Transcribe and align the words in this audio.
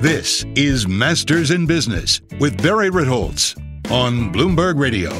This 0.00 0.44
is 0.54 0.86
Masters 0.86 1.50
in 1.50 1.64
Business 1.64 2.20
with 2.38 2.62
Barry 2.62 2.90
Ritholtz 2.90 3.56
on 3.90 4.30
Bloomberg 4.30 4.78
Radio. 4.78 5.10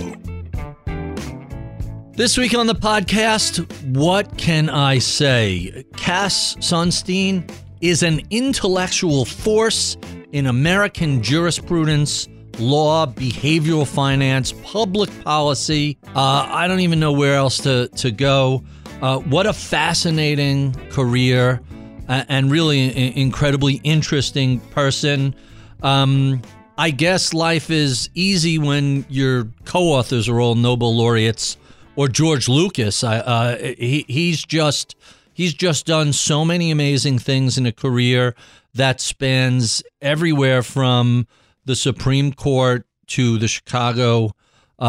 This 2.12 2.36
week 2.36 2.54
on 2.54 2.66
the 2.66 2.74
podcast, 2.74 3.64
what 3.96 4.36
can 4.36 4.68
I 4.68 4.98
say? 4.98 5.82
Cass 5.96 6.56
Sunstein 6.56 7.50
is 7.80 8.02
an 8.02 8.20
intellectual 8.28 9.24
force 9.24 9.96
in 10.32 10.46
American 10.46 11.22
jurisprudence, 11.22 12.28
law, 12.58 13.06
behavioral 13.06 13.86
finance, 13.86 14.52
public 14.62 15.08
policy. 15.24 15.96
Uh, 16.14 16.46
I 16.50 16.68
don't 16.68 16.80
even 16.80 17.00
know 17.00 17.12
where 17.12 17.36
else 17.36 17.56
to, 17.60 17.88
to 17.88 18.10
go. 18.10 18.62
Uh, 19.00 19.20
what 19.20 19.46
a 19.46 19.54
fascinating 19.54 20.74
career 20.90 21.62
and 22.08 22.50
really 22.50 22.88
an 22.88 23.12
incredibly 23.14 23.74
interesting 23.84 24.60
person. 24.60 25.34
Um, 25.82 26.42
I 26.78 26.90
guess 26.90 27.32
life 27.32 27.70
is 27.70 28.10
easy 28.14 28.58
when 28.58 29.06
your 29.08 29.48
co-authors 29.64 30.28
are 30.28 30.40
all 30.40 30.54
Nobel 30.54 30.94
laureates 30.94 31.56
or 31.96 32.08
George 32.08 32.48
Lucas. 32.48 33.02
Uh, 33.02 33.56
he, 33.78 34.04
he's 34.08 34.44
just 34.44 34.94
he's 35.32 35.54
just 35.54 35.86
done 35.86 36.12
so 36.12 36.44
many 36.44 36.70
amazing 36.70 37.18
things 37.18 37.56
in 37.56 37.66
a 37.66 37.72
career 37.72 38.34
that 38.74 39.00
spans 39.00 39.82
everywhere 40.02 40.62
from 40.62 41.26
the 41.64 41.74
Supreme 41.74 42.32
Court 42.32 42.86
to 43.08 43.38
the 43.38 43.48
Chicago 43.48 44.32
uh, 44.78 44.82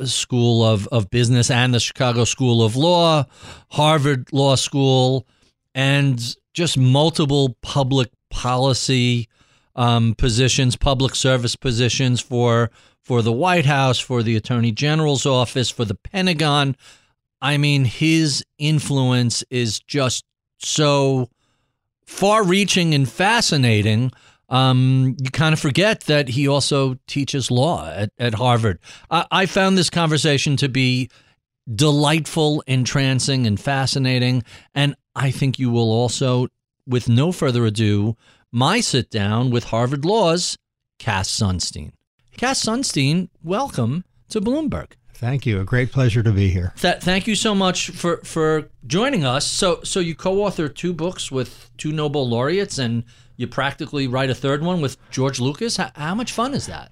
uh 0.00 0.06
School 0.06 0.64
of, 0.64 0.86
of 0.88 1.10
Business 1.10 1.50
and 1.50 1.74
the 1.74 1.80
Chicago 1.80 2.24
School 2.24 2.62
of 2.62 2.76
Law, 2.76 3.24
Harvard 3.72 4.32
Law 4.32 4.54
School, 4.54 5.26
and 5.74 6.36
just 6.54 6.78
multiple 6.78 7.56
public 7.60 8.08
policy 8.30 9.28
um, 9.76 10.14
positions, 10.14 10.76
public 10.76 11.14
service 11.14 11.56
positions 11.56 12.20
for 12.20 12.70
for 13.02 13.20
the 13.20 13.32
White 13.32 13.66
House, 13.66 13.98
for 13.98 14.22
the 14.22 14.34
Attorney 14.34 14.72
General's 14.72 15.26
office, 15.26 15.68
for 15.68 15.84
the 15.84 15.94
Pentagon. 15.94 16.74
I 17.42 17.58
mean, 17.58 17.84
his 17.84 18.42
influence 18.56 19.44
is 19.50 19.78
just 19.80 20.24
so 20.58 21.28
far-reaching 22.06 22.94
and 22.94 23.06
fascinating. 23.06 24.10
Um, 24.48 25.16
you 25.20 25.30
kind 25.30 25.52
of 25.52 25.60
forget 25.60 26.00
that 26.02 26.30
he 26.30 26.48
also 26.48 26.96
teaches 27.06 27.50
law 27.50 27.90
at, 27.90 28.10
at 28.18 28.34
Harvard. 28.34 28.78
I, 29.10 29.26
I 29.30 29.46
found 29.46 29.76
this 29.76 29.90
conversation 29.90 30.56
to 30.56 30.68
be 30.70 31.10
delightful, 31.74 32.62
entrancing, 32.66 33.46
and 33.46 33.60
fascinating. 33.60 34.44
And 34.74 34.96
I 35.16 35.30
think 35.30 35.58
you 35.58 35.70
will 35.70 35.92
also, 35.92 36.48
with 36.86 37.08
no 37.08 37.30
further 37.30 37.64
ado, 37.64 38.16
my 38.50 38.80
sit 38.80 39.10
down 39.10 39.50
with 39.50 39.64
Harvard 39.64 40.04
Law's 40.04 40.56
Cass 40.98 41.28
Sunstein. 41.30 41.92
Cass 42.36 42.64
Sunstein, 42.64 43.28
welcome 43.42 44.04
to 44.28 44.40
Bloomberg. 44.40 44.92
Thank 45.14 45.46
you. 45.46 45.60
A 45.60 45.64
great 45.64 45.92
pleasure 45.92 46.22
to 46.24 46.32
be 46.32 46.48
here. 46.48 46.72
Th- 46.80 46.96
thank 46.96 47.28
you 47.28 47.36
so 47.36 47.54
much 47.54 47.90
for, 47.90 48.16
for 48.18 48.68
joining 48.86 49.24
us. 49.24 49.46
So, 49.46 49.80
so 49.84 50.00
you 50.00 50.16
co-authored 50.16 50.74
two 50.74 50.92
books 50.92 51.30
with 51.30 51.70
two 51.78 51.92
Nobel 51.92 52.28
laureates, 52.28 52.78
and 52.78 53.04
you 53.36 53.46
practically 53.46 54.08
write 54.08 54.30
a 54.30 54.34
third 54.34 54.62
one 54.62 54.80
with 54.80 54.96
George 55.12 55.38
Lucas. 55.38 55.76
How, 55.76 55.92
how 55.94 56.16
much 56.16 56.32
fun 56.32 56.54
is 56.54 56.66
that? 56.66 56.90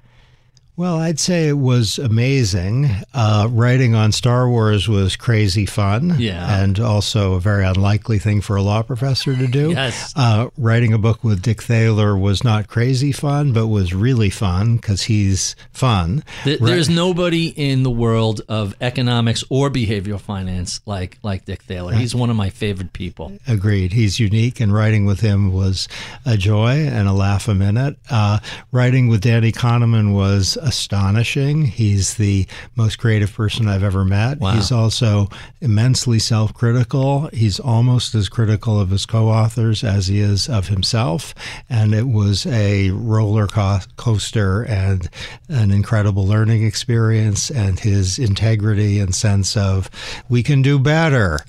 Well, 0.74 0.98
I'd 0.98 1.20
say 1.20 1.48
it 1.48 1.58
was 1.58 1.98
amazing. 1.98 2.88
Uh, 3.12 3.46
writing 3.50 3.94
on 3.94 4.10
Star 4.10 4.48
Wars 4.48 4.88
was 4.88 5.16
crazy 5.16 5.66
fun. 5.66 6.16
Yeah. 6.18 6.62
And 6.62 6.80
also 6.80 7.34
a 7.34 7.40
very 7.40 7.64
unlikely 7.64 8.18
thing 8.18 8.40
for 8.40 8.56
a 8.56 8.62
law 8.62 8.82
professor 8.82 9.36
to 9.36 9.46
do. 9.46 9.72
Yes. 9.72 10.14
Uh, 10.16 10.48
writing 10.56 10.94
a 10.94 10.98
book 10.98 11.22
with 11.22 11.42
Dick 11.42 11.62
Thaler 11.62 12.16
was 12.16 12.42
not 12.42 12.68
crazy 12.68 13.12
fun, 13.12 13.52
but 13.52 13.66
was 13.66 13.92
really 13.92 14.30
fun 14.30 14.76
because 14.76 15.02
he's 15.02 15.56
fun. 15.72 16.24
Th- 16.44 16.58
there's 16.58 16.88
right. 16.88 16.96
nobody 16.96 17.48
in 17.48 17.82
the 17.82 17.90
world 17.90 18.40
of 18.48 18.74
economics 18.80 19.44
or 19.50 19.68
behavioral 19.68 20.20
finance 20.20 20.80
like, 20.86 21.18
like 21.22 21.44
Dick 21.44 21.62
Thaler. 21.64 21.92
He's 21.92 22.14
one 22.14 22.30
of 22.30 22.36
my 22.36 22.48
favorite 22.48 22.94
people. 22.94 23.32
Agreed. 23.46 23.92
He's 23.92 24.18
unique, 24.18 24.58
and 24.58 24.72
writing 24.72 25.04
with 25.04 25.20
him 25.20 25.52
was 25.52 25.86
a 26.24 26.38
joy 26.38 26.86
and 26.86 27.08
a 27.08 27.12
laugh 27.12 27.46
a 27.46 27.54
minute. 27.54 27.98
Uh, 28.10 28.38
writing 28.70 29.08
with 29.08 29.20
Danny 29.20 29.52
Kahneman 29.52 30.14
was 30.14 30.56
astonishing. 30.62 31.66
He's 31.66 32.14
the 32.14 32.46
most 32.76 32.98
creative 32.98 33.32
person 33.32 33.68
I've 33.68 33.82
ever 33.82 34.04
met. 34.04 34.38
Wow. 34.38 34.52
He's 34.52 34.72
also 34.72 35.28
immensely 35.60 36.18
self 36.18 36.54
critical. 36.54 37.28
He's 37.32 37.60
almost 37.60 38.14
as 38.14 38.28
critical 38.28 38.80
of 38.80 38.90
his 38.90 39.06
co 39.06 39.28
authors 39.28 39.84
as 39.84 40.06
he 40.06 40.20
is 40.20 40.48
of 40.48 40.68
himself. 40.68 41.34
And 41.68 41.94
it 41.94 42.08
was 42.08 42.46
a 42.46 42.90
roller 42.90 43.46
coaster 43.46 44.62
and 44.62 45.08
an 45.48 45.70
incredible 45.70 46.26
learning 46.26 46.64
experience. 46.64 47.50
And 47.50 47.78
his 47.78 48.18
integrity 48.18 48.98
and 49.00 49.14
sense 49.14 49.56
of, 49.56 49.90
we 50.28 50.42
can 50.42 50.62
do 50.62 50.78
better 50.78 51.40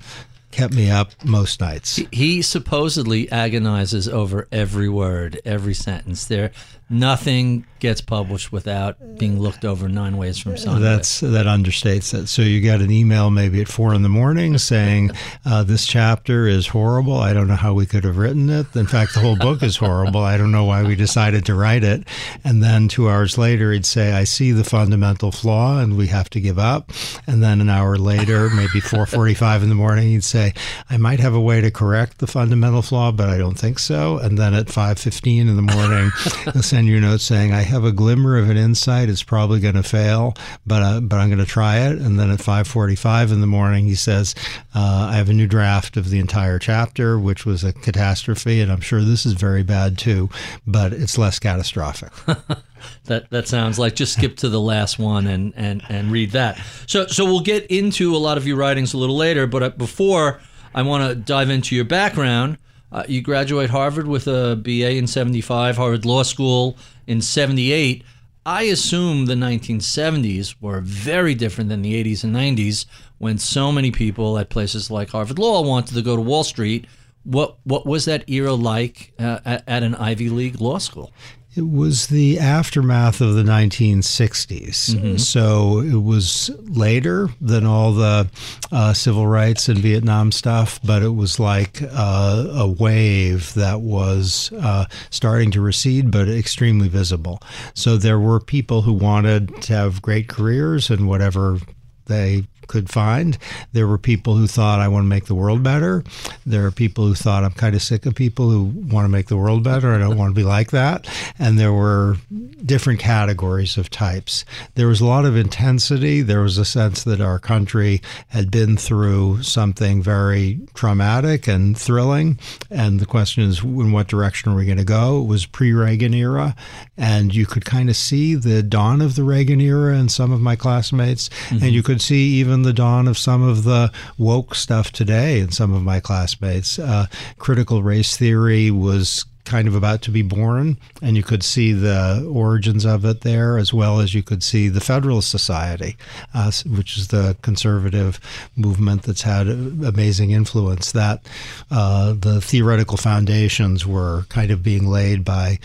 kept 0.53 0.73
me 0.73 0.89
up 0.89 1.11
most 1.25 1.59
nights. 1.59 1.99
He 2.11 2.41
supposedly 2.41 3.29
agonizes 3.31 4.07
over 4.07 4.47
every 4.51 4.87
word, 4.87 5.41
every 5.43 5.73
sentence. 5.73 6.25
There, 6.25 6.51
nothing 6.93 7.65
gets 7.83 7.99
published 7.99 8.49
without 8.49 8.95
being 9.17 9.41
looked 9.41 9.65
over 9.65 9.89
nine 9.89 10.15
ways 10.15 10.39
from 10.39 10.55
Sunday. 10.55 10.81
That's 10.81 11.19
that 11.19 11.45
understates 11.47 12.13
it. 12.13 12.27
So 12.27 12.41
you 12.41 12.61
get 12.61 12.79
an 12.79 12.89
email 12.89 13.29
maybe 13.29 13.59
at 13.59 13.67
four 13.67 13.93
in 13.93 14.03
the 14.03 14.09
morning 14.09 14.57
saying 14.57 15.11
uh, 15.45 15.63
this 15.63 15.85
chapter 15.85 16.47
is 16.47 16.67
horrible. 16.67 17.17
I 17.17 17.33
don't 17.33 17.49
know 17.49 17.57
how 17.57 17.73
we 17.73 17.85
could 17.85 18.05
have 18.05 18.17
written 18.17 18.49
it. 18.49 18.73
In 18.73 18.87
fact, 18.87 19.13
the 19.13 19.19
whole 19.19 19.35
book 19.35 19.61
is 19.61 19.75
horrible. 19.75 20.21
I 20.21 20.37
don't 20.37 20.53
know 20.53 20.63
why 20.63 20.83
we 20.83 20.95
decided 20.95 21.45
to 21.47 21.55
write 21.55 21.83
it. 21.83 22.07
And 22.45 22.63
then 22.63 22.87
two 22.87 23.09
hours 23.09 23.37
later, 23.37 23.73
he'd 23.73 23.85
say, 23.85 24.13
"I 24.13 24.23
see 24.23 24.53
the 24.53 24.63
fundamental 24.63 25.33
flaw, 25.33 25.79
and 25.79 25.97
we 25.97 26.07
have 26.07 26.29
to 26.29 26.39
give 26.39 26.57
up." 26.57 26.93
And 27.27 27.43
then 27.43 27.59
an 27.59 27.69
hour 27.69 27.97
later, 27.97 28.49
maybe 28.49 28.79
four 28.79 29.05
forty-five 29.05 29.61
in 29.61 29.67
the 29.67 29.75
morning, 29.75 30.07
he'd 30.07 30.23
say, 30.23 30.53
"I 30.89 30.95
might 30.95 31.19
have 31.19 31.33
a 31.33 31.41
way 31.41 31.59
to 31.59 31.69
correct 31.69 32.19
the 32.19 32.27
fundamental 32.27 32.81
flaw, 32.81 33.11
but 33.11 33.27
I 33.27 33.37
don't 33.37 33.59
think 33.59 33.77
so." 33.77 34.19
And 34.19 34.37
then 34.37 34.53
at 34.53 34.69
five 34.69 34.99
fifteen 34.99 35.49
in 35.49 35.57
the 35.57 35.61
morning, 35.61 36.11
he'll 36.53 36.63
send 36.83 36.91
you 36.91 36.97
a 36.97 37.01
note 37.01 37.21
saying, 37.21 37.53
"I 37.53 37.61
have 37.61 37.85
a 37.85 37.93
glimmer 37.93 38.37
of 38.37 38.49
an 38.49 38.57
insight. 38.57 39.07
It's 39.07 39.23
probably 39.23 39.61
going 39.61 39.75
to 39.75 39.83
fail, 39.83 40.33
but 40.67 40.83
uh, 40.83 40.99
but 40.99 41.15
I'm 41.15 41.29
going 41.29 41.39
to 41.39 41.45
try 41.45 41.77
it." 41.79 41.97
And 41.97 42.19
then 42.19 42.29
at 42.29 42.39
5:45 42.39 43.31
in 43.31 43.39
the 43.39 43.47
morning, 43.47 43.85
he 43.85 43.95
says, 43.95 44.35
uh, 44.75 45.07
"I 45.09 45.15
have 45.15 45.29
a 45.29 45.33
new 45.33 45.47
draft 45.47 45.95
of 45.95 46.09
the 46.09 46.19
entire 46.19 46.59
chapter, 46.59 47.17
which 47.17 47.45
was 47.45 47.63
a 47.63 47.71
catastrophe, 47.71 48.59
and 48.59 48.69
I'm 48.69 48.81
sure 48.81 49.01
this 49.01 49.25
is 49.25 49.31
very 49.31 49.63
bad 49.63 49.97
too, 49.97 50.29
but 50.67 50.91
it's 50.91 51.17
less 51.17 51.39
catastrophic." 51.39 52.11
that 53.05 53.29
that 53.29 53.47
sounds 53.47 53.79
like 53.79 53.95
just 53.95 54.11
skip 54.11 54.35
to 54.37 54.49
the 54.49 54.59
last 54.59 54.99
one 54.99 55.25
and 55.25 55.53
and 55.55 55.83
and 55.87 56.11
read 56.11 56.31
that. 56.31 56.59
So 56.85 57.07
so 57.07 57.23
we'll 57.23 57.39
get 57.39 57.65
into 57.67 58.13
a 58.13 58.19
lot 58.19 58.37
of 58.37 58.45
your 58.45 58.57
writings 58.57 58.93
a 58.93 58.97
little 58.97 59.15
later, 59.15 59.47
but 59.47 59.63
uh, 59.63 59.69
before 59.69 60.41
I 60.75 60.81
want 60.81 61.07
to 61.07 61.15
dive 61.15 61.49
into 61.49 61.77
your 61.77 61.85
background. 61.85 62.57
Uh, 62.93 63.03
you 63.07 63.21
graduate 63.21 63.71
Harvard 63.71 64.07
with 64.07 64.27
a 64.27 64.55
BA 64.55 64.91
in 64.91 65.07
75, 65.07 65.77
Harvard 65.77 66.05
Law 66.05 66.21
School 66.21 66.77
in 67.07 67.21
78. 67.21 68.03
I 68.45 68.63
assume 68.63 69.25
the 69.25 69.33
1970s 69.33 70.55
were 70.61 70.79
very 70.79 71.33
different 71.33 71.69
than 71.69 71.81
the 71.81 72.01
80s 72.03 72.23
and 72.23 72.35
90s 72.35 72.85
when 73.17 73.39
so 73.39 73.71
many 73.71 73.89
people 73.89 74.37
at 74.37 74.49
places 74.49 74.91
like 74.91 75.09
Harvard 75.09 75.39
Law 75.39 75.63
wanted 75.63 75.95
to 75.95 76.01
go 76.03 76.15
to 76.15 76.21
Wall 76.21 76.43
Street 76.43 76.85
What 77.23 77.55
what 77.63 77.85
was 77.85 78.05
that 78.05 78.29
era 78.29 78.53
like 78.53 79.13
uh, 79.17 79.39
at, 79.45 79.63
at 79.65 79.81
an 79.81 79.95
Ivy 79.95 80.29
League 80.29 80.59
law 80.59 80.77
school? 80.77 81.11
It 81.55 81.69
was 81.69 82.07
the 82.07 82.39
aftermath 82.39 83.21
of 83.21 83.35
the 83.35 83.43
1960s. 83.43 84.95
Mm-hmm. 84.95 85.17
So 85.17 85.79
it 85.79 86.01
was 86.01 86.49
later 86.61 87.29
than 87.39 87.65
all 87.65 87.93
the 87.93 88.29
uh, 88.71 88.93
civil 88.93 89.27
rights 89.27 89.69
and 89.69 89.77
Vietnam 89.77 90.31
stuff, 90.31 90.79
but 90.83 91.03
it 91.03 91.15
was 91.15 91.39
like 91.39 91.81
uh, 91.83 92.47
a 92.53 92.67
wave 92.67 93.53
that 93.53 93.81
was 93.81 94.51
uh, 94.53 94.85
starting 95.11 95.51
to 95.51 95.61
recede, 95.61 96.09
but 96.09 96.27
extremely 96.27 96.87
visible. 96.87 97.39
So 97.75 97.97
there 97.97 98.19
were 98.19 98.39
people 98.39 98.81
who 98.81 98.93
wanted 98.93 99.61
to 99.63 99.73
have 99.73 100.01
great 100.01 100.27
careers 100.27 100.89
and 100.89 101.07
whatever 101.07 101.59
they 102.05 102.45
could 102.67 102.89
find. 102.89 103.37
There 103.71 103.87
were 103.87 103.97
people 103.97 104.35
who 104.35 104.47
thought, 104.47 104.79
I 104.79 104.87
want 104.87 105.03
to 105.03 105.09
make 105.09 105.25
the 105.25 105.35
world 105.35 105.63
better. 105.63 106.03
There 106.45 106.65
are 106.65 106.71
people 106.71 107.05
who 107.05 107.15
thought, 107.15 107.43
I'm 107.43 107.51
kind 107.51 107.75
of 107.75 107.81
sick 107.81 108.05
of 108.05 108.15
people 108.15 108.49
who 108.49 108.63
want 108.63 109.05
to 109.05 109.09
make 109.09 109.27
the 109.27 109.37
world 109.37 109.63
better. 109.63 109.93
I 109.93 109.97
don't 109.97 110.17
want 110.17 110.31
to 110.31 110.39
be 110.39 110.43
like 110.43 110.71
that. 110.71 111.07
And 111.39 111.59
there 111.59 111.73
were 111.73 112.17
different 112.65 112.99
categories 112.99 113.77
of 113.77 113.89
types. 113.89 114.45
There 114.75 114.87
was 114.87 115.01
a 115.01 115.05
lot 115.05 115.25
of 115.25 115.35
intensity. 115.35 116.21
There 116.21 116.41
was 116.41 116.57
a 116.57 116.65
sense 116.65 117.03
that 117.03 117.21
our 117.21 117.39
country 117.39 118.01
had 118.29 118.51
been 118.51 118.77
through 118.77 119.43
something 119.43 120.01
very 120.01 120.59
traumatic 120.73 121.47
and 121.47 121.77
thrilling. 121.77 122.39
And 122.69 122.99
the 122.99 123.05
question 123.05 123.43
is, 123.43 123.63
in 123.63 123.91
what 123.91 124.07
direction 124.07 124.51
are 124.51 124.55
we 124.55 124.65
going 124.65 124.77
to 124.77 124.83
go? 124.83 125.21
It 125.21 125.27
was 125.27 125.45
pre 125.45 125.73
Reagan 125.73 126.13
era. 126.13 126.55
And 126.97 127.33
you 127.33 127.45
could 127.45 127.65
kind 127.65 127.89
of 127.89 127.95
see 127.95 128.35
the 128.35 128.63
dawn 128.63 129.01
of 129.01 129.15
the 129.15 129.23
Reagan 129.23 129.59
era 129.61 129.97
in 129.97 130.09
some 130.09 130.31
of 130.31 130.41
my 130.41 130.55
classmates. 130.55 131.29
Mm-hmm. 131.29 131.63
And 131.63 131.73
you 131.73 131.83
could 131.83 132.01
see 132.01 132.35
even 132.35 132.52
the 132.61 132.73
dawn 132.73 133.07
of 133.07 133.17
some 133.17 133.41
of 133.41 133.63
the 133.63 133.91
woke 134.19 134.53
stuff 134.53 134.91
today 134.91 135.39
in 135.39 135.51
some 135.51 135.73
of 135.73 135.81
my 135.81 135.99
classmates. 135.99 136.77
Uh, 136.77 137.07
critical 137.39 137.81
race 137.81 138.15
theory 138.15 138.69
was 138.69 139.25
kind 139.45 139.67
of 139.67 139.75
about 139.75 140.01
to 140.01 140.09
be 140.09 140.21
born, 140.21 140.77
and 141.01 141.17
you 141.17 141.23
could 141.23 141.43
see 141.43 141.73
the 141.73 142.25
origins 142.31 142.85
of 142.85 143.03
it 143.03 143.21
there, 143.21 143.57
as 143.57 143.73
well 143.73 143.99
as 143.99 144.13
you 144.13 144.23
could 144.23 144.41
see 144.41 144.69
the 144.69 144.79
Federalist 144.79 145.29
Society, 145.29 145.97
uh, 146.33 146.49
which 146.65 146.97
is 146.97 147.09
the 147.09 147.35
conservative 147.41 148.21
movement 148.55 149.03
that's 149.03 149.23
had 149.23 149.47
amazing 149.49 150.31
influence. 150.31 150.93
That 150.93 151.27
uh, 151.69 152.13
the 152.13 152.39
theoretical 152.39 152.95
foundations 152.95 153.85
were 153.85 154.23
kind 154.29 154.49
of 154.49 154.63
being 154.63 154.87
laid 154.87 155.25
by 155.25 155.59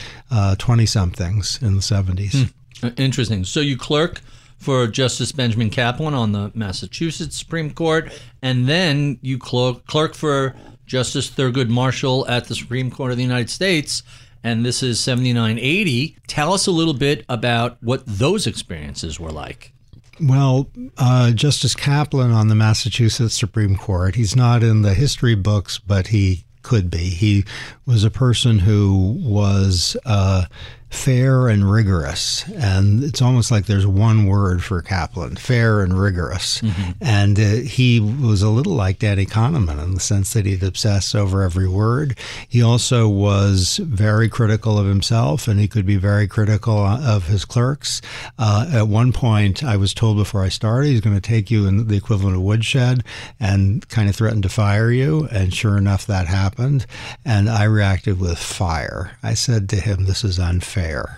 twenty 0.59 0.87
somethings 0.87 1.61
in 1.63 1.77
the 1.77 1.83
seventies. 1.83 2.51
Hmm. 2.81 2.89
Interesting. 2.97 3.45
So 3.45 3.61
you 3.61 3.77
clerk 3.77 4.21
for 4.59 4.87
Justice 4.87 5.33
Benjamin 5.33 5.71
Kaplan 5.71 6.15
on 6.15 6.33
the 6.33 6.51
Massachusetts 6.55 7.37
Supreme 7.37 7.73
Court, 7.73 8.13
and 8.43 8.69
then 8.69 9.19
you 9.23 9.39
clerk, 9.39 9.87
clerk 9.87 10.15
for 10.15 10.55
Justice 10.87 11.31
Thurgood 11.31 11.69
Marshall 11.69 12.27
at 12.29 12.47
the 12.47 12.55
Supreme 12.55 12.91
Court 12.91 13.13
of 13.13 13.17
the 13.17 13.23
United 13.23 13.51
States. 13.51 14.03
And 14.45 14.65
this 14.65 14.83
is 14.83 15.01
7980. 15.01 16.17
Tell 16.27 16.53
us 16.53 16.67
a 16.67 16.71
little 16.71 16.95
bit 16.95 17.25
about 17.29 17.77
what 17.83 18.05
those 18.07 18.47
experiences 18.47 19.19
were 19.19 19.33
like. 19.33 19.73
Well, 20.21 20.69
uh, 20.97 21.33
Justice 21.33 21.75
Kaplan 21.75 22.33
on 22.33 22.49
the 22.49 22.55
Massachusetts 22.55 23.39
Supreme 23.39 23.77
Court, 23.77 24.17
he's 24.17 24.35
not 24.35 24.63
in 24.63 24.83
the 24.83 24.95
history 24.95 25.35
books, 25.35 25.79
but 25.79 26.09
he 26.09 26.45
could 26.63 26.91
be. 26.91 27.11
He 27.11 27.45
was 27.87 28.05
a 28.05 28.11
person 28.11 28.61
who 28.61 29.17
was 29.21 29.97
uh, 30.05 30.47
fair 30.91 31.49
and 31.49 31.71
rigorous. 31.71 32.49
And 32.49 33.05
it's 33.05 33.21
almost 33.21 33.51
like 33.51 33.67
there's 33.67 33.87
one 33.87 34.27
word 34.27 34.65
for 34.65 34.81
Kaplan 34.81 35.37
fair 35.37 35.83
and 35.83 35.99
rigorous. 35.99 36.61
Mm-hmm. 36.63 36.91
And 37.01 37.39
uh, 37.39 37.69
he 37.69 38.01
was 38.01 38.43
a 38.43 38.49
little 38.49 38.73
like 38.73 38.99
Danny 38.99 39.27
Kahneman 39.27 39.83
in 39.83 39.95
the 39.95 40.01
sense 40.01 40.33
that 40.33 40.47
he'd 40.47 40.63
obsess 40.63 41.15
over 41.15 41.43
every 41.43 41.69
word. 41.69 42.19
He 42.49 42.63
also 42.63 43.07
was 43.07 43.77
very 43.79 44.29
critical 44.29 44.79
of 44.79 44.87
himself 44.87 45.47
and 45.47 45.61
he 45.61 45.69
could 45.69 45.85
be 45.85 45.97
very 45.97 46.27
critical 46.27 46.79
of 46.79 47.27
his 47.27 47.45
clerks. 47.45 48.01
Uh, 48.39 48.71
at 48.73 48.89
one 48.89 49.13
point, 49.13 49.63
I 49.63 49.77
was 49.77 49.93
told 49.93 50.17
before 50.17 50.43
I 50.43 50.49
started, 50.49 50.89
he's 50.89 51.01
going 51.01 51.17
to 51.17 51.21
take 51.21 51.51
you 51.51 51.67
in 51.67 51.89
the 51.89 51.97
equivalent 51.97 52.37
of 52.37 52.43
woodshed 52.43 53.05
and 53.39 53.87
kind 53.89 54.09
of 54.09 54.17
threaten 54.17 54.41
to 54.43 54.49
fire 54.49 54.91
you. 54.91 55.29
And 55.31 55.53
sure 55.53 55.77
enough, 55.77 56.07
that 56.07 56.27
happened. 56.27 56.87
And 57.27 57.51
I 57.51 57.65
reacted 57.65 58.21
with 58.21 58.39
fire. 58.39 59.19
I 59.23 59.35
said 59.35 59.69
to 59.71 59.77
him, 59.77 60.07
This 60.07 60.25
is 60.25 60.39
unfair 60.39 60.78
fair, 60.79 61.17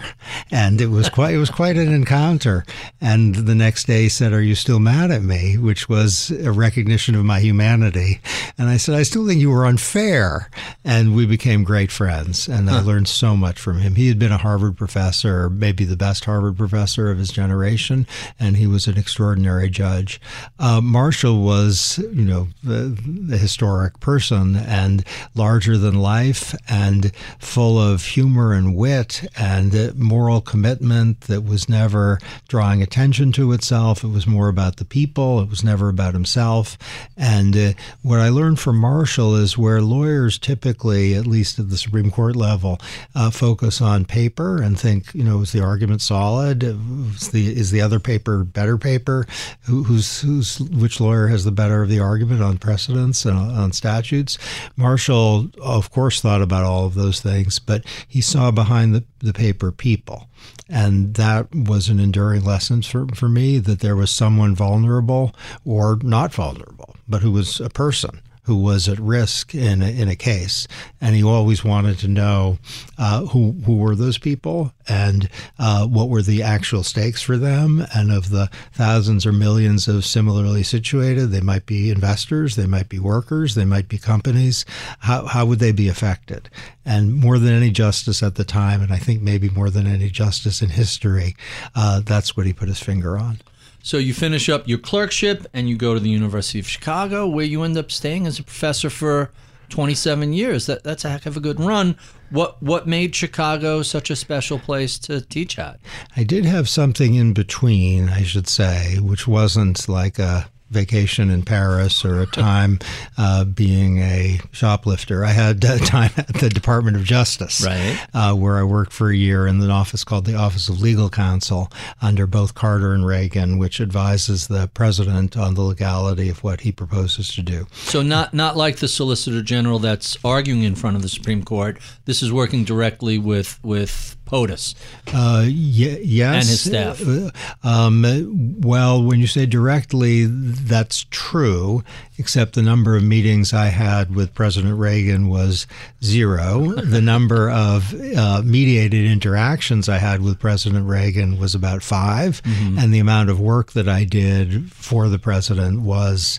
and 0.51 0.81
it 0.81 0.87
was 0.87 1.09
quite 1.09 1.35
it 1.35 1.39
was 1.39 1.51
quite 1.51 1.77
an 1.77 1.93
encounter. 1.93 2.65
And 3.01 3.35
the 3.35 3.55
next 3.55 3.87
day 3.87 4.03
he 4.03 4.09
said, 4.09 4.33
"Are 4.33 4.43
you 4.43 4.55
still 4.55 4.81
mad 4.81 5.11
at 5.11 5.23
me?" 5.23 5.59
Which 5.59 5.89
was 5.89 6.31
a 6.31 6.53
recognition 6.53 7.15
of 7.15 7.25
my 7.25 7.41
humanity. 7.41 8.21
And 8.57 8.69
I 8.69 8.79
said, 8.79 8.95
"I 8.95 9.03
still 9.03 9.27
think 9.27 9.41
you 9.41 9.51
were 9.51 9.67
unfair." 9.67 10.49
And 10.85 11.15
we 11.15 11.27
became 11.27 11.63
great 11.65 11.93
friends, 11.93 12.49
and 12.49 12.69
huh. 12.69 12.77
I 12.77 12.81
learned 12.81 13.09
so 13.09 13.37
much 13.37 13.59
from 13.61 13.81
him. 13.81 13.95
He 13.97 14.09
had 14.09 14.19
been 14.19 14.33
a 14.33 14.39
Harvard 14.39 14.77
professor, 14.77 15.51
maybe 15.51 15.85
the 15.85 15.97
best 15.97 16.25
Harvard 16.25 16.57
professor 16.57 17.11
of 17.11 17.19
his 17.19 17.31
generation, 17.31 18.07
and 18.39 18.57
he 18.57 18.67
was 18.67 18.87
an 18.87 18.97
extraordinary 18.97 19.69
judge. 19.69 20.21
Uh, 20.59 20.81
Marshall 20.81 21.43
was, 21.43 21.99
you 21.99 22.25
know, 22.25 22.49
the, 22.63 22.97
the 23.05 23.39
historic 23.39 24.01
person 24.01 24.57
and 24.57 25.05
larger 25.35 25.77
than 25.77 25.95
life, 26.17 26.55
and 26.69 27.13
full 27.39 27.79
of 27.79 28.05
humor 28.05 28.53
and 28.53 28.75
wit. 28.75 29.29
And 29.37 29.50
and 29.51 29.99
moral 29.99 30.41
commitment 30.41 31.23
that 31.23 31.43
was 31.43 31.69
never 31.69 32.21
drawing 32.47 32.83
attention 32.83 33.33
to 33.33 33.53
itself. 33.53 34.05
It 34.05 34.09
was 34.09 34.27
more 34.27 34.49
about 34.49 34.77
the 34.77 34.85
people. 34.85 35.41
It 35.41 35.51
was 35.51 35.65
never 35.65 35.89
about 35.89 36.15
himself. 36.15 36.79
And 37.17 37.57
uh, 37.57 37.73
what 38.03 38.21
I 38.21 38.29
learned 38.29 38.61
from 38.61 38.79
Marshall 38.79 39.35
is 39.35 39.59
where 39.59 39.83
lawyers 39.83 40.39
typically, 40.39 41.15
at 41.15 41.27
least 41.27 41.59
at 41.59 41.69
the 41.69 41.77
Supreme 41.77 42.11
Court 42.11 42.37
level, 42.37 42.79
uh, 43.15 43.31
focus 43.31 43.81
on 43.81 44.05
paper 44.05 44.63
and 44.63 44.79
think, 44.79 45.13
you 45.15 45.25
know, 45.25 45.41
is 45.41 45.51
the 45.53 45.63
argument 45.63 46.01
solid? 46.01 46.63
Is 46.63 47.31
the 47.31 47.49
is 47.49 47.73
the 47.73 47.81
other 47.81 47.99
paper 47.99 48.45
better 48.45 48.79
paper? 48.79 49.27
Who, 49.63 49.83
who's 49.83 50.21
who's 50.21 50.61
which 50.61 51.01
lawyer 51.01 51.27
has 51.27 51.45
the 51.45 51.51
better 51.51 51.83
of 51.83 51.89
the 51.89 52.01
argument 52.01 52.43
on 52.43 52.59
precedents 52.59 53.25
and 53.25 53.37
on 53.37 53.73
statutes? 53.73 54.39
Marshall, 54.77 55.51
of 55.61 55.91
course, 55.91 56.21
thought 56.21 56.43
about 56.43 56.65
all 56.65 56.87
of 56.87 56.95
those 56.95 57.21
things, 57.21 57.59
but 57.59 57.85
he 58.07 58.21
saw 58.21 58.51
behind 58.51 58.95
the, 58.95 59.05
the 59.21 59.33
paper 59.33 59.71
people. 59.73 60.29
And 60.69 61.15
that 61.15 61.55
was 61.55 61.89
an 61.89 62.01
enduring 62.01 62.45
lesson 62.45 62.83
for, 62.83 63.07
for 63.15 63.29
me 63.29 63.59
that 63.59 63.81
there 63.81 63.97
was 63.97 64.11
someone 64.11 64.55
vulnerable 64.55 65.35
or 65.65 65.99
not 66.03 66.33
vulnerable, 66.33 66.97
but 67.09 67.23
who 67.23 67.31
was 67.31 67.61
a 67.61 67.71
person 67.71 68.21
who 68.51 68.57
was 68.57 68.89
at 68.89 68.99
risk 68.99 69.55
in 69.55 69.81
a, 69.81 69.89
in 69.89 70.09
a 70.09 70.17
case, 70.17 70.67
and 71.01 71.15
he 71.15 71.23
always 71.23 71.63
wanted 71.63 71.97
to 71.97 72.09
know 72.09 72.59
uh, 72.99 73.25
who 73.27 73.53
who 73.65 73.77
were 73.77 73.95
those 73.95 74.19
people 74.19 74.75
and 74.89 75.31
uh, 75.61 75.87
what 75.87 76.09
were 76.09 76.21
the 76.21 76.43
actual 76.43 76.83
stakes 76.83 77.23
for 77.23 77.37
them. 77.37 77.87
And 77.95 78.11
of 78.11 78.31
the 78.31 78.51
thousands 78.73 79.25
or 79.25 79.31
millions 79.31 79.87
of 79.87 80.05
similarly 80.05 80.65
situated, 80.65 81.29
they 81.29 81.41
might 81.41 81.65
be 81.65 81.91
investors, 81.91 82.57
they 82.57 82.67
might 82.67 82.89
be 82.89 82.99
workers, 82.99 83.55
they 83.55 83.65
might 83.65 83.87
be 83.87 83.99
companies. 83.99 84.65
How 84.99 85.27
how 85.27 85.47
would 85.47 85.61
they 85.61 85.71
be 85.71 85.89
affected? 85.89 86.51
And 86.85 87.15
more 87.15 87.39
than 87.39 87.55
any 87.55 87.71
justice 87.71 88.21
at 88.21 88.35
the 88.35 88.45
time, 88.45 88.83
and 88.83 88.93
I 88.93 88.99
think 88.99 89.23
maybe 89.23 89.49
more 89.49 89.71
than 89.71 89.87
any 89.87 90.11
justice 90.11 90.61
in 90.61 90.71
history, 90.71 91.37
uh, 91.77 92.01
that's 92.01 92.37
what 92.37 92.47
he 92.47 92.53
put 92.53 92.67
his 92.67 92.81
finger 92.81 93.17
on. 93.17 93.39
So 93.83 93.97
you 93.97 94.13
finish 94.13 94.49
up 94.49 94.69
your 94.69 94.79
clerkship 94.79 95.47
and 95.55 95.69
you 95.69 95.77
go 95.77 95.95
to 95.95 96.01
the 96.01 96.11
University 96.11 96.59
of 96.59 96.69
Chicago, 96.69 97.27
where 97.27 97.45
you 97.45 97.63
end 97.63 97.79
up 97.79 97.91
staying 97.91 98.27
as 98.27 98.39
a 98.39 98.43
professor 98.43 98.91
for 98.91 99.31
27 99.71 100.33
years. 100.33 100.67
That 100.67 100.85
that's 100.85 101.05
a 101.05 101.11
heck 101.11 101.27
of 101.27 101.37
a 101.37 101.41
good 101.41 101.59
run. 101.59 101.97
What 102.31 102.63
what 102.63 102.87
made 102.87 103.15
Chicago 103.15 103.83
such 103.83 104.11
a 104.11 104.17
special 104.17 104.59
place 104.59 104.99
to 105.01 105.21
teach 105.21 105.59
at? 105.59 105.81
I 106.17 106.25
did 106.25 106.45
have 106.45 106.69
something 106.69 107.15
in 107.15 107.33
between, 107.33 108.09
I 108.09 108.23
should 108.23 108.49
say, 108.49 108.99
which 108.99 109.27
wasn't 109.27 109.89
like 109.89 110.19
a 110.19 110.51
vacation 110.71 111.31
in 111.31 111.43
Paris 111.43 112.05
or 112.05 112.21
a 112.21 112.27
time 112.27 112.79
uh, 113.19 113.45
being 113.45 113.99
a 113.99 114.41
shoplifter. 114.53 115.25
I 115.25 115.31
had 115.31 115.63
a 115.65 115.79
time 115.85 116.13
at 116.17 116.35
the 116.35 116.49
Department 116.49 116.97
of 116.97 117.05
Justice, 117.05 117.65
right. 117.65 118.01
uh, 118.15 118.35
where 118.35 118.57
I 118.57 118.63
worked 118.63 118.93
for 118.93 119.11
a 119.11 119.17
year 119.17 119.47
in 119.47 119.61
an 119.61 119.71
office 119.71 120.05
called 120.05 120.25
the 120.25 120.37
Office 120.37 120.69
of 120.69 120.81
Legal 120.81 121.11
Counsel 121.11 121.71
under 122.01 122.27
both 122.27 122.55
Carter 122.55 122.93
and 122.95 123.05
Reagan, 123.07 123.59
which 123.59 123.81
advises 123.81 124.47
the 124.47 124.69
president 124.73 125.37
on 125.37 125.55
the 125.55 125.63
legality 125.63 126.29
of 126.29 126.43
what 126.45 126.61
he 126.61 126.73
proposes 126.73 127.35
to 127.35 127.43
do. 127.43 127.67
So 127.73 128.03
not 128.03 128.33
not 128.33 128.57
like 128.57 128.77
the 128.77 128.89
Solicitor 128.89 129.43
General 129.43 129.79
that's 129.79 130.17
arguing 130.25 130.63
in 130.63 130.75
front 130.75 130.97
of 130.97 131.03
the 131.03 131.09
Supreme 131.09 131.43
Court. 131.43 131.79
This 132.05 132.23
is 132.23 132.33
working 132.33 132.65
directly 132.65 133.19
with 133.19 133.59
with 133.63 134.17
POTUS. 134.31 134.75
Uh, 135.09 135.43
y- 135.45 136.01
yes. 136.03 136.35
And 136.35 136.49
his 136.49 136.61
staff. 136.61 137.03
Uh, 137.07 137.67
um, 137.67 138.61
well, 138.61 139.03
when 139.03 139.19
you 139.19 139.27
say 139.27 139.45
directly, 139.45 140.27
that's 140.27 141.07
true, 141.11 141.83
except 142.17 142.55
the 142.55 142.63
number 142.63 142.97
of 142.97 143.03
meetings 143.03 143.53
I 143.53 143.67
had 143.67 144.15
with 144.15 144.33
President 144.33 144.79
Reagan 144.79 145.29
was 145.29 145.67
zero. 146.05 146.73
the 146.85 147.01
number 147.01 147.51
of 147.51 147.93
uh, 148.17 148.43
mediated 148.45 149.05
interactions 149.05 149.89
I 149.89 149.99
had 149.99 150.23
with 150.23 150.39
President 150.39 150.87
Reagan 150.87 151.39
was 151.39 151.57
about 151.57 151.83
5 151.83 152.43
mm-hmm. 152.43 152.79
and 152.79 152.95
the 152.95 153.01
amount 153.01 153.31
of 153.31 153.41
work 153.41 153.73
that 153.73 153.89
I 153.89 154.05
did 154.05 154.71
for 154.71 155.09
the 155.09 155.19
president 155.19 155.81
was 155.83 156.39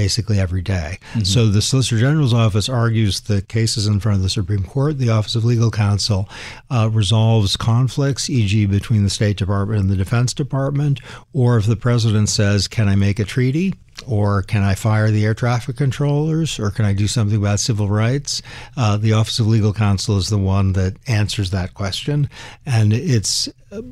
basically 0.00 0.40
every 0.40 0.62
day. 0.62 0.98
So 1.24 1.48
the 1.48 1.60
Solicitor 1.60 1.98
General's 1.98 2.32
office 2.32 2.70
argues 2.70 3.20
the 3.20 3.42
cases 3.42 3.86
in 3.86 4.00
front 4.00 4.16
of 4.16 4.22
the 4.22 4.30
Supreme 4.30 4.64
Court. 4.64 4.96
The 4.96 5.10
Office 5.10 5.34
of 5.34 5.44
Legal 5.44 5.70
Counsel 5.70 6.26
uh, 6.70 6.88
resolves 6.90 7.54
conflicts, 7.54 8.30
e.g., 8.30 8.64
between 8.64 9.04
the 9.04 9.10
State 9.10 9.36
Department 9.36 9.78
and 9.78 9.90
the 9.90 9.96
Defense 9.96 10.32
Department, 10.32 11.00
or 11.34 11.58
if 11.58 11.66
the 11.66 11.76
president 11.76 12.30
says, 12.30 12.66
"Can 12.66 12.88
I 12.88 12.96
make 12.96 13.18
a 13.18 13.24
treaty?" 13.24 13.74
Or 14.06 14.42
can 14.42 14.62
I 14.62 14.74
fire 14.74 15.10
the 15.10 15.24
air 15.24 15.34
traffic 15.34 15.76
controllers, 15.76 16.58
or 16.58 16.70
can 16.70 16.84
I 16.84 16.92
do 16.92 17.06
something 17.06 17.36
about 17.36 17.60
civil 17.60 17.88
rights? 17.88 18.42
Uh, 18.76 18.96
the 18.96 19.12
Office 19.12 19.38
of 19.38 19.46
Legal 19.46 19.72
Counsel 19.72 20.18
is 20.18 20.28
the 20.28 20.38
one 20.38 20.72
that 20.74 20.96
answers 21.06 21.50
that 21.50 21.74
question, 21.74 22.28
and 22.66 22.92
it's. 22.92 23.48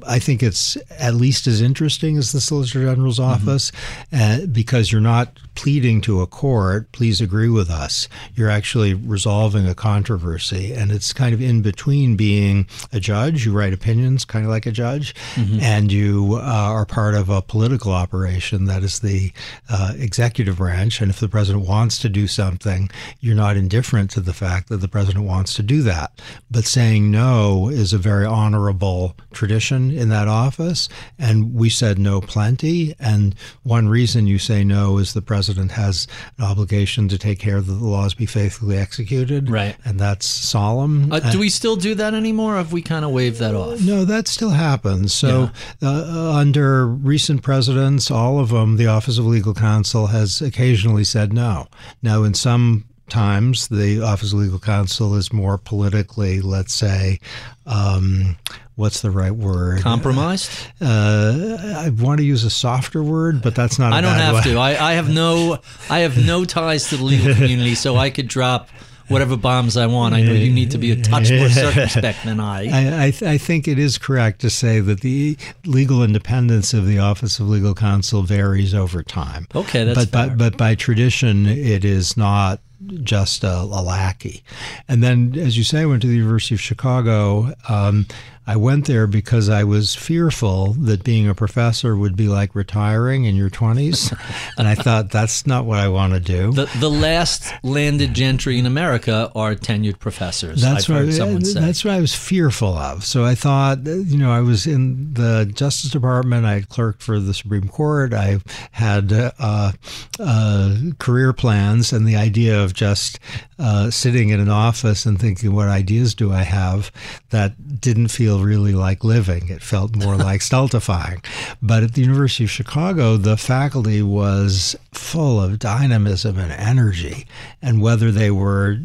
I 0.08 0.18
think 0.18 0.42
it's 0.42 0.76
at 0.98 1.14
least 1.14 1.46
as 1.46 1.62
interesting 1.62 2.16
as 2.16 2.32
the 2.32 2.40
Solicitor 2.40 2.86
General's 2.86 3.20
office 3.20 3.70
uh, 4.12 4.44
because 4.46 4.90
you're 4.90 5.00
not 5.00 5.38
pleading 5.54 6.00
to 6.00 6.20
a 6.20 6.26
court, 6.26 6.90
please 6.90 7.20
agree 7.20 7.48
with 7.48 7.70
us. 7.70 8.08
You're 8.34 8.50
actually 8.50 8.94
resolving 8.94 9.68
a 9.68 9.76
controversy, 9.76 10.72
and 10.72 10.90
it's 10.90 11.12
kind 11.12 11.32
of 11.32 11.40
in 11.40 11.62
between 11.62 12.16
being 12.16 12.66
a 12.92 12.98
judge, 12.98 13.46
you 13.46 13.52
write 13.56 13.72
opinions 13.72 14.24
kind 14.24 14.44
of 14.44 14.50
like 14.50 14.66
a 14.66 14.72
judge, 14.72 15.14
and 15.62 15.92
you 15.92 16.34
uh, 16.34 16.40
are 16.42 16.84
part 16.84 17.14
of 17.14 17.28
a 17.28 17.40
political 17.40 17.92
operation 17.92 18.64
that 18.64 18.82
is 18.82 18.98
the 18.98 19.30
uh, 19.68 19.92
executive 19.98 20.58
branch. 20.58 21.00
And 21.00 21.10
if 21.10 21.20
the 21.20 21.28
president 21.28 21.66
wants 21.66 21.98
to 21.98 22.08
do 22.08 22.26
something, 22.26 22.90
you're 23.20 23.34
not 23.34 23.56
indifferent 23.56 24.10
to 24.12 24.20
the 24.20 24.32
fact 24.32 24.68
that 24.68 24.78
the 24.78 24.88
president 24.88 25.24
wants 25.24 25.54
to 25.54 25.62
do 25.62 25.82
that. 25.82 26.20
But 26.50 26.64
saying 26.64 27.10
no 27.10 27.68
is 27.68 27.92
a 27.92 27.98
very 27.98 28.24
honorable 28.24 29.16
tradition 29.32 29.90
in 29.90 30.08
that 30.08 30.28
office. 30.28 30.88
And 31.18 31.54
we 31.54 31.68
said 31.68 31.98
no 31.98 32.20
plenty. 32.20 32.94
And 32.98 33.34
one 33.62 33.88
reason 33.88 34.26
you 34.26 34.38
say 34.38 34.64
no 34.64 34.98
is 34.98 35.12
the 35.12 35.22
president 35.22 35.72
has 35.72 36.06
an 36.38 36.44
obligation 36.44 37.08
to 37.08 37.18
take 37.18 37.38
care 37.38 37.60
that 37.60 37.72
the 37.72 37.84
laws 37.84 38.14
be 38.14 38.26
faithfully 38.26 38.78
executed. 38.78 39.50
Right. 39.50 39.76
And 39.84 39.98
that's 39.98 40.26
solemn. 40.26 41.12
Uh, 41.12 41.20
do 41.20 41.38
we 41.38 41.48
still 41.48 41.76
do 41.76 41.94
that 41.96 42.14
anymore? 42.14 42.54
Or 42.54 42.56
have 42.56 42.72
we 42.72 42.82
kind 42.82 43.04
of 43.04 43.10
waved 43.10 43.40
that 43.40 43.54
off? 43.54 43.82
No, 43.82 44.04
that 44.04 44.28
still 44.28 44.50
happens. 44.50 45.12
So, 45.12 45.50
uh, 45.82 46.32
under 46.32 46.86
recent 46.86 47.42
presidents, 47.42 48.10
all 48.10 48.38
of 48.38 48.50
them, 48.50 48.76
the 48.76 48.86
Office 48.86 49.18
of 49.18 49.26
Legal 49.26 49.54
Counsel 49.54 49.88
has 49.92 50.40
occasionally 50.40 51.04
said 51.04 51.33
no. 51.33 51.68
Now, 52.02 52.23
in 52.25 52.35
some 52.35 52.85
times, 53.09 53.68
the 53.68 54.02
Office 54.02 54.33
of 54.33 54.38
Legal 54.38 54.59
Counsel 54.59 55.14
is 55.14 55.33
more 55.33 55.59
politically, 55.59 56.40
let's 56.40 56.75
say, 56.75 57.21
um, 57.66 58.37
what's 58.76 59.00
the 59.00 59.11
right 59.11 59.33
word? 59.33 59.80
Compromised? 59.80 60.50
Uh, 60.80 61.57
I 61.78 61.90
want 61.90 62.18
to 62.18 62.25
use 62.25 62.45
a 62.45 62.50
softer 62.50 63.02
word, 63.02 63.42
but 63.42 63.54
that's 63.54 63.78
not. 63.78 63.92
I 63.92 63.99
I 63.99 64.00
don't 64.00 64.14
have 64.14 64.45
to. 64.45 64.57
I, 64.59 64.90
I 64.90 64.92
have 64.95 65.09
no. 65.09 65.59
I 65.90 66.00
have 66.00 66.25
no 66.25 66.45
ties 66.45 66.88
to 66.90 66.97
the 66.97 67.04
legal 67.04 67.35
community, 67.35 67.75
so 67.75 67.97
I 67.97 68.11
could 68.11 68.28
drop 68.28 68.68
whatever 69.08 69.36
bombs 69.36 69.76
I 69.76 69.86
want. 69.86 70.14
I 70.14 70.22
know 70.22 70.32
you 70.32 70.52
need 70.52 70.70
to 70.72 70.78
be 70.78 70.92
a 70.92 70.96
touch 71.02 71.30
more 71.30 71.48
circumspect 71.48 72.24
than 72.24 72.40
I. 72.40 72.68
I, 72.68 73.06
I, 73.06 73.10
th- 73.10 73.22
I 73.22 73.38
think 73.38 73.66
it 73.68 73.78
is 73.78 73.98
correct 73.98 74.40
to 74.42 74.50
say 74.50 74.80
that 74.80 75.00
the 75.00 75.36
legal 75.66 76.02
independence 76.02 76.74
of 76.74 76.86
the 76.86 76.98
Office 76.98 77.38
of 77.38 77.48
Legal 77.48 77.74
Counsel 77.74 78.22
varies 78.22 78.74
over 78.74 79.02
time. 79.02 79.46
Okay, 79.54 79.84
that's 79.84 80.06
but 80.06 80.10
by, 80.10 80.26
fair. 80.28 80.36
but 80.36 80.56
by 80.56 80.74
tradition, 80.74 81.46
it 81.46 81.84
is 81.84 82.16
not 82.16 82.60
just 83.02 83.42
a, 83.44 83.60
a 83.60 83.82
lackey. 83.82 84.42
And 84.86 85.02
then, 85.02 85.34
as 85.36 85.58
you 85.58 85.64
say, 85.64 85.82
I 85.82 85.86
went 85.86 86.02
to 86.02 86.08
the 86.08 86.14
University 86.14 86.54
of 86.54 86.60
Chicago. 86.60 87.52
Um, 87.68 88.06
I 88.48 88.56
went 88.56 88.86
there 88.86 89.06
because 89.06 89.50
I 89.50 89.64
was 89.64 89.94
fearful 89.94 90.72
that 90.72 91.04
being 91.04 91.28
a 91.28 91.34
professor 91.34 91.94
would 91.94 92.16
be 92.16 92.28
like 92.28 92.54
retiring 92.54 93.24
in 93.24 93.36
your 93.36 93.50
20s. 93.50 94.18
and 94.56 94.66
I 94.66 94.74
thought, 94.74 95.10
that's 95.10 95.46
not 95.46 95.66
what 95.66 95.78
I 95.78 95.88
want 95.88 96.14
to 96.14 96.20
do. 96.20 96.52
The, 96.52 96.64
the 96.80 96.88
last 96.88 97.52
landed 97.62 98.14
gentry 98.14 98.58
in 98.58 98.64
America 98.64 99.30
are 99.34 99.54
tenured 99.54 99.98
professors. 99.98 100.62
That's 100.62 100.88
what 100.88 100.96
heard 100.96 101.12
someone 101.12 101.44
say. 101.44 101.60
that's 101.60 101.84
what 101.84 101.92
I 101.92 102.00
was 102.00 102.14
fearful 102.14 102.74
of. 102.74 103.04
So 103.04 103.22
I 103.22 103.34
thought, 103.34 103.84
you 103.84 104.16
know, 104.16 104.32
I 104.32 104.40
was 104.40 104.66
in 104.66 105.12
the 105.12 105.50
Justice 105.54 105.90
Department. 105.90 106.46
I 106.46 106.54
had 106.54 106.70
clerked 106.70 107.02
for 107.02 107.20
the 107.20 107.34
Supreme 107.34 107.68
Court. 107.68 108.14
I 108.14 108.38
had 108.72 109.12
uh, 109.12 109.72
uh, 110.18 110.76
career 110.98 111.34
plans, 111.34 111.92
and 111.92 112.08
the 112.08 112.16
idea 112.16 112.58
of 112.58 112.72
just 112.72 113.18
uh, 113.58 113.90
sitting 113.90 114.30
in 114.30 114.40
an 114.40 114.48
office 114.48 115.04
and 115.04 115.20
thinking, 115.20 115.52
what 115.52 115.68
ideas 115.68 116.14
do 116.14 116.32
I 116.32 116.44
have? 116.44 116.90
That 117.28 117.80
didn't 117.80 118.08
feel 118.08 118.38
really 118.38 118.73
like 118.73 119.04
living. 119.04 119.49
It 119.49 119.62
felt 119.62 119.97
more 119.97 120.16
like 120.28 120.42
stultifying. 120.42 121.23
But 121.62 121.83
at 121.83 121.95
the 121.95 122.02
University 122.02 122.45
of 122.45 122.50
Chicago, 122.50 123.16
the 123.16 123.37
faculty 123.37 124.02
was 124.02 124.76
full 124.92 125.40
of 125.40 125.59
dynamism 125.59 126.38
and 126.38 126.52
energy, 126.52 127.26
and 127.62 127.80
whether 127.80 128.11
they 128.11 128.30
were 128.30 128.78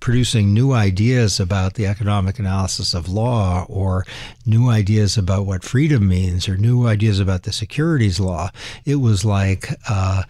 producing 0.00 0.52
new 0.52 0.72
ideas 0.72 1.40
about 1.40 1.74
the 1.74 1.86
economic 1.86 2.38
analysis 2.38 2.94
of 2.94 3.08
law 3.08 3.66
or 3.68 4.04
new 4.44 4.68
ideas 4.68 5.16
about 5.16 5.46
what 5.46 5.64
freedom 5.64 6.06
means 6.06 6.48
or 6.48 6.56
new 6.56 6.86
ideas 6.86 7.18
about 7.18 7.42
the 7.42 7.52
securities 7.52 8.20
law, 8.20 8.50
it 8.84 8.96
was 8.96 9.24
like 9.24 9.70
uh, 9.88 10.22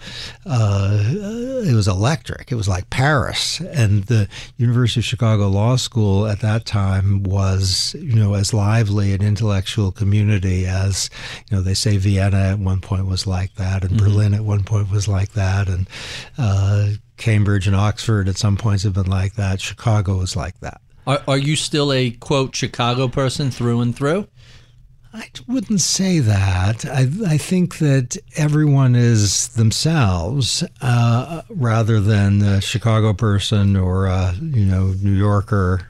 uh, 0.47 1.03
it 1.67 1.75
was 1.75 1.89
electric. 1.89 2.51
It 2.51 2.55
was 2.55 2.69
like 2.69 2.91
Paris. 2.91 3.61
And 3.61 4.05
the 4.05 4.29
University 4.57 5.01
of 5.01 5.05
Chicago 5.05 5.49
Law 5.49 5.77
School 5.77 6.27
at 6.27 6.41
that 6.41 6.65
time 6.65 7.23
was, 7.23 7.95
you 7.99 8.15
know, 8.15 8.35
as 8.35 8.53
lively 8.67 9.13
an 9.13 9.23
intellectual 9.23 9.93
community 9.93 10.67
as, 10.67 11.09
you 11.49 11.57
know, 11.57 11.63
they 11.63 11.75
say 11.75 11.97
Vienna 11.99 12.53
at 12.53 12.59
one 12.59 12.81
point 12.81 13.07
was 13.07 13.27
like 13.27 13.55
that, 13.55 13.85
and 13.85 13.97
Berlin 13.97 14.35
at 14.35 14.43
one 14.43 14.65
point 14.65 14.91
was 14.91 15.07
like 15.07 15.33
that, 15.33 15.69
and 15.69 15.89
uh, 16.37 16.89
Cambridge 17.17 17.69
and 17.69 17.77
Oxford 17.77 18.29
at 18.29 18.37
some 18.37 18.57
points 18.57 18.83
have 18.83 18.95
been 18.95 19.07
like 19.07 19.35
that. 19.35 19.61
Chicago 19.61 20.19
was 20.19 20.35
like 20.35 20.59
that. 20.61 20.81
Are, 21.07 21.23
are 21.29 21.39
you 21.39 21.55
still 21.55 21.93
a 21.93 22.11
quote 22.11 22.57
Chicago 22.57 23.07
person 23.07 23.53
through 23.53 23.81
and 23.81 23.95
through? 23.95 24.27
I 25.15 25.31
wouldn't 25.47 25.81
say 25.81 26.19
that. 26.19 26.85
I, 26.85 27.09
I 27.27 27.39
think 27.39 27.79
that 27.79 28.19
everyone 28.35 28.97
is 28.97 29.49
themselves 29.49 30.65
uh, 30.83 31.43
rather 31.49 32.01
than 32.01 32.43
a 32.43 32.61
Chicago 32.61 33.15
person 33.15 33.77
or 33.77 34.07
a 34.07 34.35
you 34.41 34.67
know 34.67 34.95
New 35.01 35.17
Yorker. 35.17 35.89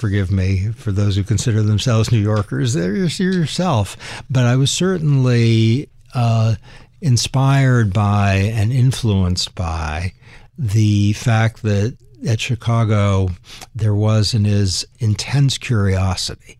Forgive 0.00 0.30
me 0.30 0.72
for 0.72 0.92
those 0.92 1.14
who 1.14 1.22
consider 1.22 1.62
themselves 1.62 2.10
New 2.10 2.18
Yorkers. 2.18 2.74
You're 2.74 3.06
yourself. 3.06 4.24
But 4.30 4.46
I 4.46 4.56
was 4.56 4.70
certainly 4.70 5.90
uh, 6.14 6.54
inspired 7.02 7.92
by 7.92 8.34
and 8.34 8.72
influenced 8.72 9.54
by 9.54 10.14
the 10.58 11.12
fact 11.12 11.62
that 11.64 11.98
at 12.26 12.40
Chicago 12.40 13.28
there 13.74 13.94
was 13.94 14.32
and 14.32 14.46
is 14.46 14.86
intense 15.00 15.58
curiosity 15.58 16.58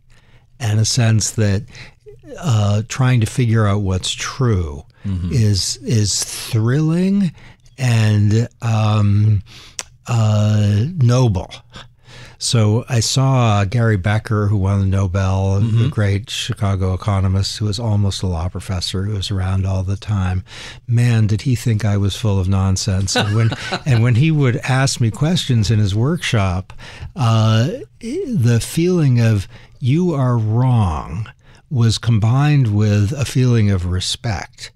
and 0.58 0.78
a 0.78 0.84
sense 0.84 1.30
that 1.32 1.64
uh, 2.38 2.82
trying 2.88 3.20
to 3.20 3.26
figure 3.26 3.66
out 3.66 3.80
what's 3.80 4.12
true 4.12 4.84
is 5.32 5.78
is 5.78 6.22
thrilling 6.24 7.32
and 7.78 8.48
um, 8.60 9.42
uh, 10.06 10.84
noble. 10.98 11.50
So 12.42 12.86
I 12.88 13.00
saw 13.00 13.66
Gary 13.66 13.98
Becker, 13.98 14.46
who 14.46 14.56
won 14.56 14.80
the 14.80 14.86
Nobel, 14.86 15.60
the 15.60 15.88
great 15.90 16.30
Chicago 16.30 16.94
economist 16.94 17.58
who 17.58 17.66
was 17.66 17.78
almost 17.78 18.22
a 18.22 18.26
law 18.26 18.48
professor, 18.48 19.02
who 19.04 19.12
was 19.12 19.30
around 19.30 19.66
all 19.66 19.82
the 19.82 19.98
time. 19.98 20.42
Man, 20.88 21.26
did 21.26 21.42
he 21.42 21.54
think 21.54 21.84
I 21.84 21.98
was 21.98 22.16
full 22.16 22.40
of 22.40 22.48
nonsense? 22.48 23.14
And 23.14 23.36
when 23.36 23.50
and 23.84 24.02
when 24.02 24.14
he 24.14 24.30
would 24.30 24.56
ask 24.56 25.02
me 25.02 25.10
questions 25.10 25.70
in 25.70 25.78
his 25.78 25.94
workshop, 25.94 26.72
uh, 27.14 27.68
the 28.00 28.58
feeling 28.62 29.20
of 29.20 29.46
you 29.78 30.14
are 30.14 30.38
wrong 30.38 31.30
was 31.68 31.98
combined 31.98 32.74
with 32.74 33.12
a 33.12 33.26
feeling 33.26 33.70
of 33.70 33.84
respect 33.84 34.70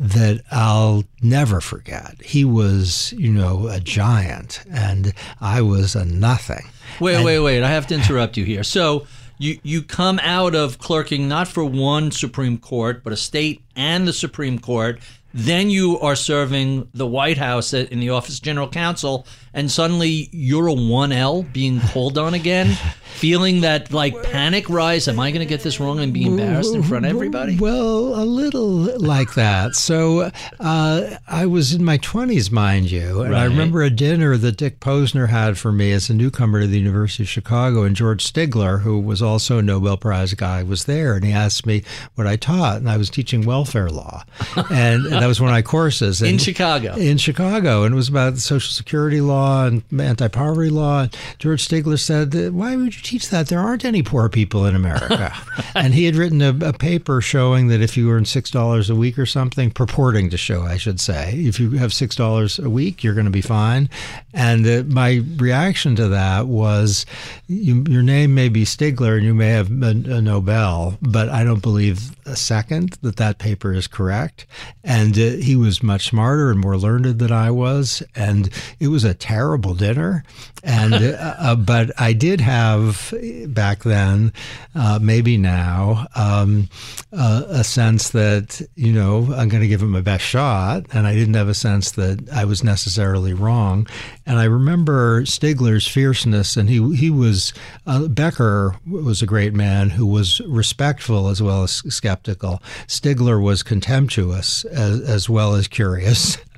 that 0.00 0.40
I'll 0.50 1.04
never 1.20 1.60
forget. 1.60 2.16
He 2.24 2.42
was, 2.42 3.12
you 3.18 3.30
know, 3.30 3.68
a 3.68 3.80
giant 3.80 4.64
and 4.72 5.12
I 5.42 5.60
was 5.60 5.94
a 5.94 6.06
nothing. 6.06 6.70
Wait, 7.00 7.22
wait, 7.22 7.38
wait. 7.40 7.62
I 7.62 7.68
have 7.68 7.86
to 7.88 7.94
interrupt 7.94 8.38
you 8.38 8.44
here. 8.46 8.64
So 8.64 9.06
you 9.36 9.60
you 9.62 9.82
come 9.82 10.18
out 10.22 10.54
of 10.54 10.78
clerking 10.78 11.28
not 11.28 11.48
for 11.48 11.64
one 11.64 12.10
Supreme 12.10 12.56
Court, 12.56 13.04
but 13.04 13.12
a 13.12 13.16
state 13.16 13.62
and 13.76 14.08
the 14.08 14.12
Supreme 14.14 14.58
Court. 14.58 15.00
Then 15.34 15.68
you 15.68 16.00
are 16.00 16.16
serving 16.16 16.88
the 16.94 17.06
White 17.06 17.38
House 17.38 17.72
in 17.74 18.00
the 18.00 18.10
Office 18.10 18.38
of 18.38 18.42
General 18.42 18.68
Counsel, 18.68 19.26
and 19.54 19.70
suddenly 19.70 20.28
you're 20.32 20.68
a 20.68 20.74
1L 20.74 21.52
being 21.52 21.80
called 21.80 22.18
on 22.18 22.34
again 22.34 22.76
feeling 23.20 23.60
that 23.60 23.92
like 23.92 24.20
panic 24.22 24.68
rise? 24.70 25.06
Am 25.06 25.20
I 25.20 25.30
going 25.30 25.40
to 25.40 25.46
get 25.46 25.62
this 25.62 25.78
wrong 25.78 25.98
and 26.00 26.12
be 26.12 26.24
embarrassed 26.24 26.74
in 26.74 26.82
front 26.82 27.04
of 27.04 27.10
everybody? 27.10 27.58
Well, 27.58 28.14
a 28.20 28.24
little 28.24 28.98
like 28.98 29.34
that. 29.34 29.74
So 29.74 30.30
uh, 30.58 31.16
I 31.28 31.46
was 31.46 31.74
in 31.74 31.84
my 31.84 31.98
20s, 31.98 32.50
mind 32.50 32.90
you, 32.90 33.22
and 33.22 33.36
I 33.36 33.44
remember 33.44 33.82
a 33.82 33.90
dinner 33.90 34.36
that 34.38 34.56
Dick 34.56 34.80
Posner 34.80 35.28
had 35.28 35.58
for 35.58 35.70
me 35.70 35.92
as 35.92 36.08
a 36.08 36.14
newcomer 36.14 36.62
to 36.62 36.66
the 36.66 36.78
University 36.78 37.24
of 37.24 37.28
Chicago, 37.28 37.82
and 37.82 37.94
George 37.94 38.24
Stigler, 38.24 38.80
who 38.80 38.98
was 38.98 39.20
also 39.20 39.58
a 39.58 39.62
Nobel 39.62 39.98
Prize 39.98 40.32
guy, 40.34 40.62
was 40.62 40.84
there, 40.84 41.14
and 41.14 41.24
he 41.24 41.32
asked 41.32 41.66
me 41.66 41.82
what 42.14 42.26
I 42.26 42.36
taught, 42.36 42.78
and 42.78 42.88
I 42.88 42.96
was 42.96 43.10
teaching 43.10 43.42
welfare 43.42 43.90
law, 43.90 44.24
and, 44.70 45.04
that 45.10 45.26
was 45.26 45.40
one 45.40 45.50
of 45.50 45.54
my 45.54 45.62
courses 45.62 46.22
in 46.22 46.38
Chicago. 46.38 46.94
in 46.94 47.18
Chicago, 47.18 47.82
and 47.82 47.92
it 47.92 47.96
was 47.96 48.08
about 48.08 48.38
Social 48.38 48.72
Security 48.72 49.20
law 49.20 49.39
and 49.40 49.82
anti-poverty 49.98 50.70
law. 50.70 51.06
George 51.38 51.66
Stigler 51.66 51.98
said, 51.98 52.52
"Why 52.52 52.76
would 52.76 52.94
you 52.94 53.02
teach 53.02 53.28
that? 53.30 53.48
There 53.48 53.60
aren't 53.60 53.84
any 53.84 54.02
poor 54.02 54.28
people 54.28 54.66
in 54.66 54.74
America." 54.74 55.34
and 55.74 55.94
he 55.94 56.04
had 56.04 56.16
written 56.16 56.42
a, 56.42 56.68
a 56.68 56.72
paper 56.72 57.20
showing 57.20 57.68
that 57.68 57.80
if 57.80 57.96
you 57.96 58.10
earn 58.10 58.24
six 58.24 58.50
dollars 58.50 58.90
a 58.90 58.94
week 58.94 59.18
or 59.18 59.26
something, 59.26 59.70
purporting 59.70 60.30
to 60.30 60.36
show, 60.36 60.62
I 60.62 60.76
should 60.76 61.00
say, 61.00 61.34
if 61.34 61.60
you 61.60 61.70
have 61.72 61.92
six 61.92 62.16
dollars 62.16 62.58
a 62.58 62.70
week, 62.70 63.02
you're 63.02 63.14
going 63.14 63.26
to 63.26 63.30
be 63.30 63.40
fine. 63.40 63.88
And 64.32 64.66
uh, 64.66 64.82
my 64.86 65.22
reaction 65.36 65.96
to 65.96 66.08
that 66.08 66.46
was, 66.46 67.06
you, 67.46 67.84
your 67.88 68.02
name 68.02 68.34
may 68.34 68.48
be 68.48 68.64
Stigler, 68.64 69.16
and 69.16 69.24
you 69.24 69.34
may 69.34 69.50
have 69.50 69.70
a, 69.70 69.90
a 69.90 70.20
Nobel, 70.20 70.98
but 71.02 71.28
I 71.28 71.44
don't 71.44 71.62
believe 71.62 72.16
a 72.26 72.36
second 72.36 72.98
that 73.02 73.16
that 73.16 73.38
paper 73.38 73.72
is 73.72 73.86
correct. 73.86 74.46
And 74.84 75.16
uh, 75.18 75.42
he 75.42 75.56
was 75.56 75.82
much 75.82 76.08
smarter 76.08 76.50
and 76.50 76.60
more 76.60 76.76
learned 76.76 77.18
than 77.18 77.32
I 77.32 77.50
was, 77.50 78.02
and 78.14 78.50
it 78.78 78.88
was 78.88 79.04
a 79.04 79.14
terrible 79.30 79.74
dinner. 79.74 80.24
And 80.62 80.92
uh, 80.94 81.34
uh, 81.38 81.56
but 81.56 81.98
I 81.98 82.12
did 82.12 82.40
have 82.40 83.14
back 83.46 83.84
then, 83.84 84.32
uh, 84.74 84.98
maybe 85.00 85.38
now, 85.38 86.06
um, 86.14 86.68
uh, 87.12 87.44
a 87.48 87.64
sense 87.64 88.10
that 88.10 88.60
you 88.74 88.92
know 88.92 89.32
I'm 89.32 89.48
going 89.48 89.62
to 89.62 89.68
give 89.68 89.82
it 89.82 89.86
my 89.86 90.02
best 90.02 90.24
shot, 90.24 90.84
and 90.92 91.06
I 91.06 91.14
didn't 91.14 91.34
have 91.34 91.48
a 91.48 91.54
sense 91.54 91.92
that 91.92 92.28
I 92.30 92.44
was 92.44 92.62
necessarily 92.62 93.32
wrong. 93.32 93.86
And 94.26 94.38
I 94.38 94.44
remember 94.44 95.22
Stigler's 95.22 95.86
fierceness, 95.86 96.56
and 96.56 96.68
he 96.68 96.94
he 96.94 97.08
was 97.08 97.54
uh, 97.86 98.08
Becker 98.08 98.76
was 98.86 99.22
a 99.22 99.26
great 99.26 99.54
man 99.54 99.90
who 99.90 100.06
was 100.06 100.40
respectful 100.42 101.28
as 101.28 101.40
well 101.40 101.62
as 101.62 101.82
skeptical. 101.88 102.62
Stigler 102.86 103.42
was 103.42 103.62
contemptuous 103.62 104.64
as, 104.66 105.00
as 105.00 105.30
well 105.30 105.54
as 105.54 105.68
curious. 105.68 106.36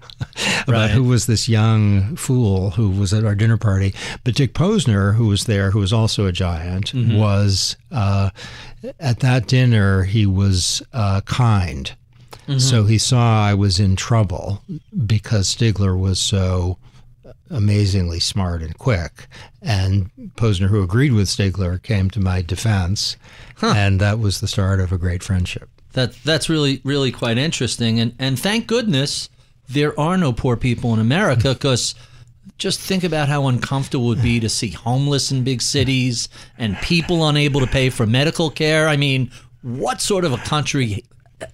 about 0.65 0.69
Right. 0.73 0.91
who 0.91 1.05
was 1.05 1.27
this 1.27 1.49
young 1.49 2.17
fool 2.17 2.71
who 2.71 2.91
was 2.91 3.13
at 3.13 3.25
our 3.25 3.35
dinner 3.35 3.57
party. 3.57 3.95
But 4.25 4.35
Dick 4.35 4.55
Posner, 4.55 5.15
who 5.15 5.27
was 5.27 5.45
there, 5.45 5.71
who 5.71 5.79
was 5.81 5.93
also 5.93 6.27
a 6.27 6.33
giant, 6.33 6.93
was 6.95 7.77
uh, 7.91 8.31
at 9.01 9.21
that 9.21 9.47
dinner. 9.47 10.05
He 10.05 10.27
was 10.27 10.83
uh, 10.93 11.21
kind, 11.23 11.93
so 12.59 12.85
he 12.85 12.99
saw 12.99 13.45
I 13.45 13.55
was 13.55 13.79
in 13.81 13.97
trouble 13.97 14.63
because 15.07 15.55
Stigler 15.55 15.99
was 15.99 16.21
so 16.21 16.79
amazingly 17.51 18.21
smart 18.21 18.63
and 18.63 18.77
quick. 18.79 19.27
And 19.61 20.11
Posner, 20.37 20.69
who 20.69 20.83
agreed 20.83 21.13
with 21.13 21.29
Stigler, 21.29 21.83
came 21.83 22.11
to 22.11 22.21
my 22.21 22.43
defense, 22.43 23.17
and 23.61 24.01
that 24.01 24.19
was 24.19 24.41
the 24.41 24.49
start 24.49 24.81
of 24.81 24.91
a 24.93 24.99
great 24.99 25.23
friendship. 25.23 25.69
That 25.93 26.15
that's 26.25 26.49
really 26.49 26.81
really 26.85 27.13
quite 27.13 27.39
interesting, 27.39 28.01
and 28.01 28.15
and 28.19 28.39
thank 28.39 28.67
goodness 28.67 29.29
there 29.69 29.99
are 29.99 30.17
no 30.17 30.33
poor 30.33 30.57
people 30.57 30.93
in 30.95 31.01
America 31.01 31.53
because. 31.55 31.95
Just 32.59 32.81
think 32.81 33.03
about 33.05 33.29
how 33.29 33.47
uncomfortable 33.47 34.07
it 34.07 34.17
would 34.17 34.23
be 34.23 34.39
to 34.41 34.49
see 34.49 34.71
homeless 34.71 35.31
in 35.33 35.43
big 35.45 35.63
cities 35.63 36.29
and 36.59 36.77
people 36.79 37.27
unable 37.29 37.61
to 37.61 37.67
pay 37.67 37.89
for 37.89 38.05
medical 38.07 38.51
care. 38.51 38.89
I 38.89 38.97
mean, 38.97 39.31
what 39.63 40.01
sort 40.01 40.25
of 40.25 40.33
a 40.33 40.39
country 40.39 41.05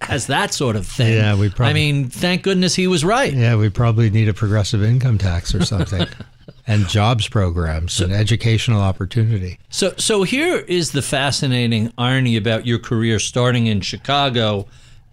has 0.01 0.27
that 0.27 0.51
sort 0.53 0.75
of 0.75 0.85
thing? 0.87 1.13
Yeah, 1.13 1.35
we 1.35 1.49
probably- 1.49 1.69
I 1.69 1.73
mean, 1.73 2.09
thank 2.09 2.41
goodness 2.43 2.75
he 2.75 2.87
was 2.87 3.05
right. 3.05 3.31
Yeah, 3.33 3.55
we 3.55 3.69
probably 3.69 4.09
need 4.09 4.29
a 4.29 4.33
progressive 4.33 4.83
income 4.83 5.17
tax 5.19 5.53
or 5.55 5.63
something, 5.63 6.07
and 6.67 6.87
jobs 6.87 7.27
programs 7.27 7.99
and 8.01 8.11
educational 8.11 8.81
opportunity. 8.81 9.59
So, 9.69 9.93
so 9.97 10.23
here 10.23 10.57
is 10.57 10.91
the 10.91 11.01
fascinating 11.03 11.91
irony 11.97 12.35
about 12.35 12.65
your 12.67 12.79
career 12.79 13.19
starting 13.19 13.67
in 13.67 13.81
Chicago, 13.81 14.67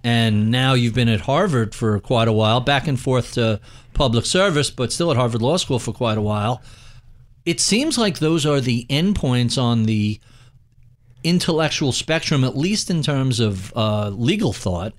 and 0.06 0.52
now 0.52 0.74
you've 0.74 0.94
been 0.94 1.08
at 1.08 1.22
Harvard 1.22 1.74
for 1.74 1.98
quite 1.98 2.28
a 2.28 2.32
while, 2.32 2.60
back 2.60 2.86
and 2.86 2.98
forth 2.98 3.32
to 3.34 3.58
public 3.92 4.24
service, 4.24 4.70
but 4.70 4.92
still 4.92 5.10
at 5.10 5.16
Harvard 5.16 5.42
Law 5.42 5.56
School 5.56 5.80
for 5.80 5.92
quite 5.92 6.16
a 6.16 6.20
while. 6.20 6.62
It 7.44 7.58
seems 7.58 7.98
like 7.98 8.20
those 8.20 8.46
are 8.46 8.60
the 8.60 8.86
endpoints 8.88 9.60
on 9.60 9.82
the 9.82 10.20
intellectual 11.24 11.90
spectrum, 11.90 12.44
at 12.44 12.56
least 12.56 12.88
in 12.88 13.02
terms 13.02 13.40
of 13.40 13.76
uh, 13.76 14.10
legal 14.10 14.52
thought. 14.52 14.92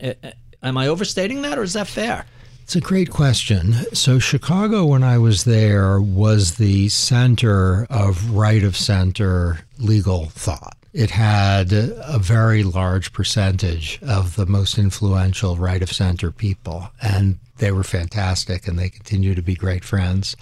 Am 0.62 0.78
I 0.78 0.88
overstating 0.88 1.42
that, 1.44 1.58
or 1.58 1.64
is 1.64 1.72
that 1.72 1.88
fair? 1.88 2.26
It's 2.64 2.76
a 2.76 2.82
great 2.82 3.10
question. 3.10 3.76
So, 3.94 4.20
Chicago, 4.20 4.86
when 4.88 5.04
I 5.04 5.20
was 5.20 5.46
there, 5.46 6.02
was 6.02 6.56
the 6.56 6.90
center 6.90 7.88
of 7.90 8.32
right 8.32 8.62
of 8.62 8.76
center 8.76 9.60
legal 9.80 10.26
thought. 10.26 10.77
It 10.94 11.12
had 11.12 11.74
a 11.74 12.18
very 12.20 12.64
large 12.64 13.14
percentage 13.14 14.00
of 14.02 14.36
the 14.36 14.46
most 14.46 14.78
influential 14.78 15.56
right 15.58 15.82
of 15.82 15.92
center 15.92 16.32
people, 16.32 16.90
and 17.02 17.40
they 17.58 17.72
were 17.72 17.84
fantastic, 17.84 18.68
and 18.68 18.80
they 18.80 18.90
continue 18.90 19.36
to 19.36 19.42
be 19.42 19.56
great 19.56 19.84
friends. 19.84 20.36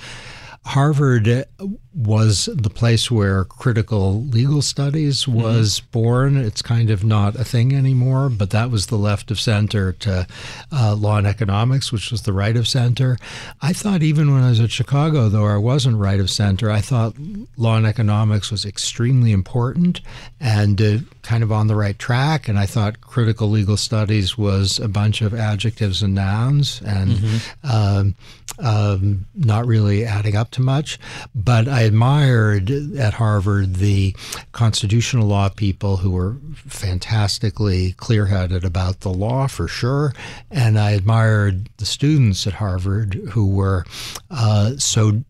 Harvard 0.66 1.46
was 1.94 2.50
the 2.54 2.70
place 2.70 3.10
where 3.10 3.46
critical 3.46 4.24
legal 4.24 4.62
studies 4.62 5.28
was 5.28 5.80
born. 5.80 6.36
It's 6.36 6.62
kind 6.62 6.90
of 6.90 7.06
not 7.06 7.36
a 7.36 7.46
thing 7.46 7.74
anymore, 7.74 8.30
but 8.30 8.50
that 8.50 8.72
was 8.72 8.88
the 8.88 8.98
left 8.98 9.32
of 9.32 9.40
center 9.40 9.94
to 9.94 10.28
uh, 10.74 10.96
law 10.96 11.18
and 11.18 11.28
economics, 11.28 11.92
which 11.92 12.12
was 12.12 12.24
the 12.24 12.34
right 12.34 12.58
of 12.58 12.68
center. 12.68 13.18
I 13.62 13.74
thought 13.74 14.04
even 14.04 14.34
when 14.34 14.44
I 14.44 14.50
was 14.50 14.60
at 14.60 14.72
Chicago, 14.72 15.30
though 15.30 15.46
I 15.46 15.58
wasn't 15.58 15.98
right 15.98 16.20
of 16.20 16.30
center, 16.30 16.70
I 16.72 16.82
thought 16.82 17.16
law 17.58 17.78
and 17.78 17.86
economics 17.86 18.52
was 18.52 18.66
extremely 18.66 19.32
important 19.32 20.02
and 20.40 20.82
uh, 20.82 20.98
kind 21.22 21.44
of 21.44 21.52
on 21.52 21.68
the 21.68 21.76
right 21.76 21.98
track. 21.98 22.48
And 22.50 22.58
I 22.58 22.66
thought 22.66 23.02
critical 23.02 23.50
legal 23.50 23.78
studies 23.78 24.38
was 24.38 24.80
a 24.80 24.90
bunch 24.90 25.22
of 25.22 25.34
adjectives 25.34 26.02
and 26.02 26.16
nouns 26.16 26.82
and 26.82 27.42
um, 27.64 28.16
um, 28.60 29.26
not 29.36 29.66
really 29.66 30.06
adding 30.06 30.36
up 30.36 30.52
to 30.52 30.62
much. 30.62 31.00
But 31.34 31.68
I 31.68 31.82
admired 31.82 32.70
at 32.98 33.16
Harvard 33.16 33.76
the 33.76 34.16
constitutional 34.52 35.28
law 35.28 35.50
people 35.50 35.98
who 35.98 36.12
were 36.12 36.38
fantastically 36.56 37.94
clear 37.94 38.26
headed 38.28 38.64
about 38.64 39.02
the 39.02 39.12
law 39.12 39.48
for 39.48 39.68
sure. 39.68 40.14
And 40.52 40.80
I 40.80 40.92
admired 40.92 41.70
the 41.78 41.86
students 41.86 42.46
at 42.48 42.54
Harvard 42.54 43.16
who 43.32 43.48
were 43.48 43.86
uh, 44.32 44.78
so 44.78 45.24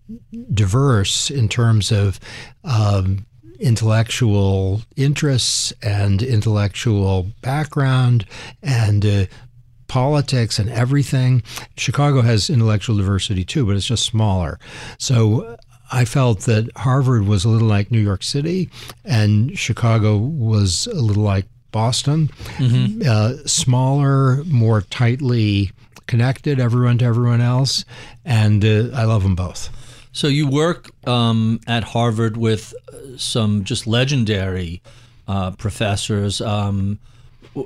diverse 0.53 1.29
in 1.29 1.49
terms 1.49 1.91
of. 1.91 2.19
Um, 2.63 3.25
intellectual 3.59 4.81
interests 4.95 5.73
and 5.81 6.21
intellectual 6.21 7.27
background 7.41 8.25
and 8.61 9.05
uh, 9.05 9.25
politics 9.87 10.59
and 10.59 10.69
everything. 10.69 11.43
Chicago 11.77 12.21
has 12.21 12.49
intellectual 12.49 12.97
diversity 12.97 13.43
too, 13.43 13.65
but 13.65 13.75
it's 13.75 13.85
just 13.85 14.05
smaller. 14.05 14.59
So 14.97 15.57
I 15.91 16.05
felt 16.05 16.41
that 16.41 16.69
Harvard 16.77 17.27
was 17.27 17.45
a 17.45 17.49
little 17.49 17.67
like 17.67 17.91
New 17.91 17.99
York 17.99 18.23
City 18.23 18.69
and 19.03 19.57
Chicago 19.57 20.17
was 20.17 20.87
a 20.87 21.01
little 21.01 21.23
like 21.23 21.45
Boston. 21.71 22.29
Uh, 23.07 23.33
smaller, 23.45 24.43
more 24.45 24.81
tightly 24.81 25.71
connected, 26.07 26.59
everyone 26.59 26.97
to 26.99 27.05
everyone 27.05 27.41
else. 27.41 27.85
And 28.23 28.63
uh, 28.63 28.89
I 28.93 29.03
love 29.03 29.23
them 29.23 29.35
both. 29.35 29.69
So 30.11 30.27
you 30.27 30.47
work 30.47 30.89
um, 31.07 31.59
at 31.67 31.83
Harvard 31.83 32.37
with 32.37 32.73
some 33.17 33.63
just 33.65 33.85
legendary 33.85 34.81
uh, 35.27 35.51
professors. 35.51 36.41
Um, 36.41 36.99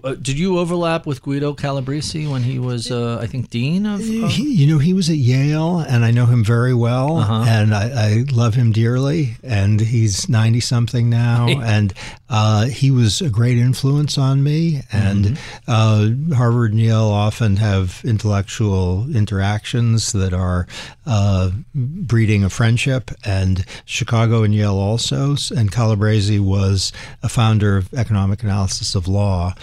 uh, 0.03 0.15
did 0.15 0.37
you 0.37 0.57
overlap 0.59 1.05
with 1.05 1.21
Guido 1.21 1.53
Calabresi 1.53 2.29
when 2.29 2.43
he 2.43 2.59
was, 2.59 2.91
uh, 2.91 3.17
I 3.21 3.27
think, 3.27 3.49
dean 3.49 3.85
of? 3.85 3.99
of- 4.01 4.31
He, 4.31 4.53
you 4.53 4.67
know, 4.67 4.77
he 4.79 4.93
was 4.93 5.09
at 5.09 5.17
Yale, 5.17 5.79
and 5.79 6.05
I 6.05 6.11
know 6.11 6.25
him 6.27 6.43
very 6.43 6.73
well, 6.73 7.17
and 7.19 7.73
I, 7.73 7.89
I 7.89 8.25
love 8.31 8.55
him 8.55 8.71
dearly. 8.71 9.35
And 9.43 9.81
he's 9.81 10.29
ninety 10.29 10.59
something 10.59 11.09
now, 11.09 11.47
and 11.61 11.93
uh, 12.29 12.65
he 12.65 12.91
was 12.91 13.21
a 13.21 13.29
great 13.29 13.57
influence 13.57 14.17
on 14.17 14.43
me. 14.43 14.81
And 14.91 15.39
uh, 15.67 16.09
Harvard 16.35 16.71
and 16.71 16.79
Yale 16.79 17.09
often 17.09 17.57
have 17.57 18.01
intellectual 18.03 19.07
interactions 19.15 20.11
that 20.11 20.33
are 20.33 20.67
uh, 21.05 21.51
breeding 21.73 22.43
a 22.43 22.49
friendship, 22.49 23.11
and 23.25 23.65
Chicago 23.85 24.43
and 24.43 24.53
Yale 24.53 24.77
also. 24.77 25.31
And 25.55 25.71
Calabresi 25.71 26.39
was 26.39 26.91
a 27.23 27.29
founder 27.29 27.77
of 27.77 27.93
economic 27.93 28.43
analysis 28.43 28.95
of 28.95 29.07
law 29.07 29.53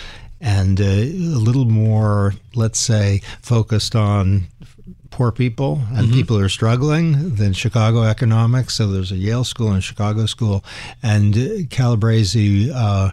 and 0.41 0.81
uh, 0.81 0.85
a 0.85 1.41
little 1.41 1.65
more, 1.65 2.35
let's 2.55 2.79
say, 2.79 3.23
focused 3.41 3.97
on 3.97 4.47
poor 5.17 5.33
people 5.33 5.81
and 5.95 6.13
people 6.13 6.37
who 6.37 6.45
are 6.45 6.49
struggling, 6.51 7.37
then 7.37 7.55
Chicago 7.55 8.03
economics. 8.03 8.75
So 8.75 8.89
there's 8.89 9.11
a 9.11 9.17
Yale 9.17 9.45
school 9.45 9.69
and 9.69 9.79
a 9.79 9.81
Chicago 9.81 10.27
school. 10.27 10.63
And 11.03 11.33
Calabresi, 11.71 12.71
uh, 12.71 13.13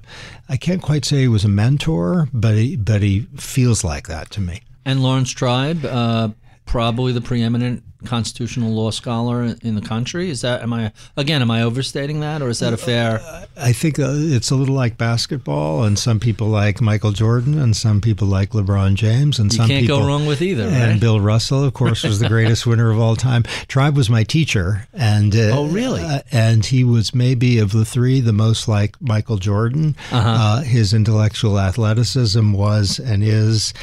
I 0.49 0.57
can't 0.57 0.81
quite 0.81 1.05
say 1.05 1.21
he 1.21 1.27
was 1.29 1.45
a 1.45 1.47
mentor, 1.47 2.27
but 2.33 2.55
he, 2.55 2.75
but 2.75 3.01
he 3.01 3.21
feels 3.37 3.85
like 3.85 4.09
that 4.09 4.31
to 4.31 4.41
me. 4.41 4.63
And 4.83 5.01
Laurence 5.01 5.31
Tribe, 5.31 5.85
uh, 5.85 6.31
probably 6.65 7.13
the 7.13 7.21
preeminent 7.21 7.83
constitutional 8.05 8.71
law 8.71 8.91
scholar 8.91 9.43
in 9.61 9.75
the 9.75 9.81
country. 9.81 10.29
Is 10.29 10.41
that 10.41 10.61
am 10.61 10.73
I 10.73 10.91
again? 11.17 11.41
Am 11.41 11.51
I 11.51 11.61
overstating 11.63 12.19
that, 12.21 12.41
or 12.41 12.49
is 12.49 12.59
that 12.59 12.73
a 12.73 12.77
fair? 12.77 13.21
I 13.57 13.73
think 13.73 13.99
uh, 13.99 14.05
it's 14.13 14.51
a 14.51 14.55
little 14.55 14.75
like 14.75 14.97
basketball, 14.97 15.83
and 15.83 15.97
some 15.97 16.19
people 16.19 16.47
like 16.47 16.81
Michael 16.81 17.11
Jordan, 17.11 17.59
and 17.59 17.75
some 17.75 18.01
people 18.01 18.27
like 18.27 18.49
LeBron 18.51 18.95
James, 18.95 19.39
and 19.39 19.51
You 19.51 19.57
some 19.57 19.67
can't 19.67 19.81
people 19.81 19.99
go 20.01 20.07
wrong 20.07 20.25
with 20.25 20.41
either, 20.41 20.63
And 20.63 20.91
right? 20.93 20.99
Bill 20.99 21.19
Russell, 21.19 21.63
of 21.63 21.73
course, 21.73 22.03
was 22.03 22.19
the 22.19 22.27
greatest 22.27 22.65
winner 22.67 22.91
of 22.91 22.99
all 22.99 23.15
time. 23.15 23.43
Tribe 23.67 23.95
was 23.95 24.09
my 24.09 24.23
teacher, 24.23 24.87
and 24.93 25.35
uh, 25.35 25.51
Oh, 25.53 25.67
really? 25.67 26.01
uh, 26.01 26.21
and 26.31 26.65
he 26.65 26.83
was 26.83 27.13
maybe 27.13 27.59
of 27.59 27.71
the 27.71 27.85
three 27.85 28.19
the 28.21 28.33
most 28.33 28.67
like 28.67 28.99
Michael 29.01 29.37
Jordan. 29.37 29.95
Uh-huh. 30.11 30.29
Uh, 30.29 30.61
his 30.61 30.93
intellectual 30.93 31.59
athleticism 31.59 32.51
was 32.53 32.99
and 32.99 33.23
is. 33.23 33.73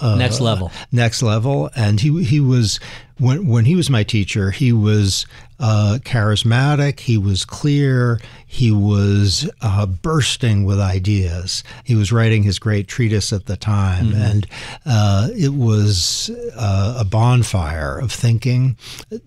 Uh, 0.00 0.16
Next 0.16 0.40
level. 0.40 0.72
next 0.90 1.22
level 1.22 1.70
and 1.76 2.00
he 2.00 2.24
he 2.24 2.40
was 2.40 2.80
when 3.18 3.46
when 3.46 3.64
he 3.66 3.74
was 3.76 3.90
my 3.90 4.02
teacher 4.02 4.50
he 4.50 4.72
was 4.72 5.26
uh, 5.60 5.98
charismatic. 6.02 7.00
He 7.00 7.18
was 7.18 7.44
clear. 7.44 8.20
He 8.46 8.72
was 8.72 9.48
uh, 9.60 9.86
bursting 9.86 10.64
with 10.64 10.80
ideas. 10.80 11.62
He 11.84 11.94
was 11.94 12.10
writing 12.10 12.42
his 12.42 12.58
great 12.58 12.88
treatise 12.88 13.32
at 13.32 13.46
the 13.46 13.56
time. 13.56 14.12
And 14.12 14.46
uh, 14.86 15.28
it 15.36 15.54
was 15.54 16.30
uh, 16.56 16.96
a 16.98 17.04
bonfire 17.04 17.98
of 17.98 18.10
thinking. 18.10 18.76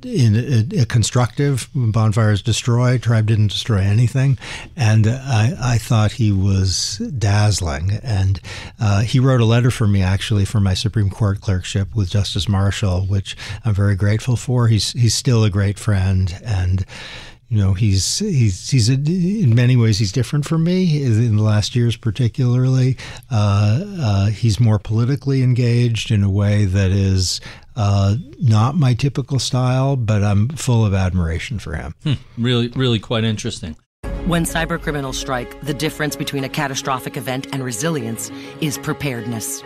In 0.04 0.36
a, 0.36 0.82
a 0.82 0.86
constructive 0.86 1.70
bonfire 1.74 2.32
is 2.32 2.42
destroyed 2.42 3.04
tribe 3.04 3.28
didn't 3.28 3.52
destroy 3.52 3.80
anything. 3.80 4.38
And 4.76 5.08
I, 5.08 5.54
I 5.62 5.78
thought 5.78 6.14
he 6.14 6.32
was 6.32 6.98
dazzling. 7.18 7.92
And 8.02 8.40
uh, 8.80 9.02
he 9.02 9.20
wrote 9.20 9.42
a 9.42 9.46
letter 9.46 9.70
for 9.70 9.88
me 9.88 10.02
actually 10.02 10.46
for 10.46 10.60
my 10.60 10.74
Supreme 10.74 11.10
Court 11.10 11.42
clerkship 11.42 11.96
with 11.96 12.10
Justice 12.10 12.50
Marshall, 12.50 13.02
which 13.06 13.36
I'm 13.64 13.74
very 13.74 13.96
grateful 13.96 14.36
for. 14.36 14.68
He's 14.68 14.94
he's 14.94 15.14
still 15.14 15.44
a 15.44 15.50
great 15.50 15.78
friend, 15.78 16.23
and 16.32 16.86
you 17.50 17.58
know 17.58 17.74
he's 17.74 18.20
he's 18.20 18.70
he's 18.70 18.90
a, 18.90 18.94
in 18.94 19.54
many 19.54 19.76
ways 19.76 20.00
he's 20.00 20.12
different 20.12 20.46
from 20.46 20.64
me 20.64 21.04
in 21.04 21.36
the 21.38 21.44
last 21.44 21.76
years, 21.76 21.96
particularly. 21.96 22.98
Uh, 23.30 23.82
uh, 24.00 24.26
he's 24.28 24.60
more 24.60 24.80
politically 24.80 25.44
engaged 25.44 26.12
in 26.12 26.24
a 26.24 26.30
way 26.30 26.66
that 26.66 26.92
is. 26.92 27.42
Uh, 27.76 28.18
not 28.40 28.76
my 28.76 28.94
typical 28.94 29.40
style, 29.40 29.96
but 29.96 30.24
I'm 30.24 30.48
full 30.50 30.86
of 30.86 30.94
admiration 30.94 31.58
for 31.58 31.74
him. 31.74 31.96
Really, 32.38 32.68
really 32.68 33.00
quite 33.00 33.24
interesting. 33.24 33.76
When 34.28 34.46
cybercriminals 34.46 35.16
strike, 35.16 35.60
the 35.62 35.74
difference 35.74 36.16
between 36.16 36.44
a 36.44 36.50
catastrophic 36.50 37.18
event 37.18 37.48
and 37.52 37.64
resilience 37.64 38.32
is 38.62 38.78
preparedness. 38.78 39.64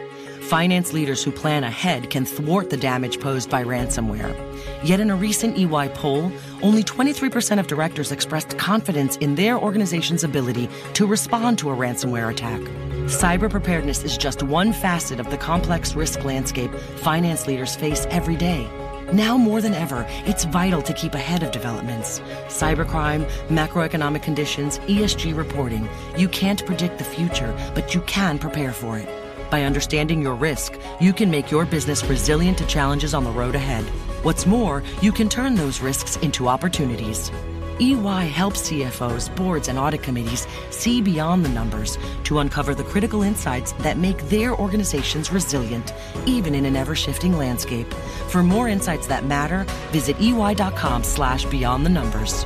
Finance 0.48 0.94
leaders 0.94 1.22
who 1.22 1.30
plan 1.30 1.66
ahead 1.66 2.10
can 2.10 2.24
thwart 2.24 2.70
the 2.70 2.78
damage 2.78 3.20
posed 3.20 3.50
by 3.50 3.66
ransomware. 3.66 4.34
Yet 4.82 5.02
in 5.02 5.10
a 5.10 5.16
recent 5.16 5.58
EY 5.58 5.90
poll, 5.90 6.32
only 6.62 6.86
23% 6.86 7.60
of 7.60 7.68
directors 7.68 8.14
expressed 8.14 8.58
confidence 8.58 9.18
in 9.18 9.36
their 9.36 9.60
organization's 9.60 10.24
ability 10.24 10.70
to 10.94 11.06
respond 11.06 11.60
to 11.60 11.70
a 11.70 11.76
ransomware 11.76 12.32
attack. 12.32 12.62
Cyber 13.10 13.50
preparedness 13.50 14.06
is 14.06 14.18
just 14.18 14.42
one 14.42 14.72
facet 14.72 15.20
of 15.20 15.30
the 15.32 15.38
complex 15.38 15.96
risk 15.96 16.24
landscape 16.24 16.74
finance 16.74 17.46
leaders 17.46 17.76
face 17.76 18.08
every 18.10 18.38
day. 18.38 18.70
Now 19.12 19.36
more 19.36 19.60
than 19.60 19.74
ever, 19.74 20.06
it's 20.26 20.46
vital 20.46 20.82
to 20.84 20.94
keep 20.94 21.14
ahead 21.14 21.44
of 21.44 21.52
developments. 21.52 22.22
Cybercrime, 22.48 23.30
macroeconomic 23.50 24.24
conditions, 24.24 24.80
ESG 24.88 25.36
reporting. 25.36 25.90
You 26.16 26.30
can't 26.30 26.66
predict 26.66 27.00
the 27.00 27.04
future, 27.04 27.54
but 27.76 27.94
you 27.94 28.00
can 28.04 28.40
prepare 28.40 28.72
for 28.72 28.98
it. 28.98 29.27
By 29.50 29.64
understanding 29.64 30.22
your 30.22 30.36
risk, 30.36 30.78
you 31.00 31.14
can 31.14 31.32
make 31.32 31.52
your 31.52 31.66
business 31.66 32.04
resilient 32.04 32.58
to 32.58 32.68
challenges 32.68 33.14
on 33.14 33.24
the 33.24 33.32
road 33.32 33.56
ahead. 33.56 33.86
What's 34.24 34.46
more, 34.46 34.84
you 35.02 35.12
can 35.14 35.30
turn 35.30 35.56
those 35.56 35.80
risks 35.80 36.18
into 36.18 36.50
opportunities. 36.50 37.32
EY 37.80 38.28
helps 38.28 38.70
CFOs, 38.70 39.34
boards, 39.36 39.68
and 39.68 39.78
audit 39.78 40.02
committees 40.02 40.48
see 40.72 41.02
beyond 41.02 41.46
the 41.46 41.50
numbers 41.50 41.98
to 42.24 42.40
uncover 42.40 42.74
the 42.74 42.84
critical 42.84 43.22
insights 43.22 43.72
that 43.84 43.98
make 43.98 44.18
their 44.30 44.54
organizations 44.56 45.32
resilient, 45.32 45.94
even 46.26 46.56
in 46.56 46.66
an 46.66 46.76
ever-shifting 46.76 47.38
landscape. 47.38 47.94
For 48.30 48.44
more 48.44 48.68
insights 48.68 49.08
that 49.08 49.26
matter, 49.26 49.66
visit 49.92 50.18
ey.com 50.20 51.04
slash 51.04 51.46
beyond 51.46 51.86
the 51.86 51.90
numbers. 51.90 52.46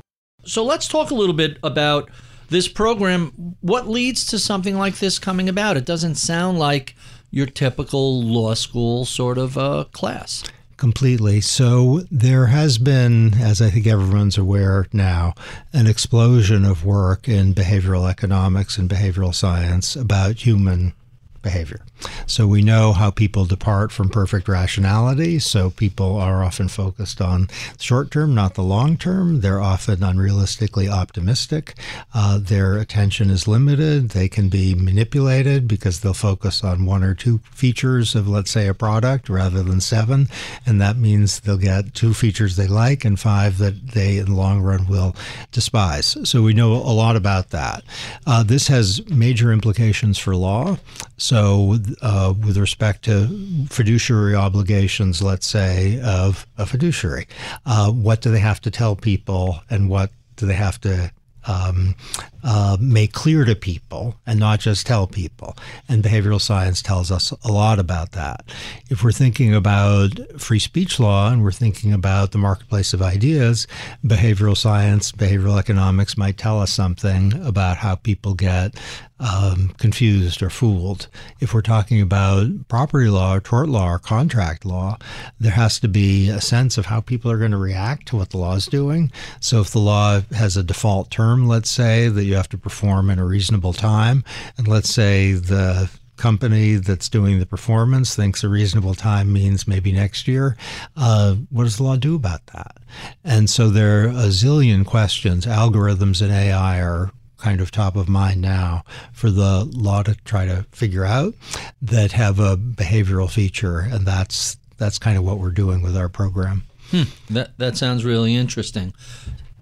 So 0.43 0.63
let's 0.63 0.87
talk 0.87 1.11
a 1.11 1.15
little 1.15 1.35
bit 1.35 1.57
about 1.63 2.09
this 2.49 2.67
program. 2.67 3.55
What 3.61 3.87
leads 3.87 4.25
to 4.27 4.39
something 4.39 4.77
like 4.77 4.99
this 4.99 5.19
coming 5.19 5.47
about? 5.49 5.77
It 5.77 5.85
doesn't 5.85 6.15
sound 6.15 6.59
like 6.59 6.95
your 7.31 7.45
typical 7.45 8.21
law 8.21 8.53
school 8.53 9.05
sort 9.05 9.37
of 9.37 9.57
uh, 9.57 9.85
class. 9.91 10.43
Completely. 10.77 11.41
So 11.41 12.01
there 12.09 12.47
has 12.47 12.79
been, 12.79 13.35
as 13.35 13.61
I 13.61 13.69
think 13.69 13.85
everyone's 13.85 14.37
aware 14.37 14.87
now, 14.91 15.35
an 15.73 15.85
explosion 15.85 16.65
of 16.65 16.83
work 16.83 17.29
in 17.29 17.53
behavioral 17.53 18.09
economics 18.09 18.79
and 18.79 18.89
behavioral 18.89 19.33
science 19.33 19.95
about 19.95 20.43
human 20.45 20.93
behavior. 21.41 21.81
So 22.25 22.47
we 22.47 22.61
know 22.61 22.93
how 22.93 23.11
people 23.11 23.45
depart 23.45 23.91
from 23.91 24.09
perfect 24.09 24.47
rationality. 24.47 25.39
So 25.39 25.69
people 25.69 26.17
are 26.17 26.43
often 26.43 26.67
focused 26.67 27.21
on 27.21 27.49
short 27.79 28.11
term, 28.11 28.33
not 28.33 28.55
the 28.55 28.63
long 28.63 28.97
term. 28.97 29.41
They're 29.41 29.61
often 29.61 29.97
unrealistically 29.97 30.89
optimistic. 30.89 31.75
Uh, 32.13 32.39
their 32.39 32.77
attention 32.77 33.29
is 33.29 33.47
limited. 33.47 34.09
They 34.09 34.27
can 34.27 34.49
be 34.49 34.73
manipulated 34.73 35.67
because 35.67 35.99
they'll 35.99 36.13
focus 36.13 36.63
on 36.63 36.85
one 36.85 37.03
or 37.03 37.13
two 37.13 37.39
features 37.51 38.15
of, 38.15 38.27
let's 38.27 38.51
say, 38.51 38.67
a 38.67 38.73
product 38.73 39.29
rather 39.29 39.63
than 39.63 39.81
seven. 39.81 40.27
And 40.65 40.79
that 40.81 40.97
means 40.97 41.41
they'll 41.41 41.57
get 41.57 41.93
two 41.93 42.13
features 42.13 42.55
they 42.55 42.67
like 42.67 43.05
and 43.05 43.19
five 43.19 43.57
that 43.57 43.89
they, 43.89 44.17
in 44.17 44.25
the 44.25 44.33
long 44.33 44.61
run, 44.61 44.87
will 44.87 45.15
despise. 45.51 46.17
So 46.23 46.41
we 46.41 46.53
know 46.53 46.73
a 46.73 46.93
lot 46.93 47.15
about 47.15 47.49
that. 47.49 47.83
Uh, 48.25 48.43
this 48.43 48.67
has 48.67 49.07
major 49.09 49.51
implications 49.51 50.17
for 50.17 50.35
law. 50.35 50.77
So, 51.17 51.77
uh, 52.01 52.33
with 52.45 52.57
respect 52.57 53.03
to 53.03 53.67
fiduciary 53.69 54.35
obligations, 54.35 55.21
let's 55.21 55.45
say, 55.45 56.01
of 56.03 56.47
a 56.57 56.65
fiduciary, 56.65 57.27
uh, 57.65 57.91
what 57.91 58.21
do 58.21 58.31
they 58.31 58.39
have 58.39 58.59
to 58.61 58.71
tell 58.71 58.95
people 58.95 59.59
and 59.69 59.89
what 59.89 60.11
do 60.35 60.47
they 60.47 60.55
have 60.55 60.81
to 60.81 61.11
um, 61.47 61.95
uh, 62.43 62.77
make 62.79 63.13
clear 63.13 63.45
to 63.45 63.55
people 63.55 64.15
and 64.25 64.39
not 64.39 64.59
just 64.59 64.85
tell 64.85 65.07
people. 65.07 65.55
And 65.87 66.03
behavioral 66.03 66.41
science 66.41 66.81
tells 66.81 67.11
us 67.11 67.31
a 67.43 67.51
lot 67.51 67.79
about 67.79 68.11
that. 68.13 68.43
If 68.89 69.03
we're 69.03 69.11
thinking 69.11 69.53
about 69.53 70.11
free 70.39 70.59
speech 70.59 70.99
law 70.99 71.31
and 71.31 71.43
we're 71.43 71.51
thinking 71.51 71.93
about 71.93 72.31
the 72.31 72.37
marketplace 72.37 72.93
of 72.93 73.01
ideas, 73.01 73.67
behavioral 74.05 74.57
science, 74.57 75.11
behavioral 75.11 75.59
economics 75.59 76.17
might 76.17 76.37
tell 76.37 76.59
us 76.61 76.71
something 76.71 77.33
about 77.45 77.77
how 77.77 77.95
people 77.95 78.33
get 78.33 78.75
um, 79.21 79.69
confused 79.77 80.41
or 80.41 80.49
fooled. 80.49 81.07
If 81.39 81.53
we're 81.53 81.61
talking 81.61 82.01
about 82.01 82.47
property 82.67 83.07
law 83.07 83.35
or 83.35 83.39
tort 83.39 83.69
law 83.69 83.93
or 83.93 83.99
contract 83.99 84.65
law, 84.65 84.97
there 85.39 85.51
has 85.51 85.79
to 85.81 85.87
be 85.87 86.29
a 86.29 86.41
sense 86.41 86.77
of 86.77 86.87
how 86.87 87.01
people 87.01 87.29
are 87.29 87.37
going 87.37 87.51
to 87.51 87.57
react 87.57 88.07
to 88.07 88.17
what 88.17 88.31
the 88.31 88.37
law 88.37 88.55
is 88.55 88.65
doing. 88.65 89.11
So 89.39 89.61
if 89.61 89.69
the 89.69 89.79
law 89.79 90.21
has 90.31 90.57
a 90.57 90.63
default 90.63 91.11
term, 91.11 91.47
let's 91.47 91.69
say, 91.69 92.07
that 92.07 92.23
you 92.31 92.37
have 92.37 92.49
to 92.49 92.57
perform 92.57 93.09
in 93.09 93.19
a 93.19 93.25
reasonable 93.25 93.73
time, 93.73 94.23
and 94.57 94.67
let's 94.67 94.89
say 94.89 95.33
the 95.33 95.91
company 96.17 96.75
that's 96.75 97.09
doing 97.09 97.39
the 97.39 97.45
performance 97.45 98.15
thinks 98.15 98.43
a 98.43 98.49
reasonable 98.49 98.93
time 98.93 99.33
means 99.33 99.67
maybe 99.67 99.91
next 99.91 100.27
year. 100.27 100.55
Uh, 100.95 101.33
what 101.49 101.63
does 101.63 101.77
the 101.77 101.83
law 101.83 101.95
do 101.95 102.15
about 102.15 102.45
that? 102.47 102.77
And 103.23 103.49
so 103.49 103.69
there 103.69 104.03
are 104.03 104.07
a 104.07 104.29
zillion 104.29 104.85
questions. 104.85 105.47
Algorithms 105.47 106.21
and 106.21 106.31
AI 106.31 106.79
are 106.79 107.11
kind 107.37 107.59
of 107.59 107.71
top 107.71 107.95
of 107.95 108.07
mind 108.07 108.39
now 108.39 108.83
for 109.11 109.31
the 109.31 109.65
law 109.65 110.03
to 110.03 110.15
try 110.23 110.45
to 110.45 110.63
figure 110.71 111.05
out 111.05 111.33
that 111.81 112.11
have 112.11 112.39
a 112.39 112.55
behavioral 112.55 113.29
feature, 113.29 113.79
and 113.79 114.05
that's 114.05 114.57
that's 114.77 114.99
kind 114.99 115.17
of 115.17 115.23
what 115.23 115.39
we're 115.39 115.51
doing 115.51 115.81
with 115.81 115.97
our 115.97 116.09
program. 116.09 116.63
Hmm. 116.91 117.03
That 117.31 117.57
that 117.57 117.77
sounds 117.77 118.05
really 118.05 118.35
interesting. 118.35 118.93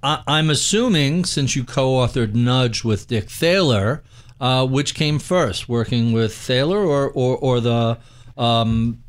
I, 0.02 0.40
am 0.40 0.50
assuming 0.50 1.26
since 1.26 1.56
you 1.56 1.64
co-authored 1.64 2.34
Nudge 2.34 2.84
with 2.84 3.08
Dick 3.08 3.30
Thaler, 3.30 4.04
uh, 4.40 4.66
which 4.66 4.96
came 4.96 5.20
first, 5.20 5.68
working 5.68 6.12
with 6.12 6.36
Thaler 6.36 6.80
or 6.80 7.10
or, 7.10 7.38
or 7.38 7.60
the 7.60 7.98
um, 8.38 9.04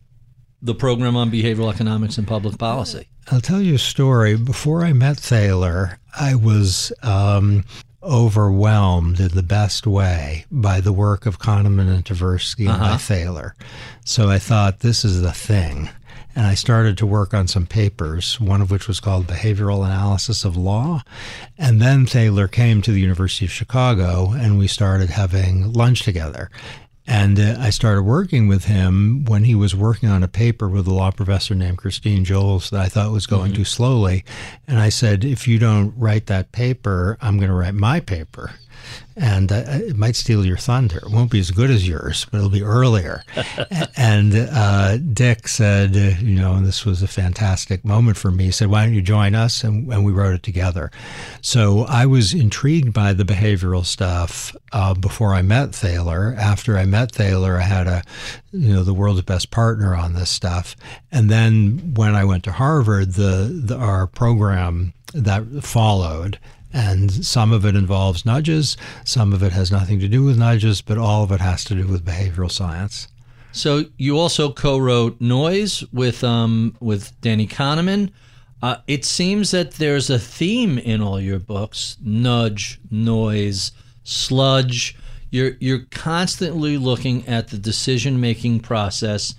the 0.63 0.75
program 0.75 1.17
on 1.17 1.31
behavioral 1.31 1.73
economics 1.73 2.19
and 2.19 2.27
public 2.27 2.59
policy? 2.59 3.09
I'll 3.31 3.41
tell 3.41 3.63
you 3.63 3.75
a 3.75 3.79
story. 3.79 4.37
Before 4.37 4.85
I 4.85 4.93
met 4.93 5.17
Thaler, 5.17 5.99
I 6.19 6.35
was 6.35 6.93
um, 7.03 7.65
overwhelmed 8.03 9.21
in 9.21 9.29
the 9.29 9.43
best 9.43 9.87
way 9.87 10.47
by 10.51 10.81
the 10.81 10.93
work 10.93 11.27
of 11.27 11.39
Kahneman 11.39 11.89
and 11.89 12.05
Tversky 12.05 12.61
and 12.61 12.71
uh-huh. 12.71 12.93
by 12.93 12.97
Thaler. 12.97 13.55
So 14.05 14.29
I 14.29 14.39
thought, 14.39 14.81
this 14.81 15.05
is 15.05 15.23
the 15.23 15.33
thing. 15.33 15.91
And 16.37 16.47
I 16.47 16.55
started 16.55 16.97
to 16.99 17.07
work 17.07 17.35
on 17.35 17.49
some 17.49 17.67
papers, 17.67 18.41
one 18.41 18.61
of 18.61 18.71
which 18.71 18.87
was 18.87 19.01
called 19.01 19.27
Behavioral 19.27 19.85
Analysis 19.85 20.45
of 20.45 20.57
Law. 20.57 21.03
And 21.59 21.81
then 21.81 22.07
Thaler 22.07 22.49
came 22.49 22.83
to 22.83 22.93
the 22.93 23.01
University 23.01 23.45
of 23.45 23.51
Chicago 23.51 24.33
and 24.33 24.59
we 24.59 24.69
started 24.69 25.11
having 25.11 25.73
lunch 25.73 26.03
together. 26.03 26.51
And 27.07 27.41
uh, 27.41 27.57
I 27.59 27.71
started 27.71 28.03
working 28.03 28.47
with 28.47 28.67
him 28.67 29.25
when 29.25 29.43
he 29.43 29.57
was 29.57 29.75
working 29.75 30.09
on 30.09 30.23
a 30.23 30.29
paper 30.29 30.69
with 30.69 30.87
a 30.87 30.95
law 30.95 31.11
professor 31.11 31.57
named 31.57 31.79
Christine 31.79 32.25
Jolls 32.25 32.71
that 32.71 32.81
I 32.81 32.89
thought 32.89 33.11
was 33.11 33.27
going 33.27 33.49
mm-hmm. 33.49 33.57
too 33.57 33.65
slowly. 33.65 34.25
And 34.69 34.79
I 34.79 34.91
said, 34.91 35.25
if 35.25 35.49
you 35.49 35.59
don't 35.59 35.93
write 35.97 36.27
that 36.27 36.53
paper, 36.53 37.19
I'm 37.21 37.39
going 37.39 37.49
to 37.49 37.55
write 37.57 37.75
my 37.75 37.99
paper 37.99 38.53
and 39.17 39.53
uh, 39.53 39.63
it 39.67 39.97
might 39.97 40.17
steal 40.17 40.45
your 40.47 40.57
thunder. 40.57 40.99
It 40.99 41.11
won't 41.11 41.31
be 41.31 41.41
as 41.41 41.51
good 41.51 41.71
as 41.71 41.87
yours, 41.87 42.27
but 42.31 42.39
it'll 42.39 42.51
be 42.51 42.63
earlier. 42.63 43.23
and 43.97 44.35
uh, 44.35 44.97
Dick 44.99 45.49
said, 45.49 45.95
you 45.95 46.41
know, 46.41 46.55
and 46.55 46.67
this 46.67 46.85
was 46.85 47.03
a 47.03 47.09
fantastic 47.09 47.85
moment 47.85 48.17
for 48.17 48.31
me. 48.31 48.45
He 48.45 48.51
said, 48.51 48.69
"Why 48.69 48.85
don't 48.85 48.95
you 48.95 49.03
join 49.03 49.35
us?" 49.35 49.63
And, 49.65 49.93
and 49.93 50.05
we 50.05 50.13
wrote 50.13 50.35
it 50.35 50.43
together. 50.43 50.91
So 51.43 51.81
I 51.89 52.07
was 52.07 52.33
intrigued 52.33 52.93
by 52.93 53.13
the 53.13 53.25
behavioral 53.25 53.85
stuff 53.85 54.55
uh, 54.73 54.95
before 54.95 55.35
I 55.35 55.43
met 55.43 55.75
Thaler. 55.75 56.35
After 56.39 56.77
I 56.77 56.85
met 56.85 57.13
Thaler, 57.13 57.57
I 57.59 57.63
had 57.63 57.87
a, 57.87 58.03
you 58.53 58.75
know, 58.75 58.85
the 58.85 58.95
world's 58.95 59.23
best 59.23 59.51
partner 59.51 59.95
on 59.95 60.15
this 60.15 60.31
stuff. 60.31 60.77
And 61.13 61.31
then 61.31 61.95
when 61.95 62.15
I 62.15 62.25
went 62.25 62.45
to 62.45 62.53
Harvard, 62.53 63.15
the, 63.15 63.51
the 63.65 63.77
our 63.77 64.07
program 64.07 64.93
that 65.15 65.45
followed 65.63 66.39
and 66.73 67.11
some 67.25 67.53
of 67.53 67.65
it 67.65 67.75
involves 67.75 68.25
nudges, 68.25 68.77
some 69.05 69.33
of 69.33 69.43
it 69.43 69.53
has 69.53 69.71
nothing 69.73 69.99
to 70.01 70.09
do 70.09 70.23
with 70.23 70.39
nudges, 70.39 70.83
but 70.83 70.99
all 70.99 71.23
of 71.25 71.33
it 71.33 71.41
has 71.41 71.65
to 71.65 71.75
do 71.75 71.87
with 71.87 72.05
behavioral 72.05 72.51
science. 72.51 73.09
So 73.53 73.87
you 73.97 74.19
also 74.19 74.53
co-wrote 74.53 75.21
Noise 75.21 75.85
with 75.93 76.23
um, 76.23 76.77
with 76.81 77.21
Danny 77.21 77.47
Kahneman. 77.47 78.13
Uh, 78.63 78.77
it 78.87 79.05
seems 79.05 79.51
that 79.53 79.73
there's 79.73 80.11
a 80.11 80.19
theme 80.19 80.79
in 80.79 81.01
all 81.01 81.21
your 81.21 81.41
books: 81.41 81.97
nudge, 82.01 82.79
noise, 82.91 83.73
sludge. 84.05 84.97
You're 85.31 85.53
you're 85.61 85.87
constantly 85.91 86.79
looking 86.79 87.27
at 87.27 87.49
the 87.49 87.59
decision-making 87.59 88.61
process, 88.61 89.35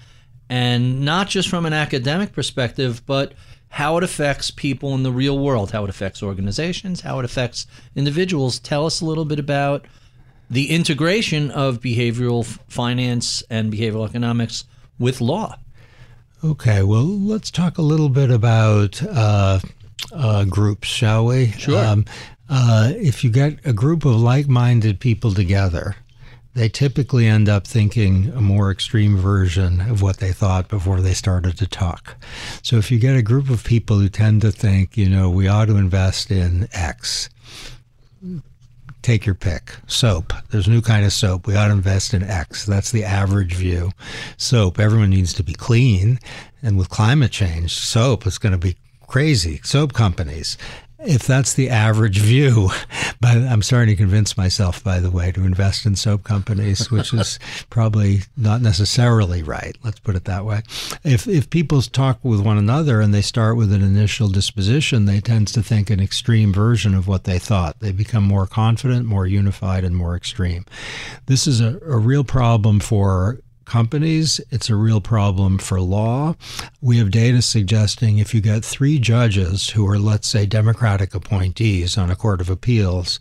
and 0.50 1.02
not 1.02 1.30
just 1.30 1.48
from 1.48 1.66
an 1.66 1.74
academic 1.74 2.34
perspective, 2.34 3.06
but 3.06 3.34
how 3.72 3.96
it 3.96 4.04
affects 4.04 4.52
people 4.52 4.94
in 4.94 5.04
the 5.04 5.12
real 5.12 5.40
world, 5.40 5.72
how 5.72 5.86
it 5.86 5.90
affects 5.90 6.22
organizations, 6.22 7.02
how 7.02 7.20
it 7.20 7.26
affects 7.26 7.66
individuals. 7.96 8.60
Tell 8.60 8.86
us 8.86 9.00
a 9.00 9.06
little 9.06 9.24
bit 9.24 9.40
about 9.40 9.86
the 10.50 10.70
integration 10.70 11.50
of 11.52 11.80
behavioral 11.80 12.46
finance 12.68 13.42
and 13.50 13.72
behavioral 13.72 14.08
economics 14.08 14.66
with 15.00 15.22
law. 15.22 15.58
Okay, 16.44 16.84
well, 16.84 17.06
let's 17.06 17.50
talk 17.50 17.78
a 17.78 17.82
little 17.82 18.10
bit 18.10 18.30
about 18.30 19.02
uh, 19.04 19.60
uh, 20.12 20.44
groups, 20.44 20.90
shall 20.90 21.28
we? 21.28 21.52
Sure. 21.52 21.78
Um, 21.78 22.06
uh, 22.50 22.92
if 22.98 23.24
you 23.24 23.30
get 23.30 23.66
a 23.66 23.72
group 23.72 24.04
of 24.04 24.20
like 24.20 24.50
minded 24.50 25.00
people 25.00 25.34
together, 25.34 25.96
they 26.54 26.68
typically 26.68 27.28
end 27.28 27.48
up 27.48 27.66
thinking 27.66 28.32
a 28.36 28.42
more 28.42 28.72
extreme 28.72 29.18
version 29.18 29.82
of 29.82 30.02
what 30.02 30.18
they 30.18 30.32
thought 30.32 30.68
before 30.68 31.00
they 31.02 31.14
started 31.14 31.58
to 31.58 31.68
talk. 31.68 32.16
So 32.62 32.78
if 32.78 32.92
you 32.92 33.00
get 33.00 33.16
a 33.16 33.22
group 33.22 33.50
of 33.50 33.64
people 33.64 34.00
who 34.00 34.10
tend 34.10 34.42
to 34.42 34.52
think, 34.52 34.98
you 34.98 35.10
know, 35.10 35.30
we 35.30 35.48
ought 35.48 35.66
to 35.66 35.78
invest 35.78 36.30
in 36.30 36.68
X, 36.74 37.30
take 39.02 39.26
your 39.26 39.36
pick. 39.36 39.76
Soap. 39.88 40.34
There's 40.50 40.68
a 40.68 40.72
new 40.72 40.82
kind 40.82 41.06
of 41.06 41.14
soap. 41.14 41.48
We 41.48 41.56
ought 41.56 41.68
to 41.68 41.74
invest 41.74 42.14
in 42.14 42.24
X. 42.24 42.66
That's 42.66 42.92
the 42.92 43.04
average 43.04 43.54
view. 43.54 43.92
Soap. 44.38 44.80
Everyone 44.80 45.10
needs 45.10 45.34
to 45.34 45.44
be 45.44 45.54
clean. 45.54 46.20
And 46.62 46.78
with 46.78 46.90
climate 46.90 47.32
change, 47.32 47.74
soap 47.74 48.28
is 48.28 48.38
going 48.38 48.52
to 48.52 48.60
be 48.60 48.76
crazy. 49.08 49.60
Soap 49.64 49.94
companies 49.94 50.58
if 51.04 51.24
that's 51.24 51.54
the 51.54 51.70
average 51.70 52.20
view, 52.20 52.70
but 53.22 53.38
I'm 53.38 53.62
starting 53.62 53.96
to 53.96 54.02
convince 54.02 54.38
myself, 54.38 54.84
by 54.84 55.00
the 55.00 55.12
way, 55.12 55.32
to 55.32 55.44
invest 55.44 55.86
in 55.86 55.96
soap 55.96 56.24
companies, 56.24 56.92
which 56.92 57.14
is 57.14 57.40
probably 57.70 58.22
not 58.38 58.62
necessarily 58.62 59.44
right. 59.44 59.76
Let's 59.84 60.00
put 60.00 60.16
it 60.16 60.26
that 60.26 60.46
way. 60.46 60.62
If 61.04 61.28
if 61.28 61.50
people 61.50 61.82
talk 61.82 62.20
with 62.24 62.42
one 62.42 62.58
another 62.58 63.02
and 63.02 63.14
they 63.14 63.22
start 63.22 63.58
with 63.58 63.72
an 63.74 63.82
initial 63.82 64.28
disposition, 64.28 65.06
they 65.06 65.20
tend 65.20 65.48
to 65.50 65.64
think 65.64 65.90
an 65.90 66.00
extreme 66.00 66.54
version 66.54 66.96
of 66.96 67.08
what 67.08 67.24
they 67.24 67.40
thought. 67.40 67.80
They 67.80 67.92
become 67.92 68.24
more 68.24 68.48
confident, 68.48 69.06
more 69.06 69.26
unified, 69.26 69.84
and 69.84 69.96
more 69.96 70.16
extreme. 70.16 70.66
This 71.26 71.48
is 71.48 71.62
a, 71.62 71.80
a 71.86 71.98
real 71.98 72.24
problem 72.24 72.80
for 72.80 73.40
companies. 73.72 74.42
It's 74.50 74.70
a 74.70 74.76
real 74.76 75.00
problem 75.00 75.58
for 75.58 75.80
law. 75.80 76.36
We 76.82 76.98
have 76.98 77.10
data 77.10 77.42
suggesting 77.42 78.18
if 78.18 78.34
you 78.34 78.42
get 78.42 78.66
three 78.66 79.00
judges 79.00 79.70
who 79.70 79.88
are, 79.88 79.98
let's 79.98 80.28
say, 80.28 80.46
Democratic 80.46 81.16
appointees 81.16 81.98
on 81.98 82.12
a 82.12 82.16
court 82.18 82.42
of 82.42 82.50
appeals, 82.50 83.18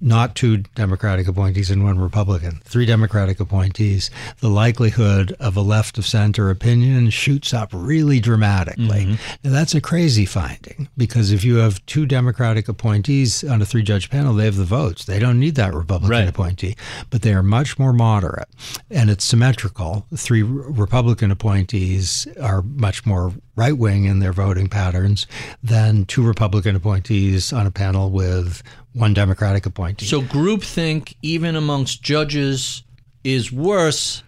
not 0.00 0.34
two 0.34 0.58
Democratic 0.58 1.28
appointees 1.28 1.70
and 1.70 1.84
one 1.84 1.98
Republican, 1.98 2.60
three 2.64 2.86
Democratic 2.86 3.40
appointees, 3.40 4.10
the 4.38 4.48
likelihood 4.48 5.36
of 5.38 5.56
a 5.56 5.60
left 5.60 5.98
of 5.98 6.06
center 6.06 6.50
opinion 6.50 7.10
shoots 7.10 7.52
up 7.52 7.70
really 7.72 8.20
dramatically. 8.20 9.06
Mm-hmm. 9.06 9.38
Now, 9.44 9.50
that's 9.50 9.74
a 9.74 9.80
crazy 9.80 10.24
finding 10.24 10.88
because 10.96 11.32
if 11.32 11.44
you 11.44 11.56
have 11.56 11.84
two 11.86 12.06
Democratic 12.06 12.68
appointees 12.68 13.44
on 13.44 13.60
a 13.60 13.66
three 13.66 13.82
judge 13.82 14.10
panel, 14.10 14.34
they 14.34 14.46
have 14.46 14.56
the 14.56 14.64
votes. 14.64 15.04
They 15.04 15.18
don't 15.18 15.38
need 15.38 15.54
that 15.56 15.74
Republican 15.74 16.10
right. 16.10 16.28
appointee, 16.28 16.76
but 17.10 17.22
they 17.22 17.34
are 17.34 17.42
much 17.42 17.78
more 17.78 17.92
moderate 17.92 18.48
and 18.90 19.10
it's 19.10 19.24
symmetrical. 19.24 20.06
Three 20.16 20.42
Republican 20.42 21.30
appointees 21.30 22.26
are 22.40 22.62
much 22.62 23.04
more 23.04 23.32
right 23.56 23.76
wing 23.76 24.04
in 24.04 24.20
their 24.20 24.32
voting 24.32 24.68
patterns 24.68 25.26
than 25.62 26.06
two 26.06 26.22
Republican 26.22 26.74
appointees 26.74 27.52
on 27.52 27.66
a 27.66 27.70
panel 27.70 28.10
with 28.10 28.62
one 28.92 29.14
Democratic 29.14 29.66
appointee. 29.66 30.06
So 30.06 30.20
groupthink, 30.20 31.14
even 31.22 31.56
amongst 31.56 32.02
judges, 32.02 32.82
is 33.24 33.52
worse 33.52 34.22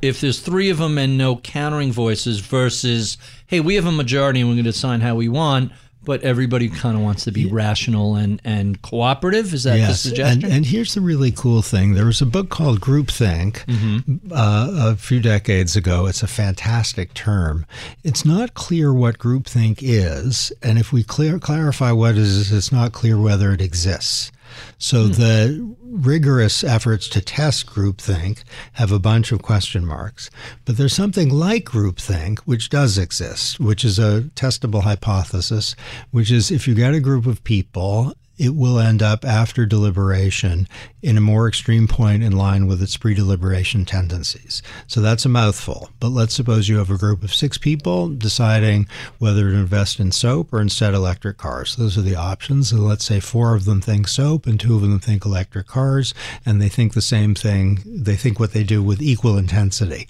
if 0.00 0.20
there's 0.20 0.40
three 0.40 0.70
of 0.70 0.78
them 0.78 0.98
and 0.98 1.18
no 1.18 1.36
countering 1.36 1.92
voices 1.92 2.40
versus, 2.40 3.18
hey, 3.46 3.60
we 3.60 3.74
have 3.74 3.86
a 3.86 3.92
majority 3.92 4.40
and 4.40 4.48
we're 4.48 4.54
going 4.54 4.64
to 4.64 4.70
decide 4.70 5.02
how 5.02 5.16
we 5.16 5.28
want 5.28 5.72
but 6.08 6.22
everybody 6.22 6.70
kind 6.70 6.96
of 6.96 7.02
wants 7.02 7.24
to 7.24 7.30
be 7.30 7.44
rational 7.44 8.16
and, 8.16 8.40
and 8.42 8.80
cooperative. 8.80 9.52
Is 9.52 9.64
that 9.64 9.78
yes. 9.78 9.88
the 9.90 10.08
suggestion? 10.08 10.42
And, 10.42 10.54
and 10.54 10.66
here's 10.66 10.94
the 10.94 11.02
really 11.02 11.30
cool 11.30 11.60
thing: 11.60 11.92
there 11.92 12.06
was 12.06 12.22
a 12.22 12.26
book 12.26 12.48
called 12.48 12.80
Groupthink 12.80 13.66
mm-hmm. 13.66 14.32
uh, 14.32 14.92
a 14.92 14.96
few 14.96 15.20
decades 15.20 15.76
ago. 15.76 16.06
It's 16.06 16.22
a 16.22 16.26
fantastic 16.26 17.12
term. 17.12 17.66
It's 18.04 18.24
not 18.24 18.54
clear 18.54 18.90
what 18.90 19.18
groupthink 19.18 19.80
is, 19.82 20.50
and 20.62 20.78
if 20.78 20.94
we 20.94 21.04
clear, 21.04 21.38
clarify 21.38 21.92
what 21.92 22.12
it 22.12 22.18
is, 22.18 22.50
it's 22.52 22.72
not 22.72 22.92
clear 22.92 23.20
whether 23.20 23.52
it 23.52 23.60
exists. 23.60 24.32
So 24.78 25.06
hmm. 25.06 25.12
the 25.12 25.76
rigorous 25.82 26.62
efforts 26.62 27.08
to 27.10 27.20
test 27.20 27.66
groupthink 27.66 28.42
have 28.74 28.92
a 28.92 28.98
bunch 28.98 29.32
of 29.32 29.42
question 29.42 29.84
marks. 29.84 30.30
But 30.64 30.76
there's 30.76 30.94
something 30.94 31.30
like 31.30 31.64
groupthink, 31.64 32.40
which 32.40 32.68
does 32.68 32.98
exist, 32.98 33.58
which 33.58 33.84
is 33.84 33.98
a 33.98 34.22
testable 34.34 34.82
hypothesis, 34.82 35.74
which 36.10 36.30
is 36.30 36.50
if 36.50 36.68
you 36.68 36.74
get 36.74 36.94
a 36.94 37.00
group 37.00 37.26
of 37.26 37.42
people 37.44 38.14
it 38.38 38.54
will 38.54 38.78
end 38.78 39.02
up 39.02 39.24
after 39.24 39.66
deliberation 39.66 40.68
in 41.02 41.16
a 41.16 41.20
more 41.20 41.48
extreme 41.48 41.86
point 41.88 42.22
in 42.22 42.32
line 42.32 42.66
with 42.66 42.82
its 42.82 42.96
pre 42.96 43.14
deliberation 43.14 43.84
tendencies. 43.84 44.62
So 44.86 45.00
that's 45.00 45.24
a 45.24 45.28
mouthful. 45.28 45.90
But 46.00 46.10
let's 46.10 46.34
suppose 46.34 46.68
you 46.68 46.78
have 46.78 46.90
a 46.90 46.98
group 46.98 47.22
of 47.22 47.34
six 47.34 47.58
people 47.58 48.08
deciding 48.08 48.86
whether 49.18 49.50
to 49.50 49.56
invest 49.56 50.00
in 50.00 50.12
soap 50.12 50.52
or 50.52 50.60
instead 50.60 50.94
electric 50.94 51.36
cars. 51.36 51.76
Those 51.76 51.98
are 51.98 52.02
the 52.02 52.16
options. 52.16 52.72
And 52.72 52.86
let's 52.86 53.04
say 53.04 53.20
four 53.20 53.54
of 53.54 53.64
them 53.64 53.80
think 53.80 54.08
soap 54.08 54.46
and 54.46 54.58
two 54.58 54.76
of 54.76 54.82
them 54.82 55.00
think 55.00 55.24
electric 55.24 55.66
cars, 55.66 56.14
and 56.46 56.60
they 56.60 56.68
think 56.68 56.94
the 56.94 57.02
same 57.02 57.34
thing. 57.34 57.80
They 57.84 58.16
think 58.16 58.38
what 58.38 58.52
they 58.52 58.64
do 58.64 58.82
with 58.82 59.02
equal 59.02 59.36
intensity 59.36 60.08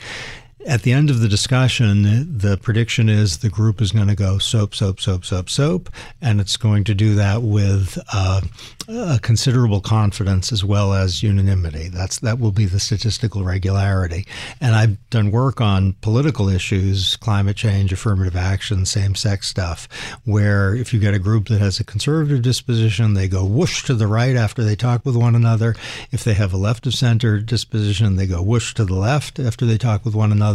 at 0.67 0.83
the 0.83 0.93
end 0.93 1.09
of 1.09 1.21
the 1.21 1.29
discussion, 1.29 2.03
the 2.39 2.59
prediction 2.61 3.09
is 3.09 3.39
the 3.39 3.49
group 3.49 3.81
is 3.81 3.93
going 3.93 4.09
to 4.09 4.17
go 4.17 4.39
soap, 4.39 4.75
soap, 4.75 5.01
soap, 5.01 5.25
soap, 5.25 5.49
soap, 5.49 5.89
and 6.21 6.41
it's 6.41 6.57
going 6.57 6.85
to 6.85 6.95
do 6.95 7.15
that 7.15 7.43
with 7.43 7.97
uh, 8.13 8.41
uh, 8.89 9.19
considerable 9.23 9.81
confidence 9.81 10.51
as 10.51 10.65
well 10.65 10.93
as 10.93 11.23
unanimity. 11.23 11.89
That's 11.89 12.19
that 12.21 12.41
will 12.41 12.51
be 12.51 12.65
the 12.65 12.81
statistical 12.81 13.45
regularity. 13.45 14.27
And 14.61 14.75
I've 14.75 15.11
done 15.11 15.31
work 15.31 15.61
on 15.61 15.93
political 16.01 16.49
issues, 16.49 17.17
climate 17.17 17.57
change, 17.57 17.93
affirmative 17.93 18.37
action, 18.37 18.85
same-sex 18.85 19.47
stuff, 19.47 19.89
where 20.25 20.75
if 20.75 20.93
you 20.93 20.99
get 20.99 21.15
a 21.15 21.21
group 21.21 21.49
that 21.49 21.61
has 21.61 21.79
a 21.79 21.85
conservative 21.85 22.43
disposition, 22.43 23.15
they 23.15 23.29
go 23.29 23.45
whoosh 23.45 23.85
to 23.85 23.95
the 23.95 24.09
right 24.09 24.35
after 24.35 24.65
they 24.65 24.77
talk 24.77 25.07
with 25.07 25.17
one 25.17 25.37
another. 25.37 25.77
If 26.11 26.25
they 26.25 26.35
have 26.35 26.53
a 26.53 26.59
left 26.59 26.87
of 26.87 26.95
center 26.95 27.39
disposition, 27.39 28.17
they 28.17 28.27
go 28.27 28.43
whoosh 28.43 28.75
to 28.75 28.85
the 28.85 28.95
left 28.95 29.39
after 29.39 29.65
they 29.65 29.79
talk 29.79 30.05
with 30.05 30.17
one 30.17 30.33
another. 30.33 30.48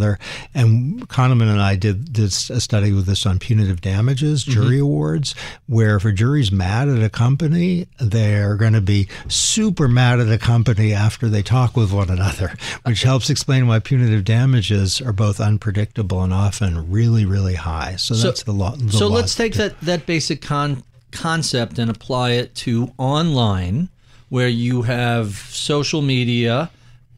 And 0.53 1.07
Kahneman 1.09 1.49
and 1.49 1.61
I 1.61 1.75
did, 1.75 2.13
did 2.13 2.25
a 2.25 2.29
study 2.29 2.91
with 2.91 3.05
this 3.05 3.25
on 3.25 3.39
punitive 3.39 3.81
damages, 3.81 4.43
jury 4.43 4.75
mm-hmm. 4.75 4.83
awards, 4.83 5.35
where 5.67 5.95
if 5.95 6.05
a 6.05 6.11
jury's 6.11 6.51
mad 6.51 6.89
at 6.89 7.03
a 7.03 7.09
company, 7.09 7.87
they're 7.99 8.55
going 8.55 8.73
to 8.73 8.81
be 8.81 9.07
super 9.27 9.87
mad 9.87 10.19
at 10.19 10.29
a 10.29 10.37
company 10.37 10.93
after 10.93 11.27
they 11.29 11.41
talk 11.41 11.75
with 11.75 11.91
one 11.91 12.09
another, 12.09 12.53
which 12.85 13.03
helps 13.03 13.29
explain 13.29 13.67
why 13.67 13.79
punitive 13.79 14.23
damages 14.23 15.01
are 15.01 15.13
both 15.13 15.39
unpredictable 15.39 16.23
and 16.23 16.33
often 16.33 16.91
really, 16.91 17.25
really 17.25 17.55
high. 17.55 17.95
So, 17.95 18.15
so 18.15 18.27
that's 18.27 18.43
the 18.43 18.51
law. 18.51 18.75
So 18.89 19.07
let's 19.07 19.35
take 19.35 19.53
that, 19.55 19.79
that 19.81 20.05
basic 20.05 20.41
con- 20.41 20.83
concept 21.11 21.79
and 21.79 21.89
apply 21.89 22.31
it 22.31 22.55
to 22.55 22.91
online, 22.97 23.89
where 24.29 24.47
you 24.47 24.81
have 24.83 25.35
social 25.35 26.01
media 26.01 26.71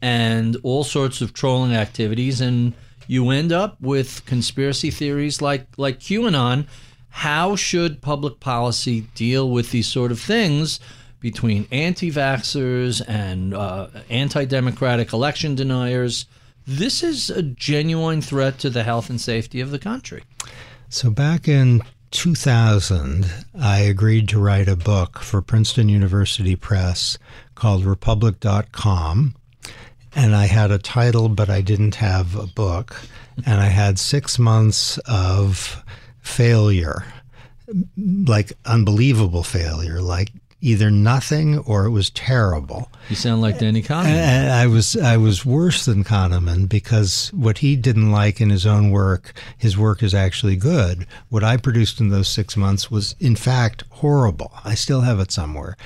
and 0.06 0.56
all 0.62 0.84
sorts 0.84 1.20
of 1.22 1.34
trolling 1.34 1.76
activities, 1.76 2.40
and 2.40 2.74
you 3.08 3.32
end 3.32 3.52
up 3.52 3.82
with 3.82 4.24
conspiracy 4.28 4.92
theories 4.92 5.42
like 5.42 5.66
like 5.78 6.00
QAnon. 6.00 6.68
How 7.10 7.56
should 7.56 8.04
public 8.04 8.40
policy 8.40 9.08
deal 9.16 9.50
with 9.50 9.72
these 9.72 9.88
sort 9.88 10.12
of 10.12 10.20
things? 10.20 10.80
between 11.22 11.68
anti 11.72 12.12
vaxxers 12.12 13.02
and 13.08 13.56
uh, 13.56 13.88
anti 14.12 14.46
democratic 14.46 15.12
election 15.12 15.56
deniers. 15.56 16.28
This 16.68 17.02
is 17.02 17.32
a 17.32 17.42
genuine 17.42 18.22
threat 18.22 18.60
to 18.60 18.70
the 18.70 18.84
health 18.84 19.10
and 19.10 19.20
safety 19.20 19.60
of 19.60 19.72
the 19.72 19.80
country. 19.80 20.22
So, 20.90 21.10
back 21.10 21.48
in 21.48 21.82
2000, 22.12 23.26
I 23.60 23.80
agreed 23.80 24.30
to 24.30 24.40
write 24.40 24.68
a 24.68 24.76
book 24.76 25.18
for 25.18 25.42
Princeton 25.42 25.90
University 25.90 26.56
Press 26.56 27.18
called 27.56 27.86
Republic.com. 27.86 29.36
And 30.16 30.36
I 30.36 30.46
had 30.46 30.72
a 30.72 30.78
title, 30.78 31.30
but 31.30 31.50
I 31.50 31.62
didn't 31.62 31.96
have 31.96 32.36
a 32.36 32.48
book. 32.48 32.96
And 33.46 33.60
I 33.60 33.68
had 33.68 34.00
six 34.00 34.40
months 34.40 34.98
of 35.00 35.84
failure, 36.22 37.04
like 37.98 38.54
unbelievable 38.66 39.44
failure, 39.44 40.02
like 40.02 40.32
either 40.66 40.90
nothing 40.90 41.60
or 41.60 41.86
it 41.86 41.92
was 41.92 42.10
terrible. 42.10 42.90
You 43.10 43.16
sound 43.16 43.42
like 43.42 43.60
Danny 43.60 43.84
Kahneman. 43.84 44.06
And 44.06 44.52
I 44.52 44.66
was 44.66 44.98
I 44.98 45.18
was 45.18 45.46
worse 45.46 45.86
than 45.86 46.04
Kahneman 46.04 46.68
because 46.68 47.30
what 47.34 47.60
he 47.60 47.76
didn't 47.76 48.12
like 48.12 48.42
in 48.42 48.50
his 48.50 48.66
own 48.66 48.90
work, 48.90 49.34
his 49.58 49.78
work 49.78 50.02
is 50.02 50.16
actually 50.16 50.56
good. 50.56 51.06
What 51.30 51.44
I 51.44 51.58
produced 51.58 52.00
in 52.00 52.10
those 52.10 52.28
six 52.28 52.58
months 52.58 52.90
was 52.90 53.16
in 53.20 53.36
fact 53.36 53.84
horrible. 53.92 54.52
I 54.64 54.74
still 54.74 55.02
have 55.02 55.20
it 55.20 55.32
somewhere. 55.32 55.78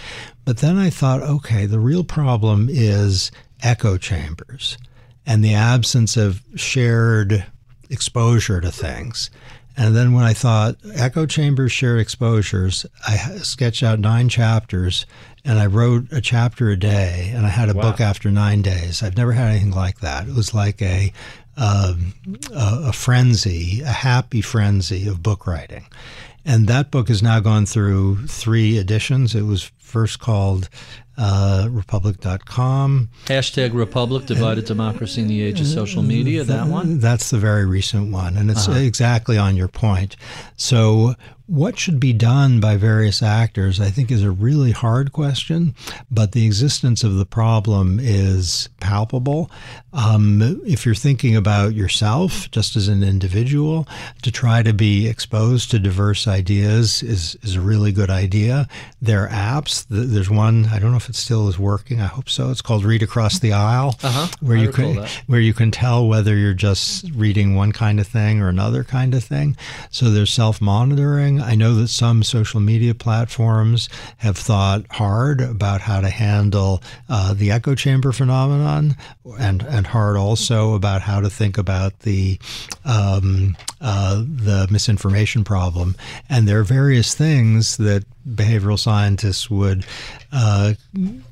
But 0.46 0.60
then 0.60 0.78
I 0.78 0.90
thought, 0.90 1.22
okay, 1.22 1.66
the 1.66 1.80
real 1.80 2.06
problem 2.06 2.70
is 2.72 3.32
echo 3.62 3.98
chambers 3.98 4.78
and 5.26 5.44
the 5.44 5.54
absence 5.54 6.18
of 6.18 6.42
shared 6.56 7.46
exposure 7.90 8.62
to 8.62 8.72
things. 8.72 9.30
And 9.78 9.96
then 9.96 10.14
when 10.14 10.26
I 10.26 10.34
thought 10.34 10.76
echo 10.94 11.26
chambers, 11.26 11.72
shared 11.72 12.00
exposures, 12.00 12.86
I 13.08 13.16
sketched 13.38 13.82
out 13.82 14.00
nine 14.00 14.28
chapters 14.28 15.06
and 15.46 15.58
I 15.58 15.68
wrote 15.68 16.12
a 16.12 16.20
chapter 16.20 16.70
a 16.70 16.76
day 16.76 17.32
and 17.34 17.46
I 17.46 17.50
had 17.50 17.70
a 17.70 17.74
wow. 17.74 17.84
book 17.84 18.02
after 18.02 18.30
nine 18.30 18.62
days. 18.62 19.02
I've 19.02 19.16
never 19.16 19.32
had 19.32 19.52
anything 19.52 19.72
like 19.72 20.02
that. 20.02 20.28
It 20.28 20.36
was 20.36 20.54
like 20.54 20.82
a, 20.82 21.14
um, 21.56 22.14
a, 22.52 22.88
a 22.88 22.94
frenzy, 22.94 23.82
a 23.82 23.88
happy 23.88 24.42
frenzy 24.42 25.08
of 25.08 25.24
book 25.24 25.48
writing. 25.48 25.86
And 26.44 26.68
that 26.68 26.92
book 26.92 27.08
has 27.08 27.22
now 27.22 27.40
gone 27.40 27.66
through 27.66 28.28
three 28.28 28.78
editions. 28.78 29.36
It 29.36 29.44
was 29.44 29.72
first 29.78 30.20
called 30.20 30.70
uh, 31.20 31.68
republic.com. 31.70 33.10
Hashtag 33.26 33.74
Republic, 33.74 34.26
Divided 34.26 34.66
Democracy 34.66 35.22
in 35.22 35.28
the 35.28 35.42
Age 35.42 35.60
of 35.60 35.68
Social 35.68 36.02
Media, 36.02 36.44
that 36.46 36.68
one? 36.68 37.00
That's 37.00 37.30
the 37.30 37.38
very 37.38 37.66
recent 37.66 38.12
one. 38.12 38.38
And 38.38 38.50
it's 38.50 38.68
uh-huh. 38.68 38.80
exactly 38.80 39.38
on 39.38 39.58
your 39.58 39.68
point. 39.68 40.16
So 40.56 41.16
what 41.50 41.80
should 41.80 42.00
be 42.00 42.14
done 42.14 42.60
by 42.60 42.78
various 42.78 43.24
actors, 43.24 43.82
I 43.82 43.90
think, 43.90 44.12
is 44.12 44.24
a 44.24 44.30
really 44.30 44.72
hard 44.72 45.12
question, 45.12 45.74
but 46.12 46.34
the 46.34 46.46
existence 46.46 47.04
of 47.04 47.16
the 47.16 47.26
problem 47.26 48.00
is 48.00 48.70
palpable. 48.80 49.50
Um, 49.92 50.62
if 50.66 50.86
you're 50.86 50.94
thinking 50.94 51.36
about 51.36 51.74
yourself 51.74 52.52
just 52.52 52.76
as 52.76 52.88
an 52.88 53.02
individual, 53.02 53.88
to 54.22 54.32
try 54.32 54.62
to 54.62 54.74
be 54.74 55.08
exposed 55.08 55.72
to 55.72 55.80
diverse 55.80 56.28
ideas 56.28 57.02
is, 57.02 57.36
is 57.42 57.56
a 57.56 57.62
really 57.62 57.92
good 57.92 58.12
idea. 58.12 58.68
There 59.02 59.24
are 59.24 59.30
apps. 59.30 59.88
There's 59.90 60.30
one, 60.30 60.68
I 60.68 60.78
don't 60.78 60.92
know 60.92 60.98
if 60.98 61.10
it 61.10 61.16
still 61.16 61.48
is 61.48 61.58
working. 61.58 62.00
I 62.00 62.06
hope 62.06 62.30
so. 62.30 62.52
It's 62.52 62.62
called 62.62 62.86
Read 62.86 63.02
Across 63.02 63.40
the 63.40 63.54
Aisle, 63.54 63.96
uh-huh. 64.04 64.28
where 64.40 64.58
I 64.58 64.62
you 64.62 64.72
can 64.72 64.96
that. 64.98 65.10
where 65.26 65.40
you 65.40 65.56
can 65.56 65.72
tell 65.72 66.08
whether 66.08 66.36
you're 66.36 66.54
just 66.54 67.10
reading 67.16 67.56
one 67.56 67.72
kind 67.72 68.00
of 68.00 68.06
thing 68.06 68.40
or 68.40 68.50
another 68.50 68.84
kind 68.84 69.16
of 69.16 69.24
thing. 69.24 69.58
So 69.90 70.12
there's 70.12 70.32
self 70.32 70.62
monitoring. 70.62 71.39
I 71.40 71.56
know 71.56 71.76
that 71.76 71.88
some 71.88 72.24
social 72.24 72.60
media 72.60 72.94
platforms 72.94 73.90
have 74.18 74.38
thought 74.38 74.86
hard 74.92 75.42
about 75.42 75.82
how 75.82 76.02
to 76.02 76.10
handle 76.10 76.82
uh, 77.08 77.34
the 77.34 77.52
echo 77.52 77.76
chamber 77.76 78.12
phenomenon, 78.12 78.96
and 79.40 79.64
and 79.64 79.88
hard 79.88 80.18
also 80.18 80.74
about 80.74 81.02
how 81.02 81.22
to 81.22 81.30
think 81.30 81.58
about 81.58 82.00
the 82.00 82.40
um, 82.86 83.56
uh, 83.82 84.16
the 84.16 84.68
misinformation 84.70 85.44
problem. 85.44 85.96
And 86.30 86.48
there 86.48 86.60
are 86.60 86.64
various 86.64 87.14
things 87.14 87.78
that 87.78 88.06
behavioral 88.28 88.78
scientists 88.78 89.50
would 89.50 89.86
uh, 90.32 90.74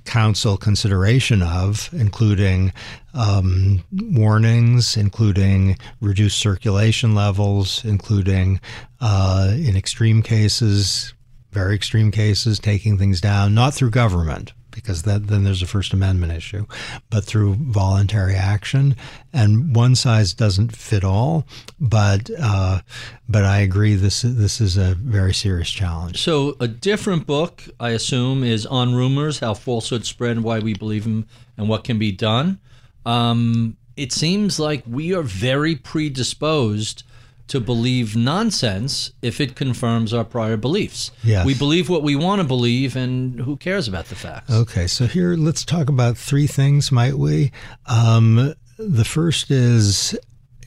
counsel 0.06 0.58
consideration 0.58 1.41
of, 1.41 1.89
including 1.93 2.71
um, 3.13 3.84
warnings, 3.91 4.97
including 4.97 5.78
reduced 6.02 6.39
circulation 6.39 7.15
levels, 7.15 7.84
including, 7.86 8.60
uh, 9.02 9.52
in 9.54 9.76
extreme 9.76 10.21
cases, 10.21 11.13
very 11.52 11.76
extreme 11.76 12.12
cases, 12.12 12.60
taking 12.60 12.97
things 12.97 13.21
down, 13.21 13.54
not 13.54 13.73
through 13.73 13.89
government, 13.89 14.54
because 14.77 15.01
that, 15.03 15.27
then 15.27 15.43
there's 15.43 15.63
a 15.63 15.67
First 15.67 15.91
Amendment 15.91 16.31
issue, 16.31 16.65
but 17.09 17.23
through 17.23 17.55
voluntary 17.55 18.35
action. 18.35 18.95
And 19.33 19.75
one 19.75 19.95
size 19.95 20.33
doesn't 20.33 20.75
fit 20.75 21.03
all, 21.03 21.45
but 21.79 22.29
uh, 22.39 22.81
but 23.27 23.43
I 23.43 23.59
agree 23.59 23.95
this 23.95 24.21
this 24.21 24.61
is 24.61 24.77
a 24.77 24.93
very 24.95 25.33
serious 25.33 25.69
challenge. 25.69 26.21
So 26.21 26.55
a 26.59 26.67
different 26.67 27.25
book, 27.25 27.63
I 27.79 27.89
assume, 27.89 28.43
is 28.43 28.65
on 28.65 28.93
rumors, 28.93 29.39
how 29.39 29.55
falsehoods 29.55 30.07
spread, 30.07 30.37
and 30.37 30.43
why 30.43 30.59
we 30.59 30.73
believe 30.73 31.03
them, 31.03 31.27
and 31.57 31.67
what 31.67 31.83
can 31.83 31.97
be 31.97 32.11
done. 32.11 32.59
Um, 33.05 33.77
it 33.95 34.11
seems 34.11 34.59
like 34.59 34.83
we 34.87 35.13
are 35.15 35.23
very 35.23 35.75
predisposed 35.75 37.03
to 37.47 37.60
believe 37.60 38.15
nonsense 38.15 39.12
if 39.21 39.39
it 39.39 39.55
confirms 39.55 40.13
our 40.13 40.23
prior 40.23 40.57
beliefs. 40.57 41.12
Yes. 41.23 41.45
We 41.45 41.53
believe 41.53 41.89
what 41.89 42.03
we 42.03 42.15
want 42.15 42.41
to 42.41 42.47
believe, 42.47 42.95
and 42.95 43.39
who 43.39 43.55
cares 43.57 43.88
about 43.88 44.05
the 44.05 44.15
facts? 44.15 44.51
Okay, 44.51 44.88
so 44.88 45.05
here 45.07 45.36
let's 45.36 45.63
talk 45.63 45.89
about 45.89 46.17
three 46.17 46.47
things, 46.47 46.91
might 46.91 47.17
we? 47.17 47.51
Um, 47.86 48.53
the 48.77 49.05
first 49.05 49.49
is 49.49 50.17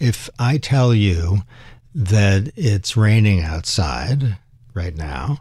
if 0.00 0.30
I 0.38 0.58
tell 0.58 0.94
you 0.94 1.42
that 1.94 2.52
it's 2.56 2.96
raining 2.96 3.42
outside 3.42 4.38
right 4.74 4.96
now, 4.96 5.40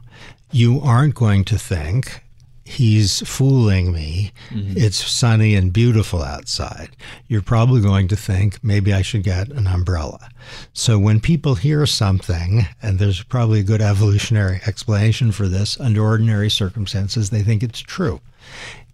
you 0.52 0.82
aren't 0.82 1.16
going 1.16 1.46
to 1.46 1.58
think 1.58 2.24
he's 2.70 3.28
fooling 3.28 3.92
me. 3.92 4.32
Mm-hmm. 4.50 4.74
It's 4.78 4.98
sunny 4.98 5.56
and 5.56 5.74
beautiful 5.74 6.22
outside. 6.22 6.96
You're 7.28 7.42
probably 7.42 7.82
going 7.82 8.08
to 8.10 8.16
think 8.16 8.64
maybe 8.64 8.94
I 8.94 9.02
should 9.02 9.24
get 9.24 9.50
an 9.50 9.66
umbrella. 9.66 10.30
So 10.72 11.00
when 11.00 11.20
people 11.20 11.56
hear 11.56 11.88
something, 11.88 12.68
and 12.82 13.00
there's 13.00 13.24
probably 13.24 13.62
a 13.62 13.64
good 13.64 13.82
evolutionary 13.82 14.62
explanation 14.68 15.32
for 15.32 15.48
this, 15.48 15.80
under 15.80 16.04
ordinary 16.04 16.50
circumstances, 16.50 17.32
they 17.32 17.42
think 17.42 17.64
it's 17.64 17.80
true. 17.80 18.22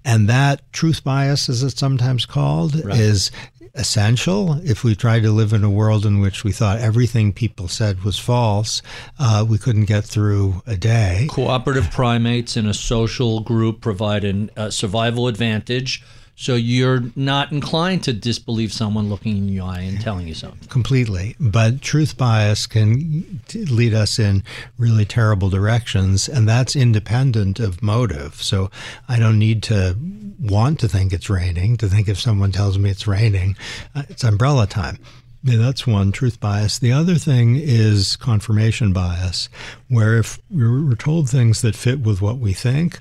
And 0.06 0.30
that 0.30 0.62
truth 0.72 1.04
bias, 1.04 1.50
as 1.50 1.62
it's 1.62 1.80
sometimes 1.80 2.26
called, 2.26 2.86
right. 2.86 2.98
is 2.98 3.30
essential. 3.76 4.60
If 4.64 4.84
we 4.84 4.96
tried 4.96 5.24
to 5.24 5.32
live 5.32 5.54
in 5.54 5.64
a 5.64 5.70
world 5.70 6.06
in 6.06 6.20
which 6.20 6.44
we 6.44 6.52
thought 6.52 6.80
everything 6.80 7.34
people 7.34 7.68
said 7.68 8.04
was 8.04 8.18
false, 8.18 8.82
uh, 9.20 9.46
we 9.48 9.58
couldn't 9.58 9.86
get 9.86 10.06
through 10.06 10.62
a 10.66 10.76
day. 10.76 11.28
Cooperative 11.30 11.92
primates 11.92 12.58
in 12.58 12.66
a 12.66 12.74
social 12.74 13.42
group 13.42 13.82
provide 13.82 14.24
a 14.24 14.72
survival 14.72 15.28
advantage 15.28 16.04
So 16.38 16.56
you're 16.56 17.02
not 17.16 17.52
inclined 17.52 18.04
to 18.04 18.14
disbelieve 18.14 18.74
someone 18.74 19.10
looking 19.10 19.38
in 19.38 19.50
your 19.50 19.66
eye 19.66 19.80
and 19.80 20.02
telling 20.02 20.28
you 20.28 20.34
something. 20.34 20.68
completely. 20.68 21.36
But 21.40 21.82
truth 21.82 22.18
bias 22.18 22.68
can 22.68 23.40
lead 23.54 23.94
us 23.94 24.20
in 24.20 24.44
really 24.78 25.06
terrible 25.06 25.50
directions, 25.50 26.28
and 26.28 26.48
that's 26.48 26.76
independent 26.76 27.60
of 27.60 27.82
motive. 27.82 28.36
So 28.44 28.70
I 29.08 29.18
don't 29.18 29.40
need 29.40 29.64
to 29.64 29.96
want 30.40 30.80
to 30.82 30.90
think 30.90 31.14
it's 31.14 31.30
raining, 31.30 31.78
to 31.78 31.88
think 31.88 32.10
if 32.10 32.20
someone 32.20 32.52
tells 32.52 32.78
me 32.78 32.90
it's 32.90 33.08
raining, 33.08 33.56
uh, 33.96 34.04
it's 34.10 34.24
umbrella 34.24 34.68
time. 34.68 35.00
Yeah, 35.44 35.58
that's 35.58 35.86
one 35.86 36.12
truth 36.12 36.40
bias. 36.40 36.80
The 36.80 36.92
other 36.92 37.16
thing 37.16 37.56
is 37.56 38.16
confirmation 38.16 38.94
bias, 38.94 39.48
where 39.90 40.18
if 40.18 40.40
we're 40.50 40.96
told 40.96 41.30
things 41.30 41.62
that 41.62 41.76
fit 41.76 42.00
with 42.00 42.20
what 42.20 42.40
we 42.40 42.52
think, 42.54 43.00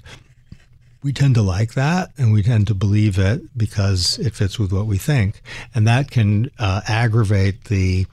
we 1.04 1.12
tend 1.12 1.34
to 1.34 1.42
like 1.42 1.74
that 1.74 2.10
and 2.16 2.32
we 2.32 2.42
tend 2.42 2.66
to 2.66 2.74
believe 2.74 3.18
it 3.18 3.42
because 3.56 4.18
it 4.18 4.34
fits 4.34 4.58
with 4.58 4.72
what 4.72 4.86
we 4.86 4.96
think. 4.96 5.42
And 5.74 5.86
that 5.86 6.10
can 6.10 6.50
uh, 6.58 6.80
aggravate 6.88 7.64
the 7.64 8.06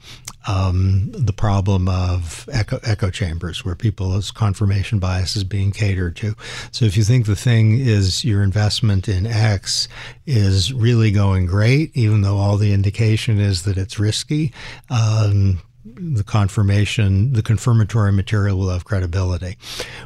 um, 0.46 1.10
the 1.12 1.32
problem 1.32 1.88
of 1.88 2.48
echo, 2.52 2.80
echo 2.82 3.10
chambers 3.10 3.64
where 3.64 3.76
people's 3.76 4.30
confirmation 4.30 4.98
bias 4.98 5.36
is 5.36 5.44
being 5.44 5.70
catered 5.70 6.16
to. 6.16 6.34
So 6.72 6.84
if 6.84 6.96
you 6.96 7.04
think 7.04 7.26
the 7.26 7.36
thing 7.36 7.78
is 7.78 8.24
your 8.24 8.42
investment 8.42 9.08
in 9.08 9.24
X 9.24 9.88
is 10.26 10.72
really 10.72 11.12
going 11.12 11.46
great, 11.46 11.96
even 11.96 12.22
though 12.22 12.38
all 12.38 12.56
the 12.56 12.72
indication 12.72 13.38
is 13.38 13.62
that 13.62 13.78
it's 13.78 14.00
risky, 14.00 14.52
um, 14.90 15.62
the 15.96 16.24
confirmation, 16.24 17.32
the 17.32 17.42
confirmatory 17.42 18.12
material 18.12 18.58
will 18.58 18.70
have 18.70 18.84
credibility. 18.84 19.56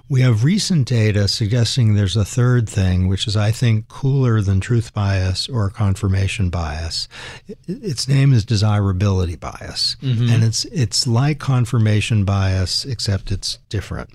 We 0.08 0.20
have 0.20 0.44
recent 0.44 0.86
data 0.88 1.28
suggesting 1.28 1.94
there's 1.94 2.16
a 2.16 2.24
third 2.24 2.68
thing, 2.68 3.08
which 3.08 3.26
is, 3.26 3.36
I 3.36 3.50
think, 3.50 3.88
cooler 3.88 4.40
than 4.40 4.60
truth 4.60 4.92
bias 4.92 5.48
or 5.48 5.70
confirmation 5.70 6.50
bias. 6.50 7.08
Its 7.66 8.08
name 8.08 8.32
is 8.32 8.44
desirability 8.44 9.36
bias, 9.36 9.96
mm-hmm. 10.02 10.28
and 10.30 10.44
it's 10.44 10.64
it's 10.66 11.06
like 11.06 11.38
confirmation 11.38 12.24
bias, 12.24 12.84
except 12.84 13.30
it's 13.30 13.58
different. 13.68 14.10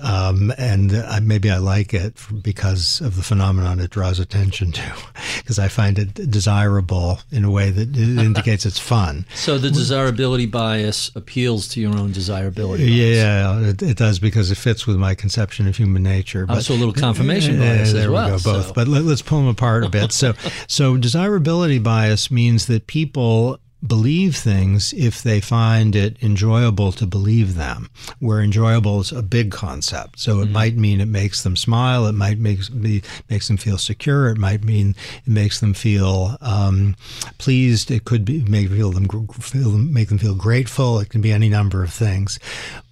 Um, 0.00 0.52
and 0.58 0.94
uh, 0.94 1.20
maybe 1.22 1.50
I 1.50 1.58
like 1.58 1.94
it 1.94 2.14
because 2.42 3.00
of 3.00 3.16
the 3.16 3.22
phenomenon 3.22 3.80
it 3.80 3.90
draws 3.90 4.18
attention 4.18 4.72
to, 4.72 4.92
because 5.38 5.58
I 5.58 5.68
find 5.68 5.98
it 5.98 6.14
desirable 6.30 7.20
in 7.30 7.44
a 7.44 7.50
way 7.50 7.70
that 7.70 7.96
it 7.96 8.18
indicates 8.18 8.66
it's 8.66 8.78
fun. 8.78 9.26
So 9.34 9.58
the 9.58 9.70
desirability 9.70 10.46
bias 10.46 11.10
appeals 11.14 11.68
to 11.68 11.80
your 11.80 11.96
own 11.96 12.12
desirability. 12.12 12.84
Yeah, 12.84 13.60
it, 13.60 13.82
it 13.82 13.96
does 13.96 14.18
because 14.18 14.50
it 14.50 14.56
fits 14.56 14.86
with 14.86 14.96
my 14.96 15.14
conception 15.14 15.66
of 15.68 15.76
human 15.76 16.02
nature. 16.02 16.46
Also 16.48 16.74
a 16.74 16.76
little 16.76 16.94
confirmation 16.94 17.58
bias 17.58 17.88
as 17.88 17.92
there 17.94 18.10
well, 18.12 18.26
we 18.36 18.42
go, 18.42 18.52
both. 18.52 18.66
so- 18.68 18.72
But 18.72 18.88
let, 18.88 19.02
us 19.04 19.22
pull 19.22 19.38
them 19.38 19.48
apart 19.48 19.84
a 19.84 19.88
bit. 19.88 20.12
so, 20.12 20.34
so 20.68 20.96
desirability 20.96 21.78
bias 21.78 22.30
means 22.30 22.66
that 22.66 22.86
people 22.86 23.58
believe 23.86 24.34
things 24.36 24.92
if 24.94 25.22
they 25.22 25.40
find 25.40 25.94
it 25.94 26.16
enjoyable 26.22 26.92
to 26.92 27.06
believe 27.06 27.54
them. 27.56 27.88
Where 28.18 28.40
enjoyable 28.40 29.00
is 29.00 29.12
a 29.12 29.22
big 29.22 29.50
concept. 29.50 30.18
So 30.18 30.36
Mm-hmm. 30.36 30.42
it 30.42 30.50
might 30.52 30.76
mean 30.76 31.00
it 31.00 31.08
makes 31.08 31.42
them 31.42 31.56
smile. 31.56 32.06
It 32.06 32.12
might 32.14 32.38
make 32.38 32.60
be, 32.80 33.02
makes 33.30 33.48
them 33.48 33.56
feel 33.58 33.78
secure. 33.78 34.28
It 34.28 34.38
might 34.38 34.64
mean 34.64 34.94
it 35.24 35.30
makes 35.30 35.60
them 35.60 35.74
feel 35.74 36.36
um, 36.40 36.96
pleased. 37.38 37.90
It 37.90 38.04
could 38.04 38.24
be 38.24 38.42
make 38.44 38.68
feel 38.70 38.90
them 38.92 39.08
feel 39.32 39.70
make 39.72 40.08
them 40.08 40.18
feel 40.18 40.34
grateful. 40.34 40.98
It 40.98 41.10
can 41.10 41.20
be 41.20 41.32
any 41.32 41.48
number 41.48 41.84
of 41.84 41.92
things, 41.92 42.38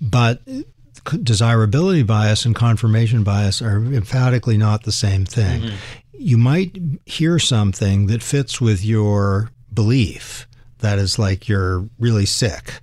but 0.00 0.42
desirability 1.22 2.02
bias 2.02 2.44
and 2.44 2.54
confirmation 2.54 3.24
bias 3.24 3.60
are 3.60 3.76
emphatically 3.76 4.56
not 4.56 4.84
the 4.84 4.92
same 4.92 5.24
thing. 5.24 5.70
You 6.12 6.38
might 6.38 6.78
hear 7.04 7.38
something 7.38 8.06
that 8.06 8.22
fits 8.22 8.60
with 8.60 8.84
your 8.84 9.50
belief, 9.72 10.46
that 10.84 10.98
is 10.98 11.18
like 11.18 11.48
you're 11.48 11.88
really 11.98 12.26
sick, 12.26 12.80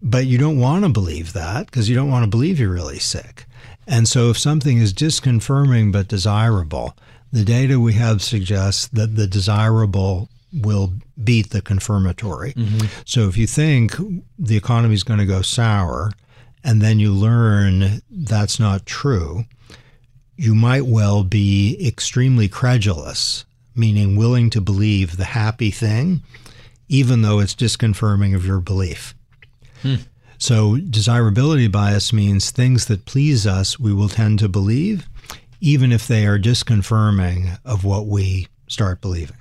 but 0.00 0.26
you 0.26 0.38
don't 0.38 0.58
want 0.58 0.84
to 0.84 0.90
believe 0.90 1.34
that 1.34 1.66
because 1.66 1.88
you 1.88 1.94
don't 1.94 2.10
want 2.10 2.24
to 2.24 2.30
believe 2.30 2.58
you're 2.58 2.72
really 2.72 2.98
sick. 2.98 3.44
And 3.86 4.08
so 4.08 4.30
if 4.30 4.38
something 4.38 4.78
is 4.78 4.94
disconfirming 4.94 5.92
but 5.92 6.08
desirable, 6.08 6.96
the 7.32 7.44
data 7.44 7.78
we 7.78 7.92
have 7.94 8.22
suggests 8.22 8.88
that 8.88 9.14
the 9.14 9.26
desirable 9.26 10.30
will 10.52 10.94
beat 11.22 11.50
the 11.50 11.60
confirmatory. 11.60 12.54
Mm-hmm. 12.54 12.86
So 13.04 13.28
if 13.28 13.36
you 13.36 13.46
think 13.46 13.94
the 14.38 14.56
economy 14.56 14.94
is 14.94 15.02
going 15.02 15.20
to 15.20 15.26
go 15.26 15.42
sour 15.42 16.12
and 16.64 16.80
then 16.80 16.98
you 16.98 17.12
learn 17.12 18.00
that's 18.10 18.58
not 18.58 18.86
true, 18.86 19.44
you 20.36 20.54
might 20.54 20.86
well 20.86 21.24
be 21.24 21.76
extremely 21.86 22.48
credulous, 22.48 23.44
meaning 23.74 24.16
willing 24.16 24.48
to 24.50 24.60
believe 24.62 25.18
the 25.18 25.24
happy 25.24 25.70
thing, 25.70 26.22
even 26.90 27.22
though 27.22 27.38
it's 27.38 27.54
disconfirming 27.54 28.34
of 28.34 28.44
your 28.44 28.60
belief. 28.60 29.14
So, 30.36 30.76
desirability 30.76 31.68
bias 31.68 32.12
means 32.12 32.50
things 32.50 32.86
that 32.86 33.04
please 33.04 33.46
us, 33.46 33.78
we 33.78 33.92
will 33.92 34.08
tend 34.08 34.38
to 34.40 34.48
believe, 34.48 35.08
even 35.60 35.92
if 35.92 36.06
they 36.08 36.26
are 36.26 36.38
disconfirming 36.38 37.58
of 37.64 37.84
what 37.84 38.06
we 38.06 38.48
start 38.66 39.00
believing. 39.00 39.36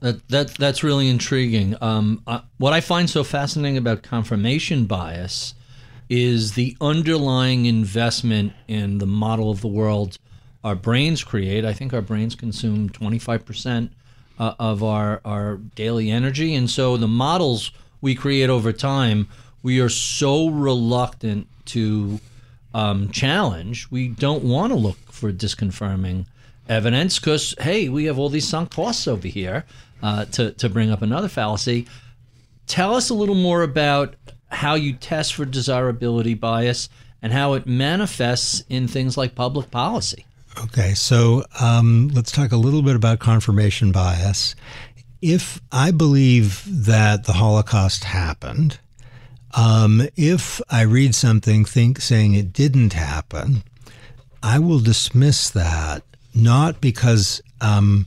That, 0.00 0.28
that 0.28 0.48
that's 0.54 0.82
really 0.82 1.08
intriguing. 1.08 1.76
Um, 1.80 2.22
uh, 2.26 2.40
what 2.58 2.72
I 2.72 2.80
find 2.80 3.08
so 3.08 3.22
fascinating 3.24 3.76
about 3.76 4.02
confirmation 4.02 4.86
bias 4.86 5.54
is 6.08 6.54
the 6.54 6.76
underlying 6.80 7.66
investment 7.66 8.52
in 8.66 8.98
the 8.98 9.06
model 9.06 9.50
of 9.50 9.60
the 9.60 9.68
world 9.68 10.18
our 10.64 10.74
brains 10.74 11.24
create. 11.24 11.64
I 11.64 11.72
think 11.72 11.94
our 11.94 12.02
brains 12.02 12.34
consume 12.34 12.90
25% 12.90 13.90
uh, 14.40 14.54
of 14.58 14.82
our, 14.82 15.20
our 15.24 15.58
daily 15.76 16.10
energy. 16.10 16.54
And 16.54 16.68
so 16.68 16.96
the 16.96 17.06
models 17.06 17.70
we 18.00 18.14
create 18.14 18.50
over 18.50 18.72
time, 18.72 19.28
we 19.62 19.78
are 19.80 19.90
so 19.90 20.48
reluctant 20.48 21.46
to 21.66 22.18
um, 22.72 23.10
challenge. 23.10 23.88
We 23.90 24.08
don't 24.08 24.42
want 24.42 24.72
to 24.72 24.78
look 24.78 24.96
for 25.12 25.30
disconfirming 25.30 26.24
evidence 26.68 27.18
because, 27.18 27.54
hey, 27.60 27.88
we 27.90 28.06
have 28.06 28.18
all 28.18 28.30
these 28.30 28.48
sunk 28.48 28.70
costs 28.70 29.06
over 29.06 29.28
here. 29.28 29.64
Uh, 30.02 30.24
to, 30.24 30.52
to 30.52 30.70
bring 30.70 30.90
up 30.90 31.02
another 31.02 31.28
fallacy, 31.28 31.86
tell 32.66 32.94
us 32.94 33.10
a 33.10 33.14
little 33.14 33.34
more 33.34 33.62
about 33.62 34.16
how 34.48 34.74
you 34.74 34.94
test 34.94 35.34
for 35.34 35.44
desirability 35.44 36.32
bias 36.32 36.88
and 37.20 37.34
how 37.34 37.52
it 37.52 37.66
manifests 37.66 38.64
in 38.70 38.88
things 38.88 39.18
like 39.18 39.34
public 39.34 39.70
policy. 39.70 40.24
Okay, 40.58 40.94
so 40.94 41.44
um, 41.60 42.08
let's 42.08 42.32
talk 42.32 42.52
a 42.52 42.56
little 42.56 42.82
bit 42.82 42.96
about 42.96 43.20
confirmation 43.20 43.92
bias. 43.92 44.54
If 45.22 45.60
I 45.70 45.90
believe 45.90 46.64
that 46.66 47.24
the 47.24 47.34
Holocaust 47.34 48.04
happened, 48.04 48.78
um, 49.54 50.02
if 50.16 50.60
I 50.70 50.82
read 50.82 51.14
something 51.14 51.64
think 51.64 52.00
saying 52.00 52.34
it 52.34 52.52
didn't 52.52 52.94
happen, 52.94 53.62
I 54.42 54.58
will 54.58 54.80
dismiss 54.80 55.50
that 55.50 56.02
not 56.34 56.80
because 56.80 57.42
I'm 57.60 58.06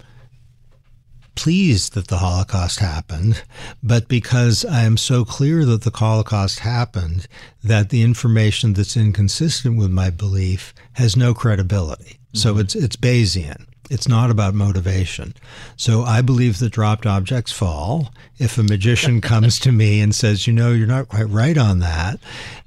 pleased 1.36 1.94
that 1.94 2.08
the 2.08 2.18
Holocaust 2.18 2.80
happened, 2.80 3.44
but 3.82 4.08
because 4.08 4.64
I 4.66 4.84
am 4.84 4.98
so 4.98 5.26
clear 5.26 5.66
that 5.66 5.82
the 5.82 5.92
Holocaust 5.92 6.60
happened 6.60 7.28
that 7.64 7.90
the 7.90 8.04
information 8.04 8.74
that's 8.74 8.98
inconsistent 8.98 9.78
with 9.78 9.92
my 9.92 10.10
belief 10.10 10.74
has 10.94 11.18
no 11.18 11.34
credibility. 11.34 12.20
So 12.34 12.52
mm-hmm. 12.52 12.62
it's 12.62 12.76
it's 12.76 12.96
Bayesian. 12.96 13.66
It's 13.90 14.08
not 14.08 14.32
about 14.32 14.54
motivation. 14.54 15.34
So 15.76 16.04
I 16.04 16.22
believe 16.22 16.60
that 16.60 16.72
dropped 16.72 17.06
objects 17.06 17.52
fall. 17.52 18.14
If 18.40 18.58
a 18.58 18.64
magician 18.64 19.22
comes 19.32 19.60
to 19.60 19.72
me 19.72 20.00
and 20.00 20.16
says, 20.16 20.48
you 20.48 20.54
know, 20.54 20.72
you're 20.72 20.88
not 20.88 21.10
quite 21.10 21.30
right 21.30 21.58
on 21.58 21.80
that, 21.80 22.20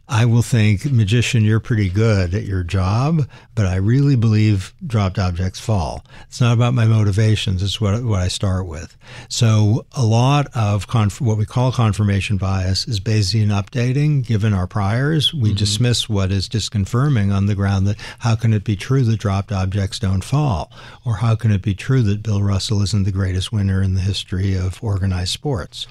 I 0.08 0.24
will 0.24 0.42
think, 0.42 0.84
magician, 0.92 1.42
you're 1.42 1.58
pretty 1.58 1.88
good 1.88 2.32
at 2.32 2.44
your 2.44 2.62
job, 2.62 3.28
but 3.56 3.66
I 3.66 3.76
really 3.76 4.14
believe 4.14 4.72
dropped 4.86 5.18
objects 5.18 5.58
fall. 5.58 6.04
It's 6.28 6.40
not 6.40 6.52
about 6.52 6.74
my 6.74 6.84
motivations. 6.84 7.60
It's 7.60 7.80
what, 7.80 8.04
what 8.04 8.20
I 8.20 8.28
start 8.28 8.66
with. 8.66 8.96
So 9.28 9.84
a 9.92 10.04
lot 10.04 10.46
of 10.54 10.86
conf- 10.86 11.20
what 11.20 11.38
we 11.38 11.44
call 11.44 11.72
confirmation 11.72 12.36
bias 12.36 12.86
is 12.86 13.00
Bayesian 13.00 13.48
updating. 13.48 14.24
Given 14.24 14.54
our 14.54 14.68
priors, 14.68 15.34
we 15.34 15.48
mm-hmm. 15.48 15.56
dismiss 15.56 16.08
what 16.08 16.30
is 16.30 16.48
disconfirming 16.48 17.34
on 17.34 17.46
the 17.46 17.56
ground 17.56 17.88
that 17.88 17.96
how 18.20 18.36
can 18.36 18.54
it 18.54 18.62
be 18.62 18.76
true 18.76 19.02
that 19.02 19.18
dropped 19.18 19.50
objects 19.50 19.98
don't 19.98 20.22
fall? 20.22 20.70
Or 21.04 21.16
how 21.16 21.34
can 21.34 21.50
it 21.50 21.62
be 21.62 21.74
true 21.74 22.02
that 22.02 22.22
Bill 22.22 22.42
Russell 22.42 22.80
isn't 22.82 23.02
the 23.02 23.12
greatest 23.12 23.50
winner 23.50 23.82
in 23.82 23.94
the 23.94 24.00
history 24.00 24.54
of 24.54 24.82
organized 24.84 25.32
sports? 25.32 25.88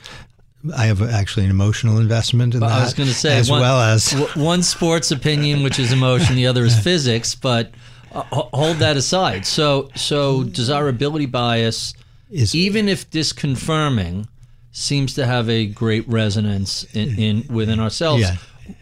I 0.75 0.85
have 0.85 1.01
actually 1.01 1.45
an 1.45 1.51
emotional 1.51 1.99
investment 1.99 2.53
in 2.53 2.61
that. 2.61 2.71
I 2.71 2.83
was 2.83 2.93
going 2.93 3.09
to 3.09 3.15
say, 3.15 3.37
as 3.37 3.49
one, 3.49 3.61
well 3.61 3.79
as 3.79 4.11
one 4.35 4.63
sports 4.63 5.11
opinion, 5.11 5.63
which 5.63 5.79
is 5.79 5.91
emotion, 5.91 6.35
the 6.35 6.47
other 6.47 6.63
is 6.63 6.77
physics. 6.83 7.35
But 7.35 7.71
uh, 8.11 8.23
hold 8.31 8.77
that 8.77 8.97
aside. 8.97 9.45
So, 9.45 9.89
so 9.95 10.43
desirability 10.43 11.25
bias, 11.25 11.93
is 12.29 12.55
even 12.55 12.87
if 12.87 13.09
disconfirming, 13.09 14.27
seems 14.71 15.13
to 15.15 15.25
have 15.25 15.49
a 15.49 15.65
great 15.67 16.07
resonance 16.07 16.83
in, 16.93 17.17
in 17.17 17.45
within 17.49 17.79
ourselves. 17.79 18.23
Yeah. 18.23 18.35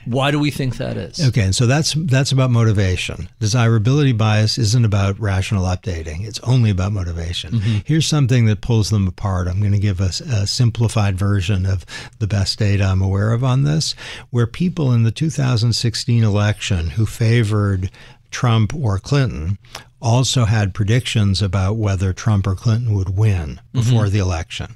Why 0.06 0.32
do 0.32 0.40
we 0.40 0.52
think 0.52 0.78
that 0.78 0.98
is? 0.98 1.20
Okay, 1.30 1.42
and 1.42 1.56
so 1.56 1.66
that's 1.66 1.94
that's 1.94 2.32
about 2.32 2.52
motivation. 2.52 3.30
Desirability 3.40 4.12
bias 4.12 4.58
isn't 4.58 4.86
about 4.86 5.20
rational 5.20 5.66
updating; 5.66 6.26
it's 6.26 6.40
only 6.40 6.70
about 6.70 6.92
motivation. 6.92 7.54
Mm-hmm. 7.54 7.78
Here's 7.86 8.08
something 8.08 8.46
that 8.46 8.62
pulls 8.62 8.90
them 8.90 9.08
apart. 9.08 9.48
I'm 9.48 9.60
going 9.60 9.74
to 9.74 9.80
give 9.80 10.00
a, 10.00 10.12
a 10.32 10.48
simplified 10.48 11.18
version 11.18 11.66
of 11.66 11.86
the 12.20 12.28
best 12.28 12.60
data 12.60 12.84
I'm 12.84 13.02
aware 13.02 13.32
of 13.34 13.44
on 13.44 13.64
this, 13.64 13.94
where 14.30 14.48
people 14.48 14.92
in 14.92 15.04
the 15.04 15.12
2016 15.12 16.24
election 16.24 16.92
who 16.92 17.06
favored 17.06 17.90
Trump 18.32 18.74
or 18.74 19.00
Clinton 19.00 19.58
also 20.02 20.46
had 20.46 20.74
predictions 20.74 21.42
about 21.42 21.78
whether 21.78 22.12
Trump 22.12 22.46
or 22.46 22.56
Clinton 22.56 22.94
would 22.94 23.18
win 23.18 23.62
before 23.72 24.04
mm-hmm. 24.04 24.14
the 24.14 24.20
election 24.20 24.76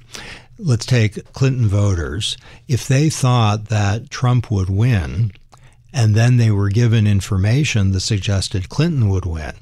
let's 0.58 0.86
take 0.86 1.32
Clinton 1.32 1.68
voters, 1.68 2.36
if 2.66 2.86
they 2.86 3.08
thought 3.08 3.66
that 3.66 4.10
Trump 4.10 4.50
would 4.50 4.70
win 4.70 5.32
and 5.92 6.14
then 6.14 6.36
they 6.36 6.50
were 6.50 6.68
given 6.68 7.06
information 7.06 7.92
that 7.92 8.00
suggested 8.00 8.68
Clinton 8.68 9.08
would 9.08 9.24
win, 9.24 9.54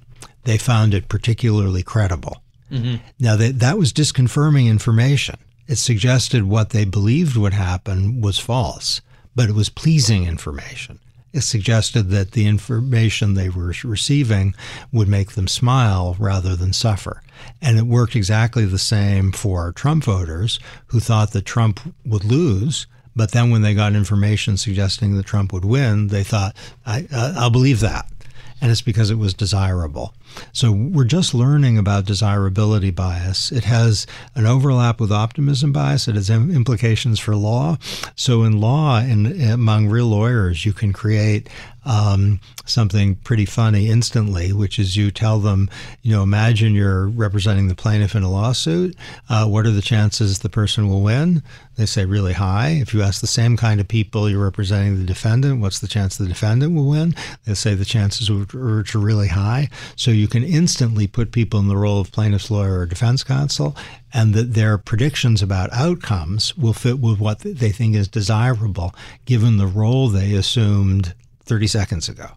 they 0.45 0.59
found 0.59 0.95
it 0.95 1.09
particularly 1.09 1.83
credible. 1.83 2.43
Mm-hmm. 2.71 2.97
Now, 3.21 3.37
that, 3.37 3.61
that 3.61 3.79
was 3.79 3.93
disconfirming 3.93 4.69
information. 4.69 5.37
It 5.69 5.77
suggested 5.77 6.45
what 6.45 6.71
they 6.71 6.85
believed 6.85 7.37
would 7.37 7.55
happen 7.55 8.21
was 8.21 8.39
false, 8.39 9.01
but 9.35 9.49
it 9.49 9.55
was 9.55 9.69
pleasing 9.69 10.27
information 10.27 10.99
suggested 11.45 12.11
that 12.11 12.33
the 12.33 12.47
information 12.47 13.35
they 13.35 13.49
were 13.49 13.73
receiving 13.85 14.55
would 14.93 15.09
make 15.09 15.33
them 15.33 15.49
smile 15.49 16.17
rather 16.19 16.57
than 16.57 16.73
suffer. 16.73 17.23
And 17.61 17.79
it 17.79 17.87
worked 17.87 18.17
exactly 18.17 18.65
the 18.65 18.79
same 18.79 19.33
for 19.33 19.73
Trump 19.73 20.05
voters 20.05 20.59
who 20.87 21.01
thought 21.01 21.33
that 21.33 21.45
Trump 21.45 21.81
would 22.05 22.25
lose. 22.25 22.87
But 23.15 23.33
then 23.33 23.51
when 23.51 23.63
they 23.63 23.75
got 23.75 23.95
information 23.95 24.57
suggesting 24.57 25.17
that 25.17 25.27
Trump 25.27 25.53
would 25.53 25.65
win, 25.65 26.09
they 26.09 26.23
thought, 26.23 26.55
I, 26.85 27.07
uh, 27.13 27.35
will 27.37 27.51
believe 27.51 27.81
that 27.81 28.07
and 28.61 28.71
it's 28.71 28.83
because 28.83 29.11
it 29.11 29.17
was 29.17 29.35
desirable. 29.35 30.15
So 30.53 30.73
we're 30.73 31.05
just 31.05 31.35
learning 31.35 31.79
about 31.79 32.05
desirability 32.05 32.91
bias. 32.91 33.53
It 33.53 33.65
has 33.65 34.07
an 34.35 34.47
overlap 34.47 35.01
with 35.01 35.13
optimism 35.13 35.73
bias. 35.73 36.09
It 36.09 36.15
has 36.15 36.31
implications 36.31 37.19
for 37.21 37.37
law. 37.37 37.79
So 38.15 38.43
in 38.43 38.61
law, 38.61 39.01
in 39.01 39.41
among 39.51 39.89
real 39.89 40.07
lawyers, 40.07 40.65
you 40.65 40.73
can 40.73 40.93
create 40.93 41.49
um, 41.87 42.41
something 42.65 43.15
pretty 43.15 43.45
funny 43.45 43.89
instantly, 43.89 44.53
which 44.53 44.79
is 44.79 44.97
you 44.97 45.11
tell 45.11 45.39
them, 45.39 45.71
you 46.03 46.13
know, 46.13 46.23
imagine 46.23 46.75
you're 46.75 47.07
representing 47.07 47.69
the 47.69 47.77
plaintiff 47.77 48.15
in 48.15 48.25
a 48.25 48.31
lawsuit. 48.31 48.97
Uh, 49.29 49.47
what 49.47 49.67
are 49.67 49.71
the 49.71 49.81
chances 49.81 50.41
the 50.41 50.49
person 50.49 50.89
will 50.89 51.03
win? 51.03 51.43
They 51.77 51.87
say 51.87 52.05
really 52.05 52.33
high. 52.33 52.71
If 52.71 52.93
you 52.93 53.03
ask 53.03 53.21
the 53.21 53.27
same 53.27 53.57
kind 53.57 53.81
of 53.81 53.87
people 53.87 54.29
you're 54.29 54.43
representing 54.43 54.99
the 54.99 55.05
defendant, 55.05 55.61
what's 55.61 55.79
the 55.79 55.87
chance 55.87 56.17
the 56.17 56.27
defendant 56.27 56.75
will 56.75 56.89
win? 56.89 57.15
They 57.45 57.55
say 57.55 57.75
the 57.75 57.85
chances 57.85 58.29
are 58.29 58.99
really 58.99 59.29
high. 59.29 59.69
So 59.95 60.11
you 60.11 60.26
can 60.27 60.43
instantly 60.43 61.07
put 61.07 61.33
people 61.33 61.61
in 61.61 61.69
the 61.69 61.77
role 61.77 62.01
of 62.01 62.13
plaintiff's 62.13 62.51
lawyer 62.51 62.81
or 62.81 62.87
defense 62.87 63.23
counsel 63.23 63.77
and 64.13 64.35
that 64.35 64.55
their 64.55 64.79
predictions 64.79 65.43
about 65.43 65.73
outcomes 65.73 66.57
will 66.57 66.73
fit 66.73 66.99
with 66.99 67.19
what 67.19 67.41
they 67.41 67.71
think 67.71 67.95
is 67.95 68.09
desirable 68.09 68.95
given 69.25 69.57
the 69.57 69.67
role 69.67 70.09
they 70.09 70.35
assumed 70.35 71.15
30 71.45 71.67
seconds 71.67 72.09
ago. 72.09 72.29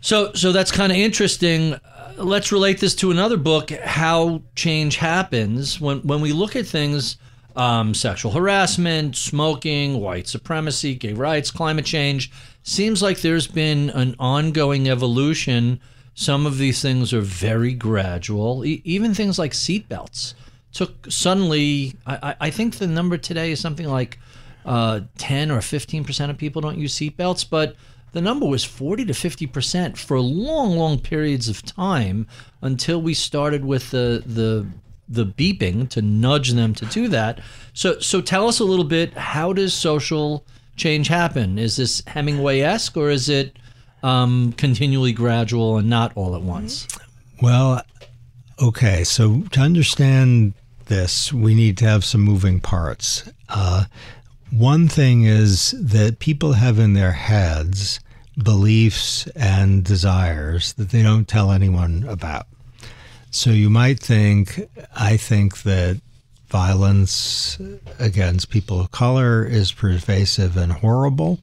So, 0.00 0.32
so 0.34 0.52
that's 0.52 0.70
kind 0.70 0.92
of 0.92 0.98
interesting. 0.98 1.74
Uh, 1.74 2.14
let's 2.18 2.52
relate 2.52 2.80
this 2.80 2.94
to 2.96 3.10
another 3.10 3.36
book, 3.36 3.70
How 3.70 4.42
Change 4.54 4.96
Happens. 4.96 5.80
When, 5.80 5.98
when 6.02 6.20
we 6.20 6.32
look 6.32 6.54
at 6.54 6.66
things, 6.66 7.16
um, 7.56 7.94
sexual 7.94 8.32
harassment, 8.32 9.16
smoking, 9.16 9.98
white 10.00 10.28
supremacy, 10.28 10.94
gay 10.94 11.14
rights, 11.14 11.50
climate 11.50 11.86
change, 11.86 12.30
seems 12.62 13.02
like 13.02 13.20
there's 13.20 13.46
been 13.46 13.90
an 13.90 14.14
ongoing 14.18 14.88
evolution. 14.88 15.80
Some 16.16 16.46
of 16.46 16.56
these 16.56 16.80
things 16.80 17.12
are 17.12 17.20
very 17.20 17.74
gradual. 17.74 18.64
E- 18.64 18.80
even 18.84 19.12
things 19.14 19.38
like 19.38 19.52
seatbelts 19.52 20.32
took 20.72 21.10
suddenly. 21.10 21.94
I, 22.06 22.34
I 22.40 22.50
think 22.50 22.76
the 22.76 22.86
number 22.86 23.18
today 23.18 23.52
is 23.52 23.60
something 23.60 23.86
like 23.86 24.18
uh, 24.64 25.02
10 25.18 25.50
or 25.50 25.60
15 25.60 26.04
percent 26.04 26.30
of 26.30 26.38
people 26.38 26.62
don't 26.62 26.78
use 26.78 26.94
seatbelts, 26.94 27.48
but 27.48 27.76
the 28.12 28.22
number 28.22 28.46
was 28.46 28.64
40 28.64 29.04
to 29.04 29.12
50% 29.12 29.98
for 29.98 30.18
long, 30.18 30.78
long 30.78 30.98
periods 30.98 31.50
of 31.50 31.62
time 31.62 32.26
until 32.62 33.02
we 33.02 33.12
started 33.12 33.62
with 33.62 33.90
the, 33.90 34.22
the, 34.24 34.66
the 35.06 35.26
beeping 35.26 35.86
to 35.90 36.00
nudge 36.00 36.52
them 36.52 36.72
to 36.76 36.86
do 36.86 37.08
that. 37.08 37.40
So, 37.74 38.00
so 38.00 38.22
tell 38.22 38.48
us 38.48 38.58
a 38.58 38.64
little 38.64 38.86
bit 38.86 39.12
how 39.12 39.52
does 39.52 39.74
social 39.74 40.46
change 40.76 41.08
happen? 41.08 41.58
Is 41.58 41.76
this 41.76 42.02
Hemingway 42.06 42.60
esque 42.60 42.96
or 42.96 43.10
is 43.10 43.28
it 43.28 43.58
um, 44.06 44.52
continually 44.52 45.12
gradual 45.12 45.78
and 45.78 45.90
not 45.90 46.12
all 46.14 46.36
at 46.36 46.42
once? 46.42 46.86
Well, 47.42 47.82
okay. 48.62 49.02
So 49.02 49.42
to 49.50 49.60
understand 49.60 50.54
this, 50.86 51.32
we 51.32 51.54
need 51.54 51.76
to 51.78 51.86
have 51.86 52.04
some 52.04 52.20
moving 52.20 52.60
parts. 52.60 53.28
Uh, 53.48 53.86
one 54.52 54.86
thing 54.86 55.24
is 55.24 55.72
that 55.72 56.20
people 56.20 56.52
have 56.52 56.78
in 56.78 56.92
their 56.92 57.12
heads 57.12 57.98
beliefs 58.42 59.26
and 59.28 59.82
desires 59.82 60.74
that 60.74 60.90
they 60.90 61.02
don't 61.02 61.26
tell 61.26 61.50
anyone 61.50 62.04
about. 62.08 62.46
So 63.30 63.50
you 63.50 63.70
might 63.70 63.98
think, 63.98 64.68
I 64.94 65.16
think 65.16 65.62
that 65.62 66.00
violence 66.48 67.58
against 67.98 68.50
people 68.50 68.80
of 68.80 68.92
color 68.92 69.44
is 69.44 69.72
pervasive 69.72 70.56
and 70.56 70.72
horrible. 70.72 71.40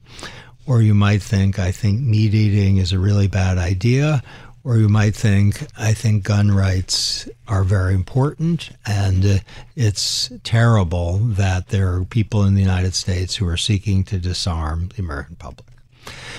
Or 0.66 0.80
you 0.80 0.94
might 0.94 1.22
think, 1.22 1.58
I 1.58 1.72
think 1.72 2.00
meat 2.00 2.34
eating 2.34 2.78
is 2.78 2.92
a 2.92 2.98
really 2.98 3.28
bad 3.28 3.58
idea. 3.58 4.22
Or 4.64 4.78
you 4.78 4.88
might 4.88 5.14
think, 5.14 5.66
I 5.76 5.92
think 5.92 6.24
gun 6.24 6.50
rights 6.50 7.28
are 7.46 7.64
very 7.64 7.92
important, 7.92 8.70
and 8.86 9.24
uh, 9.26 9.38
it's 9.76 10.32
terrible 10.42 11.18
that 11.18 11.68
there 11.68 11.92
are 11.94 12.04
people 12.04 12.44
in 12.44 12.54
the 12.54 12.62
United 12.62 12.94
States 12.94 13.36
who 13.36 13.46
are 13.46 13.58
seeking 13.58 14.04
to 14.04 14.18
disarm 14.18 14.88
the 14.96 15.02
American 15.02 15.36
public. 15.36 15.68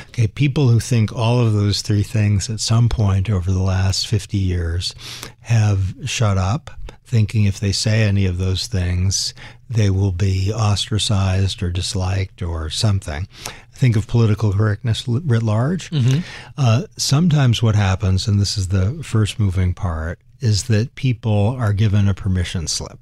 Okay, 0.09 0.25
people 0.27 0.69
who 0.69 0.79
think 0.79 1.13
all 1.15 1.39
of 1.39 1.53
those 1.53 1.83
three 1.83 2.01
things 2.01 2.49
at 2.49 2.59
some 2.59 2.89
point 2.89 3.29
over 3.29 3.51
the 3.51 3.61
last 3.61 4.07
50 4.07 4.37
years 4.37 4.95
have 5.41 5.93
shut 6.05 6.39
up, 6.39 6.71
thinking 7.05 7.45
if 7.45 7.59
they 7.59 7.71
say 7.71 8.03
any 8.03 8.25
of 8.25 8.37
those 8.37 8.67
things, 8.67 9.33
they 9.69 9.89
will 9.89 10.11
be 10.11 10.51
ostracized 10.53 11.61
or 11.61 11.71
disliked 11.71 12.41
or 12.41 12.69
something. 12.69 13.27
Think 13.71 13.95
of 13.95 14.07
political 14.07 14.53
correctness 14.53 15.07
writ 15.07 15.43
large. 15.43 15.89
Mm-hmm. 15.91 16.19
Uh, 16.57 16.83
sometimes 16.97 17.61
what 17.61 17.75
happens, 17.75 18.27
and 18.27 18.39
this 18.39 18.57
is 18.57 18.69
the 18.69 19.03
first 19.03 19.39
moving 19.39 19.73
part, 19.73 20.19
is 20.39 20.63
that 20.63 20.95
people 20.95 21.55
are 21.59 21.73
given 21.73 22.07
a 22.07 22.13
permission 22.13 22.67
slip. 22.67 22.99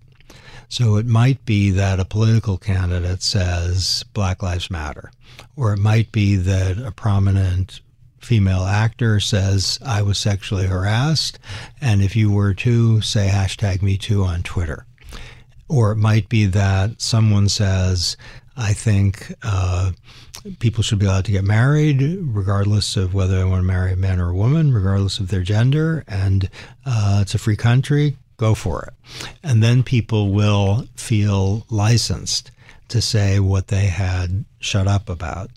So 0.70 0.96
it 0.96 1.06
might 1.06 1.46
be 1.46 1.70
that 1.72 2.00
a 2.00 2.06
political 2.06 2.58
candidate 2.58 3.22
says 3.22 4.04
Black 4.14 4.42
Lives 4.42 4.72
Matter, 4.72 5.12
or 5.56 5.74
it 5.74 5.80
might 5.80 6.12
be 6.12 6.36
that 6.36 6.80
a 6.80 6.92
prominent 6.92 7.82
female 8.24 8.64
actor 8.64 9.20
says, 9.20 9.80
I 9.86 10.02
was 10.02 10.18
sexually 10.18 10.68
harassed, 10.68 11.40
and 11.82 12.02
if 12.02 12.16
you 12.16 12.32
were 12.32 12.54
to, 12.56 13.02
say 13.02 13.30
hashtag 13.32 13.82
me 13.82 13.98
too 13.98 14.24
on 14.24 14.44
Twitter. 14.44 14.86
Or 15.70 15.92
it 15.92 15.98
might 15.98 16.30
be 16.30 16.46
that 16.48 17.02
someone 17.02 17.50
says, 17.50 18.18
I 18.56 18.74
think 18.74 19.34
uh, 19.44 19.92
people 20.60 20.84
should 20.84 21.00
be 21.00 21.06
allowed 21.06 21.26
to 21.26 21.32
get 21.32 21.44
married, 21.44 22.02
regardless 22.22 22.96
of 22.96 23.14
whether 23.14 23.38
they 23.38 23.44
want 23.44 23.62
to 23.62 23.68
marry 23.68 23.94
a 23.94 23.98
man 23.98 24.20
or 24.20 24.30
a 24.30 24.36
woman, 24.36 24.74
regardless 24.74 25.20
of 25.20 25.30
their 25.30 25.42
gender, 25.42 26.04
and 26.08 26.50
uh, 26.86 27.20
it's 27.22 27.34
a 27.34 27.40
free 27.40 27.58
country 27.58 28.18
go 28.38 28.54
for 28.54 28.84
it. 28.84 29.26
And 29.44 29.64
then 29.64 29.84
people 29.84 30.32
will 30.32 30.88
feel 30.96 31.66
licensed 31.70 32.52
to 32.90 33.02
say 33.02 33.40
what 33.40 33.68
they 33.68 33.88
had 33.88 34.46
shut 34.60 34.88
up 34.88 35.10
about. 35.10 35.50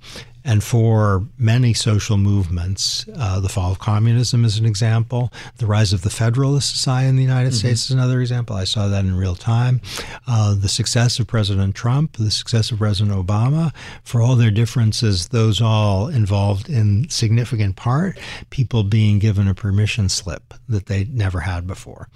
And 0.46 0.62
for 0.62 1.26
many 1.36 1.74
social 1.74 2.16
movements, 2.16 3.04
uh, 3.18 3.40
the 3.40 3.48
fall 3.48 3.72
of 3.72 3.80
communism 3.80 4.44
is 4.44 4.58
an 4.58 4.64
example. 4.64 5.32
The 5.56 5.66
rise 5.66 5.92
of 5.92 6.02
the 6.02 6.08
Federalist 6.08 6.70
Society 6.70 7.08
in 7.08 7.16
the 7.16 7.24
United 7.24 7.48
mm-hmm. 7.48 7.56
States 7.56 7.86
is 7.86 7.90
another 7.90 8.20
example. 8.20 8.54
I 8.54 8.62
saw 8.62 8.86
that 8.86 9.04
in 9.04 9.16
real 9.16 9.34
time. 9.34 9.80
Uh, 10.28 10.54
the 10.54 10.68
success 10.68 11.18
of 11.18 11.26
President 11.26 11.74
Trump, 11.74 12.16
the 12.16 12.30
success 12.30 12.70
of 12.70 12.78
President 12.78 13.16
Obama, 13.16 13.74
for 14.04 14.22
all 14.22 14.36
their 14.36 14.52
differences, 14.52 15.28
those 15.28 15.60
all 15.60 16.06
involved 16.06 16.68
in 16.68 17.08
significant 17.08 17.74
part 17.74 18.16
people 18.48 18.84
being 18.84 19.18
given 19.18 19.48
a 19.48 19.54
permission 19.54 20.08
slip 20.08 20.54
that 20.68 20.86
they 20.86 21.06
never 21.06 21.40
had 21.40 21.66
before. 21.66 22.08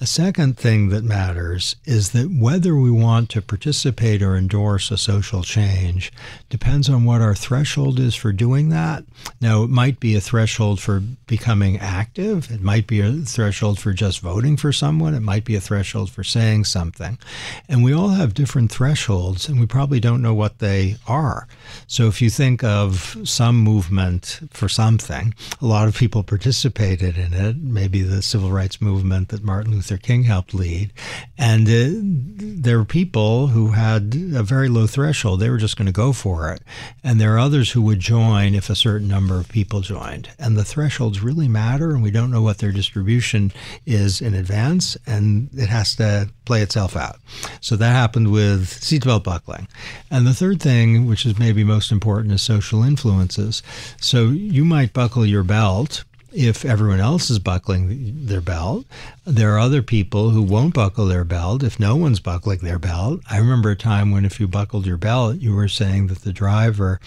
A 0.00 0.06
second 0.06 0.56
thing 0.56 0.90
that 0.90 1.02
matters 1.02 1.74
is 1.84 2.12
that 2.12 2.30
whether 2.30 2.76
we 2.76 2.90
want 2.92 3.30
to 3.30 3.42
participate 3.42 4.22
or 4.22 4.36
endorse 4.36 4.92
a 4.92 4.96
social 4.96 5.42
change 5.42 6.12
depends 6.48 6.88
on 6.88 7.04
what 7.04 7.20
our 7.20 7.34
threshold 7.34 7.63
threshold 7.64 7.98
is 7.98 8.14
for 8.14 8.30
doing 8.30 8.68
that. 8.68 9.04
Now, 9.40 9.62
it 9.62 9.70
might 9.70 9.98
be 9.98 10.14
a 10.14 10.20
threshold 10.20 10.80
for 10.80 11.00
becoming 11.00 11.78
active. 11.78 12.50
It 12.50 12.60
might 12.60 12.86
be 12.86 13.00
a 13.00 13.10
threshold 13.10 13.78
for 13.78 13.94
just 13.94 14.20
voting 14.20 14.58
for 14.58 14.70
someone. 14.70 15.14
It 15.14 15.20
might 15.20 15.46
be 15.46 15.56
a 15.56 15.62
threshold 15.62 16.10
for 16.10 16.22
saying 16.22 16.64
something. 16.64 17.18
And 17.66 17.82
we 17.82 17.94
all 17.94 18.10
have 18.10 18.34
different 18.34 18.70
thresholds, 18.70 19.48
and 19.48 19.58
we 19.58 19.64
probably 19.64 19.98
don't 19.98 20.20
know 20.20 20.34
what 20.34 20.58
they 20.58 20.96
are. 21.08 21.48
So 21.86 22.06
if 22.06 22.20
you 22.20 22.28
think 22.28 22.62
of 22.62 23.16
some 23.24 23.56
movement 23.56 24.40
for 24.50 24.68
something, 24.68 25.34
a 25.62 25.64
lot 25.64 25.88
of 25.88 25.96
people 25.96 26.22
participated 26.22 27.16
in 27.16 27.32
it, 27.32 27.56
maybe 27.56 28.02
the 28.02 28.20
civil 28.20 28.52
rights 28.52 28.82
movement 28.82 29.30
that 29.30 29.42
Martin 29.42 29.72
Luther 29.72 29.96
King 29.96 30.24
helped 30.24 30.52
lead. 30.52 30.92
And 31.38 31.66
uh, 31.66 32.60
there 32.60 32.76
were 32.76 32.84
people 32.84 33.46
who 33.46 33.68
had 33.68 34.14
a 34.34 34.42
very 34.42 34.68
low 34.68 34.86
threshold. 34.86 35.40
They 35.40 35.48
were 35.48 35.56
just 35.56 35.78
going 35.78 35.86
to 35.86 35.92
go 35.92 36.12
for 36.12 36.52
it. 36.52 36.60
And 37.02 37.18
there 37.18 37.32
are 37.32 37.38
others 37.54 37.70
who 37.70 37.82
would 37.82 38.00
join 38.00 38.52
if 38.52 38.68
a 38.68 38.74
certain 38.74 39.06
number 39.06 39.38
of 39.38 39.48
people 39.48 39.80
joined. 39.80 40.28
And 40.40 40.56
the 40.56 40.64
thresholds 40.64 41.20
really 41.20 41.46
matter, 41.46 41.90
and 41.90 42.02
we 42.02 42.10
don't 42.10 42.32
know 42.32 42.42
what 42.42 42.58
their 42.58 42.72
distribution 42.72 43.52
is 43.86 44.20
in 44.20 44.34
advance, 44.34 44.96
and 45.06 45.48
it 45.54 45.68
has 45.68 45.94
to 45.96 46.30
play 46.46 46.62
itself 46.62 46.96
out. 46.96 47.20
So 47.60 47.76
that 47.76 47.92
happened 47.92 48.32
with 48.32 48.66
seatbelt 48.66 49.22
buckling. 49.22 49.68
And 50.10 50.26
the 50.26 50.34
third 50.34 50.60
thing, 50.60 51.06
which 51.06 51.24
is 51.24 51.38
maybe 51.38 51.62
most 51.62 51.92
important, 51.92 52.34
is 52.34 52.42
social 52.42 52.82
influences. 52.82 53.62
So 54.00 54.30
you 54.30 54.64
might 54.64 54.92
buckle 54.92 55.24
your 55.24 55.44
belt 55.44 56.02
if 56.32 56.64
everyone 56.64 56.98
else 56.98 57.30
is 57.30 57.38
buckling 57.38 58.26
their 58.26 58.40
belt. 58.40 58.84
There 59.26 59.54
are 59.54 59.58
other 59.58 59.80
people 59.80 60.30
who 60.30 60.42
won't 60.42 60.74
buckle 60.74 61.06
their 61.06 61.24
belt 61.24 61.62
if 61.62 61.80
no 61.80 61.96
one's 61.96 62.20
buckling 62.20 62.58
their 62.58 62.78
belt. 62.78 63.20
I 63.30 63.38
remember 63.38 63.70
a 63.70 63.76
time 63.76 64.10
when 64.10 64.26
if 64.26 64.38
you 64.38 64.46
buckled 64.46 64.84
your 64.84 64.98
belt, 64.98 65.36
you 65.36 65.54
were 65.54 65.68
saying 65.68 66.08
that 66.08 66.20
the 66.20 66.32
driver 66.32 67.00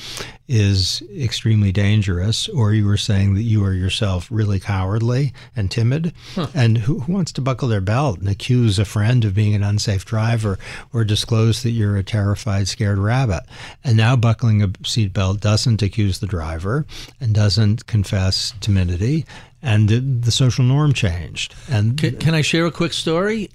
is 0.48 1.04
extremely 1.16 1.72
dangerous, 1.72 2.48
or 2.50 2.74
you 2.74 2.86
were 2.86 2.98
saying 2.98 3.36
that 3.36 3.44
you 3.44 3.64
are 3.64 3.74
yourself 3.74 4.28
really 4.32 4.60
cowardly 4.60 5.34
and 5.56 5.70
timid. 5.70 6.14
Huh. 6.34 6.48
And 6.56 6.80
who, 6.80 7.02
who, 7.02 7.14
wants 7.14 7.32
to 7.34 7.42
buckle 7.42 7.68
their 7.68 7.82
belt 7.82 8.20
and 8.20 8.30
accuse 8.30 8.80
a 8.80 8.86
friend 8.86 9.26
of 9.26 9.36
being 9.36 9.54
an 9.54 9.64
unsafe 9.64 10.06
driver 10.06 10.58
or 10.94 11.04
disclose 11.04 11.64
that 11.64 11.72
you're 11.72 11.98
a 11.98 12.04
terrified, 12.04 12.68
scared 12.68 12.98
rabbit? 12.98 13.44
And 13.84 13.98
now 13.98 14.16
buckling 14.16 14.64
a 14.64 14.70
seatbelt 14.70 15.42
doesn't 15.42 15.82
accuse 15.82 16.20
the 16.20 16.28
driver 16.28 16.86
and 17.20 17.36
doesn't 17.36 17.86
confess 17.86 18.54
timidity 18.60 19.26
and 19.62 19.90
the 19.90 20.32
social 20.32 20.64
norm 20.64 20.94
changed. 20.94 21.56
And 21.70 21.98
can, 21.98 22.18
can, 22.18 22.36
I 22.36 22.42
share 22.42 22.66
a 22.66 22.72
quick 22.72 22.94
story? 22.94 23.50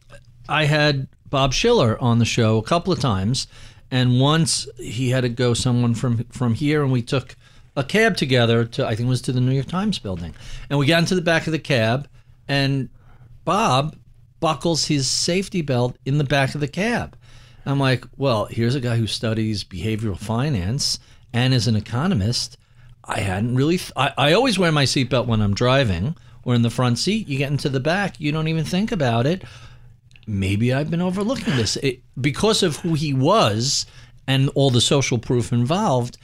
I 0.48 0.64
had 0.64 1.08
Bob 1.30 1.52
Shiller 1.52 2.00
on 2.00 2.18
the 2.18 2.24
show 2.24 2.58
a 2.58 2.62
couple 2.62 2.92
of 2.92 3.00
times, 3.00 3.46
and 3.90 4.20
once 4.20 4.68
he 4.78 5.10
had 5.10 5.22
to 5.22 5.28
go 5.28 5.54
someone 5.54 5.94
from 5.94 6.24
from 6.24 6.54
here, 6.54 6.82
and 6.82 6.92
we 6.92 7.02
took 7.02 7.36
a 7.76 7.84
cab 7.84 8.16
together 8.16 8.64
to 8.64 8.86
I 8.86 8.94
think 8.94 9.06
it 9.06 9.10
was 9.10 9.22
to 9.22 9.32
the 9.32 9.40
New 9.40 9.52
York 9.52 9.68
Times 9.68 9.98
building, 9.98 10.34
and 10.68 10.78
we 10.78 10.86
got 10.86 11.00
into 11.00 11.14
the 11.14 11.22
back 11.22 11.46
of 11.46 11.52
the 11.52 11.58
cab, 11.58 12.08
and 12.48 12.88
Bob 13.44 13.96
buckles 14.40 14.86
his 14.86 15.08
safety 15.08 15.62
belt 15.62 15.96
in 16.04 16.18
the 16.18 16.24
back 16.24 16.54
of 16.54 16.60
the 16.60 16.68
cab. 16.68 17.16
I'm 17.64 17.78
like, 17.78 18.04
well, 18.16 18.46
here's 18.46 18.74
a 18.74 18.80
guy 18.80 18.96
who 18.96 19.06
studies 19.06 19.62
behavioral 19.62 20.18
finance 20.18 20.98
and 21.32 21.54
is 21.54 21.68
an 21.68 21.76
economist. 21.76 22.58
I 23.04 23.20
hadn't 23.20 23.54
really. 23.54 23.78
Th- 23.78 23.92
I, 23.96 24.12
I 24.16 24.32
always 24.32 24.58
wear 24.58 24.72
my 24.72 24.84
seatbelt 24.84 25.26
when 25.26 25.40
I'm 25.40 25.54
driving 25.54 26.16
or 26.44 26.54
in 26.54 26.62
the 26.62 26.70
front 26.70 26.98
seat. 26.98 27.28
You 27.28 27.38
get 27.38 27.50
into 27.50 27.68
the 27.68 27.80
back, 27.80 28.20
you 28.20 28.32
don't 28.32 28.48
even 28.48 28.64
think 28.64 28.92
about 28.92 29.26
it 29.26 29.44
maybe 30.26 30.72
I've 30.72 30.90
been 30.90 31.02
overlooking 31.02 31.56
this 31.56 31.76
it, 31.76 32.00
because 32.20 32.62
of 32.62 32.76
who 32.76 32.94
he 32.94 33.12
was 33.14 33.86
and 34.26 34.48
all 34.54 34.70
the 34.70 34.80
social 34.80 35.18
proof 35.18 35.52
involved. 35.52 36.18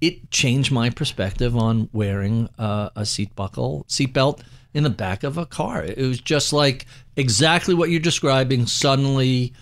It 0.00 0.30
changed 0.30 0.70
my 0.70 0.90
perspective 0.90 1.56
on 1.56 1.88
wearing 1.92 2.48
uh, 2.58 2.90
a 2.96 3.06
seat 3.06 3.34
buckle, 3.34 3.86
seatbelt 3.88 4.40
in 4.74 4.82
the 4.82 4.90
back 4.90 5.22
of 5.22 5.38
a 5.38 5.46
car. 5.46 5.82
It 5.84 5.98
was 5.98 6.20
just 6.20 6.52
like 6.52 6.86
exactly 7.16 7.74
what 7.74 7.90
you're 7.90 8.00
describing. 8.00 8.66
Suddenly, 8.66 9.54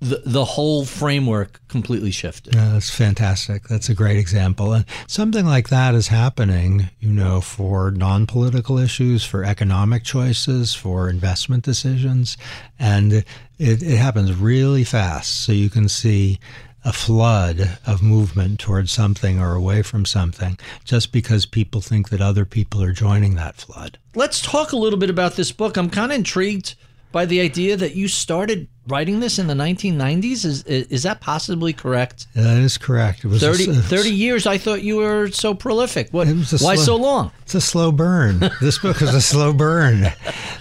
the, 0.00 0.22
the 0.24 0.44
whole 0.44 0.84
framework 0.84 1.60
completely 1.68 2.10
shifted. 2.10 2.54
Yeah, 2.54 2.70
that's 2.72 2.90
fantastic. 2.90 3.68
That's 3.68 3.88
a 3.88 3.94
great 3.94 4.16
example. 4.16 4.72
And 4.72 4.84
something 5.06 5.46
like 5.46 5.68
that 5.68 5.94
is 5.94 6.08
happening, 6.08 6.90
you 6.98 7.10
know, 7.10 7.40
for 7.40 7.90
non 7.90 8.26
political 8.26 8.78
issues, 8.78 9.24
for 9.24 9.44
economic 9.44 10.04
choices, 10.04 10.74
for 10.74 11.08
investment 11.08 11.64
decisions. 11.64 12.36
And 12.78 13.12
it, 13.12 13.24
it 13.58 13.98
happens 13.98 14.34
really 14.34 14.84
fast. 14.84 15.44
So 15.44 15.52
you 15.52 15.70
can 15.70 15.88
see 15.88 16.38
a 16.84 16.92
flood 16.92 17.78
of 17.86 18.02
movement 18.02 18.60
towards 18.60 18.90
something 18.90 19.40
or 19.40 19.54
away 19.54 19.82
from 19.82 20.04
something 20.04 20.58
just 20.84 21.12
because 21.12 21.44
people 21.44 21.80
think 21.80 22.08
that 22.08 22.20
other 22.20 22.44
people 22.44 22.82
are 22.82 22.92
joining 22.92 23.34
that 23.34 23.56
flood. 23.56 23.98
Let's 24.14 24.40
talk 24.40 24.72
a 24.72 24.76
little 24.76 24.98
bit 24.98 25.10
about 25.10 25.34
this 25.34 25.52
book. 25.52 25.76
I'm 25.76 25.90
kind 25.90 26.12
of 26.12 26.18
intrigued 26.18 26.76
by 27.10 27.26
the 27.26 27.40
idea 27.40 27.76
that 27.76 27.94
you 27.94 28.08
started 28.08 28.68
writing 28.88 29.20
this 29.20 29.38
in 29.38 29.46
the 29.46 29.54
1990s? 29.54 30.44
Is 30.44 30.62
is 30.64 31.02
that 31.04 31.20
possibly 31.20 31.72
correct? 31.72 32.26
That 32.34 32.58
is 32.58 32.78
correct. 32.78 33.24
It 33.24 33.28
was 33.28 33.40
30, 33.40 33.70
a, 33.70 33.74
30 33.74 34.10
years. 34.10 34.46
I 34.46 34.58
thought 34.58 34.82
you 34.82 34.96
were 34.96 35.30
so 35.30 35.54
prolific. 35.54 36.08
What? 36.10 36.26
Why 36.26 36.42
slow, 36.42 36.74
so 36.76 36.96
long? 36.96 37.30
It's 37.42 37.54
a 37.54 37.60
slow 37.60 37.92
burn. 37.92 38.40
this 38.60 38.78
book 38.78 39.00
is 39.02 39.14
a 39.14 39.20
slow 39.20 39.52
burn. 39.52 40.06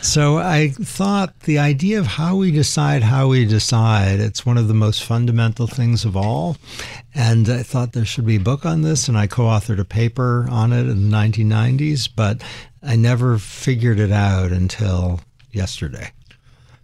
So 0.02 0.38
I 0.38 0.70
thought 0.70 1.40
the 1.42 1.60
idea 1.60 2.00
of 2.00 2.06
how 2.06 2.36
we 2.36 2.52
decide 2.52 3.04
how 3.04 3.28
we 3.28 3.46
decide. 3.46 4.20
It's 4.20 4.46
one 4.46 4.58
of 4.58 4.68
the 4.68 4.74
most 4.74 5.04
fundamental 5.04 5.68
things 5.68 6.06
of 6.06 6.16
all, 6.16 6.58
and 7.14 7.50
I 7.50 7.64
thought 7.64 7.94
there 7.94 8.06
should 8.06 8.26
be 8.26 8.36
a 8.36 8.42
book 8.42 8.66
on 8.66 8.82
this, 8.82 9.08
and 9.08 9.18
I 9.18 9.28
co-authored 9.28 9.80
a 9.80 9.86
paper 9.86 10.48
on 10.50 10.72
it 10.74 10.88
in 10.88 11.10
the 11.10 11.18
1990s, 11.18 12.10
but 12.16 12.44
I 12.84 12.96
never 12.96 13.38
figured 13.38 14.00
it 14.00 14.12
out 14.12 14.52
until 14.52 15.20
yesterday. 15.52 16.12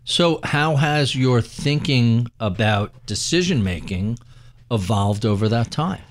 So, 0.06 0.40
how 0.44 0.76
has 0.76 1.16
your 1.16 1.42
thinking 1.42 2.28
about 2.40 3.06
decision 3.06 3.64
making 3.64 4.20
evolved 4.70 5.26
over 5.26 5.48
that 5.50 5.72
time? 5.72 6.02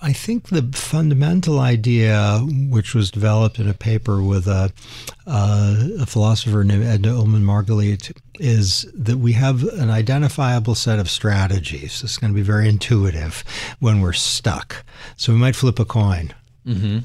I 0.00 0.12
think 0.12 0.48
the 0.48 0.70
fundamental 0.74 1.60
idea, 1.60 2.40
which 2.40 2.94
was 2.94 3.10
developed 3.10 3.58
in 3.58 3.68
a 3.68 3.74
paper 3.74 4.22
with 4.22 4.46
a, 4.46 4.70
uh, 5.26 5.88
a 6.00 6.06
philosopher 6.06 6.62
named 6.62 6.84
Edna 6.84 7.08
Ullmann 7.08 7.42
Margalit, 7.42 8.14
is 8.38 8.86
that 8.94 9.16
we 9.16 9.32
have 9.32 9.62
an 9.62 9.88
identifiable 9.88 10.74
set 10.74 10.98
of 10.98 11.08
strategies. 11.08 12.02
It's 12.02 12.18
going 12.18 12.32
to 12.32 12.34
be 12.34 12.42
very 12.42 12.68
intuitive 12.68 13.44
when 13.80 14.00
we're 14.00 14.12
stuck. 14.12 14.84
So 15.16 15.32
we 15.32 15.38
might 15.38 15.56
flip 15.56 15.78
a 15.78 15.86
coin. 15.86 16.34
Mm-hmm. 16.66 16.98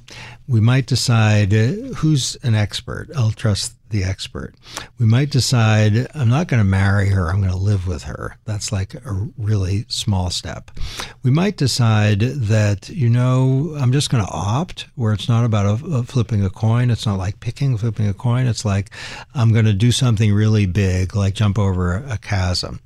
We 0.47 0.59
might 0.59 0.85
decide 0.85 1.53
uh, 1.53 1.67
who's 1.97 2.35
an 2.43 2.55
expert. 2.55 3.09
I'll 3.15 3.31
trust 3.31 3.75
the 3.89 4.03
expert. 4.03 4.55
We 4.97 5.05
might 5.05 5.31
decide, 5.31 6.07
I'm 6.13 6.29
not 6.29 6.47
going 6.47 6.61
to 6.61 6.69
marry 6.69 7.09
her, 7.09 7.29
I'm 7.29 7.39
going 7.39 7.51
to 7.51 7.57
live 7.57 7.87
with 7.87 8.03
her. 8.03 8.37
That's 8.45 8.71
like 8.71 8.93
a 8.93 9.29
really 9.37 9.85
small 9.87 10.29
step. 10.29 10.71
We 11.23 11.31
might 11.31 11.57
decide 11.57 12.19
that, 12.19 12.89
you 12.89 13.09
know, 13.09 13.75
I'm 13.79 13.91
just 13.91 14.09
going 14.09 14.25
to 14.25 14.31
opt, 14.31 14.87
where 14.95 15.13
it's 15.13 15.29
not 15.29 15.45
about 15.45 15.65
a, 15.65 15.85
a 15.85 16.03
flipping 16.03 16.43
a 16.43 16.49
coin. 16.49 16.91
It's 16.91 17.05
not 17.05 17.17
like 17.17 17.39
picking, 17.39 17.77
flipping 17.77 18.07
a 18.07 18.13
coin. 18.13 18.47
It's 18.47 18.65
like 18.65 18.91
I'm 19.33 19.51
going 19.53 19.65
to 19.65 19.73
do 19.73 19.91
something 19.91 20.33
really 20.33 20.65
big, 20.65 21.15
like 21.15 21.33
jump 21.33 21.57
over 21.57 21.95
a 21.95 22.17
chasm. 22.17 22.79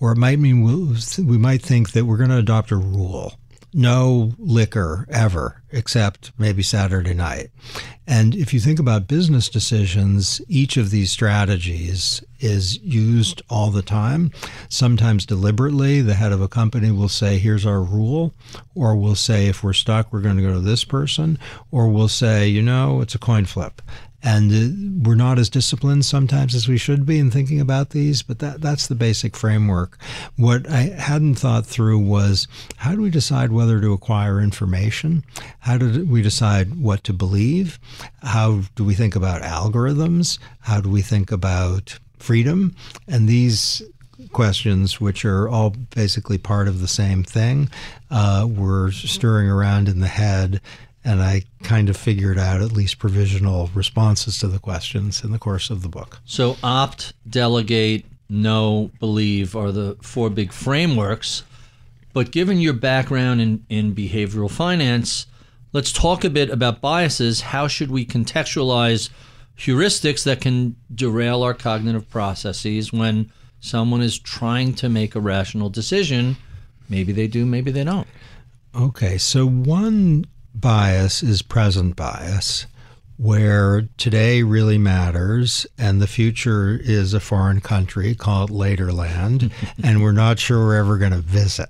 Or 0.00 0.12
it 0.12 0.18
might 0.18 0.38
mean 0.38 0.62
we'll, 0.62 0.96
we 1.24 1.38
might 1.38 1.62
think 1.62 1.92
that 1.92 2.04
we're 2.04 2.18
going 2.18 2.30
to 2.30 2.36
adopt 2.36 2.70
a 2.70 2.76
rule 2.76 3.34
no 3.74 4.32
liquor 4.38 5.04
ever, 5.10 5.62
except 5.70 6.32
maybe 6.38 6.62
Saturday 6.62 7.12
night. 7.12 7.50
And 8.06 8.34
if 8.34 8.54
you 8.54 8.60
think 8.60 8.78
about 8.78 9.08
business 9.08 9.48
decisions, 9.48 10.40
each 10.48 10.76
of 10.76 10.90
these 10.90 11.10
strategies 11.10 12.22
is 12.38 12.78
used 12.82 13.42
all 13.48 13.70
the 13.70 13.82
time. 13.82 14.30
Sometimes 14.68 15.26
deliberately, 15.26 16.00
the 16.02 16.14
head 16.14 16.30
of 16.30 16.40
a 16.40 16.48
company 16.48 16.90
will 16.90 17.08
say, 17.08 17.38
Here's 17.38 17.66
our 17.66 17.82
rule. 17.82 18.32
Or 18.74 18.94
we'll 18.94 19.14
say, 19.14 19.46
If 19.46 19.64
we're 19.64 19.72
stuck, 19.72 20.12
we're 20.12 20.20
going 20.20 20.36
to 20.36 20.42
go 20.42 20.52
to 20.52 20.60
this 20.60 20.84
person. 20.84 21.38
Or 21.70 21.88
we'll 21.88 22.08
say, 22.08 22.46
You 22.46 22.62
know, 22.62 23.00
it's 23.00 23.14
a 23.14 23.18
coin 23.18 23.44
flip 23.46 23.82
and 24.24 24.50
uh, 24.50 25.08
we're 25.08 25.14
not 25.14 25.38
as 25.38 25.50
disciplined 25.50 26.04
sometimes 26.04 26.54
as 26.54 26.66
we 26.66 26.78
should 26.78 27.04
be 27.04 27.18
in 27.18 27.30
thinking 27.30 27.60
about 27.60 27.90
these 27.90 28.22
but 28.22 28.38
that 28.38 28.60
that's 28.60 28.86
the 28.86 28.94
basic 28.94 29.36
framework. 29.36 29.98
What 30.36 30.68
i 30.68 30.82
hadn't 30.96 31.36
thought 31.36 31.66
through 31.66 31.98
was 31.98 32.48
how 32.76 32.94
do 32.94 33.02
we 33.02 33.10
decide 33.10 33.52
whether 33.52 33.80
to 33.80 33.92
acquire 33.92 34.40
information? 34.40 35.22
How 35.60 35.76
do 35.76 36.04
we 36.06 36.22
decide 36.22 36.80
what 36.80 37.04
to 37.04 37.12
believe? 37.12 37.78
How 38.22 38.62
do 38.74 38.84
we 38.84 38.94
think 38.94 39.14
about 39.14 39.42
algorithms? 39.42 40.38
How 40.60 40.80
do 40.80 40.88
we 40.88 41.02
think 41.02 41.30
about 41.30 41.98
freedom? 42.18 42.74
And 43.06 43.28
these 43.28 43.82
questions, 44.32 45.00
which 45.00 45.24
are 45.24 45.48
all 45.48 45.70
basically 45.94 46.38
part 46.38 46.68
of 46.68 46.80
the 46.80 46.88
same 46.88 47.22
thing, 47.22 47.68
uh, 48.10 48.46
were 48.50 48.90
stirring 48.90 49.48
around 49.48 49.88
in 49.88 50.00
the 50.00 50.08
head 50.08 50.60
and 51.04 51.22
I 51.22 51.42
kind 51.62 51.90
of 51.90 51.96
figured 51.96 52.38
out 52.38 52.62
at 52.62 52.72
least 52.72 52.98
provisional 52.98 53.70
responses 53.74 54.38
to 54.38 54.48
the 54.48 54.58
questions 54.58 55.22
in 55.22 55.32
the 55.32 55.38
course 55.38 55.68
of 55.68 55.82
the 55.82 55.88
book. 55.88 56.20
So, 56.24 56.56
opt, 56.62 57.12
delegate, 57.28 58.06
know, 58.28 58.90
believe 59.00 59.54
are 59.54 59.70
the 59.70 59.96
four 60.02 60.30
big 60.30 60.52
frameworks. 60.52 61.42
But 62.12 62.30
given 62.30 62.60
your 62.60 62.72
background 62.72 63.40
in, 63.40 63.66
in 63.68 63.94
behavioral 63.94 64.50
finance, 64.50 65.26
let's 65.72 65.92
talk 65.92 66.24
a 66.24 66.30
bit 66.30 66.48
about 66.48 66.80
biases. 66.80 67.42
How 67.42 67.68
should 67.68 67.90
we 67.90 68.06
contextualize 68.06 69.10
heuristics 69.58 70.24
that 70.24 70.40
can 70.40 70.76
derail 70.94 71.42
our 71.42 71.54
cognitive 71.54 72.08
processes 72.08 72.92
when 72.92 73.30
someone 73.60 74.00
is 74.00 74.18
trying 74.18 74.74
to 74.74 74.88
make 74.88 75.14
a 75.14 75.20
rational 75.20 75.68
decision? 75.68 76.36
Maybe 76.88 77.12
they 77.12 77.26
do, 77.26 77.44
maybe 77.44 77.70
they 77.70 77.84
don't. 77.84 78.06
Okay, 78.74 79.18
so 79.18 79.46
one 79.46 80.26
bias 80.54 81.22
is 81.22 81.42
present 81.42 81.96
bias 81.96 82.66
where 83.16 83.82
today 83.96 84.42
really 84.42 84.78
matters 84.78 85.66
and 85.78 86.00
the 86.00 86.06
future 86.06 86.80
is 86.82 87.14
a 87.14 87.20
foreign 87.20 87.60
country, 87.60 88.14
call 88.14 88.44
it 88.44 88.50
later 88.50 88.92
land, 88.92 89.52
and 89.82 90.02
we're 90.02 90.12
not 90.12 90.38
sure 90.38 90.58
we're 90.58 90.76
ever 90.76 90.98
going 90.98 91.12
to 91.12 91.18
visit. 91.18 91.68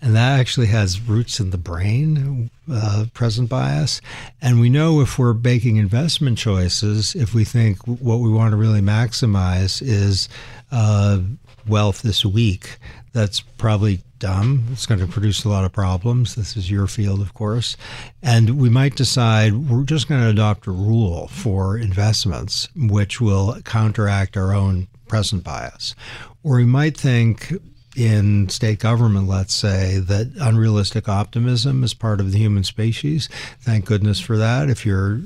And 0.00 0.14
that 0.14 0.38
actually 0.38 0.68
has 0.68 1.00
roots 1.00 1.40
in 1.40 1.50
the 1.50 1.58
brain, 1.58 2.48
uh, 2.70 3.06
present 3.12 3.48
bias. 3.48 4.00
And 4.40 4.60
we 4.60 4.70
know 4.70 5.00
if 5.00 5.18
we're 5.18 5.34
making 5.34 5.76
investment 5.76 6.38
choices, 6.38 7.16
if 7.16 7.34
we 7.34 7.44
think 7.44 7.78
what 7.86 8.20
we 8.20 8.30
want 8.30 8.52
to 8.52 8.56
really 8.56 8.80
maximize 8.80 9.82
is 9.82 10.28
uh, 10.70 11.20
wealth 11.66 12.02
this 12.02 12.24
week, 12.24 12.78
that's 13.12 13.40
probably 13.40 14.02
dumb. 14.24 14.64
It's 14.72 14.86
going 14.86 15.00
to 15.00 15.06
produce 15.06 15.44
a 15.44 15.50
lot 15.50 15.66
of 15.66 15.72
problems. 15.72 16.34
This 16.34 16.56
is 16.56 16.70
your 16.70 16.86
field, 16.86 17.20
of 17.20 17.34
course. 17.34 17.76
And 18.22 18.58
we 18.58 18.70
might 18.70 18.96
decide 18.96 19.68
we're 19.68 19.84
just 19.84 20.08
going 20.08 20.22
to 20.22 20.30
adopt 20.30 20.66
a 20.66 20.70
rule 20.70 21.28
for 21.28 21.76
investments, 21.76 22.70
which 22.74 23.20
will 23.20 23.60
counteract 23.66 24.38
our 24.38 24.54
own 24.54 24.88
present 25.08 25.44
bias. 25.44 25.94
Or 26.42 26.56
we 26.56 26.64
might 26.64 26.96
think 26.96 27.52
in 27.96 28.48
state 28.48 28.80
government, 28.80 29.28
let's 29.28 29.54
say, 29.54 29.98
that 29.98 30.32
unrealistic 30.40 31.08
optimism 31.08 31.84
is 31.84 31.94
part 31.94 32.20
of 32.20 32.32
the 32.32 32.38
human 32.38 32.64
species. 32.64 33.28
Thank 33.60 33.84
goodness 33.84 34.20
for 34.20 34.36
that. 34.36 34.68
If 34.68 34.84
you're 34.84 35.20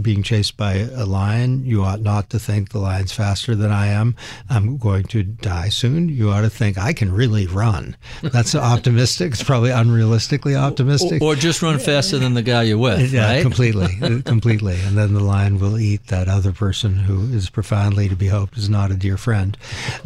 being 0.00 0.22
chased 0.22 0.56
by 0.56 0.74
a 0.74 1.04
lion, 1.04 1.64
you 1.64 1.82
ought 1.82 2.00
not 2.00 2.30
to 2.30 2.38
think 2.38 2.70
the 2.70 2.78
lion's 2.78 3.12
faster 3.12 3.54
than 3.54 3.70
I 3.70 3.88
am. 3.88 4.16
I'm 4.48 4.78
going 4.78 5.04
to 5.04 5.22
die 5.22 5.68
soon. 5.68 6.08
You 6.08 6.30
ought 6.30 6.42
to 6.42 6.50
think 6.50 6.78
I 6.78 6.92
can 6.92 7.12
really 7.12 7.46
run. 7.46 7.96
That's 8.22 8.54
optimistic. 8.54 9.32
It's 9.32 9.42
probably 9.42 9.70
unrealistically 9.70 10.56
optimistic. 10.56 11.22
Or, 11.22 11.32
or 11.32 11.36
just 11.36 11.62
run 11.62 11.78
faster 11.78 12.18
than 12.18 12.34
the 12.34 12.42
guy 12.42 12.62
you're 12.62 12.78
with. 12.78 13.12
Yeah, 13.12 13.34
right? 13.34 13.42
completely, 13.42 13.88
completely. 14.24 14.80
And 14.80 14.96
then 14.96 15.14
the 15.14 15.20
lion 15.22 15.58
will 15.58 15.78
eat 15.78 16.06
that 16.06 16.28
other 16.28 16.52
person 16.52 16.96
who 16.96 17.32
is 17.34 17.50
profoundly 17.50 18.08
to 18.08 18.16
be 18.16 18.28
hoped 18.28 18.56
is 18.56 18.68
not 18.68 18.90
a 18.90 18.94
dear 18.94 19.16
friend. 19.16 19.56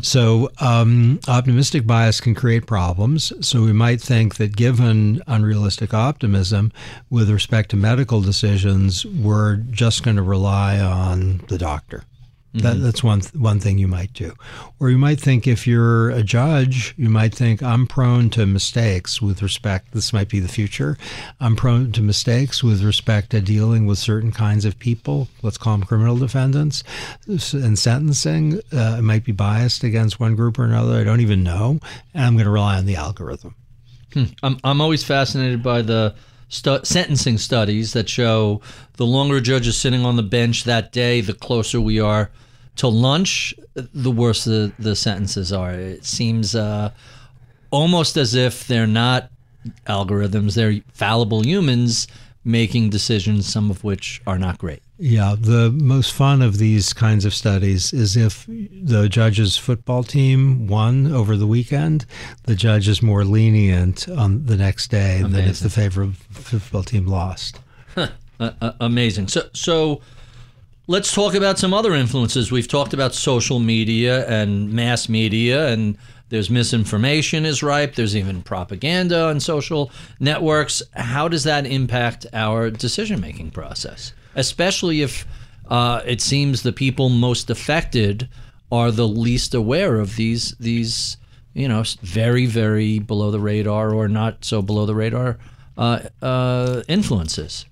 So 0.02 0.50
um, 0.60 1.20
optimistic 1.28 1.86
bias 1.86 2.07
can 2.20 2.34
create 2.34 2.66
problems. 2.66 3.32
So 3.46 3.62
we 3.62 3.72
might 3.72 4.00
think 4.00 4.36
that 4.36 4.56
given 4.56 5.22
unrealistic 5.26 5.92
optimism 5.92 6.72
with 7.10 7.30
respect 7.30 7.70
to 7.70 7.76
medical 7.76 8.20
decisions, 8.20 9.04
we're 9.04 9.56
just 9.56 10.02
going 10.02 10.16
to 10.16 10.22
rely 10.22 10.80
on 10.80 11.42
the 11.48 11.58
doctor. 11.58 12.04
That, 12.54 12.76
Mm-hmm. 12.76 12.82
that's 12.82 13.04
one 13.04 13.20
one 13.34 13.60
thing 13.60 13.76
you 13.76 13.88
might 13.88 14.14
do, 14.14 14.32
or 14.80 14.88
you 14.88 14.96
might 14.96 15.20
think 15.20 15.46
if 15.46 15.66
you're 15.66 16.08
a 16.08 16.22
judge, 16.22 16.94
you 16.96 17.10
might 17.10 17.34
think 17.34 17.62
I'm 17.62 17.86
prone 17.86 18.30
to 18.30 18.46
mistakes 18.46 19.20
with 19.20 19.42
respect. 19.42 19.92
This 19.92 20.14
might 20.14 20.30
be 20.30 20.40
the 20.40 20.48
future. 20.48 20.96
I'm 21.40 21.56
prone 21.56 21.92
to 21.92 22.00
mistakes 22.00 22.64
with 22.64 22.82
respect 22.82 23.30
to 23.30 23.42
dealing 23.42 23.84
with 23.84 23.98
certain 23.98 24.32
kinds 24.32 24.64
of 24.64 24.78
people. 24.78 25.28
Let's 25.42 25.58
call 25.58 25.76
them 25.76 25.86
criminal 25.86 26.16
defendants, 26.16 26.82
and 27.26 27.78
sentencing. 27.78 28.60
Uh, 28.72 28.96
it 28.98 29.02
might 29.02 29.24
be 29.24 29.32
biased 29.32 29.84
against 29.84 30.18
one 30.18 30.34
group 30.34 30.58
or 30.58 30.64
another. 30.64 30.98
I 30.98 31.04
don't 31.04 31.20
even 31.20 31.42
know, 31.42 31.80
and 32.14 32.24
I'm 32.24 32.32
going 32.32 32.46
to 32.46 32.50
rely 32.50 32.78
on 32.78 32.86
the 32.86 32.96
algorithm. 32.96 33.56
I'm, 34.42 34.58
I'm 34.64 34.80
always 34.80 35.04
fascinated 35.04 35.62
by 35.62 35.82
the 35.82 36.14
stu- 36.48 36.84
sentencing 36.84 37.38
studies 37.38 37.92
that 37.92 38.08
show 38.08 38.60
the 38.96 39.06
longer 39.06 39.36
a 39.36 39.40
judge 39.40 39.66
is 39.66 39.76
sitting 39.76 40.04
on 40.04 40.16
the 40.16 40.22
bench 40.22 40.64
that 40.64 40.92
day, 40.92 41.20
the 41.20 41.34
closer 41.34 41.80
we 41.80 42.00
are 42.00 42.30
to 42.76 42.88
lunch, 42.88 43.54
the 43.74 44.10
worse 44.10 44.44
the, 44.44 44.72
the 44.78 44.94
sentences 44.94 45.52
are. 45.52 45.72
It 45.72 46.04
seems 46.04 46.54
uh, 46.54 46.92
almost 47.70 48.16
as 48.16 48.34
if 48.34 48.66
they're 48.66 48.86
not 48.86 49.30
algorithms, 49.86 50.54
they're 50.54 50.80
fallible 50.92 51.44
humans 51.44 52.06
making 52.44 52.90
decisions, 52.90 53.46
some 53.52 53.70
of 53.70 53.84
which 53.84 54.22
are 54.26 54.38
not 54.38 54.58
great. 54.58 54.82
Yeah, 55.00 55.36
the 55.38 55.70
most 55.70 56.12
fun 56.12 56.42
of 56.42 56.58
these 56.58 56.92
kinds 56.92 57.24
of 57.24 57.32
studies 57.32 57.92
is 57.92 58.16
if 58.16 58.46
the 58.46 59.08
judge's 59.08 59.56
football 59.56 60.02
team 60.02 60.66
won 60.66 61.12
over 61.12 61.36
the 61.36 61.46
weekend, 61.46 62.04
the 62.44 62.56
judge 62.56 62.88
is 62.88 63.00
more 63.00 63.24
lenient 63.24 64.08
on 64.08 64.46
the 64.46 64.56
next 64.56 64.90
day 64.90 65.22
than 65.22 65.36
if 65.48 65.60
the 65.60 65.70
favorite 65.70 66.16
football 66.30 66.82
team 66.82 67.06
lost. 67.06 67.60
Uh, 67.96 68.52
uh, 68.60 68.72
amazing. 68.80 69.26
So, 69.26 69.48
so 69.52 70.00
let's 70.86 71.12
talk 71.12 71.34
about 71.34 71.58
some 71.58 71.74
other 71.74 71.92
influences. 71.92 72.52
We've 72.52 72.68
talked 72.68 72.92
about 72.92 73.12
social 73.14 73.58
media 73.58 74.24
and 74.28 74.72
mass 74.72 75.08
media, 75.08 75.68
and 75.68 75.98
there's 76.28 76.48
misinformation 76.48 77.44
is 77.44 77.62
ripe. 77.62 77.94
There's 77.94 78.14
even 78.14 78.42
propaganda 78.42 79.24
on 79.24 79.40
social 79.40 79.90
networks. 80.20 80.82
How 80.94 81.26
does 81.26 81.44
that 81.44 81.66
impact 81.66 82.26
our 82.32 82.70
decision 82.70 83.20
making 83.20 83.50
process, 83.50 84.12
especially 84.34 85.02
if 85.02 85.26
uh, 85.68 86.02
it 86.06 86.20
seems 86.20 86.62
the 86.62 86.72
people 86.72 87.08
most 87.08 87.50
affected 87.50 88.28
are 88.70 88.90
the 88.90 89.08
least 89.08 89.54
aware 89.54 89.96
of 89.96 90.16
these 90.16 90.54
these 90.60 91.16
you 91.54 91.68
know 91.68 91.82
very 92.02 92.46
very 92.46 92.98
below 92.98 93.30
the 93.30 93.40
radar 93.40 93.92
or 93.92 94.08
not 94.08 94.44
so 94.44 94.62
below 94.62 94.86
the 94.86 94.94
radar 94.94 95.38
uh, 95.78 96.00
uh, 96.20 96.82
influences. 96.88 97.64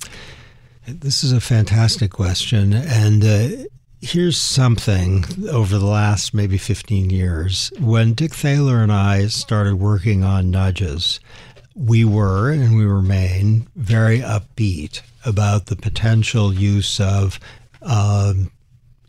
This 0.87 1.25
is 1.25 1.33
a 1.33 1.41
fantastic 1.41 2.13
question. 2.13 2.73
And 2.73 3.25
uh, 3.25 3.65
here's 4.01 4.39
something 4.39 5.25
over 5.51 5.79
the 5.79 5.87
last 5.87 6.33
maybe 6.33 6.59
15 6.59 7.11
years. 7.11 7.73
When 7.81 8.15
Dick 8.15 8.33
Thaler 8.33 8.83
and 8.83 8.93
I 8.93 9.27
started 9.27 9.77
working 9.77 10.23
on 10.23 10.53
nudges, 10.53 11.19
we 11.77 12.05
were 12.05 12.51
and 12.51 12.77
we 12.77 12.85
remain 12.85 13.69
very 13.77 14.21
upbeat 14.21 15.03
about 15.25 15.67
the 15.67 15.77
potential 15.77 16.53
use 16.53 16.99
of 16.99 17.39
um, 17.83 18.51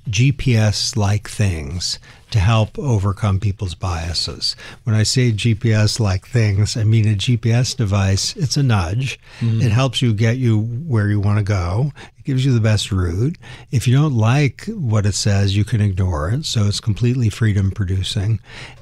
GPS 0.09 0.97
like 0.97 1.30
things 1.30 1.97
to 2.32 2.39
help 2.39 2.78
overcome 2.78 3.39
people's 3.39 3.75
biases. 3.75 4.55
When 4.84 4.95
I 4.95 5.03
say 5.03 5.32
GPS 5.32 5.99
like 5.99 6.28
things, 6.28 6.75
I 6.75 6.84
mean 6.84 7.07
a 7.07 7.15
GPS 7.15 7.75
device, 7.75 8.36
it's 8.36 8.57
a 8.57 8.63
nudge. 8.63 9.19
It 9.61 9.71
helps 9.71 10.01
you 10.01 10.13
get 10.13 10.38
you 10.38 10.59
where 10.59 11.07
you 11.09 11.19
want 11.19 11.38
to 11.38 11.43
go. 11.43 11.91
It 12.17 12.25
gives 12.25 12.45
you 12.45 12.53
the 12.53 12.59
best 12.59 12.91
route. 12.91 13.38
If 13.71 13.88
you 13.88 13.95
don't 13.95 14.17
like 14.17 14.65
what 14.65 15.05
it 15.05 15.15
says, 15.15 15.55
you 15.55 15.63
can 15.63 15.80
ignore 15.80 16.30
it. 16.30 16.45
So 16.45 16.65
it's 16.65 16.80
completely 16.82 17.30
freedom 17.30 17.71
producing 17.71 18.39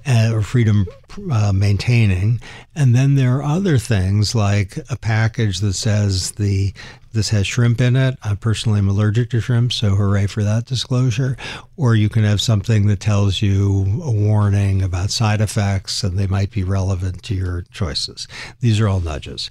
uh, 0.07 0.31
or 0.33 0.41
freedom 0.41 0.87
uh, 1.31 1.51
maintaining. 1.53 2.41
And 2.75 2.95
then 2.95 3.15
there 3.15 3.37
are 3.37 3.43
other 3.43 3.77
things 3.77 4.33
like 4.33 4.77
a 4.89 4.95
package 4.95 5.59
that 5.59 5.73
says 5.73 6.31
the 6.31 6.73
this 7.15 7.29
has 7.29 7.47
shrimp 7.47 7.81
in 7.81 7.95
it. 7.95 8.19
I 8.21 8.35
personally 8.35 8.77
am 8.77 8.89
allergic 8.89 9.31
to 9.31 9.41
shrimp, 9.41 9.73
so 9.73 9.95
hooray 9.95 10.27
for 10.27 10.43
that 10.43 10.65
disclosure. 10.65 11.35
Or 11.75 11.95
you 11.95 12.09
can 12.09 12.23
have 12.23 12.39
something 12.39 12.85
that 12.87 12.99
tells 12.99 13.41
you 13.41 14.01
a 14.03 14.11
warning 14.11 14.83
about 14.83 15.09
side 15.09 15.41
effects 15.41 16.03
and 16.03 16.19
they 16.19 16.27
might 16.27 16.51
be 16.51 16.63
relevant 16.63 17.23
to 17.23 17.33
your 17.33 17.63
choices. 17.71 18.27
These 18.59 18.79
are 18.79 18.87
all 18.87 18.99
nudges. 18.99 19.49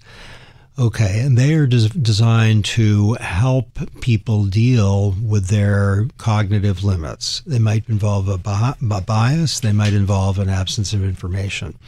Okay, 0.77 1.21
and 1.21 1.39
they 1.39 1.55
are 1.55 1.69
des- 1.69 1.89
designed 1.91 2.65
to 2.65 3.13
help 3.15 3.79
people 4.01 4.45
deal 4.47 5.13
with 5.23 5.47
their 5.47 6.09
cognitive 6.19 6.83
limits. 6.83 7.43
They 7.47 7.61
might 7.61 7.89
involve 7.89 8.29
a, 8.29 8.39
bi- 8.39 8.75
a 8.91 9.01
bias, 9.01 9.61
they 9.61 9.71
might 9.71 9.93
involve 9.93 10.41
an 10.41 10.49
absence 10.49 10.93
of 10.93 11.05
information. 11.05 11.79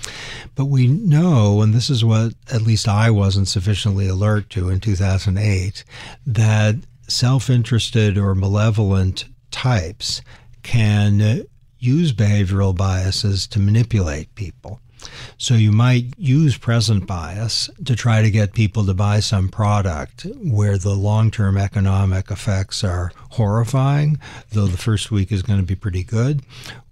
But 0.55 0.67
we 0.67 0.87
know, 0.87 1.63
and 1.63 1.75
this 1.75 1.91
is 1.91 2.05
what 2.05 2.35
at 2.53 2.63
least 2.63 2.87
I 2.87 3.11
wasn't 3.11 3.49
sufficiently 3.49 4.07
alert 4.07 4.51
to 4.51 4.69
in 4.69 4.79
2008, 4.79 5.83
that 6.25 6.77
self 7.09 7.51
interested 7.51 8.17
or 8.17 8.37
malevolent 8.37 9.25
types 9.51 10.23
can 10.63 11.45
use 11.81 12.13
behavioral 12.13 12.77
biases 12.77 13.49
to 13.49 13.59
manipulate 13.59 14.33
people. 14.37 14.81
So 15.39 15.55
you 15.55 15.73
might 15.73 16.15
use 16.17 16.57
present 16.57 17.07
bias 17.07 17.69
to 17.85 17.95
try 17.95 18.23
to 18.23 18.31
get 18.31 18.55
people 18.55 18.87
to 18.87 18.95
buy 18.95 19.21
some 19.21 19.49
product 19.49 20.27
where 20.37 20.79
the 20.79 20.95
long-term 20.95 21.57
economic 21.57 22.31
effects 22.31 22.83
are 22.83 23.13
horrifying, 23.31 24.19
though 24.53 24.67
the 24.67 24.79
first 24.79 25.11
week 25.11 25.31
is 25.31 25.43
going 25.43 25.61
to 25.61 25.67
be 25.67 25.77
pretty 25.77 26.05
good, 26.05 26.43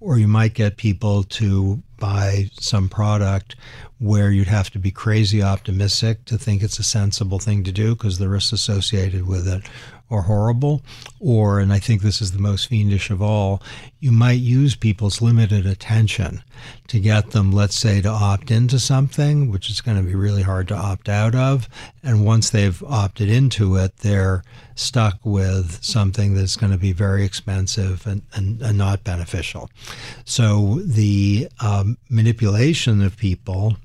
or 0.01 0.19
you 0.19 0.29
might 0.29 0.55
get 0.55 0.77
people 0.77 1.23
to 1.25 1.83
buy 2.05 2.51
some 2.61 2.87
product 2.87 3.57
where 3.99 4.31
you'd 4.31 4.47
have 4.47 4.69
to 4.69 4.79
be 4.79 4.91
crazy 4.91 5.43
optimistic 5.43 6.23
to 6.27 6.37
think 6.37 6.63
it's 6.63 6.79
a 6.79 6.83
sensible 6.83 7.39
thing 7.39 7.65
to 7.65 7.73
do 7.73 7.95
because 7.95 8.19
the 8.19 8.29
risks 8.29 8.53
associated 8.53 9.27
with 9.27 9.49
it 9.49 9.63
are 10.11 10.23
horrible. 10.23 10.83
Or, 11.19 11.61
and 11.61 11.73
I 11.73 11.79
think 11.79 12.03
this 12.03 12.21
is 12.21 12.33
the 12.33 12.39
most 12.39 12.69
fiendish 12.69 13.09
of 13.09 13.23
all, 13.23 13.63
you 14.01 14.13
might 14.13 14.33
use 14.41 14.77
people's 14.77 15.23
limited 15.23 15.65
attention 15.65 16.43
to 16.89 17.01
get 17.01 17.31
them, 17.31 17.53
let's 17.53 17.77
say, 17.77 18.03
to 18.03 18.11
opt 18.11 18.51
into 18.51 18.79
something, 18.79 19.51
which 19.51 19.71
is 19.71 19.81
going 19.81 19.97
to 19.97 20.03
be 20.03 20.15
really 20.15 20.43
hard 20.43 20.69
to 20.69 20.77
opt 20.77 21.09
out 21.09 21.35
of. 21.35 21.71
And 22.05 22.25
once 22.25 22.51
they've 22.51 22.83
opted 22.85 23.31
into 23.31 23.77
it, 23.77 23.97
they're 23.99 24.43
stuck 24.75 25.19
with 25.25 25.83
something 25.83 26.35
that's 26.35 26.57
going 26.57 26.73
to 26.73 26.79
be 26.79 26.93
very 26.93 27.25
expensive 27.25 28.07
and, 28.07 28.23
and, 28.35 28.61
and 28.61 28.77
not 28.77 29.05
beneficial. 29.05 29.71
So 30.25 30.81
the 30.85 31.49
um, 31.61 31.97
manipulation 32.11 33.03
of 33.03 33.17
people 33.17 33.77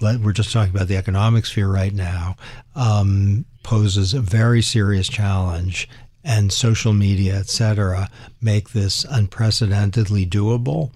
we're 0.00 0.32
just 0.32 0.52
talking 0.52 0.74
about 0.74 0.88
the 0.88 0.96
economic 0.96 1.44
sphere 1.44 1.68
right 1.68 1.92
now, 1.92 2.34
um, 2.74 3.44
poses 3.62 4.14
a 4.14 4.20
very 4.20 4.62
serious 4.62 5.08
challenge. 5.08 5.88
And 6.22 6.52
social 6.52 6.92
media, 6.92 7.38
et 7.38 7.48
cetera, 7.48 8.10
make 8.42 8.70
this 8.70 9.06
unprecedentedly 9.06 10.26
doable. 10.26 10.90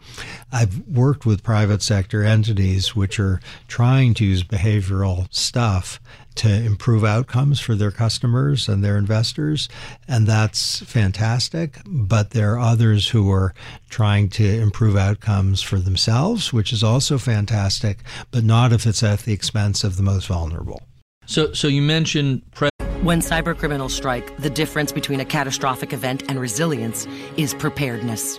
I've 0.52 0.86
worked 0.86 1.24
with 1.24 1.42
private 1.42 1.80
sector 1.80 2.22
entities 2.22 2.94
which 2.94 3.18
are 3.18 3.40
trying 3.66 4.12
to 4.14 4.24
use 4.26 4.44
behavioral 4.44 5.32
stuff 5.32 5.98
to 6.36 6.48
improve 6.48 7.04
outcomes 7.04 7.60
for 7.60 7.74
their 7.74 7.90
customers 7.90 8.68
and 8.68 8.84
their 8.84 8.96
investors, 8.96 9.68
and 10.08 10.26
that's 10.26 10.80
fantastic. 10.80 11.78
But 11.86 12.30
there 12.30 12.54
are 12.54 12.58
others 12.58 13.08
who 13.08 13.30
are 13.30 13.54
trying 13.88 14.28
to 14.30 14.44
improve 14.44 14.96
outcomes 14.96 15.62
for 15.62 15.78
themselves, 15.78 16.52
which 16.52 16.72
is 16.72 16.82
also 16.82 17.18
fantastic, 17.18 17.98
but 18.30 18.44
not 18.44 18.72
if 18.72 18.86
it's 18.86 19.02
at 19.02 19.20
the 19.20 19.32
expense 19.32 19.84
of 19.84 19.96
the 19.96 20.02
most 20.02 20.26
vulnerable. 20.26 20.82
So, 21.26 21.52
so 21.52 21.68
you 21.68 21.82
mentioned. 21.82 22.42
Pre- 22.52 22.70
when 23.02 23.20
cybercriminals 23.20 23.90
strike, 23.90 24.34
the 24.38 24.48
difference 24.48 24.90
between 24.90 25.20
a 25.20 25.24
catastrophic 25.26 25.92
event 25.92 26.22
and 26.28 26.40
resilience 26.40 27.06
is 27.36 27.52
preparedness. 27.52 28.38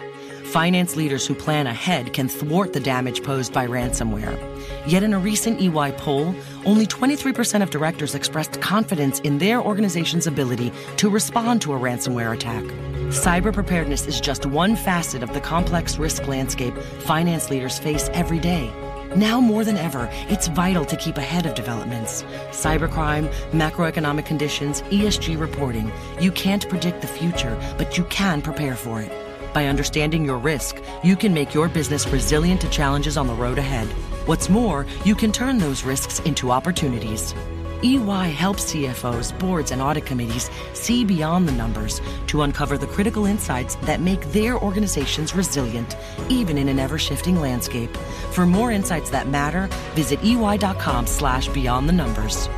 Finance 0.55 0.95
leaders 0.95 1.27
who 1.27 1.35
plan 1.35 1.67
ahead 1.67 2.13
can 2.13 2.29
thwart 2.29 2.71
the 2.71 2.79
damage 2.79 3.21
posed 3.21 3.51
by 3.51 3.67
ransomware. 3.67 4.39
Yet 4.87 5.03
in 5.03 5.13
a 5.13 5.19
recent 5.19 5.59
EY 5.59 5.91
poll, 5.97 6.33
only 6.65 6.87
23% 6.87 7.61
of 7.61 7.71
directors 7.71 8.15
expressed 8.15 8.61
confidence 8.61 9.19
in 9.19 9.37
their 9.37 9.61
organization's 9.61 10.27
ability 10.27 10.71
to 10.95 11.09
respond 11.09 11.61
to 11.63 11.73
a 11.73 11.77
ransomware 11.77 12.33
attack. 12.33 12.63
Cyber 13.11 13.51
preparedness 13.51 14.07
is 14.07 14.21
just 14.21 14.45
one 14.45 14.77
facet 14.77 15.23
of 15.23 15.33
the 15.33 15.41
complex 15.41 15.97
risk 15.97 16.25
landscape 16.25 16.77
finance 16.99 17.49
leaders 17.49 17.77
face 17.77 18.09
every 18.13 18.39
day. 18.39 18.71
Now 19.13 19.41
more 19.41 19.65
than 19.65 19.75
ever, 19.75 20.07
it's 20.29 20.47
vital 20.47 20.85
to 20.85 20.95
keep 20.95 21.17
ahead 21.17 21.45
of 21.45 21.55
developments. 21.55 22.23
Cybercrime, 22.51 23.29
macroeconomic 23.51 24.25
conditions, 24.25 24.83
ESG 24.83 25.37
reporting. 25.37 25.91
You 26.21 26.31
can't 26.31 26.69
predict 26.69 27.01
the 27.01 27.07
future, 27.07 27.59
but 27.77 27.97
you 27.97 28.05
can 28.05 28.41
prepare 28.41 28.77
for 28.77 29.01
it. 29.01 29.24
By 29.55 29.67
understanding 29.67 30.25
your 30.25 30.37
risk, 30.37 30.83
you 31.01 31.15
can 31.15 31.33
make 31.33 31.53
your 31.53 31.69
business 31.69 32.05
resilient 32.07 32.59
to 32.59 32.69
challenges 32.69 33.15
on 33.15 33.25
the 33.25 33.33
road 33.33 33.57
ahead. 33.57 33.87
What's 34.27 34.49
more, 34.49 34.85
you 35.05 35.15
can 35.15 35.31
turn 35.31 35.59
those 35.59 35.85
risks 35.85 36.19
into 36.19 36.51
opportunities. 36.51 37.33
EY 37.81 38.31
helps 38.35 38.73
CFOs, 38.73 39.31
boards, 39.39 39.71
and 39.71 39.81
audit 39.81 40.05
committees 40.05 40.49
see 40.73 41.05
beyond 41.05 41.47
the 41.47 41.53
numbers 41.53 42.01
to 42.27 42.41
uncover 42.41 42.77
the 42.77 42.87
critical 42.87 43.25
insights 43.25 43.75
that 43.83 44.01
make 44.01 44.19
their 44.33 44.59
organizations 44.59 45.33
resilient, 45.33 45.95
even 46.27 46.57
in 46.57 46.67
an 46.67 46.77
ever-shifting 46.77 47.39
landscape. 47.39 47.95
For 48.33 48.45
more 48.45 48.73
insights 48.73 49.09
that 49.11 49.29
matter, 49.29 49.69
visit 49.93 50.19
ey.com 50.21 51.07
slash 51.07 51.47
beyond 51.47 51.87
the 51.87 51.93
numbers. 51.93 52.49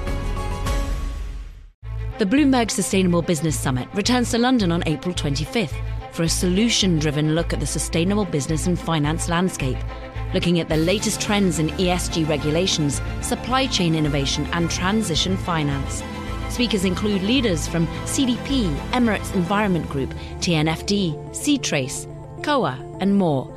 The 2.17 2.25
Bloomberg 2.25 2.71
Sustainable 2.71 3.21
Business 3.21 3.59
Summit 3.59 3.87
returns 3.93 4.31
to 4.31 4.39
London 4.39 4.71
on 4.71 4.81
April 4.87 5.13
25th 5.13 5.75
for 6.17 6.23
a 6.23 6.29
solution-driven 6.29 7.35
look 7.35 7.53
at 7.53 7.61
the 7.61 7.65
sustainable 7.65 8.25
business 8.25 8.67
and 8.67 8.77
finance 8.77 9.29
landscape– 9.29 9.77
looking 10.33 10.59
at 10.59 10.69
the 10.69 10.77
latest 10.77 11.21
trends 11.21 11.59
in 11.59 11.69
ESG 11.69 12.27
regulations, 12.27 13.01
supply 13.21 13.67
chain 13.67 13.95
innovation, 13.95 14.45
and 14.53 14.69
transition 14.69 15.37
finance. 15.37 16.03
Speakers 16.49 16.85
include 16.85 17.21
leaders 17.23 17.67
from 17.67 17.87
CDP, 18.05 18.73
Emirates 18.91 19.33
Environment 19.35 19.87
Group, 19.89 20.13
TNFD, 20.39 21.35
Seatrace, 21.35 22.07
COA, 22.43 22.77
and 23.01 23.15
more. 23.15 23.53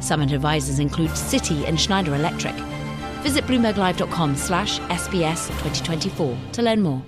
Summit 0.00 0.32
advisors 0.32 0.78
include 0.78 1.10
Citi 1.10 1.66
and 1.66 1.80
Schneider 1.80 2.14
Electric. 2.14 2.54
Visit 3.22 3.44
bloomberglive.com 3.44 4.36
slash 4.36 4.78
SBS 4.80 5.48
2024 5.48 6.36
to 6.52 6.62
learn 6.62 6.82
more. 6.82 7.02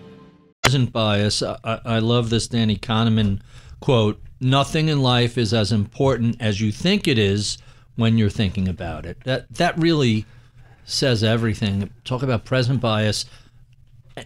Present 0.63 0.93
bias. 0.93 1.43
I, 1.43 1.57
I 1.65 1.99
love 1.99 2.31
this 2.31 2.49
Danny 2.49 2.77
Kahneman 2.77 3.41
quote. 3.81 4.21
Nothing 4.41 4.89
in 4.89 5.03
life 5.03 5.37
is 5.37 5.53
as 5.53 5.73
important 5.73 6.37
as 6.41 6.61
you 6.61 6.71
think 6.71 7.09
it 7.09 7.19
is 7.19 7.59
when 7.97 8.19
you're 8.19 8.31
thinking 8.31 8.69
about 8.69 9.05
it. 9.05 9.19
That 9.25 9.53
that 9.55 9.77
really 9.79 10.25
says 10.85 11.25
everything. 11.25 11.91
Talk 12.05 12.23
about 12.23 12.45
present 12.45 12.81
bias. 12.81 13.25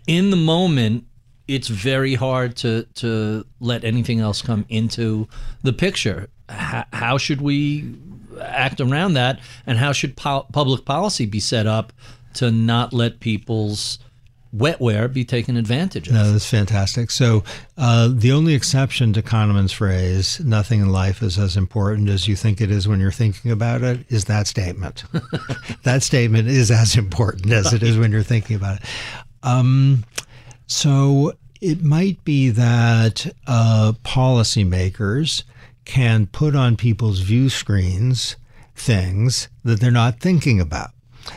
In 0.07 0.31
the 0.31 0.37
moment, 0.37 1.05
it's 1.49 1.69
very 1.69 2.15
hard 2.15 2.57
to 2.57 2.85
to 2.95 3.47
let 3.61 3.85
anything 3.85 4.21
else 4.21 4.43
come 4.43 4.65
into 4.69 5.29
the 5.63 5.73
picture. 5.73 6.29
How, 6.49 6.85
how 6.93 7.19
should 7.19 7.41
we 7.41 7.95
act 8.41 8.81
around 8.81 9.15
that, 9.15 9.41
and 9.67 9.79
how 9.79 9.93
should 9.93 10.17
po- 10.17 10.47
public 10.53 10.85
policy 10.85 11.27
be 11.27 11.41
set 11.41 11.67
up 11.67 11.93
to 12.35 12.51
not 12.51 12.93
let 12.93 13.21
people's 13.21 13.99
wetware 14.55 15.13
be 15.13 15.25
taken 15.25 15.57
advantage 15.57 16.09
of. 16.09 16.15
No, 16.15 16.33
that's 16.33 16.49
fantastic. 16.49 17.11
So, 17.11 17.43
uh, 17.79 18.11
the 18.13 18.33
only 18.33 18.55
exception 18.55 19.13
to 19.15 19.23
Kahneman's 19.23 19.73
phrase, 19.73 20.41
nothing 20.41 20.81
in 20.81 20.91
life 20.91 21.23
is 21.23 21.39
as 21.39 21.57
important 21.57 22.09
as 22.09 22.29
you 22.29 22.37
think 22.37 22.61
it 22.61 22.71
is 22.71 22.87
when 22.87 23.01
you're 23.01 23.11
thinking 23.11 23.51
about 23.51 23.83
it, 23.83 24.01
is 24.11 24.27
that 24.27 24.47
statement. 24.47 25.05
that 25.85 26.03
statement 26.03 26.49
is 26.49 26.71
as 26.71 26.97
important 26.97 27.51
as 27.53 27.73
it 27.73 27.83
is 27.83 27.99
when 27.99 28.13
you're 28.13 28.23
thinking 28.23 28.57
about 28.57 28.81
it. 28.81 28.89
Um, 29.43 30.05
so, 30.67 31.33
it 31.61 31.83
might 31.83 32.23
be 32.25 32.51
that 32.51 33.33
uh, 33.47 33.93
policymakers 34.05 35.45
can 35.85 36.27
put 36.27 36.55
on 36.55 36.77
people's 36.77 37.21
view 37.21 37.49
screens 37.49 38.37
things 38.75 39.49
that 39.65 39.81
they're 39.81 39.91
not 39.91 40.21
thinking 40.21 40.61
about. 40.61 40.91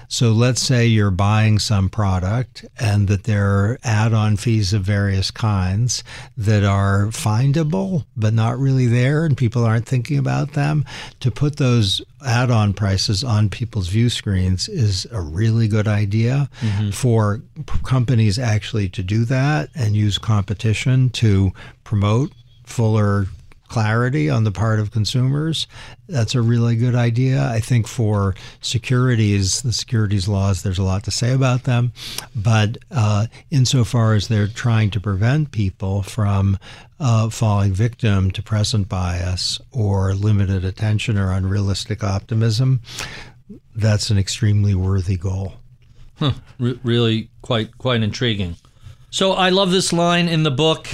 So 0.08 0.32
let's 0.32 0.62
say 0.62 0.86
you're 0.86 1.12
buying 1.12 1.60
some 1.60 1.90
product 1.90 2.66
and 2.80 3.08
that 3.08 3.24
there 3.24 3.46
are 3.46 3.80
add 3.84 4.14
on 4.14 4.38
fees 4.38 4.74
of 4.74 4.84
various 4.84 5.32
kinds 5.32 6.04
that 6.38 6.64
are 6.64 7.08
findable 7.08 8.06
but 8.16 8.34
not 8.34 8.58
really 8.58 8.86
there 8.86 9.26
and 9.26 9.38
people 9.38 9.64
aren't 9.64 9.88
thinking 9.88 10.18
about 10.18 10.54
them. 10.54 10.86
To 11.22 11.32
put 11.32 11.58
those 11.58 12.02
add 12.26 12.52
on 12.52 12.74
prices 12.74 13.24
on 13.24 13.50
people's 13.50 13.88
view 13.88 14.10
screens 14.10 14.68
is 14.68 15.06
a 15.12 15.22
really 15.22 15.68
good 15.68 15.88
idea 15.88 16.50
mm-hmm. 16.62 16.90
for 16.90 17.42
companies 17.84 18.40
actually 18.40 18.90
to 18.90 19.04
do 19.04 19.26
that 19.26 19.70
and 19.76 19.96
use 19.96 20.18
competition 20.18 21.10
to 21.12 21.52
promote 21.84 22.32
fuller 22.66 23.28
clarity 23.76 24.30
on 24.30 24.46
the 24.46 24.54
part 24.54 24.80
of 24.80 24.92
consumers. 24.92 25.68
That's 26.08 26.34
a 26.34 26.42
really 26.42 26.78
good 26.78 26.96
idea. 26.96 27.46
I 27.46 27.60
think 27.60 27.90
for 27.90 28.34
securities, 28.62 29.64
the 29.64 29.74
securities 29.74 30.30
laws, 30.30 30.64
there's 30.64 30.78
a 30.78 30.84
lot 30.84 31.04
to 31.04 31.12
say 31.12 31.34
about 31.34 31.64
them. 31.64 31.92
But 32.34 32.78
uh, 32.90 33.28
insofar 33.52 34.14
as 34.14 34.30
they're 34.30 34.48
trying 34.48 34.92
to 34.92 35.02
prevent 35.02 35.52
people 35.52 36.04
from 36.04 36.58
uh, 37.02 37.30
falling 37.30 37.74
victim 37.74 38.32
to 38.32 38.42
present 38.42 38.88
bias 38.88 39.60
or 39.74 40.14
limited 40.14 40.64
attention 40.64 41.18
or 41.18 41.34
unrealistic 41.34 42.02
optimism, 42.02 42.80
that's 43.76 44.10
an 44.10 44.18
extremely 44.18 44.74
worthy 44.74 45.18
goal. 45.18 45.56
Huh. 46.18 46.32
Re- 46.60 46.80
really 46.82 47.30
quite 47.42 47.78
quite 47.78 48.04
intriguing. 48.04 48.56
So 49.10 49.34
I 49.34 49.50
love 49.50 49.72
this 49.72 49.92
line 49.92 50.30
in 50.30 50.44
the 50.44 50.52
book. 50.52 50.88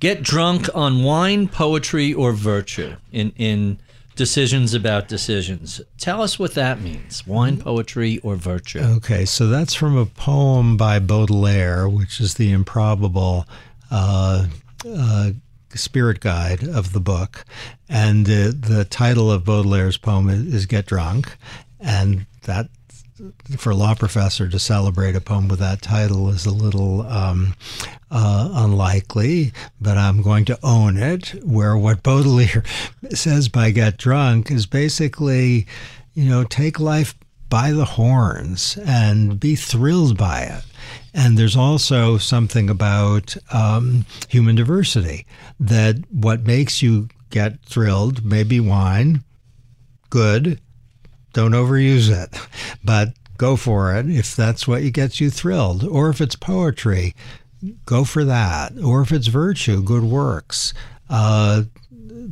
Get 0.00 0.22
drunk 0.22 0.68
on 0.74 1.02
wine, 1.02 1.46
poetry, 1.46 2.14
or 2.14 2.32
virtue 2.32 2.96
in, 3.12 3.32
in 3.36 3.78
decisions 4.16 4.74
about 4.74 5.08
decisions. 5.08 5.80
Tell 5.98 6.22
us 6.22 6.38
what 6.38 6.54
that 6.54 6.80
means 6.80 7.26
wine, 7.26 7.58
poetry, 7.58 8.18
or 8.18 8.36
virtue. 8.36 8.80
Okay, 8.80 9.24
so 9.24 9.46
that's 9.48 9.74
from 9.74 9.96
a 9.96 10.06
poem 10.06 10.76
by 10.76 10.98
Baudelaire, 10.98 11.88
which 11.88 12.20
is 12.20 12.34
the 12.34 12.50
improbable 12.50 13.46
uh, 13.90 14.46
uh, 14.88 15.30
spirit 15.74 16.20
guide 16.20 16.64
of 16.66 16.92
the 16.92 17.00
book. 17.00 17.44
And 17.88 18.26
uh, 18.26 18.52
the 18.58 18.86
title 18.88 19.30
of 19.30 19.44
Baudelaire's 19.44 19.98
poem 19.98 20.28
is, 20.28 20.54
is 20.54 20.66
Get 20.66 20.86
Drunk. 20.86 21.36
And 21.78 22.26
that 22.44 22.68
for 23.58 23.70
a 23.70 23.74
law 23.74 23.94
professor 23.94 24.48
to 24.48 24.58
celebrate 24.58 25.16
a 25.16 25.20
poem 25.20 25.48
with 25.48 25.58
that 25.58 25.82
title 25.82 26.28
is 26.30 26.46
a 26.46 26.54
little 26.54 27.02
um, 27.02 27.54
uh, 28.10 28.50
unlikely, 28.52 29.52
but 29.80 29.98
I'm 29.98 30.22
going 30.22 30.44
to 30.46 30.58
own 30.62 30.96
it. 30.96 31.34
Where 31.44 31.76
what 31.76 32.02
Baudelaire 32.02 32.64
says 33.10 33.48
by 33.48 33.70
get 33.70 33.96
drunk 33.96 34.50
is 34.50 34.66
basically 34.66 35.66
you 36.14 36.28
know, 36.28 36.44
take 36.44 36.80
life 36.80 37.14
by 37.48 37.72
the 37.72 37.84
horns 37.84 38.78
and 38.84 39.40
be 39.40 39.56
thrilled 39.56 40.16
by 40.16 40.42
it. 40.42 40.64
And 41.12 41.36
there's 41.36 41.56
also 41.56 42.18
something 42.18 42.70
about 42.70 43.36
um, 43.52 44.06
human 44.28 44.54
diversity 44.54 45.26
that 45.58 45.96
what 46.10 46.46
makes 46.46 46.82
you 46.82 47.08
get 47.30 47.60
thrilled, 47.64 48.24
maybe 48.24 48.60
wine, 48.60 49.24
good, 50.10 50.60
don't 51.32 51.52
overuse 51.52 52.10
it, 52.10 52.38
but 52.84 53.14
go 53.38 53.56
for 53.56 53.94
it 53.96 54.10
if 54.10 54.36
that's 54.36 54.68
what 54.68 54.82
gets 54.92 55.20
you 55.20 55.30
thrilled. 55.30 55.84
Or 55.84 56.10
if 56.10 56.20
it's 56.20 56.36
poetry, 56.36 57.14
go 57.86 58.04
for 58.04 58.24
that. 58.24 58.72
Or 58.82 59.02
if 59.02 59.12
it's 59.12 59.28
virtue, 59.28 59.82
good 59.82 60.04
works. 60.04 60.74
Uh, 61.08 61.64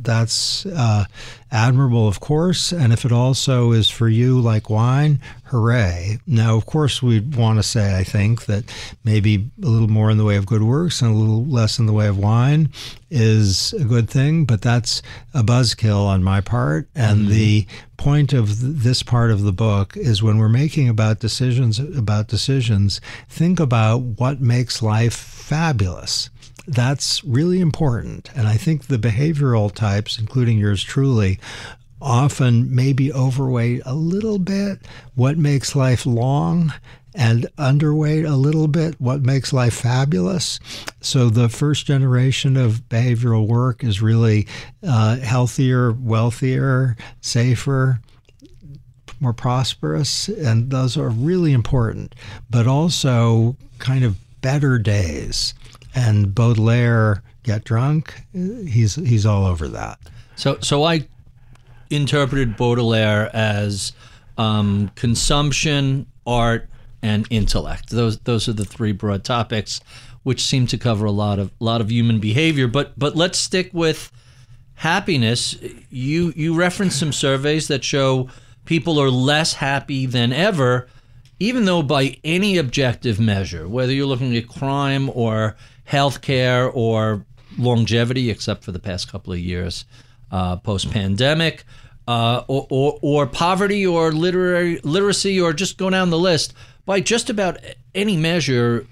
that's 0.03 0.65
uh, 0.65 1.05
admirable, 1.51 2.07
of 2.07 2.19
course. 2.19 2.71
And 2.71 2.93
if 2.93 3.05
it 3.05 3.11
also 3.11 3.71
is 3.71 3.89
for 3.89 4.07
you 4.07 4.39
like 4.39 4.69
wine, 4.69 5.19
hooray. 5.45 6.19
Now, 6.27 6.55
of 6.55 6.65
course, 6.65 7.01
we 7.01 7.19
want 7.19 7.59
to 7.59 7.63
say, 7.63 7.97
I 7.97 8.03
think, 8.03 8.45
that 8.45 8.65
maybe 9.03 9.49
a 9.61 9.65
little 9.65 9.87
more 9.87 10.11
in 10.11 10.17
the 10.17 10.25
way 10.25 10.35
of 10.35 10.45
good 10.45 10.63
works 10.63 11.01
and 11.01 11.13
a 11.13 11.17
little 11.17 11.45
less 11.45 11.79
in 11.79 11.85
the 11.85 11.93
way 11.93 12.07
of 12.07 12.17
wine 12.17 12.69
is 13.09 13.73
a 13.73 13.83
good 13.83 14.09
thing, 14.09 14.45
but 14.45 14.61
that's 14.61 15.01
a 15.33 15.43
buzzkill 15.43 16.05
on 16.05 16.23
my 16.23 16.41
part. 16.41 16.87
And 16.95 17.21
mm-hmm. 17.21 17.29
the 17.29 17.67
point 17.97 18.31
of 18.31 18.81
this 18.83 19.03
part 19.03 19.31
of 19.31 19.41
the 19.41 19.51
book 19.51 19.97
is 19.97 20.23
when 20.23 20.37
we're 20.37 20.49
making 20.49 20.87
about 20.87 21.19
decisions 21.19 21.79
about 21.79 22.27
decisions, 22.27 23.01
think 23.27 23.59
about 23.59 24.01
what 24.01 24.39
makes 24.39 24.81
life 24.81 25.13
fabulous 25.13 26.29
that's 26.69 27.23
really 27.23 27.59
important. 27.59 28.29
And 28.35 28.47
I 28.47 28.55
think 28.55 28.87
the 28.87 28.97
behavioral 28.97 29.73
types, 29.73 30.19
including 30.19 30.57
yours 30.57 30.83
truly, 30.83 31.39
often 32.01 32.73
maybe 32.73 33.11
overweight 33.11 33.81
a 33.85 33.93
little 33.93 34.39
bit 34.39 34.79
what 35.15 35.37
makes 35.37 35.75
life 35.75 36.05
long 36.05 36.73
and 37.15 37.47
underweight 37.57 38.29
a 38.29 38.35
little 38.35 38.67
bit 38.67 38.95
what 39.01 39.21
makes 39.21 39.51
life 39.51 39.73
fabulous. 39.73 40.59
So 41.01 41.29
the 41.29 41.49
first 41.49 41.85
generation 41.87 42.55
of 42.55 42.87
behavioral 42.87 43.47
work 43.47 43.83
is 43.83 44.01
really 44.01 44.47
uh, 44.83 45.17
healthier, 45.17 45.91
wealthier, 45.91 46.95
safer. 47.21 47.99
More 49.19 49.33
prosperous, 49.33 50.29
and 50.29 50.69
those 50.71 50.95
are 50.95 51.09
really 51.09 51.51
important, 51.51 52.15
but 52.49 52.67
also 52.67 53.57
kind 53.77 54.05
of 54.05 54.15
better 54.39 54.79
days 54.79 55.53
and 55.95 56.33
Baudelaire 56.33 57.23
get 57.43 57.63
drunk. 57.63 58.13
He's 58.33 58.95
he's 58.95 59.25
all 59.25 59.45
over 59.45 59.67
that. 59.69 59.99
So 60.35 60.57
so 60.61 60.83
I 60.83 61.07
interpreted 61.89 62.55
Baudelaire 62.55 63.29
as 63.35 63.93
um, 64.37 64.91
consumption, 64.95 66.05
art, 66.25 66.69
and 67.01 67.27
intellect. 67.29 67.89
Those 67.89 68.19
those 68.19 68.47
are 68.47 68.53
the 68.53 68.65
three 68.65 68.91
broad 68.91 69.23
topics, 69.23 69.81
which 70.23 70.43
seem 70.43 70.67
to 70.67 70.77
cover 70.77 71.05
a 71.05 71.11
lot 71.11 71.39
of 71.39 71.51
lot 71.59 71.81
of 71.81 71.91
human 71.91 72.19
behavior. 72.19 72.67
But 72.67 72.97
but 72.97 73.15
let's 73.15 73.39
stick 73.39 73.69
with 73.73 74.11
happiness. 74.75 75.55
You 75.89 76.33
you 76.35 76.55
reference 76.55 76.95
some 76.95 77.13
surveys 77.13 77.67
that 77.67 77.83
show 77.83 78.29
people 78.65 78.99
are 78.99 79.09
less 79.09 79.53
happy 79.55 80.05
than 80.05 80.31
ever, 80.31 80.87
even 81.39 81.65
though 81.65 81.81
by 81.81 82.17
any 82.23 82.57
objective 82.57 83.19
measure, 83.19 83.67
whether 83.67 83.91
you're 83.91 84.05
looking 84.05 84.35
at 84.35 84.47
crime 84.47 85.09
or 85.13 85.55
healthcare 85.89 86.71
or 86.73 87.25
longevity, 87.57 88.29
except 88.29 88.63
for 88.63 88.71
the 88.71 88.79
past 88.79 89.11
couple 89.11 89.33
of 89.33 89.39
years 89.39 89.85
uh, 90.31 90.57
post 90.57 90.91
pandemic, 90.91 91.63
uh, 92.07 92.43
or, 92.47 92.67
or, 92.69 92.99
or, 93.01 93.25
poverty 93.27 93.85
or 93.85 94.11
literary 94.11 94.79
literacy, 94.83 95.39
or 95.39 95.53
just 95.53 95.77
go 95.77 95.89
down 95.89 96.09
the 96.09 96.19
list. 96.19 96.53
By 96.85 97.01
just 97.01 97.29
about 97.29 97.57
any 97.93 98.17
measure, 98.17 98.85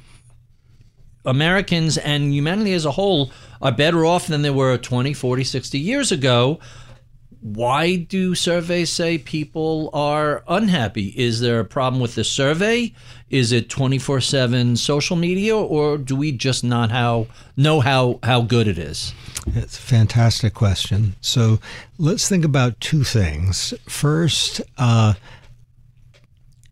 Americans 1.25 1.97
and 1.97 2.33
humanity 2.33 2.73
as 2.73 2.85
a 2.85 2.91
whole 2.91 3.31
are 3.61 3.71
better 3.71 4.05
off 4.05 4.27
than 4.27 4.43
they 4.43 4.49
were 4.49 4.77
20, 4.77 5.13
40, 5.13 5.43
60 5.43 5.79
years 5.79 6.11
ago. 6.11 6.59
Why 7.41 7.95
do 7.95 8.35
surveys 8.35 8.91
say 8.91 9.17
people 9.17 9.89
are 9.93 10.43
unhappy? 10.47 11.13
Is 11.15 11.39
there 11.39 11.59
a 11.59 11.65
problem 11.65 12.01
with 12.01 12.15
the 12.15 12.23
survey? 12.23 12.93
Is 13.29 13.51
it 13.51 13.69
24 13.69 14.21
7 14.21 14.75
social 14.75 15.15
media, 15.15 15.55
or 15.55 15.97
do 15.97 16.15
we 16.15 16.31
just 16.31 16.63
not 16.63 16.91
how, 16.91 17.27
know 17.55 17.79
how, 17.79 18.19
how 18.23 18.41
good 18.41 18.67
it 18.67 18.77
is? 18.77 19.13
It's 19.47 19.77
a 19.77 19.81
fantastic 19.81 20.53
question. 20.53 21.15
So 21.21 21.59
let's 21.97 22.27
think 22.27 22.43
about 22.43 22.79
two 22.79 23.03
things. 23.03 23.73
First, 23.87 24.61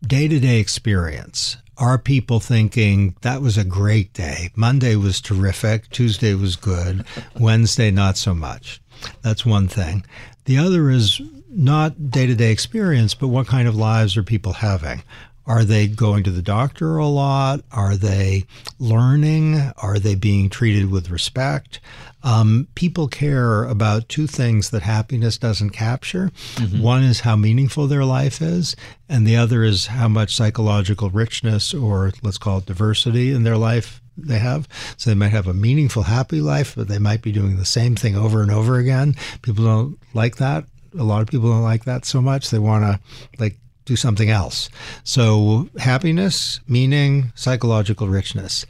day 0.06 0.28
to 0.28 0.40
day 0.40 0.60
experience. 0.60 1.56
Are 1.78 1.98
people 1.98 2.40
thinking 2.40 3.16
that 3.20 3.42
was 3.42 3.58
a 3.58 3.64
great 3.64 4.14
day? 4.14 4.50
Monday 4.56 4.96
was 4.96 5.20
terrific. 5.20 5.90
Tuesday 5.90 6.34
was 6.34 6.56
good. 6.56 7.04
Wednesday, 7.38 7.90
not 7.90 8.16
so 8.16 8.34
much. 8.34 8.80
That's 9.20 9.44
one 9.44 9.68
thing. 9.68 10.06
The 10.46 10.58
other 10.58 10.90
is 10.90 11.20
not 11.48 12.10
day 12.10 12.26
to 12.26 12.34
day 12.34 12.50
experience, 12.50 13.14
but 13.14 13.28
what 13.28 13.46
kind 13.46 13.68
of 13.68 13.76
lives 13.76 14.16
are 14.16 14.22
people 14.22 14.54
having? 14.54 15.02
Are 15.44 15.64
they 15.64 15.86
going 15.86 16.24
to 16.24 16.30
the 16.32 16.42
doctor 16.42 16.96
a 16.96 17.06
lot? 17.06 17.60
Are 17.70 17.96
they 17.96 18.44
learning? 18.80 19.72
Are 19.76 19.98
they 19.98 20.16
being 20.16 20.48
treated 20.48 20.90
with 20.90 21.10
respect? 21.10 21.78
Um, 22.24 22.66
people 22.74 23.06
care 23.06 23.62
about 23.64 24.08
two 24.08 24.26
things 24.26 24.70
that 24.70 24.82
happiness 24.82 25.38
doesn't 25.38 25.70
capture. 25.70 26.30
Mm-hmm. 26.56 26.82
One 26.82 27.04
is 27.04 27.20
how 27.20 27.36
meaningful 27.36 27.86
their 27.86 28.04
life 28.04 28.42
is, 28.42 28.74
and 29.08 29.24
the 29.24 29.36
other 29.36 29.62
is 29.62 29.86
how 29.86 30.08
much 30.08 30.34
psychological 30.34 31.10
richness 31.10 31.72
or 31.72 32.12
let's 32.22 32.38
call 32.38 32.58
it 32.58 32.66
diversity 32.66 33.32
in 33.32 33.44
their 33.44 33.56
life 33.56 34.00
they 34.16 34.38
have. 34.38 34.68
So 34.96 35.10
they 35.10 35.14
might 35.14 35.28
have 35.28 35.46
a 35.46 35.54
meaningful, 35.54 36.04
happy 36.04 36.40
life, 36.40 36.74
but 36.76 36.88
they 36.88 36.98
might 36.98 37.22
be 37.22 37.32
doing 37.32 37.56
the 37.56 37.64
same 37.64 37.96
thing 37.96 38.16
over 38.16 38.42
and 38.42 38.50
over 38.50 38.78
again. 38.78 39.14
People 39.42 39.64
don't 39.64 39.98
like 40.14 40.36
that. 40.36 40.64
A 40.98 41.04
lot 41.04 41.22
of 41.22 41.28
people 41.28 41.50
don't 41.50 41.62
like 41.62 41.84
that 41.84 42.04
so 42.04 42.22
much. 42.22 42.50
They 42.50 42.58
want 42.58 42.84
to 42.84 43.00
like 43.38 43.56
do 43.84 43.96
something 43.96 44.30
else. 44.30 44.68
So 45.04 45.68
happiness, 45.78 46.60
meaning, 46.66 47.32
psychological 47.34 48.08
richness. 48.08 48.66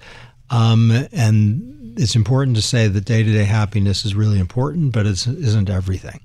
Um, 0.51 0.92
and 1.12 1.99
it's 1.99 2.14
important 2.14 2.57
to 2.57 2.62
say 2.62 2.88
that 2.88 3.05
day 3.05 3.22
to 3.22 3.32
day 3.32 3.44
happiness 3.44 4.05
is 4.05 4.14
really 4.14 4.38
important, 4.38 4.92
but 4.92 5.07
it 5.07 5.26
isn't 5.26 5.70
everything. 5.70 6.20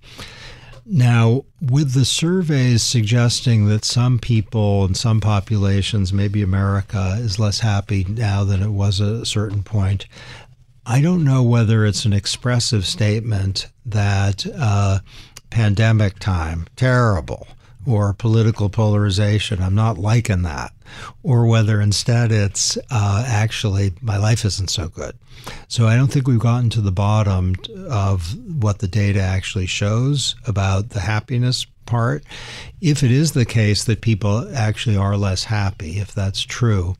Now, 0.93 1.45
with 1.61 1.93
the 1.93 2.03
surveys 2.03 2.83
suggesting 2.83 3.67
that 3.67 3.85
some 3.85 4.19
people 4.19 4.83
and 4.83 4.97
some 4.97 5.21
populations, 5.21 6.11
maybe 6.11 6.41
America, 6.41 7.15
is 7.17 7.39
less 7.39 7.61
happy 7.61 8.03
now 8.09 8.43
than 8.43 8.61
it 8.61 8.71
was 8.71 8.99
at 8.99 9.07
a 9.07 9.25
certain 9.25 9.63
point, 9.63 10.05
I 10.85 10.99
don't 10.99 11.23
know 11.23 11.43
whether 11.43 11.85
it's 11.85 12.03
an 12.03 12.11
expressive 12.11 12.85
statement 12.85 13.67
that 13.85 14.45
uh, 14.53 14.99
pandemic 15.49 16.19
time, 16.19 16.67
terrible, 16.75 17.47
or 17.85 18.13
political 18.13 18.69
polarization. 18.69 19.61
I'm 19.61 19.75
not 19.75 19.97
liking 19.97 20.43
that. 20.43 20.71
Or 21.23 21.45
whether 21.45 21.79
instead 21.79 22.31
it's 22.31 22.77
uh, 22.89 23.23
actually 23.27 23.93
my 24.01 24.17
life 24.17 24.45
isn't 24.45 24.69
so 24.69 24.87
good. 24.87 25.17
So 25.67 25.87
I 25.87 25.95
don't 25.95 26.11
think 26.11 26.27
we've 26.27 26.39
gotten 26.39 26.69
to 26.71 26.81
the 26.81 26.91
bottom 26.91 27.55
of 27.89 28.35
what 28.61 28.79
the 28.79 28.87
data 28.87 29.21
actually 29.21 29.65
shows 29.65 30.35
about 30.45 30.89
the 30.89 30.99
happiness 30.99 31.65
part. 31.85 32.23
If 32.81 33.03
it 33.03 33.11
is 33.11 33.31
the 33.31 33.45
case 33.45 33.85
that 33.85 34.01
people 34.01 34.49
actually 34.55 34.97
are 34.97 35.17
less 35.17 35.45
happy, 35.45 35.99
if 35.99 36.13
that's 36.13 36.41
true, 36.41 36.95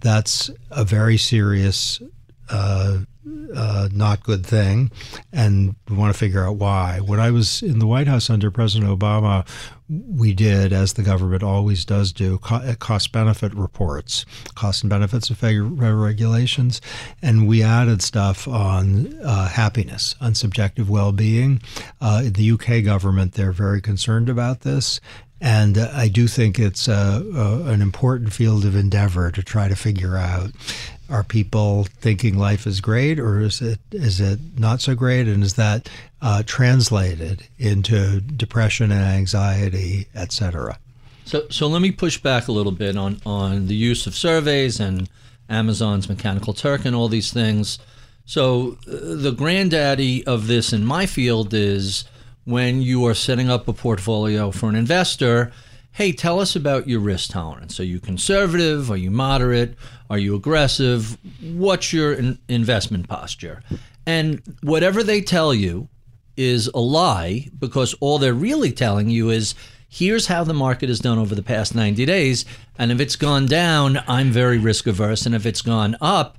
that's 0.00 0.50
a 0.70 0.84
very 0.84 1.16
serious 1.16 2.00
uh, 2.50 2.98
uh, 3.54 3.88
not 3.92 4.22
good 4.22 4.44
thing, 4.44 4.90
and 5.32 5.74
we 5.88 5.96
want 5.96 6.12
to 6.12 6.18
figure 6.18 6.44
out 6.44 6.56
why. 6.56 7.00
When 7.00 7.20
I 7.20 7.30
was 7.30 7.62
in 7.62 7.78
the 7.78 7.86
White 7.86 8.06
House 8.06 8.28
under 8.28 8.50
President 8.50 8.90
Obama, 8.90 9.46
we 9.88 10.32
did, 10.32 10.72
as 10.72 10.94
the 10.94 11.02
government 11.02 11.42
always 11.42 11.84
does 11.84 12.12
do, 12.12 12.38
cost 12.38 13.12
benefit 13.12 13.54
reports, 13.54 14.24
cost 14.54 14.82
and 14.82 14.90
benefits 14.90 15.28
of 15.28 15.42
regulations, 15.42 16.80
and 17.20 17.46
we 17.46 17.62
added 17.62 18.00
stuff 18.00 18.48
on 18.48 19.14
uh, 19.22 19.48
happiness, 19.48 20.14
on 20.20 20.34
subjective 20.34 20.88
well 20.88 21.12
being. 21.12 21.60
Uh, 22.00 22.22
the 22.24 22.52
UK 22.52 22.82
government, 22.82 23.34
they're 23.34 23.52
very 23.52 23.82
concerned 23.82 24.28
about 24.28 24.60
this. 24.60 25.00
And 25.40 25.76
I 25.76 26.08
do 26.08 26.26
think 26.26 26.58
it's 26.58 26.88
a, 26.88 27.22
a, 27.34 27.64
an 27.70 27.82
important 27.82 28.32
field 28.32 28.64
of 28.64 28.74
endeavor 28.74 29.30
to 29.30 29.42
try 29.42 29.68
to 29.68 29.76
figure 29.76 30.16
out 30.16 30.52
are 31.08 31.22
people 31.22 31.84
thinking 31.84 32.38
life 32.38 32.66
is 32.66 32.80
great, 32.80 33.18
or 33.18 33.40
is 33.40 33.60
it 33.60 33.78
is 33.92 34.20
it 34.20 34.40
not 34.58 34.80
so 34.80 34.94
great, 34.94 35.28
and 35.28 35.42
is 35.42 35.54
that 35.54 35.88
uh, 36.22 36.42
translated 36.46 37.46
into 37.58 38.20
depression 38.20 38.90
and 38.90 39.02
anxiety, 39.02 40.06
etc. 40.14 40.78
So, 41.24 41.46
so 41.50 41.66
let 41.66 41.82
me 41.82 41.90
push 41.90 42.18
back 42.18 42.48
a 42.48 42.52
little 42.52 42.72
bit 42.72 42.96
on 42.96 43.20
on 43.24 43.66
the 43.66 43.74
use 43.74 44.06
of 44.06 44.14
surveys 44.14 44.80
and 44.80 45.08
Amazon's 45.48 46.08
Mechanical 46.08 46.54
Turk 46.54 46.84
and 46.84 46.94
all 46.94 47.08
these 47.08 47.32
things. 47.32 47.78
So, 48.26 48.78
uh, 48.86 49.16
the 49.16 49.34
granddaddy 49.36 50.26
of 50.26 50.46
this 50.46 50.72
in 50.72 50.84
my 50.84 51.06
field 51.06 51.52
is 51.52 52.04
when 52.44 52.82
you 52.82 53.06
are 53.06 53.14
setting 53.14 53.50
up 53.50 53.68
a 53.68 53.72
portfolio 53.72 54.50
for 54.50 54.68
an 54.68 54.74
investor. 54.74 55.52
Hey, 55.94 56.10
tell 56.10 56.40
us 56.40 56.56
about 56.56 56.88
your 56.88 56.98
risk 56.98 57.30
tolerance. 57.30 57.78
Are 57.78 57.84
you 57.84 58.00
conservative? 58.00 58.90
Are 58.90 58.96
you 58.96 59.12
moderate? 59.12 59.76
Are 60.10 60.18
you 60.18 60.34
aggressive? 60.34 61.16
What's 61.40 61.92
your 61.92 62.14
in- 62.14 62.38
investment 62.48 63.08
posture? 63.08 63.62
And 64.04 64.42
whatever 64.62 65.04
they 65.04 65.20
tell 65.20 65.54
you 65.54 65.88
is 66.36 66.66
a 66.74 66.80
lie 66.80 67.48
because 67.60 67.94
all 68.00 68.18
they're 68.18 68.34
really 68.34 68.72
telling 68.72 69.08
you 69.08 69.30
is 69.30 69.54
here's 69.88 70.26
how 70.26 70.42
the 70.42 70.52
market 70.52 70.88
has 70.88 70.98
done 70.98 71.16
over 71.16 71.36
the 71.36 71.44
past 71.44 71.76
90 71.76 72.04
days. 72.06 72.44
And 72.76 72.90
if 72.90 72.98
it's 72.98 73.14
gone 73.14 73.46
down, 73.46 74.02
I'm 74.08 74.32
very 74.32 74.58
risk 74.58 74.88
averse. 74.88 75.26
And 75.26 75.34
if 75.34 75.46
it's 75.46 75.62
gone 75.62 75.96
up, 76.00 76.38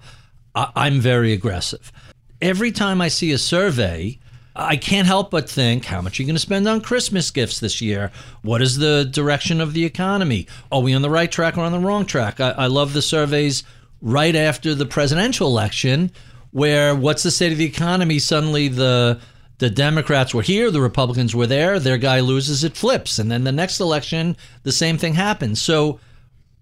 I- 0.54 0.72
I'm 0.76 1.00
very 1.00 1.32
aggressive. 1.32 1.94
Every 2.42 2.74
time 2.74 3.00
I 3.00 3.08
see 3.08 3.32
a 3.32 3.38
survey, 3.38 4.20
I 4.56 4.78
can't 4.78 5.08
help 5.08 5.32
but 5.32 5.50
think 5.50 5.86
how 5.86 6.02
much 6.02 6.18
are 6.18 6.24
you 6.24 6.28
going 6.28 6.36
to 6.36 6.40
spend 6.40 6.68
on 6.68 6.80
Christmas 6.80 7.30
gifts 7.30 7.60
this 7.60 7.82
year? 7.82 8.12
What 8.42 8.62
is 8.62 8.78
the 8.78 9.04
direction 9.04 9.60
of 9.60 9.74
the 9.74 9.84
economy? 9.84 10.48
Are 10.72 10.82
we 10.82 10.94
on 10.94 11.02
the 11.02 11.10
right 11.10 11.32
track 11.32 11.58
or 11.58 11.62
on 11.62 11.74
the 11.74 11.80
wrong 11.80 12.06
track? 12.06 12.40
I, 12.40 12.52
I 12.52 12.68
love 12.68 12.94
the 12.94 13.02
surveys 13.02 13.64
right 14.02 14.36
after 14.36 14.74
the 14.74 14.86
presidential 14.86 15.48
election, 15.48 16.12
where 16.52 16.96
what's 16.96 17.24
the 17.24 17.32
state 17.32 17.52
of 17.52 17.58
the 17.58 17.66
economy? 17.66 18.20
Suddenly 18.20 18.70
the 18.70 19.20
the 19.58 19.70
Democrats 19.70 20.34
were 20.34 20.42
here, 20.42 20.70
the 20.70 20.82
Republicans 20.82 21.34
were 21.34 21.48
there, 21.48 21.80
their 21.80 21.98
guy 21.98 22.20
loses, 22.20 22.64
it 22.64 22.76
flips. 22.76 23.20
And 23.20 23.32
then 23.32 23.46
the 23.46 23.52
next 23.52 23.80
election, 23.80 24.36
the 24.64 24.72
same 24.72 24.98
thing 24.98 25.14
happens. 25.14 25.62
So, 25.62 26.00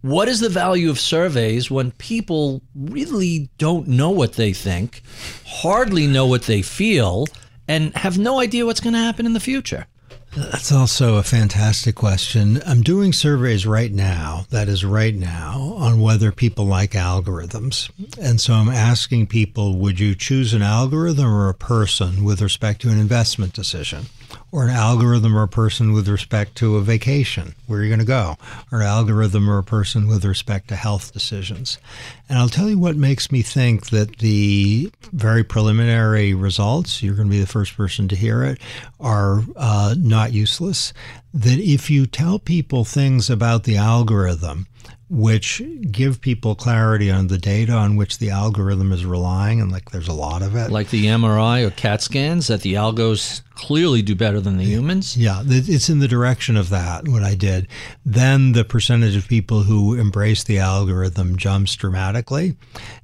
what 0.02 0.28
is 0.28 0.42
the 0.42 0.50
value 0.50 0.90
of 0.90 1.00
surveys 1.00 1.72
when 1.72 1.92
people 1.92 2.62
really 2.76 3.50
don't 3.58 3.88
know 3.88 4.10
what 4.10 4.34
they 4.34 4.52
think, 4.52 5.02
hardly 5.46 6.08
know 6.08 6.28
what 6.28 6.44
they 6.44 6.62
feel, 6.62 7.26
and 7.68 7.96
have 7.96 8.18
no 8.18 8.40
idea 8.40 8.66
what's 8.66 8.80
going 8.80 8.94
to 8.94 9.00
happen 9.00 9.26
in 9.26 9.34
the 9.34 9.40
future? 9.40 9.88
That's 10.36 10.72
also 10.72 11.18
a 11.18 11.24
fantastic 11.24 11.94
question. 11.94 12.62
I'm 12.66 12.82
doing 12.82 13.14
surveys 13.14 13.68
right 13.68 13.92
now, 13.92 14.46
that 14.50 14.68
is 14.68 14.84
right 14.84 15.14
now, 15.14 15.76
on 15.78 16.00
whether 16.00 16.32
people 16.32 16.66
like 16.66 16.92
algorithms. 16.92 17.92
And 18.20 18.42
so 18.42 18.54
I'm 18.54 18.70
asking 18.70 19.28
people 19.28 19.78
would 19.78 20.00
you 20.00 20.16
choose 20.16 20.54
an 20.56 20.64
algorithm 20.64 21.28
or 21.28 21.50
a 21.50 21.54
person 21.54 22.24
with 22.24 22.42
respect 22.42 22.82
to 22.82 22.90
an 22.90 22.98
investment 22.98 23.54
decision? 23.54 24.08
Or 24.54 24.66
an 24.66 24.70
algorithm 24.70 25.36
or 25.36 25.42
a 25.42 25.48
person 25.48 25.94
with 25.94 26.08
respect 26.08 26.54
to 26.58 26.76
a 26.76 26.82
vacation, 26.82 27.56
where 27.66 27.80
you're 27.80 27.90
going 27.90 27.98
to 27.98 28.06
go, 28.06 28.38
or 28.72 28.82
an 28.82 28.88
algorithm 28.88 29.50
or 29.50 29.58
a 29.58 29.64
person 29.64 30.08
with 30.08 30.24
respect 30.24 30.68
to 30.68 30.76
health 30.76 31.12
decisions. 31.12 31.80
And 32.30 32.38
I'll 32.38 32.50
tell 32.50 32.70
you 32.70 32.78
what 32.78 32.96
makes 32.96 33.32
me 33.32 33.42
think 33.42 33.90
that 33.90 34.20
the 34.20 34.92
very 35.12 35.44
preliminary 35.44 36.36
results, 36.36 37.02
you're 37.02 37.16
going 37.16 37.30
to 37.30 37.32
be 37.32 37.42
the 37.42 37.48
first 37.48 37.76
person 37.76 38.08
to 38.10 38.16
hear 38.16 38.44
it, 38.44 38.60
are 39.00 39.44
uh, 39.56 39.96
not 39.98 40.34
useless. 40.34 40.94
That 41.34 41.58
if 41.58 41.90
you 41.90 42.06
tell 42.06 42.38
people 42.38 42.86
things 42.86 43.32
about 43.32 43.64
the 43.64 43.78
algorithm, 43.78 44.68
which 45.14 45.62
give 45.92 46.20
people 46.22 46.56
clarity 46.56 47.12
on 47.12 47.28
the 47.28 47.38
data 47.38 47.72
on 47.72 47.96
which 47.96 48.18
the 48.18 48.32
algorithm 48.32 48.92
is 48.92 49.06
relying, 49.06 49.62
and 49.62 49.72
like 49.72 49.92
there's 49.92 50.08
a 50.08 50.14
lot 50.14 50.42
of 50.42 50.56
it. 50.56 50.72
Like 50.72 50.90
the 50.90 51.06
MRI 51.06 51.66
or 51.66 51.70
CAT 51.70 52.02
scans 52.02 52.48
that 52.48 52.62
the 52.62 52.74
algos 52.74 53.42
clearly 53.54 54.02
do 54.02 54.16
better 54.16 54.42
than 54.42 54.58
the 54.58 54.66
humans. 54.66 55.16
Yeah, 55.16 55.44
it's 55.46 55.88
in 55.88 56.00
the 56.00 56.08
direction 56.08 56.58
of 56.58 56.70
that, 56.70 57.08
what 57.08 57.22
I 57.22 57.36
did. 57.36 57.68
Then 58.04 58.54
the 58.54 58.66
percentage 58.66 59.16
of 59.16 59.28
people 59.28 59.62
who 59.62 59.94
embrace 59.94 60.44
the 60.44 60.58
algorithm 60.58 61.38
jumps 61.38 61.76
dramatically. 61.76 62.56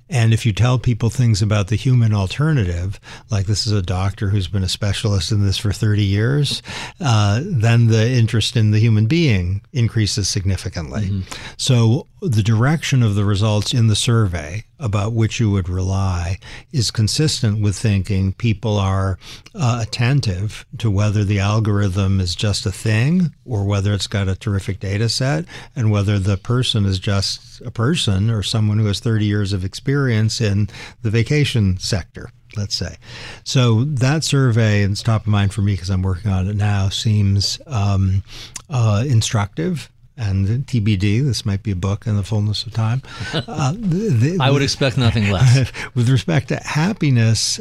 And 0.09 0.33
if 0.33 0.45
you 0.45 0.53
tell 0.53 0.79
people 0.79 1.09
things 1.09 1.41
about 1.41 1.67
the 1.67 1.75
human 1.75 2.13
alternative, 2.13 2.99
like 3.29 3.45
this 3.45 3.67
is 3.67 3.73
a 3.73 3.81
doctor 3.81 4.29
who's 4.29 4.47
been 4.47 4.63
a 4.63 4.69
specialist 4.69 5.31
in 5.31 5.45
this 5.45 5.57
for 5.57 5.71
30 5.71 6.03
years, 6.03 6.61
uh, 6.99 7.41
then 7.43 7.87
the 7.87 8.09
interest 8.09 8.55
in 8.57 8.71
the 8.71 8.79
human 8.79 9.05
being 9.05 9.61
increases 9.71 10.27
significantly. 10.27 11.03
Mm-hmm. 11.03 11.53
So 11.57 12.07
the 12.21 12.43
direction 12.43 13.03
of 13.03 13.15
the 13.15 13.25
results 13.25 13.73
in 13.73 13.87
the 13.87 13.95
survey 13.95 14.65
about 14.79 15.13
which 15.13 15.39
you 15.39 15.51
would 15.51 15.69
rely 15.69 16.37
is 16.71 16.91
consistent 16.91 17.61
with 17.61 17.75
thinking 17.75 18.33
people 18.33 18.77
are 18.77 19.17
uh, 19.55 19.79
attentive 19.81 20.65
to 20.77 20.89
whether 20.89 21.23
the 21.23 21.39
algorithm 21.39 22.19
is 22.19 22.35
just 22.35 22.65
a 22.65 22.71
thing 22.71 23.33
or 23.45 23.65
whether 23.65 23.93
it's 23.93 24.07
got 24.07 24.27
a 24.27 24.35
terrific 24.35 24.79
data 24.79 25.09
set 25.09 25.45
and 25.75 25.91
whether 25.91 26.17
the 26.17 26.37
person 26.37 26.85
is 26.85 26.99
just 26.99 27.61
a 27.61 27.71
person 27.71 28.29
or 28.29 28.41
someone 28.41 28.79
who 28.79 28.85
has 28.85 28.99
30 28.99 29.25
years 29.25 29.53
of 29.53 29.65
experience 29.65 30.39
in 30.39 30.69
the 31.01 31.09
vacation 31.09 31.77
sector 31.77 32.29
let's 32.57 32.75
say. 32.75 32.97
So 33.43 33.83
that 33.83 34.23
survey, 34.23 34.81
and 34.81 34.93
it's 34.93 35.03
top 35.03 35.21
of 35.21 35.27
mind 35.27 35.53
for 35.53 35.61
me 35.61 35.73
because 35.73 35.91
I'm 35.91 36.01
working 36.01 36.31
on 36.31 36.47
it 36.47 36.55
now, 36.55 36.89
seems 36.89 37.59
um, 37.67 38.23
uh, 38.69 39.03
instructive 39.07 39.89
and 40.19 40.47
TBD. 40.47 41.23
This 41.23 41.45
might 41.45 41.63
be 41.63 41.71
a 41.71 41.75
book 41.75 42.05
in 42.05 42.17
the 42.17 42.23
fullness 42.23 42.65
of 42.65 42.73
time. 42.73 43.01
Uh, 43.49 43.71
the, 43.71 44.09
the, 44.09 44.37
I 44.39 44.51
would 44.51 44.61
expect 44.61 44.97
nothing 44.97 45.31
less. 45.31 45.71
with 45.95 46.09
respect 46.09 46.49
to 46.49 46.57
happiness, 46.57 47.59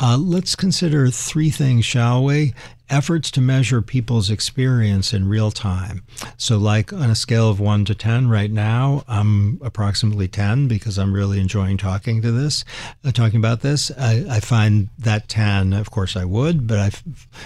uh, 0.00 0.16
let's 0.16 0.56
consider 0.56 1.08
three 1.08 1.50
things, 1.50 1.84
shall 1.84 2.24
we? 2.24 2.54
Efforts 2.90 3.30
to 3.30 3.40
measure 3.40 3.80
people's 3.80 4.30
experience 4.30 5.12
in 5.14 5.28
real 5.28 5.50
time. 5.50 6.02
So, 6.36 6.58
like 6.58 6.92
on 6.92 7.10
a 7.10 7.14
scale 7.14 7.48
of 7.48 7.58
one 7.58 7.84
to 7.86 7.94
10 7.94 8.28
right 8.28 8.50
now, 8.50 9.04
I'm 9.08 9.58
approximately 9.62 10.28
10 10.28 10.68
because 10.68 10.98
I'm 10.98 11.12
really 11.12 11.40
enjoying 11.40 11.76
talking 11.76 12.20
to 12.22 12.30
this, 12.30 12.64
uh, 13.04 13.12
talking 13.12 13.38
about 13.38 13.60
this. 13.60 13.90
I, 13.98 14.24
I, 14.30 14.40
find 14.40 14.88
that 14.98 15.28
10, 15.28 15.72
of 15.72 15.90
course, 15.90 16.16
I 16.16 16.24
would, 16.24 16.66
but 16.66 16.78
I 16.78 16.86
f- 16.86 17.02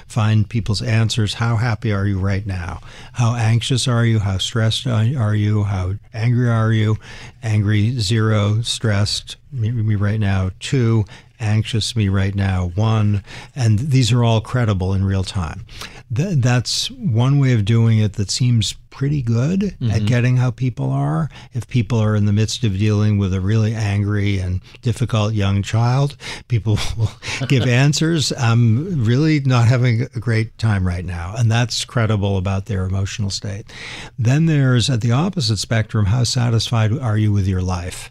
find 0.07 0.49
people's 0.49 0.83
answers. 0.83 1.35
How 1.35 1.57
happy 1.57 1.93
are 1.93 2.07
you 2.07 2.19
right 2.19 2.45
now? 2.45 2.81
How 3.13 3.35
anxious 3.35 3.87
are 3.87 4.05
you? 4.05 4.19
How 4.19 4.39
stressed 4.39 4.87
are 4.87 5.35
you? 5.35 5.63
How 5.65 5.95
angry 6.13 6.49
are 6.49 6.73
you? 6.73 6.99
Angry, 7.43 7.99
zero, 7.99 8.63
stressed, 8.63 9.37
me, 9.53 9.71
me 9.71 9.95
right 9.95 10.21
now, 10.21 10.51
two, 10.59 11.05
anxious 11.41 11.95
me 11.95 12.09
right 12.09 12.35
now, 12.35 12.73
one, 12.75 13.23
and 13.55 13.79
these 13.79 14.13
are 14.13 14.25
all 14.25 14.41
credible 14.41 14.93
in 14.93 15.05
real 15.05 15.25
time. 15.25 15.67
Th- 16.15 16.37
that's 16.39 16.91
one 16.91 17.39
way 17.39 17.53
of 17.53 17.65
doing 17.65 17.99
it 17.99 18.15
that 18.15 18.31
seems 18.31 18.75
pretty 18.91 19.23
good 19.23 19.61
mm-hmm. 19.61 19.91
at 19.91 20.07
getting 20.07 20.37
how 20.37 20.51
people 20.51 20.91
are. 20.91 21.29
If 21.53 21.69
people 21.69 21.99
are 21.99 22.17
in 22.17 22.25
the 22.25 22.33
midst 22.33 22.65
of 22.65 22.77
dealing 22.77 23.19
with 23.19 23.33
a 23.33 23.41
really 23.41 23.73
angry 23.75 24.39
and 24.39 24.61
difficult 24.83 25.35
young 25.35 25.63
child, 25.63 26.17
people 26.49 26.79
will 26.97 27.11
give 27.47 27.63
answers. 27.69 28.33
I'm 28.33 29.05
really 29.05 29.41
not 29.41 29.69
having 29.69 30.03
a 30.03 30.19
great 30.19 30.59
time 30.59 30.87
right 30.87 31.05
now. 31.05 31.35
And 31.37 31.51
that's 31.51 31.85
credible 31.85 32.37
about 32.37 32.67
their 32.67 32.85
emotional 32.85 33.31
state. 33.31 33.73
Then 34.19 34.47
there's 34.47 34.91
at 34.91 35.01
the 35.01 35.13
opposite 35.13 35.59
spectrum, 35.59 36.07
how 36.07 36.25
satisfied 36.25 36.99
are 36.99 37.17
you 37.17 37.33
with 37.33 37.47
your 37.47 37.63
life? 37.63 38.11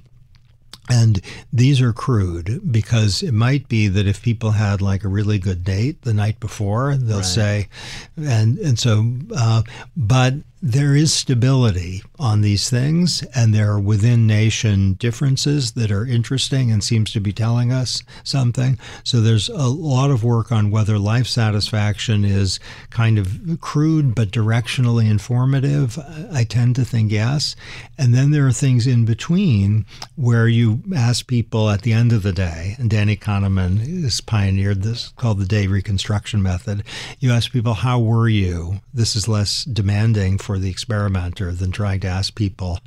And 0.89 1.21
these 1.51 1.81
are 1.81 1.93
crude 1.93 2.71
because 2.71 3.21
it 3.21 3.33
might 3.33 3.67
be 3.67 3.87
that 3.87 4.07
if 4.07 4.21
people 4.21 4.51
had 4.51 4.81
like 4.81 5.03
a 5.03 5.09
really 5.09 5.39
good 5.39 5.63
date 5.63 6.01
the 6.03 6.13
night 6.13 6.39
before, 6.39 6.95
they'll 6.95 7.17
right. 7.17 7.25
say, 7.25 7.69
and 8.17 8.57
and 8.59 8.79
so, 8.79 9.13
uh, 9.35 9.63
but 9.95 10.35
there 10.61 10.95
is 10.95 11.13
stability 11.13 12.01
on 12.17 12.41
these 12.41 12.69
things, 12.69 13.21
and 13.35 13.53
there 13.53 13.71
are 13.71 13.79
within 13.79 14.25
nation 14.25 14.93
differences 14.93 15.73
that 15.73 15.91
are 15.91 16.05
interesting 16.05 16.71
and 16.71 16.83
seems 16.83 17.11
to 17.13 17.19
be 17.19 17.31
telling 17.31 17.71
us 17.71 18.01
something. 18.23 18.79
So 19.03 19.21
there's 19.21 19.49
a 19.49 19.67
lot 19.67 20.09
of 20.09 20.23
work 20.23 20.51
on 20.51 20.71
whether 20.71 20.97
life 20.97 21.27
satisfaction 21.27 22.25
is 22.25 22.59
kind 22.89 23.19
of 23.19 23.59
crude 23.61 24.15
but 24.15 24.31
directionally 24.31 25.07
informative. 25.09 25.99
I 26.31 26.43
tend 26.43 26.75
to 26.77 26.85
think 26.85 27.11
yes. 27.11 27.55
And 27.97 28.15
then 28.15 28.31
there 28.31 28.47
are 28.47 28.51
things 28.51 28.87
in 28.87 29.05
between 29.05 29.85
where 30.15 30.47
you 30.47 30.81
ask 30.95 31.27
people 31.27 31.69
at 31.69 31.83
the 31.83 31.93
end 31.93 32.11
of 32.11 32.23
the 32.23 32.33
day, 32.33 32.75
and 32.79 32.89
Danny 32.89 33.15
Kahneman 33.15 34.01
has 34.01 34.21
pioneered 34.21 34.81
this 34.81 35.09
called 35.17 35.37
the 35.39 35.45
day 35.45 35.67
reconstruction 35.67 36.41
method. 36.41 36.83
You 37.19 37.31
ask 37.31 37.51
people, 37.51 37.75
How 37.75 37.99
were 37.99 38.27
you? 38.27 38.81
This 38.91 39.15
is 39.15 39.27
less 39.27 39.63
demanding 39.63 40.39
for 40.47 40.57
the 40.57 40.69
experimenter 40.69 41.51
than 41.51 41.73
trying 41.73 41.99
to 41.99 42.07
ask 42.07 42.33
people 42.33 42.79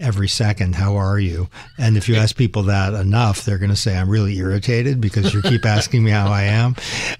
every 0.00 0.26
second, 0.26 0.74
How 0.74 0.96
are 0.96 1.20
you? 1.20 1.48
And 1.78 1.96
if 1.96 2.08
you 2.08 2.16
ask 2.16 2.34
people 2.34 2.64
that 2.64 2.92
enough, 2.92 3.44
they're 3.44 3.56
going 3.56 3.70
to 3.70 3.76
say, 3.76 3.96
I'm 3.96 4.10
really 4.10 4.36
irritated 4.36 5.00
because 5.00 5.32
you 5.32 5.40
keep 5.40 5.64
asking 5.64 6.02
me 6.02 6.10
how 6.10 6.26
I 6.26 6.42
am. 6.42 6.74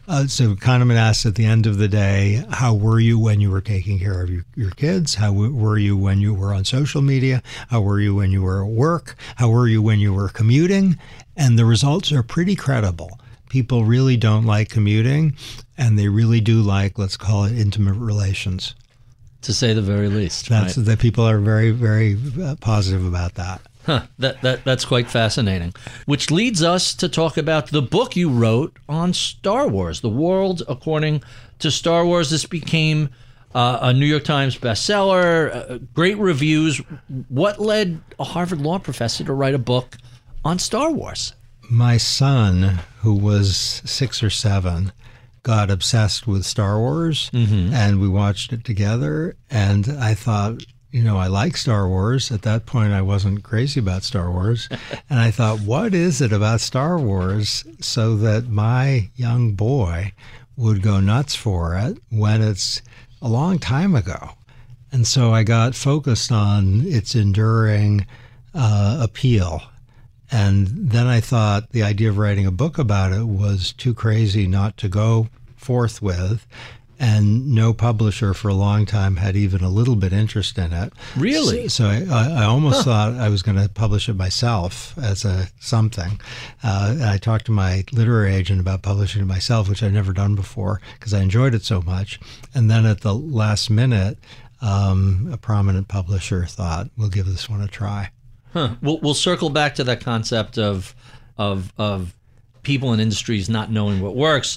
Uh, 0.09 0.26
so 0.26 0.57
Kahneman 0.57 0.97
asks 0.97 1.24
at 1.26 1.36
the 1.36 1.45
end 1.45 1.68
of 1.68 1.78
the 1.78 1.86
day, 1.86 2.45
How 2.51 2.74
were 2.74 2.99
you 2.99 3.20
when 3.20 3.40
you 3.40 3.53
were 3.53 3.61
taking 3.61 4.01
care 4.01 4.20
of 4.20 4.30
your, 4.30 4.45
your 4.57 4.72
kids? 4.72 5.14
How 5.14 5.28
w- 5.28 5.55
were 5.55 5.78
you 5.78 5.97
when 5.97 6.20
you 6.20 6.34
were 6.34 6.53
on 6.53 6.64
social 6.64 7.01
media? 7.01 7.40
How 7.68 7.80
were 7.80 8.01
you 8.01 8.16
when 8.16 8.32
you 8.32 8.42
were 8.42 8.64
at 8.64 8.70
work? 8.72 9.14
How 9.36 9.49
were 9.49 9.68
you 9.68 9.80
when 9.80 10.01
you 10.01 10.12
were 10.12 10.28
commuting? 10.28 10.99
And 11.36 11.57
the 11.57 11.64
results 11.64 12.11
are 12.11 12.24
pretty 12.24 12.57
credible 12.57 13.20
people 13.49 13.84
really 13.84 14.16
don't 14.16 14.45
like 14.45 14.68
commuting 14.68 15.36
and 15.78 15.97
they 15.97 16.09
really 16.09 16.40
do 16.40 16.61
like 16.61 16.99
let's 16.99 17.16
call 17.16 17.45
it 17.45 17.57
intimate 17.57 17.95
relations 17.95 18.74
to 19.45 19.53
say 19.53 19.72
the 19.72 19.82
very 19.82 20.09
least. 20.09 20.49
That's 20.49 20.76
right? 20.76 20.86
that 20.86 20.99
people 20.99 21.24
are 21.24 21.38
very 21.38 21.70
very 21.70 22.18
uh, 22.42 22.57
positive 22.61 23.07
about 23.07 23.34
that. 23.34 23.61
Huh, 23.86 24.07
that, 24.18 24.40
that 24.40 24.64
that's 24.64 24.84
quite 24.84 25.11
fascinating. 25.11 25.74
Which 26.07 26.30
leads 26.30 26.62
us 26.62 26.95
to 26.95 27.09
talk 27.09 27.36
about 27.36 27.66
the 27.66 27.82
book 27.82 28.16
you 28.16 28.30
wrote 28.30 28.78
on 28.88 29.12
Star 29.12 29.68
Wars, 29.68 30.01
The 30.01 30.09
World 30.09 30.62
According 30.68 31.22
to 31.59 31.70
Star 31.70 32.07
Wars. 32.07 32.30
This 32.30 32.47
became 32.47 33.10
uh, 33.55 33.78
a 33.82 33.93
New 33.93 34.06
York 34.06 34.24
Times 34.24 34.56
bestseller, 34.56 35.55
uh, 35.55 35.78
great 35.93 36.16
reviews. 36.16 36.81
What 37.28 37.60
led 37.60 38.01
a 38.19 38.24
Harvard 38.24 38.62
law 38.62 38.78
professor 38.78 39.23
to 39.24 39.35
write 39.35 39.55
a 39.55 39.59
book 39.59 39.98
on 40.44 40.59
Star 40.59 40.90
Wars? 40.90 41.35
My 41.70 41.98
son, 41.98 42.81
who 43.01 43.14
was 43.14 43.82
six 43.85 44.23
or 44.23 44.31
seven, 44.31 44.93
got 45.45 45.71
obsessed 45.71 46.27
with 46.27 46.45
Star 46.45 46.79
Wars, 46.79 47.31
and 47.73 48.01
we 48.01 48.09
watched 48.09 48.53
it 48.53 48.65
together. 48.65 49.37
And 49.51 49.87
I 50.01 50.15
thought, 50.15 50.65
you 50.91 51.05
know, 51.05 51.19
I 51.19 51.29
like 51.29 51.57
Star 51.57 51.87
Wars. 51.87 52.33
At 52.33 52.43
that 52.43 52.66
point, 52.66 52.93
I 52.93 53.03
wasn't 53.03 53.45
crazy 53.45 53.79
about 53.79 54.03
Star 54.03 54.33
Wars. 54.33 54.69
and 55.11 55.21
I 55.21 55.31
thought, 55.31 55.61
what 55.61 55.95
is 55.95 56.21
it 56.21 56.33
about 56.33 56.61
Star 56.61 56.99
Wars 56.99 57.65
so 57.81 58.16
that 58.16 58.49
my 58.49 59.11
young 59.15 59.53
boy 59.53 60.12
would 60.57 60.83
go 60.83 60.99
nuts 60.99 61.35
for 61.35 61.77
it 61.77 61.99
when 62.11 62.43
it's 62.43 62.83
a 63.23 63.29
long 63.29 63.59
time 63.59 63.95
ago? 63.95 64.31
And 64.91 65.07
so 65.07 65.33
I 65.35 65.43
got 65.43 65.75
focused 65.75 66.33
on 66.33 66.83
its 66.87 67.15
enduring 67.15 68.07
uh, 68.55 68.99
appeal. 69.03 69.62
And 70.35 70.66
then 70.90 71.06
I 71.06 71.20
thought 71.20 71.70
the 71.70 71.85
idea 71.85 72.09
of 72.09 72.19
writing 72.19 72.44
a 72.44 72.51
book 72.51 72.77
about 72.77 73.12
it 73.12 73.23
was 73.23 73.73
too 73.73 73.94
crazy 73.94 74.48
not 74.48 74.77
to 74.78 74.89
go 74.89 75.28
forth 75.55 76.02
with. 76.02 76.44
And 76.98 77.55
no 77.55 77.73
publisher 77.73 78.35
for 78.35 78.48
a 78.48 78.55
long 78.55 78.85
time 78.85 79.16
had 79.16 79.36
even 79.36 79.62
a 79.62 79.69
little 79.69 79.94
bit 79.94 80.12
interest 80.12 80.59
in 80.59 80.73
it. 80.73 80.93
Really? 81.16 81.69
So, 81.69 82.05
so 82.05 82.12
I, 82.12 82.43
I 82.43 82.44
almost 82.44 82.85
thought 82.85 83.15
I 83.15 83.28
was 83.28 83.43
going 83.43 83.62
to 83.62 83.69
publish 83.69 84.09
it 84.09 84.15
myself 84.15 84.98
as 84.98 85.24
a 85.24 85.47
something. 85.61 86.20
Uh, 86.65 86.97
I 87.01 87.19
talked 87.19 87.47
to 87.47 87.52
my 87.52 87.85
literary 87.93 88.35
agent 88.35 88.61
about 88.61 88.82
publishing 88.82 89.23
it 89.23 89.27
myself, 89.27 89.69
which 89.69 89.85
I'd 89.85 89.93
never 89.93 90.12
done 90.12 90.35
before 90.35 90.81
because 90.98 91.15
I 91.15 91.20
enjoyed 91.20 91.55
it 91.55 91.62
so 91.62 91.81
much. 91.81 92.19
And 92.55 92.69
then 92.69 92.86
at 92.86 93.02
the 93.02 93.15
last 93.15 93.70
minute, 93.70 94.19
um, 94.61 95.28
a 95.32 95.36
prominent 95.36 95.86
publisher 95.86 96.44
thought, 96.47 96.90
"We'll 96.97 97.09
give 97.09 97.27
this 97.27 97.48
one 97.48 97.61
a 97.61 97.69
try." 97.69 98.11
Huh. 98.55 98.76
We'll, 98.81 98.98
we'll 99.01 99.14
circle 99.14 99.51
back 99.51 99.74
to 99.74 99.85
that 99.85 100.01
concept 100.01 100.56
of 100.56 100.94
of 101.36 101.72
of 101.76 102.14
people 102.62 102.94
in 102.94 103.01
industries 103.01 103.51
not 103.51 103.70
knowing 103.70 104.01
what 104.01 104.16
works. 104.16 104.56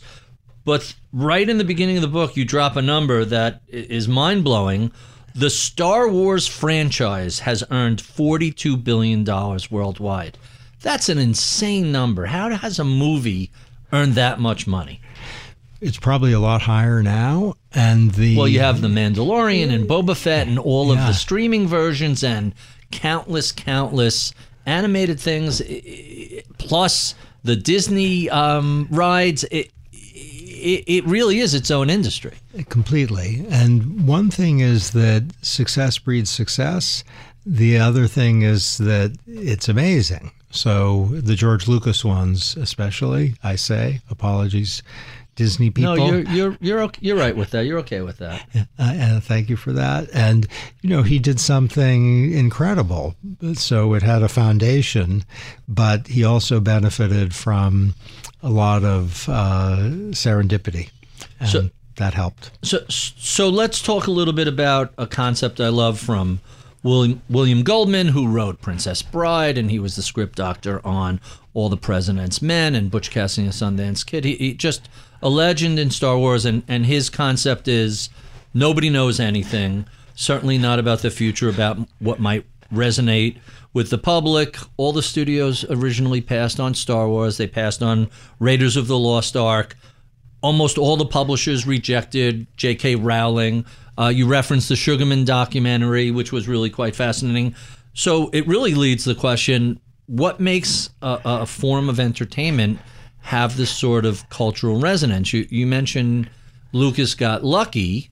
But 0.63 0.95
right 1.11 1.49
in 1.49 1.57
the 1.57 1.63
beginning 1.65 1.97
of 1.97 2.01
the 2.03 2.07
book, 2.07 2.37
you 2.37 2.45
drop 2.45 2.75
a 2.75 2.81
number 2.81 3.25
that 3.25 3.61
is 3.67 4.07
mind 4.07 4.43
blowing. 4.43 4.91
The 5.33 5.49
Star 5.49 6.07
Wars 6.09 6.47
franchise 6.47 7.39
has 7.39 7.63
earned 7.71 7.99
forty-two 7.99 8.77
billion 8.77 9.23
dollars 9.23 9.69
worldwide. 9.69 10.37
That's 10.81 11.09
an 11.09 11.17
insane 11.17 11.91
number. 11.91 12.27
How 12.27 12.49
has 12.49 12.79
a 12.79 12.83
movie 12.83 13.51
earned 13.91 14.13
that 14.13 14.39
much 14.39 14.67
money? 14.67 15.01
It's 15.79 15.97
probably 15.97 16.33
a 16.33 16.39
lot 16.39 16.61
higher 16.63 17.03
now, 17.03 17.53
and 17.71 18.11
the 18.11 18.35
Well, 18.35 18.47
you 18.47 18.59
have 18.61 18.81
The 18.81 18.87
Mandalorian 18.87 19.71
and 19.71 19.87
Boba 19.87 20.15
Fett 20.17 20.47
and 20.47 20.57
all 20.57 20.91
of 20.91 20.97
the 20.97 21.13
streaming 21.13 21.67
versions 21.67 22.23
and 22.23 22.53
countless, 22.91 23.51
countless 23.51 24.33
animated 24.65 25.19
things, 25.19 25.61
plus 26.57 27.15
the 27.43 27.55
Disney 27.55 28.29
um, 28.29 28.87
rides. 28.91 29.43
It, 29.45 29.71
it, 29.91 30.83
it 30.87 31.05
really 31.05 31.39
is 31.39 31.53
its 31.53 31.69
own 31.69 31.89
industry. 31.89 32.33
completely. 32.69 33.45
And 33.49 34.07
one 34.07 34.31
thing 34.31 34.59
is 34.59 34.91
that 34.91 35.31
success 35.41 35.99
breeds 35.99 36.29
success. 36.29 37.03
The 37.45 37.77
other 37.77 38.07
thing 38.07 38.41
is 38.41 38.77
that 38.79 39.15
it's 39.27 39.69
amazing. 39.69 40.31
So 40.49 41.09
the 41.11 41.35
George 41.35 41.67
Lucas 41.67 42.03
ones, 42.03 42.57
especially, 42.57 43.35
I 43.43 43.55
say 43.55 44.01
apologies, 44.09 44.81
Disney 45.37 45.69
people. 45.69 45.95
No, 45.95 46.05
you're 46.11 46.23
you're 46.23 46.57
you're 46.59 46.81
okay, 46.81 46.99
you're 47.01 47.15
right 47.15 47.35
with 47.37 47.51
that. 47.51 47.65
You're 47.65 47.79
okay 47.79 48.01
with 48.01 48.17
that. 48.17 48.45
Uh, 48.55 48.63
and 48.77 49.23
thank 49.23 49.49
you 49.49 49.55
for 49.55 49.71
that. 49.71 50.09
And 50.13 50.45
you 50.81 50.89
know, 50.89 51.03
he 51.03 51.19
did 51.19 51.39
something 51.39 52.33
incredible. 52.33 53.15
So 53.53 53.93
it 53.93 54.03
had 54.03 54.21
a 54.23 54.27
foundation, 54.27 55.23
but 55.67 56.07
he 56.07 56.25
also 56.25 56.59
benefited 56.59 57.33
from 57.33 57.95
a 58.43 58.49
lot 58.49 58.83
of 58.83 59.29
uh, 59.29 59.77
serendipity, 60.11 60.89
and 61.39 61.49
So- 61.49 61.69
that 61.95 62.13
helped. 62.13 62.51
So 62.63 62.79
so 62.89 63.49
let's 63.49 63.81
talk 63.81 64.05
a 64.07 64.11
little 64.11 64.33
bit 64.33 64.47
about 64.47 64.93
a 64.97 65.07
concept 65.07 65.59
I 65.59 65.69
love 65.69 65.97
from 65.99 66.41
William 66.83 67.21
William 67.29 67.63
Goldman, 67.63 68.09
who 68.09 68.27
wrote 68.27 68.61
Princess 68.61 69.01
Bride, 69.01 69.57
and 69.57 69.71
he 69.71 69.79
was 69.79 69.95
the 69.95 70.03
script 70.03 70.35
doctor 70.35 70.85
on 70.85 71.19
All 71.55 71.69
the 71.69 71.77
President's 71.77 72.39
Men 72.41 72.75
and 72.75 72.91
Butch 72.91 73.09
Cassidy 73.09 73.45
and 73.47 73.53
the 73.53 73.57
Sundance 73.83 74.05
Kid. 74.05 74.25
He, 74.25 74.35
he 74.35 74.53
just 74.53 74.89
a 75.21 75.29
legend 75.29 75.79
in 75.79 75.89
Star 75.91 76.17
Wars, 76.17 76.45
and 76.45 76.63
and 76.67 76.85
his 76.85 77.09
concept 77.09 77.67
is 77.67 78.09
nobody 78.53 78.89
knows 78.89 79.19
anything. 79.19 79.85
Certainly 80.15 80.57
not 80.57 80.79
about 80.79 80.99
the 80.99 81.11
future, 81.11 81.49
about 81.49 81.77
what 81.99 82.19
might 82.19 82.45
resonate 82.73 83.37
with 83.73 83.89
the 83.89 83.97
public. 83.97 84.57
All 84.75 84.91
the 84.91 85.03
studios 85.03 85.63
originally 85.69 86.21
passed 86.21 86.59
on 86.59 86.73
Star 86.73 87.07
Wars. 87.07 87.37
They 87.37 87.47
passed 87.47 87.83
on 87.83 88.09
Raiders 88.39 88.75
of 88.75 88.87
the 88.87 88.97
Lost 88.97 89.37
Ark 89.37 89.75
almost 90.41 90.77
all 90.77 90.97
the 90.97 91.05
publishers 91.05 91.65
rejected 91.65 92.47
J.K. 92.57 92.95
Rowling. 92.95 93.65
Uh, 93.97 94.07
you 94.07 94.27
referenced 94.27 94.69
the 94.69 94.75
Sugarman 94.75 95.25
documentary, 95.25 96.11
which 96.11 96.31
was 96.31 96.47
really 96.47 96.69
quite 96.69 96.95
fascinating. 96.95 97.55
So 97.93 98.29
it 98.31 98.47
really 98.47 98.75
leads 98.75 99.05
the 99.05 99.15
question: 99.15 99.79
What 100.05 100.39
makes 100.39 100.89
a, 101.01 101.19
a 101.25 101.45
form 101.45 101.89
of 101.89 101.99
entertainment 101.99 102.79
have 103.27 103.57
this 103.57 103.69
sort 103.69 104.05
of 104.05 104.27
cultural 104.29 104.79
resonance? 104.79 105.33
You, 105.33 105.45
you 105.49 105.67
mentioned 105.67 106.29
Lucas 106.71 107.13
got 107.13 107.43
lucky. 107.43 108.09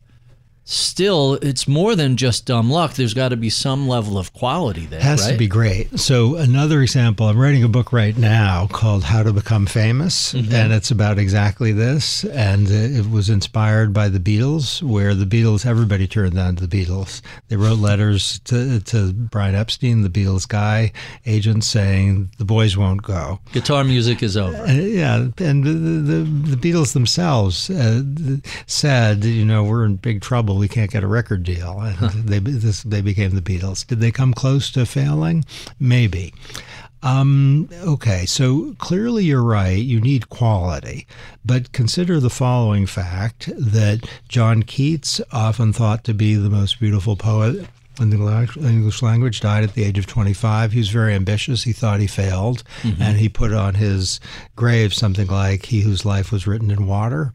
Still, 0.67 1.35
it's 1.35 1.67
more 1.67 1.95
than 1.95 2.17
just 2.17 2.47
dumb 2.47 2.71
luck. 2.71 2.93
There's 2.93 3.13
got 3.13 3.29
to 3.29 3.37
be 3.37 3.51
some 3.51 3.87
level 3.87 4.17
of 4.17 4.33
quality 4.33 4.87
there. 4.87 4.99
It 4.99 5.03
has 5.03 5.21
right? 5.21 5.33
to 5.33 5.37
be 5.37 5.47
great. 5.47 5.99
So 5.99 6.37
another 6.37 6.81
example, 6.81 7.27
I'm 7.27 7.37
writing 7.37 7.63
a 7.63 7.67
book 7.67 7.93
right 7.93 8.17
now 8.17 8.65
called 8.71 9.03
How 9.03 9.21
to 9.21 9.31
Become 9.31 9.67
Famous, 9.67 10.33
and 10.33 10.73
it's 10.73 10.89
about 10.89 11.19
exactly 11.19 11.71
this. 11.71 12.23
And 12.25 12.67
uh, 12.67 12.71
it 12.71 13.11
was 13.11 13.29
inspired 13.29 13.93
by 13.93 14.09
the 14.09 14.19
Beatles, 14.19 14.81
where 14.81 15.13
the 15.13 15.25
Beatles, 15.25 15.67
everybody 15.67 16.07
turned 16.07 16.39
on 16.39 16.55
the 16.55 16.67
Beatles. 16.67 17.21
They 17.47 17.57
wrote 17.57 17.77
letters 17.77 18.39
to, 18.45 18.79
to 18.79 19.13
Brian 19.13 19.53
Epstein, 19.53 20.01
the 20.01 20.09
Beatles 20.09 20.47
guy, 20.47 20.93
agent, 21.27 21.63
saying 21.63 22.31
the 22.39 22.45
boys 22.45 22.75
won't 22.75 23.03
go. 23.03 23.39
Guitar 23.53 23.83
music 23.83 24.23
is 24.23 24.35
over. 24.35 24.57
Uh, 24.57 24.71
yeah, 24.71 25.27
and 25.37 25.63
the, 25.63 25.73
the, 25.73 26.55
the 26.55 26.57
Beatles 26.57 26.93
themselves 26.93 27.69
uh, 27.69 28.01
said, 28.65 29.23
you 29.23 29.45
know, 29.45 29.63
we're 29.63 29.85
in 29.85 29.97
big 29.97 30.21
trouble. 30.21 30.54
We 30.57 30.67
can't 30.67 30.91
get 30.91 31.03
a 31.03 31.07
record 31.07 31.43
deal, 31.43 31.79
and 31.79 32.11
they 32.11 32.39
this, 32.39 32.83
they 32.83 33.01
became 33.01 33.31
the 33.31 33.41
Beatles. 33.41 33.85
Did 33.85 33.99
they 33.99 34.11
come 34.11 34.33
close 34.33 34.71
to 34.71 34.85
failing? 34.85 35.45
Maybe. 35.79 36.33
Um, 37.03 37.69
okay, 37.83 38.25
so 38.25 38.75
clearly 38.79 39.25
you're 39.25 39.43
right. 39.43 39.77
You 39.77 40.01
need 40.01 40.29
quality, 40.29 41.05
but 41.45 41.71
consider 41.71 42.19
the 42.19 42.31
following 42.31 42.87
fact: 42.87 43.49
that 43.57 44.09
John 44.27 44.63
Keats, 44.63 45.21
often 45.31 45.71
thought 45.71 46.03
to 46.05 46.13
be 46.13 46.33
the 46.33 46.49
most 46.49 46.79
beautiful 46.79 47.15
poet 47.15 47.67
in 47.99 48.09
the 48.09 48.49
English 48.59 49.01
language, 49.01 49.39
died 49.39 49.63
at 49.63 49.73
the 49.73 49.83
age 49.83 49.97
of 49.97 50.07
25. 50.07 50.71
He 50.71 50.79
was 50.79 50.89
very 50.89 51.13
ambitious. 51.13 51.63
He 51.63 51.73
thought 51.73 51.99
he 51.99 52.07
failed, 52.07 52.63
and 52.83 53.17
he 53.17 53.29
put 53.29 53.53
on 53.53 53.75
his 53.75 54.19
grave 54.55 54.93
something 54.93 55.27
like 55.27 55.67
"He 55.67 55.81
whose 55.81 56.05
life 56.05 56.31
was 56.31 56.47
written 56.47 56.71
in 56.71 56.87
water." 56.87 57.33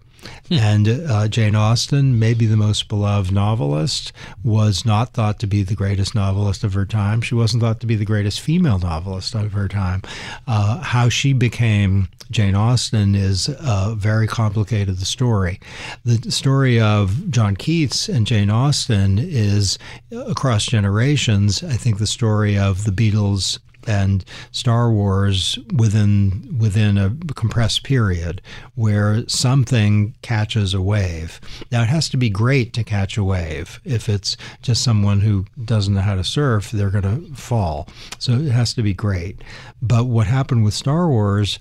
And 0.50 0.88
uh, 0.88 1.28
Jane 1.28 1.54
Austen, 1.54 2.18
maybe 2.18 2.46
the 2.46 2.56
most 2.56 2.88
beloved 2.88 3.32
novelist, 3.32 4.12
was 4.42 4.84
not 4.84 5.12
thought 5.12 5.38
to 5.40 5.46
be 5.46 5.62
the 5.62 5.74
greatest 5.74 6.14
novelist 6.14 6.64
of 6.64 6.74
her 6.74 6.86
time. 6.86 7.20
She 7.20 7.34
wasn't 7.34 7.62
thought 7.62 7.80
to 7.80 7.86
be 7.86 7.96
the 7.96 8.04
greatest 8.04 8.40
female 8.40 8.78
novelist 8.78 9.34
of 9.34 9.52
her 9.52 9.68
time. 9.68 10.02
Uh, 10.46 10.80
how 10.80 11.08
she 11.08 11.32
became 11.32 12.08
Jane 12.30 12.54
Austen 12.54 13.14
is 13.14 13.48
uh, 13.48 13.94
very 13.96 14.26
complicated. 14.26 14.98
The 14.98 15.04
story, 15.04 15.60
the 16.04 16.30
story 16.30 16.80
of 16.80 17.30
John 17.30 17.56
Keats 17.56 18.08
and 18.08 18.26
Jane 18.26 18.50
Austen 18.50 19.18
is 19.18 19.78
across 20.12 20.66
generations. 20.66 21.62
I 21.62 21.74
think 21.74 21.98
the 21.98 22.06
story 22.06 22.56
of 22.56 22.84
the 22.84 22.92
Beatles 22.92 23.58
and 23.86 24.24
Star 24.52 24.90
Wars 24.90 25.58
within 25.74 26.56
within 26.58 26.98
a 26.98 27.14
compressed 27.34 27.82
period 27.84 28.42
where 28.74 29.26
something 29.28 30.14
catches 30.22 30.74
a 30.74 30.80
wave. 30.80 31.40
Now 31.70 31.82
it 31.82 31.88
has 31.88 32.08
to 32.10 32.16
be 32.16 32.30
great 32.30 32.72
to 32.74 32.84
catch 32.84 33.16
a 33.16 33.24
wave. 33.24 33.80
If 33.84 34.08
it's 34.08 34.36
just 34.62 34.82
someone 34.82 35.20
who 35.20 35.46
doesn't 35.64 35.94
know 35.94 36.00
how 36.00 36.14
to 36.14 36.24
surf, 36.24 36.70
they're 36.70 36.90
going 36.90 37.04
to 37.04 37.34
fall. 37.34 37.88
So 38.18 38.32
it 38.32 38.50
has 38.50 38.74
to 38.74 38.82
be 38.82 38.94
great. 38.94 39.42
But 39.82 40.04
what 40.06 40.26
happened 40.26 40.64
with 40.64 40.74
Star 40.74 41.08
Wars 41.08 41.58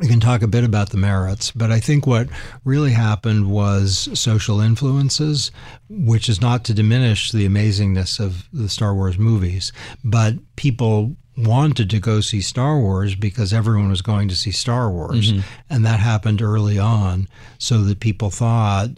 we 0.00 0.08
can 0.08 0.20
talk 0.20 0.42
a 0.42 0.48
bit 0.48 0.64
about 0.64 0.90
the 0.90 0.96
merits, 0.96 1.52
but 1.52 1.70
I 1.70 1.78
think 1.78 2.06
what 2.06 2.28
really 2.64 2.90
happened 2.90 3.48
was 3.48 4.08
social 4.18 4.60
influences, 4.60 5.52
which 5.88 6.28
is 6.28 6.40
not 6.40 6.64
to 6.64 6.74
diminish 6.74 7.30
the 7.30 7.48
amazingness 7.48 8.18
of 8.18 8.48
the 8.52 8.68
Star 8.68 8.94
Wars 8.94 9.18
movies, 9.18 9.72
but 10.02 10.34
people 10.56 11.16
wanted 11.36 11.90
to 11.90 11.98
go 11.98 12.20
see 12.20 12.40
Star 12.40 12.78
Wars 12.78 13.14
because 13.14 13.52
everyone 13.52 13.90
was 13.90 14.02
going 14.02 14.28
to 14.28 14.36
see 14.36 14.52
Star 14.52 14.90
Wars. 14.90 15.32
Mm-hmm. 15.32 15.40
And 15.68 15.84
that 15.84 16.00
happened 16.00 16.40
early 16.40 16.78
on, 16.78 17.28
so 17.58 17.82
that 17.82 18.00
people 18.00 18.30
thought 18.30 18.90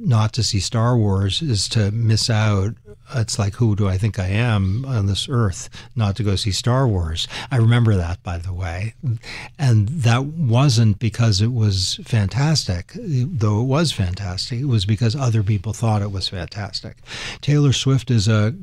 not 0.00 0.32
to 0.32 0.44
see 0.44 0.60
Star 0.60 0.96
Wars 0.96 1.42
is 1.42 1.68
to 1.70 1.90
miss 1.90 2.30
out. 2.30 2.74
It's 3.14 3.38
like, 3.38 3.54
who 3.54 3.74
do 3.74 3.88
I 3.88 3.96
think 3.98 4.18
I 4.18 4.26
am 4.28 4.84
on 4.84 5.06
this 5.06 5.28
earth 5.28 5.70
not 5.96 6.14
to 6.16 6.22
go 6.22 6.36
see 6.36 6.52
Star 6.52 6.86
Wars? 6.86 7.26
I 7.50 7.56
remember 7.56 7.96
that, 7.96 8.22
by 8.22 8.38
the 8.38 8.52
way. 8.52 8.94
And 9.58 9.88
that 9.88 10.24
wasn't 10.26 10.98
because 10.98 11.40
it 11.40 11.52
was 11.52 11.98
fantastic, 12.04 12.92
though 12.94 13.62
it 13.62 13.64
was 13.64 13.90
fantastic. 13.90 14.60
It 14.60 14.66
was 14.66 14.84
because 14.84 15.16
other 15.16 15.42
people 15.42 15.72
thought 15.72 16.02
it 16.02 16.12
was 16.12 16.28
fantastic. 16.28 16.98
Taylor 17.40 17.72
Swift 17.72 18.10
is 18.10 18.28
a 18.28 18.54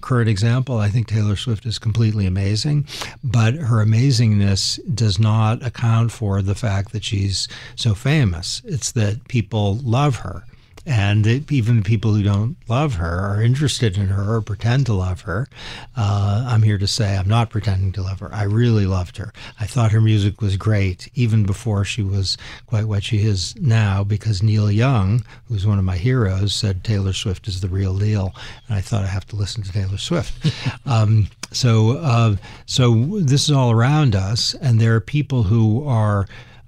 current 0.00 0.28
example, 0.28 0.78
I 0.78 0.88
think 0.88 1.06
Taylor 1.06 1.36
Swift 1.36 1.66
is 1.66 1.78
completely 1.78 2.26
amazing, 2.26 2.86
but 3.22 3.54
her 3.54 3.84
amazingness 3.84 4.78
does 4.94 5.18
not 5.18 5.64
account 5.64 6.12
for 6.12 6.42
the 6.42 6.54
fact 6.54 6.92
that 6.92 7.04
she's 7.04 7.48
so 7.74 7.94
famous. 7.94 8.62
It's 8.64 8.92
that 8.92 9.28
people 9.28 9.76
love 9.76 10.16
her. 10.16 10.44
And 10.86 11.26
it, 11.26 11.50
even 11.50 11.82
people 11.82 12.14
who 12.14 12.22
don't 12.22 12.56
love 12.68 12.94
her 12.94 13.18
are 13.18 13.42
interested 13.42 13.98
in 13.98 14.06
her 14.06 14.36
or 14.36 14.40
pretend 14.40 14.86
to 14.86 14.94
love 14.94 15.22
her. 15.22 15.48
Uh, 15.96 16.46
I'm 16.48 16.62
here 16.62 16.78
to 16.78 16.86
say 16.86 17.16
I'm 17.16 17.28
not 17.28 17.50
pretending 17.50 17.90
to 17.92 18.02
love 18.02 18.20
her. 18.20 18.32
I 18.32 18.44
really 18.44 18.86
loved 18.86 19.16
her. 19.16 19.32
I 19.58 19.66
thought 19.66 19.90
her 19.90 20.00
music 20.00 20.40
was 20.40 20.56
great, 20.56 21.10
even 21.14 21.44
before 21.44 21.84
she 21.84 22.02
was 22.02 22.38
quite 22.66 22.84
what 22.84 23.02
she 23.02 23.18
is 23.18 23.56
now, 23.56 24.04
because 24.04 24.44
Neil 24.44 24.70
Young, 24.70 25.24
who's 25.48 25.66
one 25.66 25.80
of 25.80 25.84
my 25.84 25.96
heroes, 25.96 26.54
said 26.54 26.84
Taylor 26.84 27.12
Swift 27.12 27.48
is 27.48 27.60
the 27.60 27.68
real 27.68 27.98
deal. 27.98 28.32
And 28.68 28.78
I 28.78 28.80
thought 28.80 29.02
I 29.02 29.08
have 29.08 29.26
to 29.28 29.36
listen 29.36 29.64
to 29.64 29.72
Taylor 29.72 29.98
Swift. 29.98 30.52
um, 30.86 31.26
so, 31.50 31.98
uh, 31.98 32.36
so 32.66 33.18
this 33.20 33.48
is 33.48 33.50
all 33.50 33.72
around 33.72 34.14
us, 34.14 34.54
and 34.54 34.80
there 34.80 34.94
are 34.94 35.00
people 35.00 35.42
who 35.44 35.86
are 35.86 36.26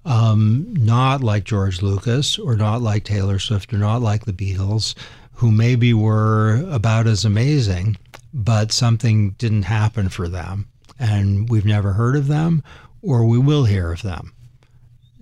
um, 0.08 0.66
not 0.72 1.22
like 1.22 1.44
George 1.44 1.82
Lucas 1.82 2.38
or 2.38 2.56
not 2.56 2.80
like 2.80 3.04
Taylor 3.04 3.38
Swift 3.38 3.72
or 3.74 3.78
not 3.78 4.00
like 4.00 4.24
the 4.24 4.32
Beatles, 4.32 4.94
who 5.34 5.52
maybe 5.52 5.92
were 5.92 6.64
about 6.70 7.06
as 7.06 7.26
amazing, 7.26 7.98
but 8.32 8.72
something 8.72 9.32
didn't 9.32 9.64
happen 9.64 10.08
for 10.08 10.26
them. 10.26 10.66
And 10.98 11.48
we've 11.48 11.66
never 11.66 11.92
heard 11.92 12.16
of 12.16 12.26
them, 12.26 12.64
or 13.02 13.24
we 13.26 13.38
will 13.38 13.66
hear 13.66 13.92
of 13.92 14.02
them 14.02 14.32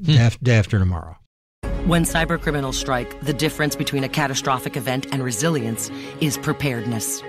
hmm. 0.04 0.12
day, 0.12 0.30
day 0.40 0.56
after 0.56 0.78
tomorrow. 0.78 1.16
When 1.86 2.04
cybercriminals 2.04 2.74
strike, 2.74 3.20
the 3.22 3.32
difference 3.32 3.74
between 3.74 4.04
a 4.04 4.08
catastrophic 4.08 4.76
event 4.76 5.06
and 5.12 5.22
resilience 5.22 5.90
is 6.20 6.38
preparedness. 6.38 7.22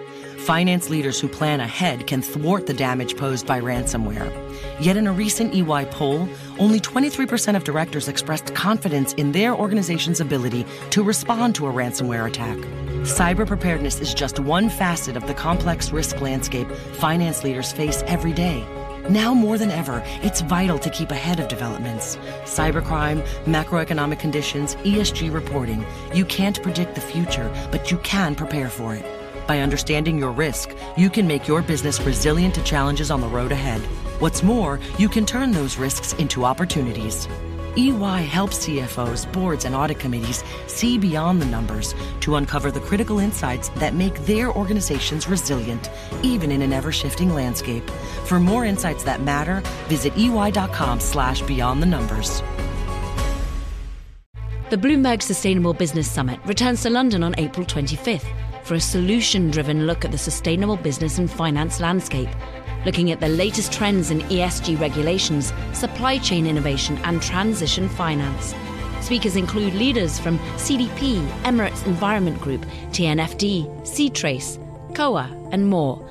Finance 0.47 0.89
leaders 0.89 1.19
who 1.19 1.27
plan 1.27 1.59
ahead 1.59 2.07
can 2.07 2.21
thwart 2.21 2.67
the 2.67 2.73
damage 2.73 3.17
posed 3.17 3.45
by 3.45 3.59
ransomware. 3.59 4.31
Yet 4.79 4.95
in 4.95 5.05
a 5.05 5.11
recent 5.11 5.53
EY 5.53 5.83
poll, 5.91 6.29
only 6.57 6.79
23% 6.79 7.57
of 7.57 7.65
directors 7.65 8.07
expressed 8.07 8.55
confidence 8.55 9.11
in 9.15 9.33
their 9.33 9.53
organization's 9.53 10.21
ability 10.21 10.65
to 10.91 11.03
respond 11.03 11.53
to 11.55 11.67
a 11.67 11.73
ransomware 11.73 12.29
attack. 12.29 12.55
Cyber 13.03 13.45
preparedness 13.45 13.99
is 13.99 14.13
just 14.13 14.39
one 14.39 14.69
facet 14.69 15.17
of 15.17 15.27
the 15.27 15.33
complex 15.33 15.91
risk 15.91 16.21
landscape 16.21 16.71
finance 16.93 17.43
leaders 17.43 17.73
face 17.73 18.01
every 18.07 18.31
day. 18.31 18.65
Now 19.09 19.33
more 19.33 19.57
than 19.57 19.69
ever, 19.69 20.01
it's 20.23 20.39
vital 20.39 20.79
to 20.79 20.89
keep 20.89 21.11
ahead 21.11 21.41
of 21.41 21.49
developments. 21.49 22.15
Cybercrime, 22.45 23.21
macroeconomic 23.43 24.19
conditions, 24.19 24.75
ESG 24.77 25.29
reporting. 25.29 25.85
You 26.13 26.23
can't 26.23 26.63
predict 26.63 26.95
the 26.95 27.01
future, 27.01 27.51
but 27.69 27.91
you 27.91 27.97
can 27.97 28.33
prepare 28.33 28.69
for 28.69 28.95
it. 28.95 29.26
By 29.47 29.59
understanding 29.59 30.19
your 30.19 30.33
risk, 30.33 30.75
you 30.97 31.09
can 31.09 31.25
make 31.25 31.47
your 31.47 31.61
business 31.61 32.01
resilient 32.01 32.53
to 32.55 32.63
challenges 32.63 33.09
on 33.09 33.21
the 33.21 33.29
road 33.29 33.53
ahead. 33.53 33.79
What's 34.19 34.43
more, 34.43 34.77
you 34.99 35.07
can 35.07 35.25
turn 35.25 35.51
those 35.51 35.77
risks 35.77 36.11
into 36.13 36.43
opportunities. 36.43 37.29
EY 37.77 38.23
helps 38.25 38.65
CFOs, 38.65 39.31
boards, 39.31 39.63
and 39.63 39.73
audit 39.73 39.99
committees 39.99 40.43
see 40.65 40.97
beyond 40.97 41.41
the 41.41 41.45
numbers 41.45 41.95
to 42.21 42.35
uncover 42.35 42.71
the 42.71 42.81
critical 42.81 43.19
insights 43.19 43.69
that 43.75 43.93
make 43.93 44.15
their 44.25 44.51
organizations 44.51 45.29
resilient, 45.29 45.89
even 46.23 46.51
in 46.51 46.61
an 46.61 46.73
ever-shifting 46.73 47.33
landscape. 47.33 47.87
For 48.25 48.39
more 48.39 48.65
insights 48.65 49.03
that 49.03 49.21
matter, 49.21 49.61
visit 49.87 50.11
ey.com 50.17 50.99
slash 50.99 51.41
beyond 51.43 51.81
the 51.81 51.85
numbers. 51.85 52.41
The 54.71 54.77
Bloomberg 54.77 55.21
Sustainable 55.21 55.73
Business 55.73 56.11
Summit 56.11 56.41
returns 56.45 56.81
to 56.81 56.89
London 56.89 57.23
on 57.23 57.35
April 57.37 57.65
25th 57.65 58.25
for 58.67 58.75
a 58.75 58.79
solution 58.81 59.49
driven 59.49 59.87
look 59.87 60.03
at 60.03 60.11
the 60.11 60.17
sustainable 60.17 60.75
business 60.75 61.17
and 61.19 61.31
finance 61.31 61.79
landscape, 61.79 62.29
looking 62.85 63.11
at 63.11 63.21
the 63.21 63.29
latest 63.29 63.71
trends 63.71 64.11
in 64.11 64.19
ESG 64.23 64.77
regulations, 64.77 65.53
supply 65.71 66.17
chain 66.17 66.45
innovation, 66.45 66.97
and 67.05 67.21
transition 67.21 67.87
finance. 67.87 68.53
Speakers 68.99 69.37
include 69.37 69.73
leaders 69.73 70.19
from 70.19 70.37
CDP, 70.57 71.25
Emirates 71.43 71.85
Environment 71.85 72.39
Group, 72.41 72.61
TNFD, 72.91 73.87
C-Trace, 73.87 74.59
COA, 74.93 75.49
and 75.53 75.69
more. 75.69 76.05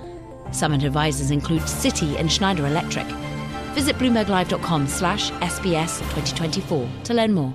Summit 0.50 0.82
advisors 0.82 1.30
include 1.30 1.62
Citi 1.62 2.18
and 2.18 2.32
Schneider 2.32 2.66
Electric. 2.66 3.06
Visit 3.74 3.96
bloomberglive.com 3.96 4.86
slash 4.86 5.30
SBS 5.32 5.98
2024 5.98 6.88
to 7.04 7.12
learn 7.12 7.34
more. 7.34 7.54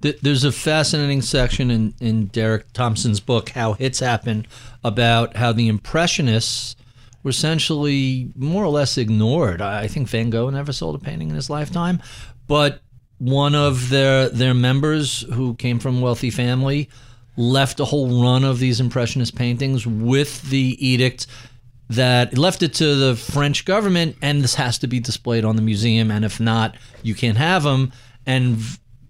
There's 0.00 0.44
a 0.44 0.52
fascinating 0.52 1.20
section 1.20 1.70
in, 1.70 1.94
in 2.00 2.26
Derek 2.28 2.72
Thompson's 2.72 3.20
book, 3.20 3.50
How 3.50 3.74
Hits 3.74 4.00
Happen, 4.00 4.46
about 4.82 5.36
how 5.36 5.52
the 5.52 5.68
Impressionists 5.68 6.74
were 7.22 7.30
essentially 7.30 8.32
more 8.34 8.64
or 8.64 8.70
less 8.70 8.96
ignored. 8.96 9.60
I 9.60 9.88
think 9.88 10.08
Van 10.08 10.30
Gogh 10.30 10.48
never 10.48 10.72
sold 10.72 10.94
a 10.94 10.98
painting 10.98 11.28
in 11.28 11.34
his 11.34 11.50
lifetime, 11.50 12.00
but 12.46 12.80
one 13.18 13.54
of 13.54 13.90
their 13.90 14.30
their 14.30 14.54
members 14.54 15.20
who 15.34 15.54
came 15.54 15.78
from 15.78 15.98
a 15.98 16.00
wealthy 16.00 16.30
family 16.30 16.88
left 17.36 17.78
a 17.78 17.84
whole 17.84 18.22
run 18.22 18.44
of 18.44 18.58
these 18.58 18.80
impressionist 18.80 19.36
paintings 19.36 19.86
with 19.86 20.42
the 20.48 20.76
edict 20.84 21.26
that 21.90 22.38
left 22.38 22.62
it 22.62 22.72
to 22.72 22.94
the 22.94 23.14
French 23.14 23.66
government 23.66 24.16
and 24.22 24.42
this 24.42 24.54
has 24.54 24.78
to 24.78 24.86
be 24.86 25.00
displayed 25.00 25.44
on 25.44 25.56
the 25.56 25.62
museum 25.62 26.10
and 26.10 26.24
if 26.24 26.40
not 26.40 26.76
you 27.02 27.14
can't 27.14 27.36
have 27.36 27.62
them 27.62 27.92
and 28.24 28.58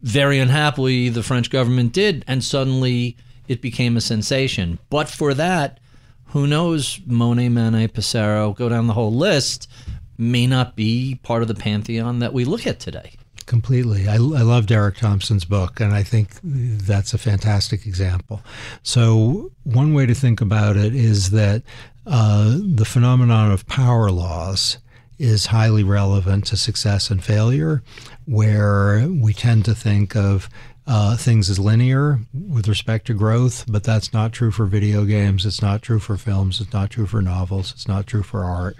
very 0.03 0.39
unhappily, 0.39 1.09
the 1.09 1.23
French 1.23 1.51
government 1.51 1.93
did, 1.93 2.25
and 2.27 2.43
suddenly 2.43 3.17
it 3.49 3.61
became 3.61 3.97
a 3.97 4.01
sensation. 4.01 4.79
But 4.89 5.09
for 5.09 5.35
that, 5.35 5.81
who 6.27 6.47
knows? 6.47 7.01
Monet, 7.07 7.49
Manet, 7.49 7.89
Pissarro, 7.89 8.55
go 8.55 8.69
down 8.69 8.87
the 8.87 8.93
whole 8.93 9.13
list, 9.13 9.69
may 10.17 10.47
not 10.47 10.77
be 10.77 11.19
part 11.23 11.43
of 11.43 11.49
the 11.49 11.55
pantheon 11.55 12.21
that 12.21 12.33
we 12.33 12.45
look 12.45 12.67
at 12.67 12.79
today. 12.79 13.15
Completely. 13.47 14.07
I, 14.07 14.15
I 14.15 14.43
love 14.43 14.67
Derek 14.67 14.99
Thompson's 14.99 15.45
book, 15.45 15.81
and 15.81 15.93
I 15.93 16.05
think 16.05 16.39
that's 16.45 17.13
a 17.13 17.19
fantastic 17.19 17.85
example. 17.85 18.43
So, 18.85 19.51
one 19.65 19.93
way 19.93 20.07
to 20.07 20.15
think 20.15 20.41
about 20.41 20.77
it 20.77 20.95
is 20.95 21.31
that 21.31 21.63
uh, 22.07 22.59
the 22.61 22.85
phenomenon 22.85 23.51
of 23.51 23.67
power 23.67 24.11
laws 24.11 24.79
is 25.19 25.47
highly 25.47 25.83
relevant 25.83 26.47
to 26.47 26.57
success 26.57 27.11
and 27.11 27.25
failure, 27.25 27.83
where 28.31 29.09
we 29.09 29.33
tend 29.33 29.65
to 29.65 29.75
think 29.75 30.15
of 30.15 30.49
uh, 30.87 31.17
things 31.17 31.51
as 31.51 31.59
linear 31.59 32.21
with 32.33 32.69
respect 32.69 33.09
to 33.09 33.15
growth, 33.15 33.65
but 33.69 33.83
that's 33.83 34.13
not 34.13 34.33
true 34.33 34.53
for 34.53 34.67
video 34.67 35.05
games. 35.05 35.45
It's 35.45 35.61
not 35.61 35.83
true 35.83 35.99
for 35.99 36.17
films. 36.17 36.61
It's 36.61 36.73
not 36.73 36.91
true 36.91 37.07
for 37.07 37.21
novels. 37.21 37.73
It's 37.73 37.89
not 37.89 38.07
true 38.07 38.23
for 38.23 38.45
art. 38.45 38.77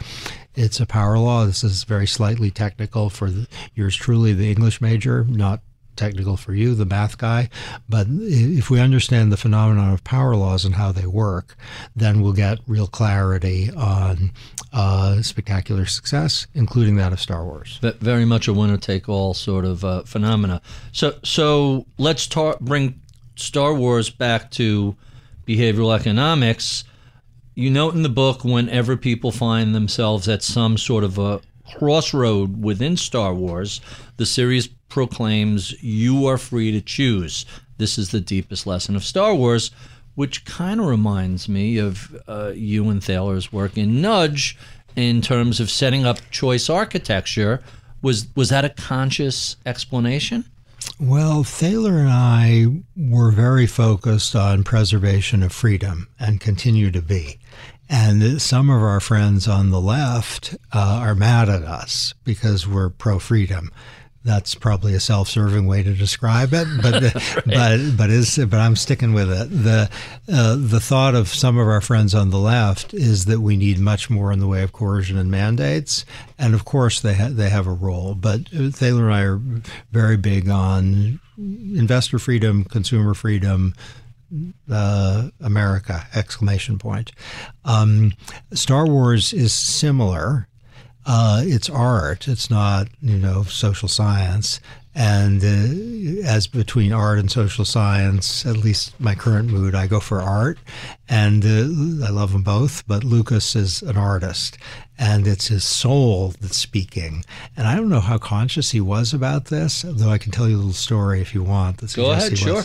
It's 0.55 0.79
a 0.79 0.87
power 0.87 1.19
law. 1.19 1.47
This 1.47 1.65
is 1.65 1.83
very 1.83 2.07
slightly 2.07 2.53
technical 2.53 3.11
for 3.11 3.29
the, 3.29 3.49
yours 3.75 3.97
truly, 3.97 4.33
the 4.33 4.51
English 4.51 4.81
major, 4.81 5.25
not 5.29 5.63
technical 5.97 6.37
for 6.37 6.55
you, 6.55 6.75
the 6.75 6.87
math 6.87 7.19
guy. 7.19 7.49
But 7.89 8.07
if 8.09 8.71
we 8.71 8.81
understand 8.81 9.33
the 9.33 9.37
phenomenon 9.37 9.93
of 9.93 10.05
power 10.05 10.37
laws 10.37 10.65
and 10.65 10.77
how 10.77 10.93
they 10.93 11.07
work, 11.07 11.57
then 11.95 12.23
we'll 12.23 12.33
get 12.33 12.59
real 12.67 12.87
clarity 12.87 13.71
on 13.71 14.33
uh, 14.73 15.21
spectacular 15.23 15.87
success, 15.87 16.47
including 16.55 16.97
that 16.97 17.13
of 17.13 17.21
Star 17.21 17.45
Wars. 17.45 17.79
Very 17.83 18.25
much 18.25 18.49
a 18.49 18.53
winner 18.53 18.77
take 18.77 19.09
all 19.09 19.35
sort 19.35 19.65
of 19.65 19.85
uh, 19.85 20.03
phenomena. 20.05 20.63
So, 20.93 21.15
so 21.25 21.87
let's 21.99 22.27
tar- 22.27 22.57
bring 22.61 23.01
Star 23.37 23.75
Wars 23.75 24.11
back 24.11 24.51
to 24.53 24.97
behavioral 25.47 25.99
economics. 25.99 26.85
You 27.55 27.71
note 27.71 27.95
in 27.95 28.03
the 28.03 28.09
book 28.09 28.45
whenever 28.45 28.97
people 28.97 29.33
find 29.33 29.75
themselves 29.75 30.29
at 30.29 30.43
some 30.43 30.79
sort 30.79 31.05
of 31.05 31.19
a 31.19 31.41
crossroad 31.77 32.63
within 32.63 32.97
Star 32.97 33.35
Wars, 33.35 33.81
the 34.17 34.27
series 34.27 34.69
proclaims 34.89 35.73
you 35.83 36.27
are 36.27 36.39
free 36.39 36.71
to 36.73 36.81
choose. 36.81 37.45
This 37.79 37.99
is 37.99 38.11
the 38.11 38.21
deepest 38.21 38.67
lesson 38.67 38.95
of 38.95 39.05
Star 39.05 39.35
Wars, 39.35 39.71
which 40.21 40.45
kind 40.45 40.79
of 40.81 40.87
reminds 40.87 41.49
me 41.49 41.79
of 41.79 42.15
uh, 42.29 42.53
you 42.55 42.91
and 42.91 43.03
Thaler's 43.03 43.51
work 43.51 43.79
in 43.79 44.03
Nudge 44.03 44.55
in 44.95 45.23
terms 45.23 45.61
of 45.61 45.71
setting 45.71 46.05
up 46.05 46.19
choice 46.31 46.69
architecture. 46.69 47.63
Was 48.03 48.29
was 48.37 48.51
that 48.51 48.67
a 48.67 48.69
conscious 48.69 49.57
explanation? 49.65 50.45
Well, 50.99 51.43
Thaler 51.43 52.01
and 52.01 52.11
I 52.11 52.67
were 52.95 53.31
very 53.31 53.67
focused 53.67 54.37
on 54.37 54.63
preservation 54.63 55.43
of 55.43 55.53
freedom 55.53 56.09
and 56.19 56.39
continue 56.39 56.91
to 56.91 57.01
be. 57.01 57.39
And 57.89 58.43
some 58.43 58.69
of 58.69 58.83
our 58.83 59.01
friends 59.01 59.49
on 59.49 59.71
the 59.71 59.81
left 59.81 60.55
uh, 60.71 61.01
are 61.03 61.15
mad 61.15 61.49
at 61.49 61.63
us 61.63 62.13
because 62.25 62.69
we're 62.69 62.91
pro 62.91 63.19
freedom 63.19 63.73
that's 64.23 64.55
probably 64.55 64.95
a 64.95 65.01
self-serving 65.01 65.67
way 65.67 65.83
to 65.83 65.95
describe 65.95 66.53
it, 66.53 66.69
but 66.83 67.03
right. 67.03 67.43
but 67.47 67.97
but 67.97 68.11
is 68.11 68.37
but 68.37 68.59
I'm 68.59 68.77
sticking 68.77 69.15
with 69.15 69.31
it. 69.31 69.49
The 69.51 69.91
uh, 70.31 70.57
the 70.59 70.81
thought 70.81 71.15
of 71.15 71.29
some 71.29 71.57
of 71.57 71.67
our 71.67 71.81
friends 71.81 72.15
on 72.15 72.31
the 72.31 72.39
left 72.39 72.93
is 72.93 73.25
that 73.27 73.41
we 73.41 73.57
need 73.57 73.79
much 73.79 74.11
more 74.11 74.31
in 74.31 74.39
the 74.39 74.47
way 74.47 74.63
of 74.63 74.73
coercion 74.73 75.17
and 75.17 75.31
mandates, 75.31 76.05
and 76.39 76.55
of 76.55 76.67
course 76.67 77.01
they 77.01 77.15
ha- 77.15 77.31
they 77.31 77.49
have 77.49 77.67
a 77.67 77.73
role. 77.73 78.15
But 78.15 78.49
Thaler 78.49 79.07
and 79.07 79.15
I 79.15 79.23
are 79.23 79.41
very 79.91 80.19
big 80.19 80.51
on 80.51 81.21
investor 81.39 82.19
freedom, 82.19 82.65
consumer 82.65 83.15
freedom, 83.15 83.75
uh, 84.71 85.31
America! 85.41 86.07
Exclamation 86.15 86.79
point. 86.79 87.13
Um, 87.65 88.13
Star 88.53 88.87
Wars 88.87 89.33
is 89.33 89.55
similar 89.55 90.47
uh, 91.07 91.43
it's 91.45 91.71
art. 91.71 92.29
It's 92.29 92.51
not, 92.51 92.89
you 93.01 93.17
know, 93.17 93.43
social 93.45 93.89
science. 93.89 94.61
And 94.95 95.43
uh, 95.43 96.27
as 96.27 96.47
between 96.47 96.93
art 96.93 97.19
and 97.19 97.31
social 97.31 97.65
science, 97.65 98.45
at 98.45 98.57
least 98.57 98.99
my 99.01 99.15
current 99.15 99.49
mood, 99.49 99.75
I 99.75 99.87
go 99.87 100.01
for 100.01 100.21
art. 100.21 100.59
And 101.09 101.45
uh, 101.45 102.07
I 102.07 102.11
love 102.11 102.33
them 102.33 102.43
both. 102.43 102.87
But 102.87 103.05
Lucas 103.05 103.55
is 103.55 103.83
an 103.83 103.97
artist, 103.97 104.59
and 105.01 105.27
it's 105.27 105.49
his 105.49 105.65
soul 105.65 106.35
that's 106.41 106.59
speaking. 106.59 107.25
And 107.57 107.67
I 107.67 107.75
don't 107.75 107.89
know 107.89 108.01
how 108.01 108.19
conscious 108.19 108.71
he 108.71 108.83
was 108.83 109.15
about 109.15 109.47
this, 109.47 109.83
though 109.83 110.11
I 110.11 110.19
can 110.19 110.31
tell 110.31 110.47
you 110.47 110.57
a 110.57 110.59
little 110.59 110.73
story 110.75 111.23
if 111.23 111.35
you 111.35 111.43
want. 111.43 111.81
Go 111.95 112.13
ahead, 112.13 112.37
sure. 112.37 112.65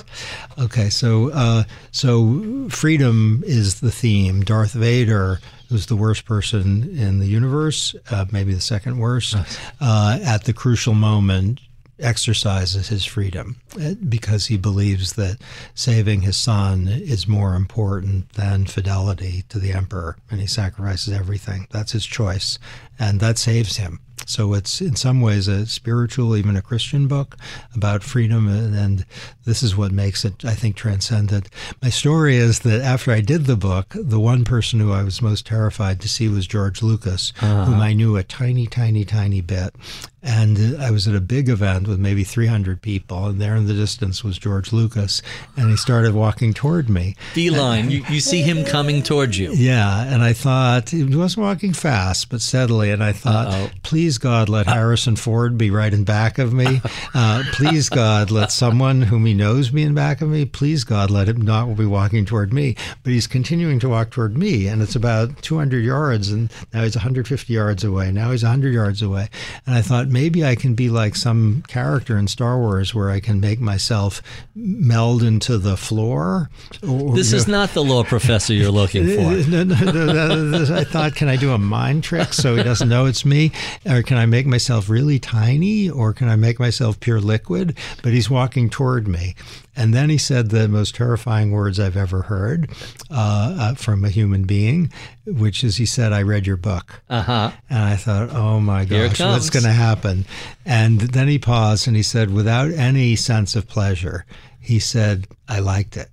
Okay, 0.60 0.90
so 0.90 1.32
uh, 1.32 1.64
so 1.92 2.68
freedom 2.70 3.42
is 3.48 3.80
the 3.80 3.92
theme. 3.92 4.44
Darth 4.44 4.74
Vader 4.74 5.40
who's 5.70 5.88
the 5.88 5.96
worst 5.96 6.26
person 6.26 6.96
in 6.96 7.20
the 7.20 7.26
universe, 7.26 7.96
uh, 8.12 8.26
maybe 8.32 8.54
the 8.54 8.62
second 8.62 9.00
worst, 9.00 9.36
uh, 9.82 10.20
at 10.24 10.44
the 10.44 10.54
crucial 10.54 10.94
moment 10.94 11.60
exercises 12.00 12.90
his 12.90 13.06
freedom 13.06 13.58
uh, 13.80 13.94
because 14.08 14.48
he 14.48 14.58
believes 14.58 15.14
that 15.14 15.38
saving 15.74 16.22
his 16.22 16.36
son 16.36 16.88
is 16.88 17.28
more 17.28 17.56
important 17.56 18.34
than 18.34 18.66
fidelity 18.66 19.44
to 19.50 19.60
the 19.60 19.72
emperor 19.72 20.18
and 20.30 20.40
he 20.40 20.48
sacrifices 20.48 21.14
everything. 21.14 21.68
That's 21.72 21.94
his 21.94 22.06
choice 22.06 22.60
and 23.00 23.20
that 23.20 23.38
saves 23.38 23.78
him 23.78 24.00
so 24.26 24.54
it's 24.56 24.82
in 24.82 24.96
some 24.96 25.22
ways 25.22 25.48
a 25.48 25.68
spiritual, 25.68 26.36
even 26.36 26.56
a 26.56 26.62
Christian 26.62 27.08
book 27.08 27.38
about 27.76 28.04
freedom, 28.04 28.48
and, 28.48 29.06
this 29.46 29.62
is 29.62 29.78
what 29.78 29.92
makes 29.92 30.26
it, 30.26 30.44
I 30.44 30.56
think, 30.56 30.76
transcendent. 30.76 31.50
My 31.80 31.90
story 31.90 32.38
is 32.38 32.62
that 32.62 32.82
after 32.82 33.12
I 33.12 33.22
did 33.22 33.46
the 33.46 33.56
book, 33.56 33.94
the 33.96 34.20
one 34.20 34.44
person 34.44 34.80
who 34.80 34.92
I 34.92 35.04
was 35.04 35.22
most 35.22 35.46
terrified 35.46 36.02
to 36.02 36.10
see 36.10 36.28
was 36.28 36.48
George 36.48 36.82
Lucas, 36.82 37.32
uh-huh. 37.40 37.66
whom 37.66 37.80
I 37.80 37.94
knew 37.94 38.18
a 38.18 38.24
tiny, 38.24 38.66
tiny, 38.66 39.06
tiny 39.06 39.42
bit. 39.42 39.76
And 40.24 40.82
I 40.82 40.90
was 40.90 41.08
at 41.08 41.14
a 41.14 41.22
big 41.22 41.48
event 41.48 41.88
with 41.88 42.00
maybe 42.00 42.24
300 42.24 42.82
people, 42.82 43.28
and 43.28 43.40
there 43.40 43.56
in 43.56 43.68
the 43.68 43.76
distance 43.76 44.24
was 44.24 44.40
George 44.40 44.74
Lucas, 44.74 45.22
and 45.56 45.70
he 45.70 45.78
started 45.78 46.16
walking 46.16 46.52
toward 46.52 46.90
me. 46.90 47.16
Beeline, 47.36 47.92
you, 47.92 48.04
you 48.10 48.20
see 48.20 48.42
him 48.42 48.66
coming 48.66 49.04
towards 49.04 49.38
you. 49.38 49.54
Yeah, 49.54 50.12
and 50.12 50.24
I 50.24 50.34
thought, 50.34 50.90
he 50.90 51.04
wasn't 51.04 51.46
walking 51.46 51.74
fast, 51.74 52.30
but 52.30 52.42
steadily, 52.42 52.85
and 52.92 53.04
I 53.04 53.12
thought, 53.12 53.48
Uh-oh. 53.48 53.70
please 53.84 54.18
God, 54.18 54.50
let 54.50 54.68
Harrison 54.68 55.16
Ford 55.16 55.58
be 55.58 55.72
right 55.72 55.94
in 55.94 56.04
back 56.04 56.38
of 56.38 56.54
me. 56.54 56.82
Uh, 57.14 57.44
please 57.54 57.88
God, 57.88 58.30
let 58.30 58.52
someone 58.52 59.02
whom 59.02 59.26
he 59.26 59.34
knows 59.34 59.70
be 59.70 59.84
in 59.84 59.94
back 59.94 60.22
of 60.22 60.28
me. 60.28 60.44
Please 60.44 60.84
God, 60.84 61.10
let 61.10 61.30
him 61.30 61.40
not 61.40 61.74
be 61.78 61.86
walking 61.86 62.26
toward 62.26 62.52
me. 62.52 62.76
But 63.04 63.14
he's 63.14 63.26
continuing 63.26 63.80
to 63.80 63.88
walk 63.90 64.10
toward 64.12 64.38
me, 64.38 64.68
and 64.68 64.82
it's 64.82 64.96
about 64.98 65.42
200 65.42 65.84
yards, 65.86 66.30
and 66.30 66.52
now 66.74 66.84
he's 66.84 66.96
150 66.96 67.54
yards 67.54 67.86
away. 67.86 68.12
Now 68.12 68.32
he's 68.32 68.44
100 68.44 68.74
yards 68.74 69.02
away. 69.02 69.30
And 69.66 69.76
I 69.76 69.82
thought, 69.82 70.10
maybe 70.10 70.44
I 70.44 70.56
can 70.56 70.74
be 70.76 70.90
like 70.90 71.16
some 71.16 71.64
character 71.70 72.18
in 72.18 72.28
Star 72.28 72.58
Wars 72.60 72.94
where 72.94 73.10
I 73.10 73.22
can 73.22 73.40
make 73.40 73.62
myself 73.62 74.22
meld 74.54 75.24
into 75.24 75.58
the 75.58 75.78
floor. 75.78 76.50
Or, 76.86 77.16
this 77.16 77.32
is 77.32 77.48
know. 77.48 77.60
not 77.60 77.70
the 77.70 77.84
law 77.84 78.04
professor 78.04 78.54
you're 78.54 78.72
looking 78.72 79.08
for. 79.16 79.50
no, 79.50 79.64
no, 79.64 80.66
no, 80.66 80.76
I 80.76 80.84
thought, 80.84 81.16
can 81.16 81.30
I 81.30 81.38
do 81.38 81.54
a 81.54 81.58
mind 81.58 82.04
trick 82.04 82.34
so 82.34 82.56
he 82.56 82.64
doesn't 82.64 82.75
know 82.84 83.06
it's 83.06 83.26
me? 83.26 83.52
Or 83.86 84.02
can 84.02 84.18
I 84.18 84.26
make 84.26 84.46
myself 84.46 84.90
really 84.90 85.20
tiny? 85.20 85.90
Or 85.90 86.14
can 86.14 86.28
I 86.28 86.36
make 86.36 86.60
myself 86.60 87.00
pure 87.00 87.22
liquid? 87.22 87.78
But 88.04 88.14
he's 88.14 88.30
walking 88.30 88.70
toward 88.70 89.08
me. 89.08 89.36
And 89.76 89.94
then 89.94 90.10
he 90.10 90.18
said 90.18 90.50
the 90.50 90.68
most 90.68 90.96
terrifying 90.96 91.52
words 91.52 91.80
I've 91.80 91.98
ever 91.98 92.24
heard 92.24 92.70
uh, 93.12 93.56
uh, 93.60 93.76
from 93.76 94.06
a 94.06 94.10
human 94.10 94.44
being, 94.44 94.92
which 95.26 95.64
is 95.64 95.78
he 95.78 95.86
said, 95.86 96.14
I 96.14 96.22
read 96.22 96.48
your 96.48 96.58
book. 96.58 97.02
Uh-huh. 97.10 97.52
And 97.70 97.80
I 97.80 97.96
thought, 97.98 98.30
oh 98.32 98.60
my 98.60 98.86
gosh, 98.86 99.20
what's 99.20 99.50
going 99.50 99.64
to 99.64 99.72
happen? 99.72 100.26
And 100.66 101.02
then 101.02 101.28
he 101.28 101.40
paused 101.40 101.88
and 101.88 101.96
he 101.96 102.04
said, 102.04 102.32
without 102.32 102.72
any 102.72 103.16
sense 103.16 103.56
of 103.56 103.68
pleasure, 103.68 104.26
he 104.62 104.80
said, 104.80 105.28
I 105.50 105.60
liked 105.60 105.98
it. 105.98 106.10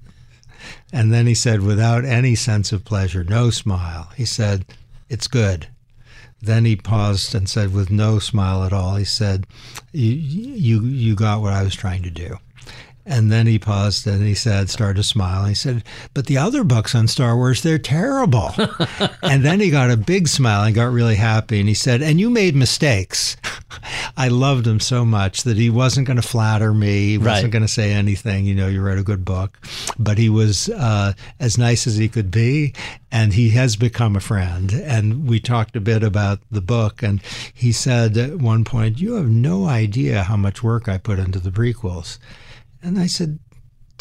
And 0.92 1.12
then 1.12 1.26
he 1.26 1.34
said, 1.34 1.62
without 1.62 2.04
any 2.04 2.34
sense 2.34 2.72
of 2.72 2.84
pleasure, 2.84 3.24
no 3.24 3.50
smile, 3.50 4.10
he 4.16 4.24
said, 4.24 4.64
it's 5.08 5.28
good. 5.28 5.68
Then 6.42 6.64
he 6.64 6.74
paused 6.74 7.34
and 7.36 7.48
said, 7.48 7.72
with 7.72 7.90
no 7.90 8.18
smile 8.18 8.64
at 8.64 8.72
all, 8.72 8.96
he 8.96 9.04
said, 9.04 9.46
you, 9.92 10.10
you, 10.12 10.82
you 10.82 11.14
got 11.14 11.40
what 11.40 11.52
I 11.52 11.62
was 11.62 11.76
trying 11.76 12.02
to 12.02 12.10
do. 12.10 12.38
And 13.04 13.32
then 13.32 13.48
he 13.48 13.58
paused 13.58 14.06
and 14.06 14.22
he 14.22 14.34
said, 14.34 14.70
started 14.70 14.96
to 14.96 15.02
smile. 15.02 15.44
He 15.44 15.54
said, 15.54 15.82
But 16.14 16.26
the 16.26 16.38
other 16.38 16.62
books 16.62 16.94
on 16.94 17.08
Star 17.08 17.36
Wars, 17.36 17.62
they're 17.62 17.78
terrible. 17.78 18.52
and 19.22 19.44
then 19.44 19.58
he 19.58 19.70
got 19.70 19.90
a 19.90 19.96
big 19.96 20.28
smile 20.28 20.62
and 20.62 20.74
got 20.74 20.92
really 20.92 21.16
happy. 21.16 21.58
And 21.58 21.68
he 21.68 21.74
said, 21.74 22.00
And 22.00 22.20
you 22.20 22.30
made 22.30 22.54
mistakes. 22.54 23.36
I 24.16 24.28
loved 24.28 24.66
him 24.66 24.78
so 24.78 25.04
much 25.04 25.42
that 25.42 25.56
he 25.56 25.68
wasn't 25.68 26.06
going 26.06 26.20
to 26.20 26.26
flatter 26.26 26.72
me. 26.72 27.10
He 27.10 27.18
wasn't 27.18 27.44
right. 27.44 27.50
going 27.50 27.62
to 27.62 27.68
say 27.68 27.92
anything, 27.92 28.44
you 28.44 28.54
know, 28.54 28.68
you 28.68 28.80
wrote 28.80 28.98
a 28.98 29.04
good 29.04 29.24
book. 29.24 29.58
But 29.98 30.18
he 30.18 30.28
was 30.28 30.68
uh, 30.68 31.14
as 31.40 31.58
nice 31.58 31.88
as 31.88 31.96
he 31.96 32.08
could 32.08 32.30
be. 32.30 32.72
And 33.10 33.34
he 33.34 33.50
has 33.50 33.74
become 33.76 34.14
a 34.14 34.20
friend. 34.20 34.72
And 34.72 35.28
we 35.28 35.40
talked 35.40 35.74
a 35.74 35.80
bit 35.80 36.04
about 36.04 36.38
the 36.50 36.62
book. 36.62 37.02
And 37.02 37.20
he 37.52 37.72
said 37.72 38.16
at 38.16 38.36
one 38.36 38.64
point, 38.64 39.00
You 39.00 39.14
have 39.14 39.28
no 39.28 39.66
idea 39.66 40.22
how 40.22 40.36
much 40.36 40.62
work 40.62 40.88
I 40.88 40.98
put 40.98 41.18
into 41.18 41.40
the 41.40 41.50
prequels. 41.50 42.18
And 42.82 42.98
I 42.98 43.06
said, 43.06 43.38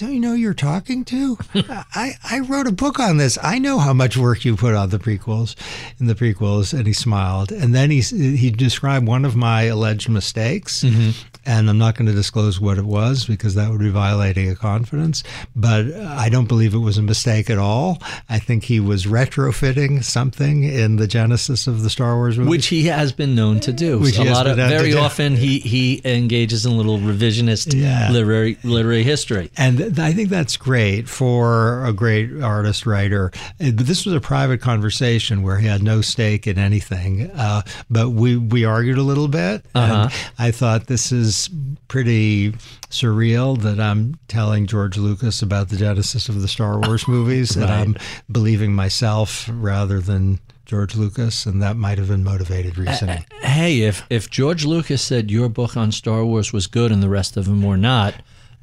don't 0.02 0.14
you 0.14 0.20
know 0.20 0.34
you're 0.34 0.56
talking 0.56 1.06
to? 1.06 1.38
I, 1.54 2.14
I 2.24 2.40
wrote 2.40 2.66
a 2.66 2.72
book 2.72 3.00
on 3.00 3.18
this. 3.18 3.38
I 3.44 3.60
know 3.60 3.78
how 3.78 3.94
much 3.94 4.18
work 4.18 4.44
you 4.44 4.56
put 4.56 4.74
on 4.74 4.90
the 4.90 4.98
prequels, 4.98 5.56
in 6.00 6.08
the 6.08 6.16
prequels. 6.16 6.74
And 6.74 6.88
he 6.88 6.94
smiled. 6.94 7.52
And 7.52 7.76
then 7.76 7.92
he, 7.92 8.02
he 8.02 8.50
described 8.50 9.08
one 9.08 9.26
of 9.26 9.36
my 9.36 9.64
alleged 9.64 10.10
mistakes. 10.10 10.84
Mm-hmm 10.84 11.12
and 11.46 11.70
I'm 11.70 11.78
not 11.78 11.96
going 11.96 12.06
to 12.06 12.14
disclose 12.14 12.60
what 12.60 12.78
it 12.78 12.86
was 12.86 13.26
because 13.26 13.56
that 13.56 13.72
would 13.72 13.80
be 13.80 13.90
violating 13.90 14.50
a 14.50 14.56
confidence. 14.56 15.24
But 15.56 15.92
I 15.94 16.30
don't 16.30 16.48
believe 16.48 16.74
it 16.74 16.80
was 16.80 16.98
a 16.98 17.02
mistake 17.02 17.50
at 17.50 17.58
all. 17.58 18.02
I 18.30 18.38
think 18.40 18.64
he 18.64 18.80
was 18.80 19.06
retrofitting 19.06 20.04
something 20.04 20.64
in 20.64 20.98
the 20.98 21.08
genesis 21.08 21.68
of 21.68 21.82
the 21.82 21.90
Star 21.90 22.16
Wars 22.16 22.38
movie, 22.38 22.50
which 22.50 22.68
he 22.68 22.86
has 22.88 23.12
been 23.12 23.34
known 23.34 23.60
to 23.62 23.74
do. 23.74 24.00
Which 24.00 24.18
a 24.18 24.24
lot 24.24 24.48
of 24.48 24.58
very 24.58 24.94
often 24.94 25.36
he 25.36 25.60
he 25.60 26.02
engages 26.06 26.66
in 26.66 26.78
little 26.78 27.00
revisionist 27.00 27.74
yeah. 27.80 28.12
literary 28.12 28.58
literary 28.64 29.04
history, 29.04 29.50
and 29.58 29.78
I 30.00 30.14
think 30.14 30.30
that's 30.30 30.58
great 30.58 31.08
for 31.08 31.86
a 31.86 31.94
great 31.94 32.42
artist 32.42 32.86
writer. 32.86 33.32
But 33.58 33.78
this 33.78 34.06
was 34.06 34.14
a 34.14 34.22
private 34.22 34.62
conversation 34.62 35.44
where 35.44 35.58
he 35.58 35.68
had 35.68 35.84
no 35.84 36.02
stake 36.02 36.48
in 36.48 36.58
anything, 36.58 37.32
uh, 37.32 37.64
but 37.90 38.10
we 38.10 38.38
we 38.38 38.66
argued 38.66 38.98
a 38.98 39.04
little 39.04 39.28
bit, 39.28 39.66
uh-huh. 39.76 40.10
and 40.10 40.14
I 40.38 40.52
thought 40.52 40.88
this 40.88 41.12
is 41.12 41.50
pretty 41.88 42.54
surreal 42.90 43.60
that 43.62 43.80
I'm 43.80 44.20
telling 44.28 44.68
George 44.68 44.98
Lucas 44.98 45.42
about 45.42 45.70
the 45.70 45.78
genesis 45.78 46.30
of 46.30 46.42
the 46.42 46.48
Star 46.48 46.80
Wars 46.80 47.08
movies, 47.08 47.58
right. 47.58 47.64
and 47.64 47.72
I'm 47.72 47.98
believing 48.32 48.74
myself 48.74 49.50
rather 49.52 50.00
than 50.00 50.40
George 50.72 50.96
Lucas, 50.96 51.46
and 51.46 51.62
that 51.62 51.76
might 51.76 51.98
have 51.98 52.08
been 52.08 52.24
motivated 52.24 52.78
reasoning. 52.78 53.26
Uh, 53.44 53.48
hey, 53.48 53.82
if 53.82 54.06
if 54.10 54.30
George 54.30 54.64
Lucas 54.64 55.02
said 55.02 55.30
your 55.30 55.50
book 55.50 55.76
on 55.76 55.92
Star 55.92 56.24
Wars 56.24 56.54
was 56.54 56.68
good 56.68 56.94
and 56.94 57.04
the 57.04 57.10
rest 57.10 57.36
of 57.36 57.44
them 57.44 57.62
were 57.62 57.76
not, 57.76 58.14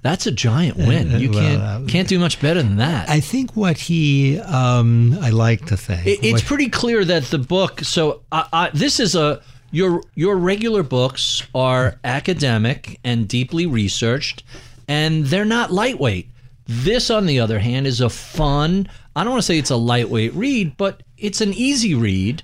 that's 0.02 0.26
a 0.26 0.30
giant 0.30 0.76
win. 0.76 1.10
You 1.18 1.30
can't 1.30 1.62
uh, 1.62 1.80
can't 1.88 2.08
do 2.08 2.18
much 2.18 2.40
better 2.40 2.62
than 2.62 2.76
that. 2.76 3.08
I 3.08 3.20
think 3.20 3.56
what 3.56 3.78
he, 3.78 4.38
um, 4.40 5.18
I 5.20 5.30
like 5.30 5.66
to 5.66 5.76
think, 5.76 6.06
it, 6.06 6.20
it's 6.22 6.42
what, 6.42 6.44
pretty 6.44 6.68
clear 6.68 7.04
that 7.04 7.24
the 7.24 7.38
book. 7.38 7.80
So 7.80 8.22
I, 8.30 8.46
I, 8.52 8.70
this 8.72 9.00
is 9.00 9.16
a 9.16 9.42
your 9.70 10.02
your 10.14 10.36
regular 10.36 10.82
books 10.82 11.42
are 11.54 11.98
academic 12.04 13.00
and 13.02 13.26
deeply 13.26 13.66
researched, 13.66 14.44
and 14.86 15.26
they're 15.26 15.44
not 15.44 15.72
lightweight. 15.72 16.28
This, 16.66 17.10
on 17.10 17.26
the 17.26 17.40
other 17.40 17.58
hand, 17.58 17.86
is 17.86 18.00
a 18.00 18.10
fun. 18.10 18.88
I 19.16 19.24
don't 19.24 19.32
want 19.32 19.42
to 19.42 19.46
say 19.46 19.58
it's 19.58 19.70
a 19.70 19.76
lightweight 19.76 20.34
read, 20.34 20.76
but 20.76 21.02
it's 21.16 21.40
an 21.40 21.52
easy 21.54 21.94
read, 21.94 22.42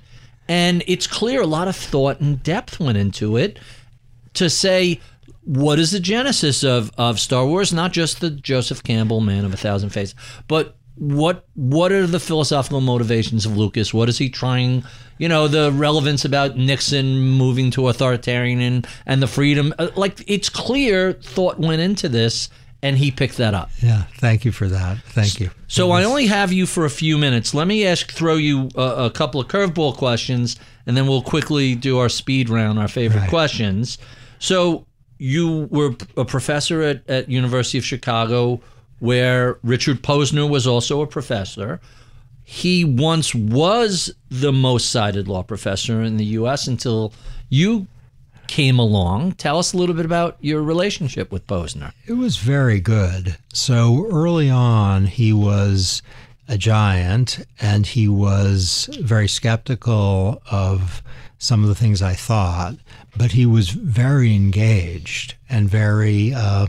and 0.49 0.83
it's 0.87 1.07
clear 1.07 1.41
a 1.41 1.47
lot 1.47 1.69
of 1.69 1.75
thought 1.75 2.19
and 2.19 2.43
depth 2.43 2.79
went 2.79 2.97
into 2.97 3.37
it 3.37 3.59
to 4.33 4.49
say 4.49 4.99
what 5.45 5.79
is 5.79 5.91
the 5.91 5.99
genesis 5.99 6.63
of 6.63 6.91
of 6.97 7.19
Star 7.19 7.45
Wars, 7.45 7.71
not 7.71 7.93
just 7.93 8.19
the 8.19 8.29
Joseph 8.29 8.83
Campbell 8.83 9.21
Man 9.21 9.45
of 9.45 9.53
a 9.53 9.57
Thousand 9.57 9.89
Faces, 9.91 10.15
but 10.47 10.75
what 10.97 11.45
what 11.55 11.91
are 11.91 12.07
the 12.07 12.19
philosophical 12.19 12.81
motivations 12.81 13.45
of 13.45 13.55
Lucas? 13.57 13.93
What 13.93 14.09
is 14.09 14.17
he 14.17 14.29
trying? 14.29 14.83
You 15.17 15.29
know, 15.29 15.47
the 15.47 15.71
relevance 15.71 16.25
about 16.25 16.57
Nixon 16.57 17.19
moving 17.19 17.71
to 17.71 17.87
authoritarian 17.87 18.59
and, 18.59 18.87
and 19.05 19.21
the 19.21 19.27
freedom. 19.27 19.73
uh, 19.79 19.87
Like 19.95 20.21
it's 20.27 20.49
clear 20.49 21.13
thought 21.13 21.57
went 21.59 21.81
into 21.81 22.09
this, 22.09 22.49
and 22.81 22.97
he 22.97 23.11
picked 23.11 23.37
that 23.37 23.53
up. 23.53 23.69
Yeah, 23.81 24.03
thank 24.19 24.43
you 24.45 24.51
for 24.51 24.67
that. 24.67 24.97
Thank 25.09 25.39
you. 25.39 25.51
So 25.67 25.91
I 25.91 26.03
only 26.05 26.27
have 26.27 26.51
you 26.53 26.65
for 26.65 26.83
a 26.85 26.89
few 26.89 27.17
minutes. 27.17 27.53
Let 27.53 27.67
me 27.67 27.85
ask, 27.85 28.11
throw 28.11 28.35
you 28.35 28.69
a, 28.75 29.05
a 29.05 29.09
couple 29.11 29.39
of 29.41 29.47
curveball 29.47 29.95
questions, 29.97 30.57
and 30.85 30.95
then 30.97 31.07
we'll 31.07 31.21
quickly 31.23 31.75
do 31.75 31.97
our 31.99 32.09
speed 32.09 32.49
round, 32.49 32.77
our 32.79 32.87
favorite 32.89 33.21
Right. 33.21 33.29
questions. 33.29 33.97
So 34.39 34.85
you 35.17 35.67
were 35.71 35.95
a 36.17 36.25
professor 36.25 36.81
at, 36.81 37.09
at 37.09 37.29
University 37.29 37.77
of 37.77 37.85
Chicago, 37.85 38.61
where 38.99 39.57
Richard 39.63 40.01
Posner 40.01 40.49
was 40.49 40.67
also 40.67 41.01
a 41.01 41.07
professor. 41.07 41.79
He 42.43 42.85
once 42.85 43.33
was 43.33 44.13
the 44.29 44.53
most 44.53 44.91
cited 44.91 45.27
law 45.27 45.43
professor 45.43 46.01
in 46.01 46.17
the 46.17 46.25
U.S. 46.25 46.67
until 46.67 47.13
you 47.49 47.87
came 48.47 48.77
along. 48.77 49.33
Tell 49.33 49.57
us 49.57 49.73
a 49.73 49.77
little 49.77 49.95
bit 49.95 50.05
about 50.05 50.37
your 50.39 50.61
relationship 50.61 51.31
with 51.31 51.47
Posner. 51.47 51.91
It 52.05 52.13
was 52.13 52.37
very 52.37 52.79
good. 52.79 53.37
So 53.53 54.07
early 54.11 54.49
on, 54.49 55.07
he 55.07 55.33
was 55.33 56.01
a 56.47 56.57
giant 56.57 57.43
and 57.59 57.87
he 57.87 58.07
was 58.07 58.89
very 59.01 59.27
skeptical 59.27 60.41
of 60.51 61.01
some 61.37 61.63
of 61.63 61.69
the 61.69 61.75
things 61.75 62.01
I 62.01 62.13
thought, 62.13 62.75
but 63.17 63.31
he 63.31 63.45
was 63.45 63.69
very 63.69 64.35
engaged 64.35 65.35
and 65.49 65.69
very 65.69 66.33
uh, 66.33 66.67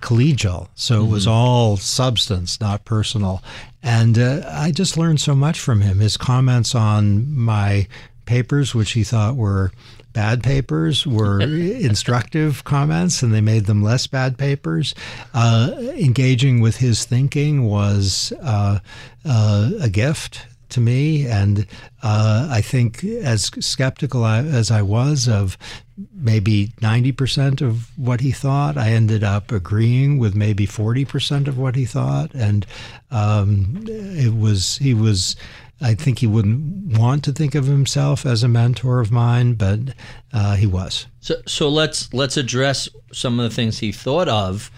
collegial. 0.00 0.68
So 0.74 1.04
it 1.04 1.08
was 1.08 1.26
all 1.26 1.76
substance, 1.76 2.60
not 2.60 2.84
personal. 2.84 3.42
And 3.82 4.18
uh, 4.18 4.42
I 4.48 4.70
just 4.70 4.96
learned 4.96 5.20
so 5.20 5.34
much 5.34 5.58
from 5.58 5.80
him. 5.80 6.00
His 6.00 6.16
comments 6.16 6.74
on 6.74 7.32
my 7.34 7.86
papers, 8.24 8.74
which 8.74 8.92
he 8.92 9.04
thought 9.04 9.36
were 9.36 9.72
bad 10.12 10.42
papers, 10.42 11.06
were 11.06 11.40
instructive 11.40 12.64
comments, 12.64 13.22
and 13.22 13.32
they 13.32 13.40
made 13.40 13.66
them 13.66 13.82
less 13.82 14.06
bad 14.06 14.38
papers. 14.38 14.94
Uh, 15.34 15.72
engaging 15.96 16.60
with 16.60 16.76
his 16.76 17.04
thinking 17.04 17.64
was 17.64 18.32
uh, 18.42 18.78
uh, 19.24 19.70
a 19.80 19.88
gift 19.88 20.46
to 20.68 20.80
me, 20.80 21.26
and 21.26 21.66
uh, 22.02 22.48
I 22.50 22.60
think 22.60 23.04
as 23.04 23.50
skeptical 23.60 24.24
as 24.26 24.70
I 24.70 24.82
was 24.82 25.28
of 25.28 25.56
maybe 26.12 26.68
90% 26.80 27.62
of 27.62 27.96
what 27.98 28.20
he 28.20 28.30
thought, 28.30 28.76
I 28.76 28.90
ended 28.90 29.24
up 29.24 29.50
agreeing 29.50 30.18
with 30.18 30.34
maybe 30.34 30.66
40% 30.66 31.48
of 31.48 31.58
what 31.58 31.74
he 31.74 31.84
thought, 31.84 32.34
and 32.34 32.66
um, 33.10 33.84
it 33.86 34.34
was 34.34 34.78
he 34.78 34.94
was. 34.94 35.36
I 35.78 35.94
think 35.94 36.20
he 36.20 36.26
wouldn't 36.26 36.98
want 36.98 37.22
to 37.24 37.32
think 37.32 37.54
of 37.54 37.66
himself 37.66 38.24
as 38.24 38.42
a 38.42 38.48
mentor 38.48 39.00
of 39.00 39.12
mine, 39.12 39.54
but 39.54 39.80
uh, 40.32 40.56
he 40.56 40.66
was. 40.66 41.06
So, 41.20 41.34
so 41.46 41.68
let's 41.68 42.12
let's 42.14 42.38
address 42.38 42.88
some 43.12 43.38
of 43.38 43.48
the 43.48 43.54
things 43.54 43.78
he 43.78 43.92
thought 43.92 44.28
of. 44.28 44.70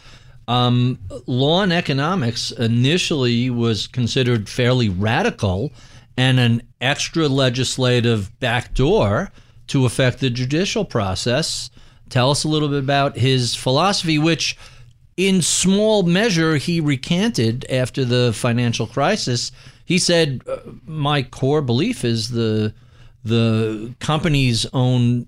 Um, 0.49 0.99
law 1.27 1.63
and 1.63 1.73
economics 1.73 2.51
initially 2.53 3.51
was 3.51 3.87
considered 3.87 4.49
fairly 4.49 4.89
radical 4.89 5.73
and 6.17 6.41
an 6.41 6.63
extra 6.81 7.29
legislative 7.29 8.37
backdoor 8.41 9.31
to 9.69 9.87
affect 9.87 10.21
the 10.21 10.31
judicial 10.31 10.85
process. 10.85 11.71
Tell 12.09 12.31
us 12.31 12.45
a 12.45 12.49
little 12.49 12.69
bit 12.69 12.79
about 12.79 13.17
his 13.17 13.55
philosophy, 13.55 14.19
which 14.19 14.57
in 15.17 15.43
small 15.43 16.03
measure 16.03 16.57
he 16.57 16.81
recanted 16.81 17.67
after 17.71 18.05
the 18.05 18.33
financial 18.33 18.87
crisis. 18.87 19.53
He 19.85 19.99
said, 19.99 20.43
uh, 20.49 20.59
"My 20.87 21.23
core 21.23 21.63
belief 21.63 22.05
is 22.05 22.31
the 22.31 22.73
the 23.25 23.95
company's 24.01 24.65
own 24.73 25.27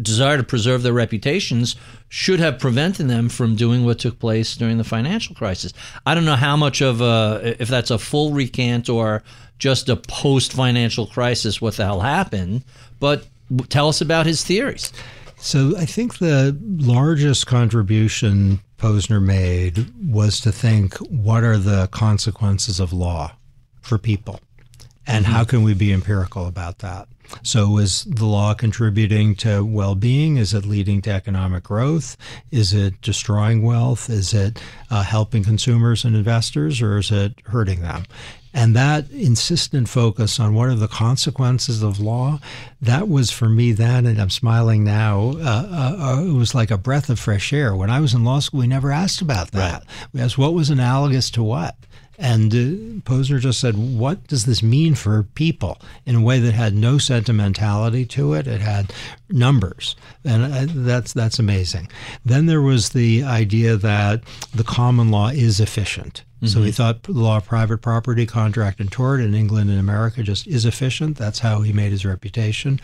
desire 0.00 0.36
to 0.36 0.44
preserve 0.44 0.82
their 0.82 0.92
reputations 0.92 1.76
should 2.08 2.38
have 2.38 2.58
prevented 2.58 3.08
them 3.08 3.28
from 3.28 3.56
doing 3.56 3.84
what 3.84 3.98
took 3.98 4.18
place 4.18 4.56
during 4.56 4.78
the 4.78 4.84
financial 4.84 5.34
crisis. 5.34 5.72
I 6.06 6.14
don't 6.14 6.24
know 6.24 6.36
how 6.36 6.56
much 6.56 6.80
of 6.80 7.00
a 7.00 7.56
if 7.60 7.68
that's 7.68 7.90
a 7.90 7.98
full 7.98 8.32
recant 8.32 8.88
or 8.88 9.22
just 9.58 9.88
a 9.88 9.96
post 9.96 10.52
financial 10.52 11.06
crisis 11.06 11.60
what 11.60 11.76
the 11.76 11.84
hell 11.84 12.00
happened, 12.00 12.62
but 13.00 13.26
tell 13.68 13.88
us 13.88 14.00
about 14.00 14.26
his 14.26 14.44
theories. 14.44 14.92
So 15.36 15.76
I 15.76 15.84
think 15.84 16.18
the 16.18 16.58
largest 16.62 17.46
contribution 17.46 18.60
Posner 18.78 19.22
made 19.22 19.92
was 20.10 20.40
to 20.40 20.52
think 20.52 20.96
what 20.98 21.42
are 21.44 21.58
the 21.58 21.88
consequences 21.88 22.80
of 22.80 22.92
law 22.92 23.32
for 23.80 23.98
people 23.98 24.40
and 25.06 25.24
how 25.24 25.42
can 25.42 25.62
we 25.62 25.74
be 25.74 25.92
empirical 25.92 26.46
about 26.46 26.78
that? 26.80 27.08
So 27.42 27.78
is 27.78 28.04
the 28.04 28.24
law 28.24 28.54
contributing 28.54 29.34
to 29.36 29.64
well-being? 29.64 30.36
Is 30.36 30.54
it 30.54 30.64
leading 30.64 31.02
to 31.02 31.10
economic 31.10 31.64
growth? 31.64 32.16
Is 32.50 32.72
it 32.72 33.00
destroying 33.00 33.62
wealth? 33.62 34.08
Is 34.08 34.32
it 34.32 34.60
uh, 34.90 35.02
helping 35.02 35.44
consumers 35.44 36.04
and 36.04 36.14
investors 36.14 36.80
or 36.80 36.98
is 36.98 37.10
it 37.10 37.40
hurting 37.46 37.82
them? 37.82 38.04
And 38.54 38.74
that 38.74 39.10
insistent 39.10 39.88
focus 39.88 40.40
on 40.40 40.54
what 40.54 40.68
are 40.68 40.74
the 40.74 40.88
consequences 40.88 41.82
of 41.82 42.00
law, 42.00 42.40
that 42.80 43.08
was 43.08 43.30
for 43.30 43.48
me 43.48 43.72
then, 43.72 44.06
and 44.06 44.20
I'm 44.20 44.30
smiling 44.30 44.84
now, 44.84 45.34
uh, 45.38 45.68
uh, 45.98 46.24
it 46.26 46.32
was 46.32 46.54
like 46.54 46.70
a 46.70 46.78
breath 46.78 47.10
of 47.10 47.18
fresh 47.18 47.52
air. 47.52 47.76
When 47.76 47.90
I 47.90 48.00
was 48.00 48.14
in 48.14 48.24
law 48.24 48.40
school, 48.40 48.60
we 48.60 48.66
never 48.66 48.90
asked 48.90 49.20
about 49.20 49.50
that. 49.52 49.84
We 50.12 50.20
asked 50.20 50.38
what 50.38 50.54
was 50.54 50.70
analogous 50.70 51.30
to 51.32 51.42
what. 51.42 51.76
And 52.18 52.52
uh, 52.52 53.00
Posner 53.08 53.38
just 53.38 53.60
said, 53.60 53.76
"What 53.76 54.26
does 54.26 54.44
this 54.44 54.62
mean 54.62 54.96
for 54.96 55.22
people?" 55.22 55.78
In 56.04 56.16
a 56.16 56.20
way 56.20 56.40
that 56.40 56.52
had 56.52 56.74
no 56.74 56.98
sentimentality 56.98 58.04
to 58.06 58.34
it. 58.34 58.48
It 58.48 58.60
had 58.60 58.92
numbers, 59.30 59.94
and 60.24 60.52
uh, 60.52 60.66
that's 60.68 61.12
that's 61.12 61.38
amazing. 61.38 61.88
Then 62.24 62.46
there 62.46 62.62
was 62.62 62.90
the 62.90 63.22
idea 63.22 63.76
that 63.76 64.22
the 64.52 64.64
common 64.64 65.10
law 65.10 65.28
is 65.28 65.60
efficient. 65.60 66.24
So 66.44 66.62
he 66.62 66.70
thought 66.70 67.02
the 67.02 67.12
law 67.12 67.38
of 67.38 67.46
private 67.46 67.78
property, 67.78 68.24
contract, 68.24 68.78
and 68.78 68.92
tort 68.92 69.20
in 69.20 69.34
England 69.34 69.70
and 69.70 69.80
America 69.80 70.22
just 70.22 70.46
is 70.46 70.64
efficient. 70.64 71.16
That's 71.16 71.40
how 71.40 71.62
he 71.62 71.72
made 71.72 71.90
his 71.90 72.04
reputation. 72.04 72.80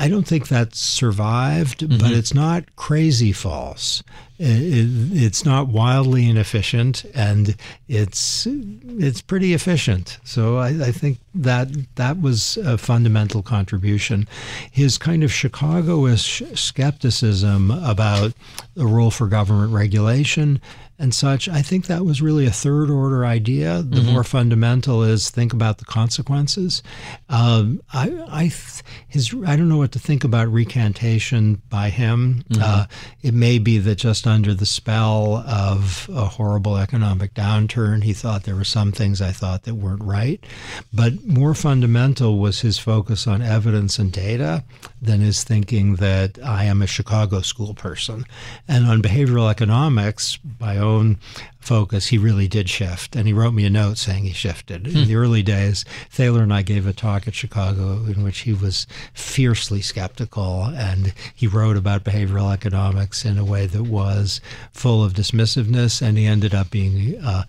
I 0.00 0.08
don't 0.08 0.26
think 0.26 0.48
that 0.48 0.74
survived, 0.74 1.86
but 1.86 1.98
mm-hmm. 1.98 2.14
it's 2.14 2.32
not 2.32 2.64
crazy 2.76 3.32
false. 3.32 4.02
It, 4.38 4.46
it, 4.46 5.22
it's 5.24 5.44
not 5.44 5.68
wildly 5.68 6.26
inefficient, 6.26 7.04
and 7.14 7.54
it's 7.86 8.46
it's 8.48 9.20
pretty 9.20 9.52
efficient. 9.52 10.16
So 10.24 10.56
I, 10.56 10.68
I 10.68 10.92
think 10.92 11.18
that 11.34 11.68
that 11.96 12.18
was 12.18 12.56
a 12.56 12.78
fundamental 12.78 13.42
contribution. 13.42 14.26
His 14.70 14.96
kind 14.96 15.22
of 15.22 15.30
Chicagoish 15.30 16.56
skepticism 16.56 17.70
about 17.70 18.32
the 18.72 18.86
role 18.86 19.10
for 19.10 19.26
government 19.26 19.74
regulation 19.74 20.62
and 21.00 21.14
such, 21.14 21.48
I 21.48 21.62
think 21.62 21.86
that 21.86 22.04
was 22.04 22.20
really 22.20 22.44
a 22.44 22.50
third 22.50 22.90
order 22.90 23.24
idea. 23.24 23.82
The 23.82 24.02
more 24.02 24.22
fundamental 24.22 25.02
is 25.02 25.30
think 25.30 25.54
about 25.54 25.78
the 25.78 25.86
consequences. 25.86 26.82
Um, 27.30 27.80
I, 27.92 28.22
I, 28.28 28.42
th- 28.42 28.82
his, 29.08 29.34
I 29.46 29.56
don't 29.56 29.70
know 29.70 29.78
what 29.78 29.92
to 29.92 29.98
think 29.98 30.24
about 30.24 30.52
recantation 30.52 31.62
by 31.70 31.88
him. 31.88 32.44
Uh, 32.60 32.84
it 33.22 33.32
may 33.32 33.58
be 33.58 33.78
that 33.78 33.96
just 33.96 34.26
under 34.26 34.52
the 34.52 34.66
spell 34.66 35.38
of 35.48 36.08
a 36.12 36.26
horrible 36.26 36.76
economic 36.76 37.32
downturn, 37.32 38.04
he 38.04 38.12
thought 38.12 38.44
there 38.44 38.54
were 38.54 38.62
some 38.64 38.92
things 38.92 39.22
I 39.22 39.32
thought 39.32 39.62
that 39.62 39.76
weren't 39.76 40.04
right. 40.04 40.44
But 40.92 41.24
more 41.24 41.54
fundamental 41.54 42.38
was 42.38 42.60
his 42.60 42.78
focus 42.78 43.26
on 43.26 43.40
evidence 43.40 43.98
and 43.98 44.12
data 44.12 44.64
than 45.00 45.20
his 45.20 45.44
thinking 45.44 45.94
that 45.96 46.38
I 46.44 46.64
am 46.64 46.82
a 46.82 46.86
Chicago 46.86 47.40
school 47.40 47.72
person. 47.72 48.26
And 48.68 48.86
on 48.86 49.00
behavioral 49.00 49.50
economics, 49.50 50.38
my 50.58 50.76
own 50.90 51.18
focus, 51.60 52.08
he 52.08 52.18
really 52.18 52.48
did 52.48 52.68
shift. 52.68 53.14
And 53.14 53.26
he 53.26 53.32
wrote 53.32 53.54
me 53.54 53.64
a 53.64 53.70
note 53.70 53.98
saying 53.98 54.24
he 54.24 54.32
shifted. 54.32 54.86
In 54.86 55.06
the 55.06 55.16
early 55.16 55.42
days, 55.42 55.84
Thaler 56.10 56.42
and 56.42 56.52
I 56.52 56.62
gave 56.62 56.86
a 56.86 56.92
talk 56.92 57.28
at 57.28 57.34
Chicago 57.34 58.04
in 58.04 58.22
which 58.22 58.40
he 58.40 58.52
was 58.52 58.86
fiercely 59.14 59.80
skeptical. 59.80 60.64
And 60.64 61.12
he 61.34 61.46
wrote 61.46 61.76
about 61.76 62.04
behavioral 62.04 62.52
economics 62.52 63.24
in 63.24 63.38
a 63.38 63.44
way 63.44 63.66
that 63.66 63.84
was 63.84 64.40
full 64.72 65.04
of 65.04 65.14
dismissiveness. 65.14 66.02
And 66.02 66.18
he 66.18 66.26
ended 66.26 66.54
up 66.54 66.70
being. 66.70 67.18
Uh, 67.22 67.44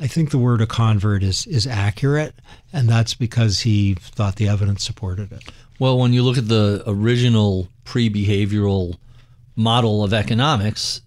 I 0.00 0.06
think 0.06 0.30
the 0.30 0.38
word 0.38 0.60
a 0.60 0.66
convert 0.66 1.22
is 1.22 1.46
is 1.46 1.68
accurate, 1.68 2.34
and 2.72 2.88
that's 2.88 3.14
because 3.14 3.60
he 3.60 3.94
thought 3.94 4.36
the 4.36 4.48
evidence 4.48 4.82
supported 4.82 5.30
it. 5.30 5.44
Well, 5.78 5.98
when 5.98 6.12
you 6.12 6.22
look 6.22 6.36
at 6.36 6.48
the 6.48 6.82
original 6.86 7.68
pre 7.84 8.10
behavioral 8.10 8.96
model 9.56 10.02
of 10.02 10.12
economics, 10.12 11.00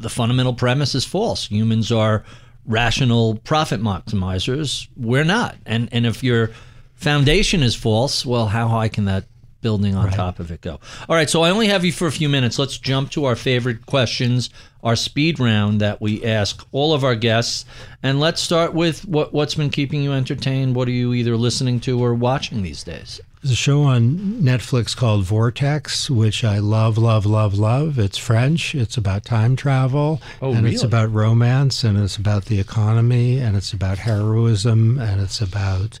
the 0.00 0.08
fundamental 0.08 0.54
premise 0.54 0.94
is 0.94 1.04
false. 1.04 1.46
Humans 1.48 1.90
are 1.92 2.24
rational 2.66 3.36
profit 3.44 3.80
maximizers. 3.80 4.88
We're 4.96 5.24
not. 5.24 5.56
And 5.66 5.88
and 5.92 6.06
if 6.06 6.22
your 6.22 6.50
foundation 6.94 7.62
is 7.62 7.74
false, 7.74 8.26
well, 8.26 8.46
how 8.46 8.68
high 8.68 8.88
can 8.88 9.04
that 9.06 9.24
building 9.60 9.96
on 9.96 10.06
Right. 10.06 10.14
top 10.14 10.38
of 10.38 10.52
it 10.52 10.60
go. 10.60 10.78
All 11.08 11.16
right, 11.16 11.28
so 11.28 11.42
I 11.42 11.50
only 11.50 11.66
have 11.66 11.84
you 11.84 11.90
for 11.90 12.06
a 12.06 12.12
few 12.12 12.28
minutes. 12.28 12.60
Let's 12.60 12.78
jump 12.78 13.10
to 13.10 13.24
our 13.24 13.34
favorite 13.34 13.86
questions, 13.86 14.50
our 14.84 14.94
speed 14.94 15.40
round 15.40 15.80
that 15.80 16.00
we 16.00 16.24
ask 16.24 16.64
all 16.70 16.92
of 16.92 17.02
our 17.02 17.16
guests. 17.16 17.64
And 18.00 18.20
let's 18.20 18.40
start 18.40 18.72
with 18.72 19.04
what, 19.08 19.34
what's 19.34 19.56
been 19.56 19.70
keeping 19.70 20.00
you 20.00 20.12
entertained? 20.12 20.76
What 20.76 20.86
are 20.86 20.92
you 20.92 21.12
either 21.12 21.36
listening 21.36 21.80
to 21.80 22.00
or 22.00 22.14
watching 22.14 22.62
these 22.62 22.84
days? 22.84 23.20
There's 23.42 23.52
a 23.52 23.56
show 23.56 23.82
on 23.84 24.16
Netflix 24.42 24.96
called 24.96 25.24
Vortex, 25.24 26.10
which 26.10 26.42
I 26.42 26.58
love, 26.58 26.98
love, 26.98 27.24
love, 27.24 27.54
love. 27.56 27.96
It's 27.98 28.18
French. 28.18 28.74
It's 28.74 28.96
about 28.96 29.24
time 29.24 29.54
travel, 29.54 30.20
Oh, 30.42 30.52
and 30.54 30.66
it's 30.66 30.82
about 30.82 31.12
romance, 31.12 31.84
and 31.84 31.96
it's 31.96 32.16
about 32.16 32.46
the 32.46 32.58
economy, 32.58 33.38
and 33.38 33.56
it's 33.56 33.72
about 33.72 33.98
heroism, 33.98 34.98
and 34.98 35.20
it's 35.20 35.40
about 35.40 36.00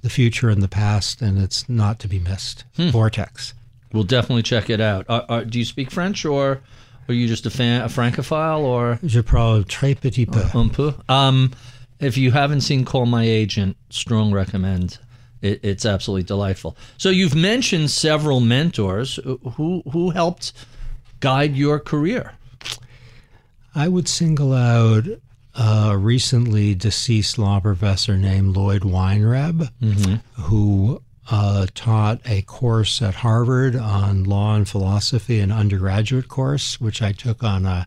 the 0.00 0.08
future 0.08 0.48
and 0.48 0.62
the 0.62 0.68
past, 0.68 1.20
and 1.20 1.38
it's 1.38 1.68
not 1.68 1.98
to 1.98 2.08
be 2.08 2.18
missed. 2.18 2.64
Hmm. 2.76 2.88
Vortex. 2.88 3.52
We'll 3.92 4.04
definitely 4.04 4.42
check 4.42 4.70
it 4.70 4.80
out. 4.80 5.04
Are, 5.10 5.26
are, 5.28 5.44
do 5.44 5.58
you 5.58 5.64
speak 5.66 5.90
French 5.90 6.24
or 6.24 6.60
are 7.08 7.14
you 7.14 7.26
just 7.26 7.44
a 7.46 7.50
fan, 7.50 7.82
a 7.82 7.88
francophile 7.88 8.64
or 8.64 8.98
Je 9.04 9.22
parle 9.22 9.62
très 9.64 9.94
petit 9.98 10.26
peu. 10.26 10.42
un 10.54 10.70
peu? 10.70 10.94
Um, 11.10 11.52
if 12.00 12.16
you 12.16 12.30
haven't 12.30 12.60
seen 12.62 12.84
Call 12.84 13.06
My 13.06 13.24
Agent, 13.24 13.76
strong 13.90 14.30
recommend. 14.32 14.98
It, 15.42 15.60
it's 15.62 15.86
absolutely 15.86 16.24
delightful. 16.24 16.76
So 16.96 17.10
you've 17.10 17.34
mentioned 17.34 17.90
several 17.90 18.40
mentors 18.40 19.16
who 19.16 19.82
who 19.90 20.10
helped 20.10 20.52
guide 21.20 21.56
your 21.56 21.78
career. 21.78 22.34
I 23.74 23.88
would 23.88 24.08
single 24.08 24.52
out 24.52 25.04
a 25.54 25.96
recently 25.96 26.74
deceased 26.74 27.38
law 27.38 27.60
professor 27.60 28.16
named 28.16 28.56
Lloyd 28.56 28.82
Weinreb, 28.82 29.70
who 30.34 31.02
uh, 31.30 31.66
taught 31.74 32.20
a 32.24 32.42
course 32.42 33.02
at 33.02 33.16
Harvard 33.16 33.76
on 33.76 34.24
law 34.24 34.54
and 34.54 34.68
philosophy, 34.68 35.40
an 35.40 35.52
undergraduate 35.52 36.28
course, 36.28 36.80
which 36.80 37.02
I 37.02 37.12
took 37.12 37.42
on 37.42 37.66
a 37.66 37.86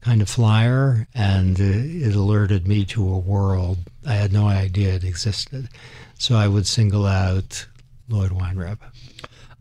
kind 0.00 0.22
of 0.22 0.28
flyer, 0.28 1.08
and 1.14 1.58
it 1.58 2.14
alerted 2.14 2.68
me 2.68 2.84
to 2.84 3.08
a 3.08 3.18
world 3.18 3.78
I 4.06 4.14
had 4.14 4.32
no 4.32 4.46
idea 4.46 4.94
it 4.94 5.04
existed. 5.04 5.68
So 6.18 6.34
I 6.34 6.48
would 6.48 6.66
single 6.66 7.06
out 7.06 7.66
Lloyd 8.08 8.30
Weinreb. 8.30 8.78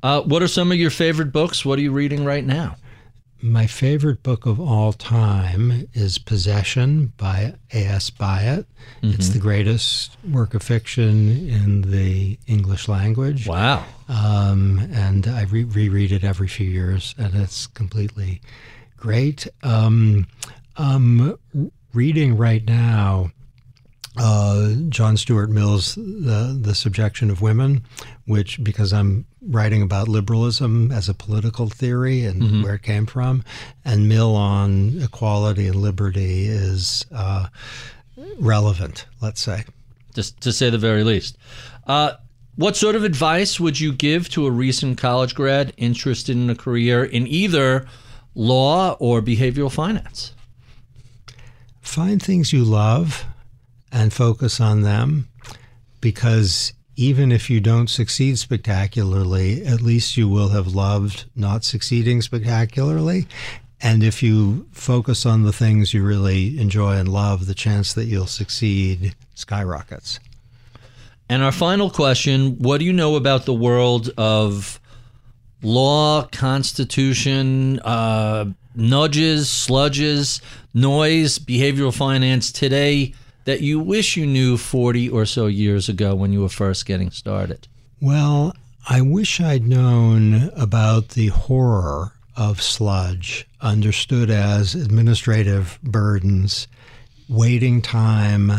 Uh, 0.01 0.21
what 0.21 0.41
are 0.41 0.47
some 0.47 0.71
of 0.71 0.77
your 0.77 0.91
favorite 0.91 1.31
books? 1.31 1.65
What 1.65 1.79
are 1.79 1.81
you 1.81 1.91
reading 1.91 2.25
right 2.25 2.45
now? 2.45 2.75
My 3.41 3.67
favorite 3.67 4.23
book 4.23 4.45
of 4.45 4.59
all 4.59 4.93
time 4.93 5.87
is 5.93 6.17
Possession 6.17 7.13
by 7.17 7.53
A.S. 7.73 8.09
Byatt. 8.09 8.65
It's 9.03 9.29
the 9.29 9.39
greatest 9.39 10.17
work 10.31 10.53
of 10.55 10.63
fiction 10.63 11.47
in 11.49 11.81
the 11.81 12.39
English 12.47 12.87
language. 12.87 13.47
Wow. 13.47 13.83
Um, 14.07 14.79
and 14.91 15.27
I 15.27 15.43
re- 15.43 15.63
reread 15.63 16.11
it 16.11 16.23
every 16.23 16.47
few 16.47 16.67
years, 16.67 17.13
and 17.17 17.35
it's 17.35 17.67
completely 17.67 18.41
great. 18.97 19.47
Um, 19.61 20.27
um, 20.77 21.37
reading 21.93 22.37
right 22.37 22.65
now 22.65 23.31
uh, 24.17 24.73
John 24.89 25.17
Stuart 25.17 25.49
Mill's 25.49 25.95
the, 25.95 26.57
the 26.59 26.75
Subjection 26.75 27.29
of 27.29 27.41
Women, 27.41 27.85
which, 28.25 28.63
because 28.63 28.93
I'm 28.93 29.25
writing 29.41 29.81
about 29.81 30.07
liberalism 30.07 30.91
as 30.91 31.09
a 31.09 31.13
political 31.13 31.69
theory 31.69 32.25
and 32.25 32.63
where 32.63 32.75
it 32.75 32.81
came 32.81 33.05
from, 33.05 33.43
and 33.83 34.07
Mill 34.09 34.35
on 34.35 35.01
equality 35.01 35.67
and 35.67 35.75
liberty 35.75 36.47
is 36.47 37.05
uh, 37.13 37.47
relevant, 38.39 39.05
let's 39.21 39.41
say. 39.41 39.63
just 40.13 40.39
to 40.41 40.51
say 40.51 40.69
the 40.69 40.77
very 40.77 41.03
least. 41.03 41.37
Uh, 41.85 42.13
what 42.55 42.77
sort 42.77 42.95
of 42.95 43.03
advice 43.03 43.59
would 43.59 43.79
you 43.79 43.91
give 43.91 44.29
to 44.29 44.45
a 44.45 44.51
recent 44.51 44.97
college 44.97 45.35
grad 45.35 45.73
interested 45.75 46.37
in 46.37 46.49
a 46.49 46.55
career 46.55 47.03
in 47.03 47.27
either 47.27 47.85
law 48.33 48.95
or 48.99 49.21
behavioral 49.21 49.71
finance? 49.71 50.33
Find 51.81 52.21
things 52.21 52.53
you 52.53 52.63
love 52.63 53.25
and 53.95 54.11
focus 54.11 54.59
on 54.59 54.81
them 54.81 55.29
because 56.01 56.73
even 56.97 57.31
if 57.31 57.49
you 57.49 57.61
don't 57.61 57.89
succeed 57.89 58.37
spectacularly, 58.37 59.65
at 59.65 59.81
least 59.81 60.17
you 60.17 60.27
will 60.27 60.49
have 60.49 60.75
loved 60.75 61.25
not 61.33 61.63
succeeding 61.63 62.21
spectacularly. 62.21 63.25
And 63.81 64.03
if 64.03 64.21
you 64.21 64.67
focus 64.73 65.25
on 65.25 65.43
the 65.43 65.53
things 65.53 65.93
you 65.93 66.03
really 66.03 66.59
enjoy 66.59 66.97
and 66.97 67.07
love, 67.07 67.45
the 67.45 67.53
chance 67.53 67.93
that 67.93 68.05
you'll 68.05 68.27
succeed 68.27 69.15
skyrockets. 69.33 70.19
And 71.29 71.41
our 71.41 71.53
final 71.53 71.89
question 71.89 72.57
What 72.59 72.79
do 72.79 72.85
you 72.85 72.93
know 72.93 73.15
about 73.15 73.45
the 73.45 73.53
world 73.53 74.09
of 74.17 74.79
law, 75.61 76.23
constitution, 76.33 77.79
uh, 77.79 78.45
nudges, 78.75 79.47
sludges, 79.47 80.41
noise, 80.73 81.39
behavioral 81.39 81.95
finance 81.95 82.51
today 82.51 83.13
that 83.45 83.61
you 83.61 83.79
wish 83.79 84.17
you 84.17 84.27
knew 84.27 84.57
40 84.57 85.09
or 85.09 85.25
so 85.25 85.47
years 85.47 85.87
ago 85.87 86.13
when 86.13 86.33
you 86.33 86.41
were 86.41 86.49
first 86.49 86.85
getting 86.85 87.11
started? 87.11 87.67
Well, 88.01 88.53
I 88.87 89.01
wish 89.01 89.39
I'd 89.39 89.65
known 89.65 90.51
about 90.55 91.09
the 91.09 91.27
horror 91.27 92.11
of 92.35 92.61
sludge, 92.61 93.47
understood 93.61 94.29
as 94.29 94.75
administrative 94.75 95.79
burdens, 95.81 96.67
waiting 97.29 97.81
time, 97.81 98.51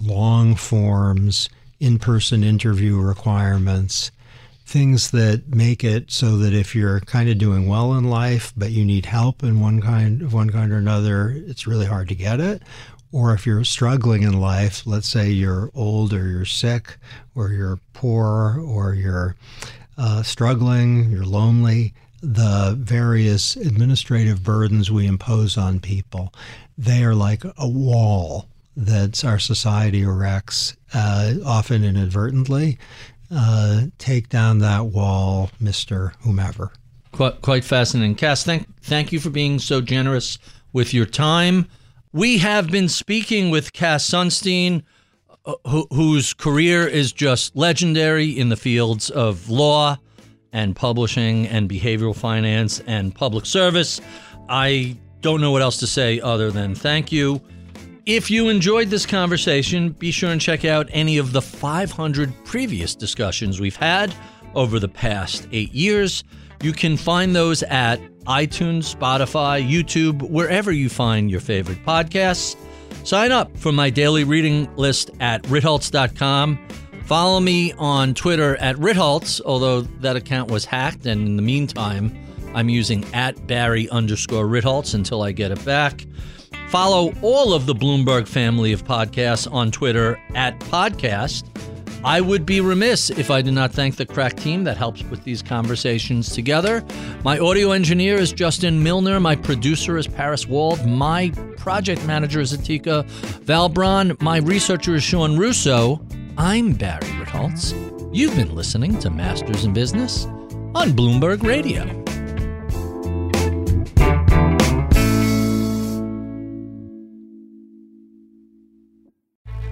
long 0.00 0.54
forms, 0.54 1.48
in 1.80 1.98
person 1.98 2.44
interview 2.44 2.98
requirements, 2.98 4.10
things 4.66 5.12
that 5.12 5.48
make 5.48 5.82
it 5.82 6.10
so 6.10 6.36
that 6.36 6.52
if 6.52 6.74
you're 6.74 7.00
kind 7.00 7.30
of 7.30 7.38
doing 7.38 7.66
well 7.66 7.94
in 7.94 8.04
life, 8.04 8.52
but 8.56 8.70
you 8.70 8.84
need 8.84 9.06
help 9.06 9.42
in 9.42 9.60
one 9.60 9.80
kind 9.80 10.20
of 10.20 10.34
one 10.34 10.50
kind 10.50 10.72
or 10.72 10.76
another, 10.76 11.30
it's 11.46 11.66
really 11.66 11.86
hard 11.86 12.08
to 12.08 12.14
get 12.14 12.38
it. 12.38 12.62
Or 13.10 13.32
if 13.32 13.46
you're 13.46 13.64
struggling 13.64 14.22
in 14.22 14.38
life, 14.38 14.86
let's 14.86 15.08
say 15.08 15.30
you're 15.30 15.70
old 15.74 16.12
or 16.12 16.28
you're 16.28 16.44
sick 16.44 16.98
or 17.34 17.50
you're 17.50 17.80
poor 17.94 18.60
or 18.60 18.94
you're 18.94 19.34
uh, 19.96 20.22
struggling, 20.22 21.10
you're 21.10 21.24
lonely, 21.24 21.94
the 22.20 22.76
various 22.78 23.56
administrative 23.56 24.42
burdens 24.42 24.90
we 24.90 25.06
impose 25.06 25.56
on 25.56 25.80
people, 25.80 26.34
they 26.76 27.02
are 27.02 27.14
like 27.14 27.44
a 27.56 27.68
wall 27.68 28.46
that 28.76 29.24
our 29.24 29.38
society 29.38 30.02
erects, 30.02 30.76
uh, 30.94 31.34
often 31.44 31.82
inadvertently. 31.82 32.78
Uh, 33.30 33.86
take 33.98 34.28
down 34.28 34.58
that 34.58 34.86
wall, 34.86 35.50
Mr. 35.62 36.12
Whomever. 36.20 36.72
Quite, 37.12 37.42
quite 37.42 37.64
fascinating. 37.64 38.14
Cass, 38.14 38.44
thank, 38.44 38.66
thank 38.82 39.12
you 39.12 39.20
for 39.20 39.30
being 39.30 39.58
so 39.58 39.80
generous 39.80 40.38
with 40.72 40.94
your 40.94 41.06
time. 41.06 41.68
We 42.12 42.38
have 42.38 42.70
been 42.70 42.88
speaking 42.88 43.50
with 43.50 43.74
Cass 43.74 44.08
Sunstein, 44.08 44.82
uh, 45.44 45.54
who, 45.66 45.86
whose 45.92 46.32
career 46.32 46.86
is 46.86 47.12
just 47.12 47.54
legendary 47.54 48.30
in 48.30 48.48
the 48.48 48.56
fields 48.56 49.10
of 49.10 49.50
law 49.50 49.98
and 50.50 50.74
publishing 50.74 51.46
and 51.48 51.68
behavioral 51.68 52.16
finance 52.16 52.80
and 52.86 53.14
public 53.14 53.44
service. 53.44 54.00
I 54.48 54.96
don't 55.20 55.42
know 55.42 55.50
what 55.50 55.60
else 55.60 55.76
to 55.80 55.86
say 55.86 56.18
other 56.20 56.50
than 56.50 56.74
thank 56.74 57.12
you. 57.12 57.42
If 58.06 58.30
you 58.30 58.48
enjoyed 58.48 58.88
this 58.88 59.04
conversation, 59.04 59.90
be 59.90 60.10
sure 60.10 60.30
and 60.30 60.40
check 60.40 60.64
out 60.64 60.88
any 60.90 61.18
of 61.18 61.32
the 61.32 61.42
500 61.42 62.32
previous 62.46 62.94
discussions 62.94 63.60
we've 63.60 63.76
had 63.76 64.14
over 64.54 64.80
the 64.80 64.88
past 64.88 65.46
eight 65.52 65.74
years. 65.74 66.24
You 66.62 66.72
can 66.72 66.96
find 66.96 67.34
those 67.34 67.62
at 67.62 68.00
iTunes, 68.24 68.94
Spotify, 68.94 69.66
YouTube, 69.66 70.22
wherever 70.28 70.72
you 70.72 70.88
find 70.88 71.30
your 71.30 71.40
favorite 71.40 71.84
podcasts. 71.84 72.56
Sign 73.04 73.32
up 73.32 73.56
for 73.56 73.72
my 73.72 73.90
daily 73.90 74.24
reading 74.24 74.74
list 74.76 75.10
at 75.20 75.42
ritholtz.com. 75.44 76.58
Follow 77.04 77.40
me 77.40 77.72
on 77.78 78.12
Twitter 78.12 78.56
at 78.56 78.76
ritholtz, 78.76 79.40
although 79.46 79.80
that 79.80 80.16
account 80.16 80.50
was 80.50 80.66
hacked, 80.66 81.06
and 81.06 81.26
in 81.26 81.36
the 81.36 81.42
meantime, 81.42 82.14
I'm 82.54 82.68
using 82.68 83.04
at 83.14 83.46
Barry 83.46 83.88
underscore 83.88 84.46
ritholtz 84.46 84.94
until 84.94 85.22
I 85.22 85.32
get 85.32 85.50
it 85.50 85.64
back. 85.64 86.04
Follow 86.68 87.14
all 87.22 87.54
of 87.54 87.64
the 87.64 87.74
Bloomberg 87.74 88.28
family 88.28 88.72
of 88.72 88.84
podcasts 88.84 89.50
on 89.50 89.70
Twitter 89.70 90.20
at 90.34 90.58
podcast. 90.60 91.44
I 92.04 92.20
would 92.20 92.46
be 92.46 92.60
remiss 92.60 93.10
if 93.10 93.30
I 93.30 93.42
did 93.42 93.54
not 93.54 93.72
thank 93.72 93.96
the 93.96 94.06
crack 94.06 94.36
team 94.36 94.64
that 94.64 94.76
helps 94.76 95.02
put 95.02 95.24
these 95.24 95.42
conversations 95.42 96.32
together. 96.32 96.84
My 97.24 97.38
audio 97.38 97.72
engineer 97.72 98.16
is 98.16 98.32
Justin 98.32 98.82
Milner. 98.82 99.18
My 99.18 99.34
producer 99.34 99.98
is 99.98 100.06
Paris 100.06 100.46
Wald. 100.46 100.86
My 100.86 101.30
project 101.56 102.04
manager 102.06 102.40
is 102.40 102.56
Atika 102.56 103.04
Valbrun. 103.44 104.20
My 104.22 104.38
researcher 104.38 104.94
is 104.94 105.02
Sean 105.02 105.36
Russo. 105.36 106.00
I'm 106.36 106.72
Barry 106.72 107.00
Ritholtz. 107.00 107.74
You've 108.14 108.36
been 108.36 108.54
listening 108.54 108.98
to 109.00 109.10
Masters 109.10 109.64
in 109.64 109.72
Business 109.72 110.24
on 110.74 110.92
Bloomberg 110.92 111.42
Radio. 111.42 112.07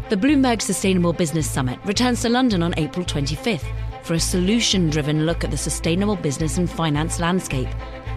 The 0.09 0.17
Bloomberg 0.17 0.63
Sustainable 0.63 1.13
Business 1.13 1.51
Summit 1.51 1.81
returns 1.85 2.23
to 2.23 2.29
London 2.29 2.63
on 2.63 2.79
April 2.79 3.05
25th 3.05 3.67
for 4.05 4.15
a 4.15 4.21
solution 4.21 4.89
driven 4.89 5.27
look 5.27 5.43
at 5.43 5.51
the 5.51 5.57
sustainable 5.57 6.15
business 6.15 6.59
and 6.59 6.71
finance 6.71 7.19
landscape, 7.19 7.69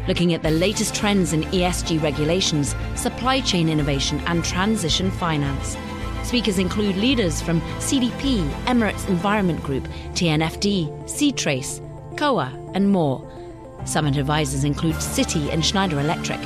looking 0.07 0.35
at 0.35 0.43
the 0.43 0.51
latest 0.51 0.93
trends 0.93 1.33
in 1.33 1.41
ESG 1.45 1.99
regulations, 1.99 2.75
supply 2.93 3.41
chain 3.41 3.67
innovation, 3.67 4.19
and 4.27 4.45
transition 4.45 5.09
finance. 5.09 5.75
Speakers 6.21 6.59
include 6.59 6.95
leaders 6.95 7.41
from 7.41 7.59
CDP, 7.79 8.47
Emirates 8.65 9.09
Environment 9.09 9.61
Group, 9.63 9.85
TNFD, 10.13 11.09
C-Trace, 11.09 11.81
COA, 12.17 12.71
and 12.75 12.91
more. 12.91 13.27
Summit 13.85 14.15
advisors 14.15 14.63
include 14.63 14.93
Citi 14.97 15.51
and 15.51 15.65
Schneider 15.65 15.99
Electric. 15.99 16.39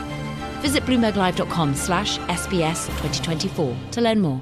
Visit 0.61 0.83
bloomberglive.com 0.83 1.75
slash 1.75 2.17
SBS 2.19 2.87
2024 2.87 3.75
to 3.91 3.99
learn 3.99 4.21
more. 4.21 4.41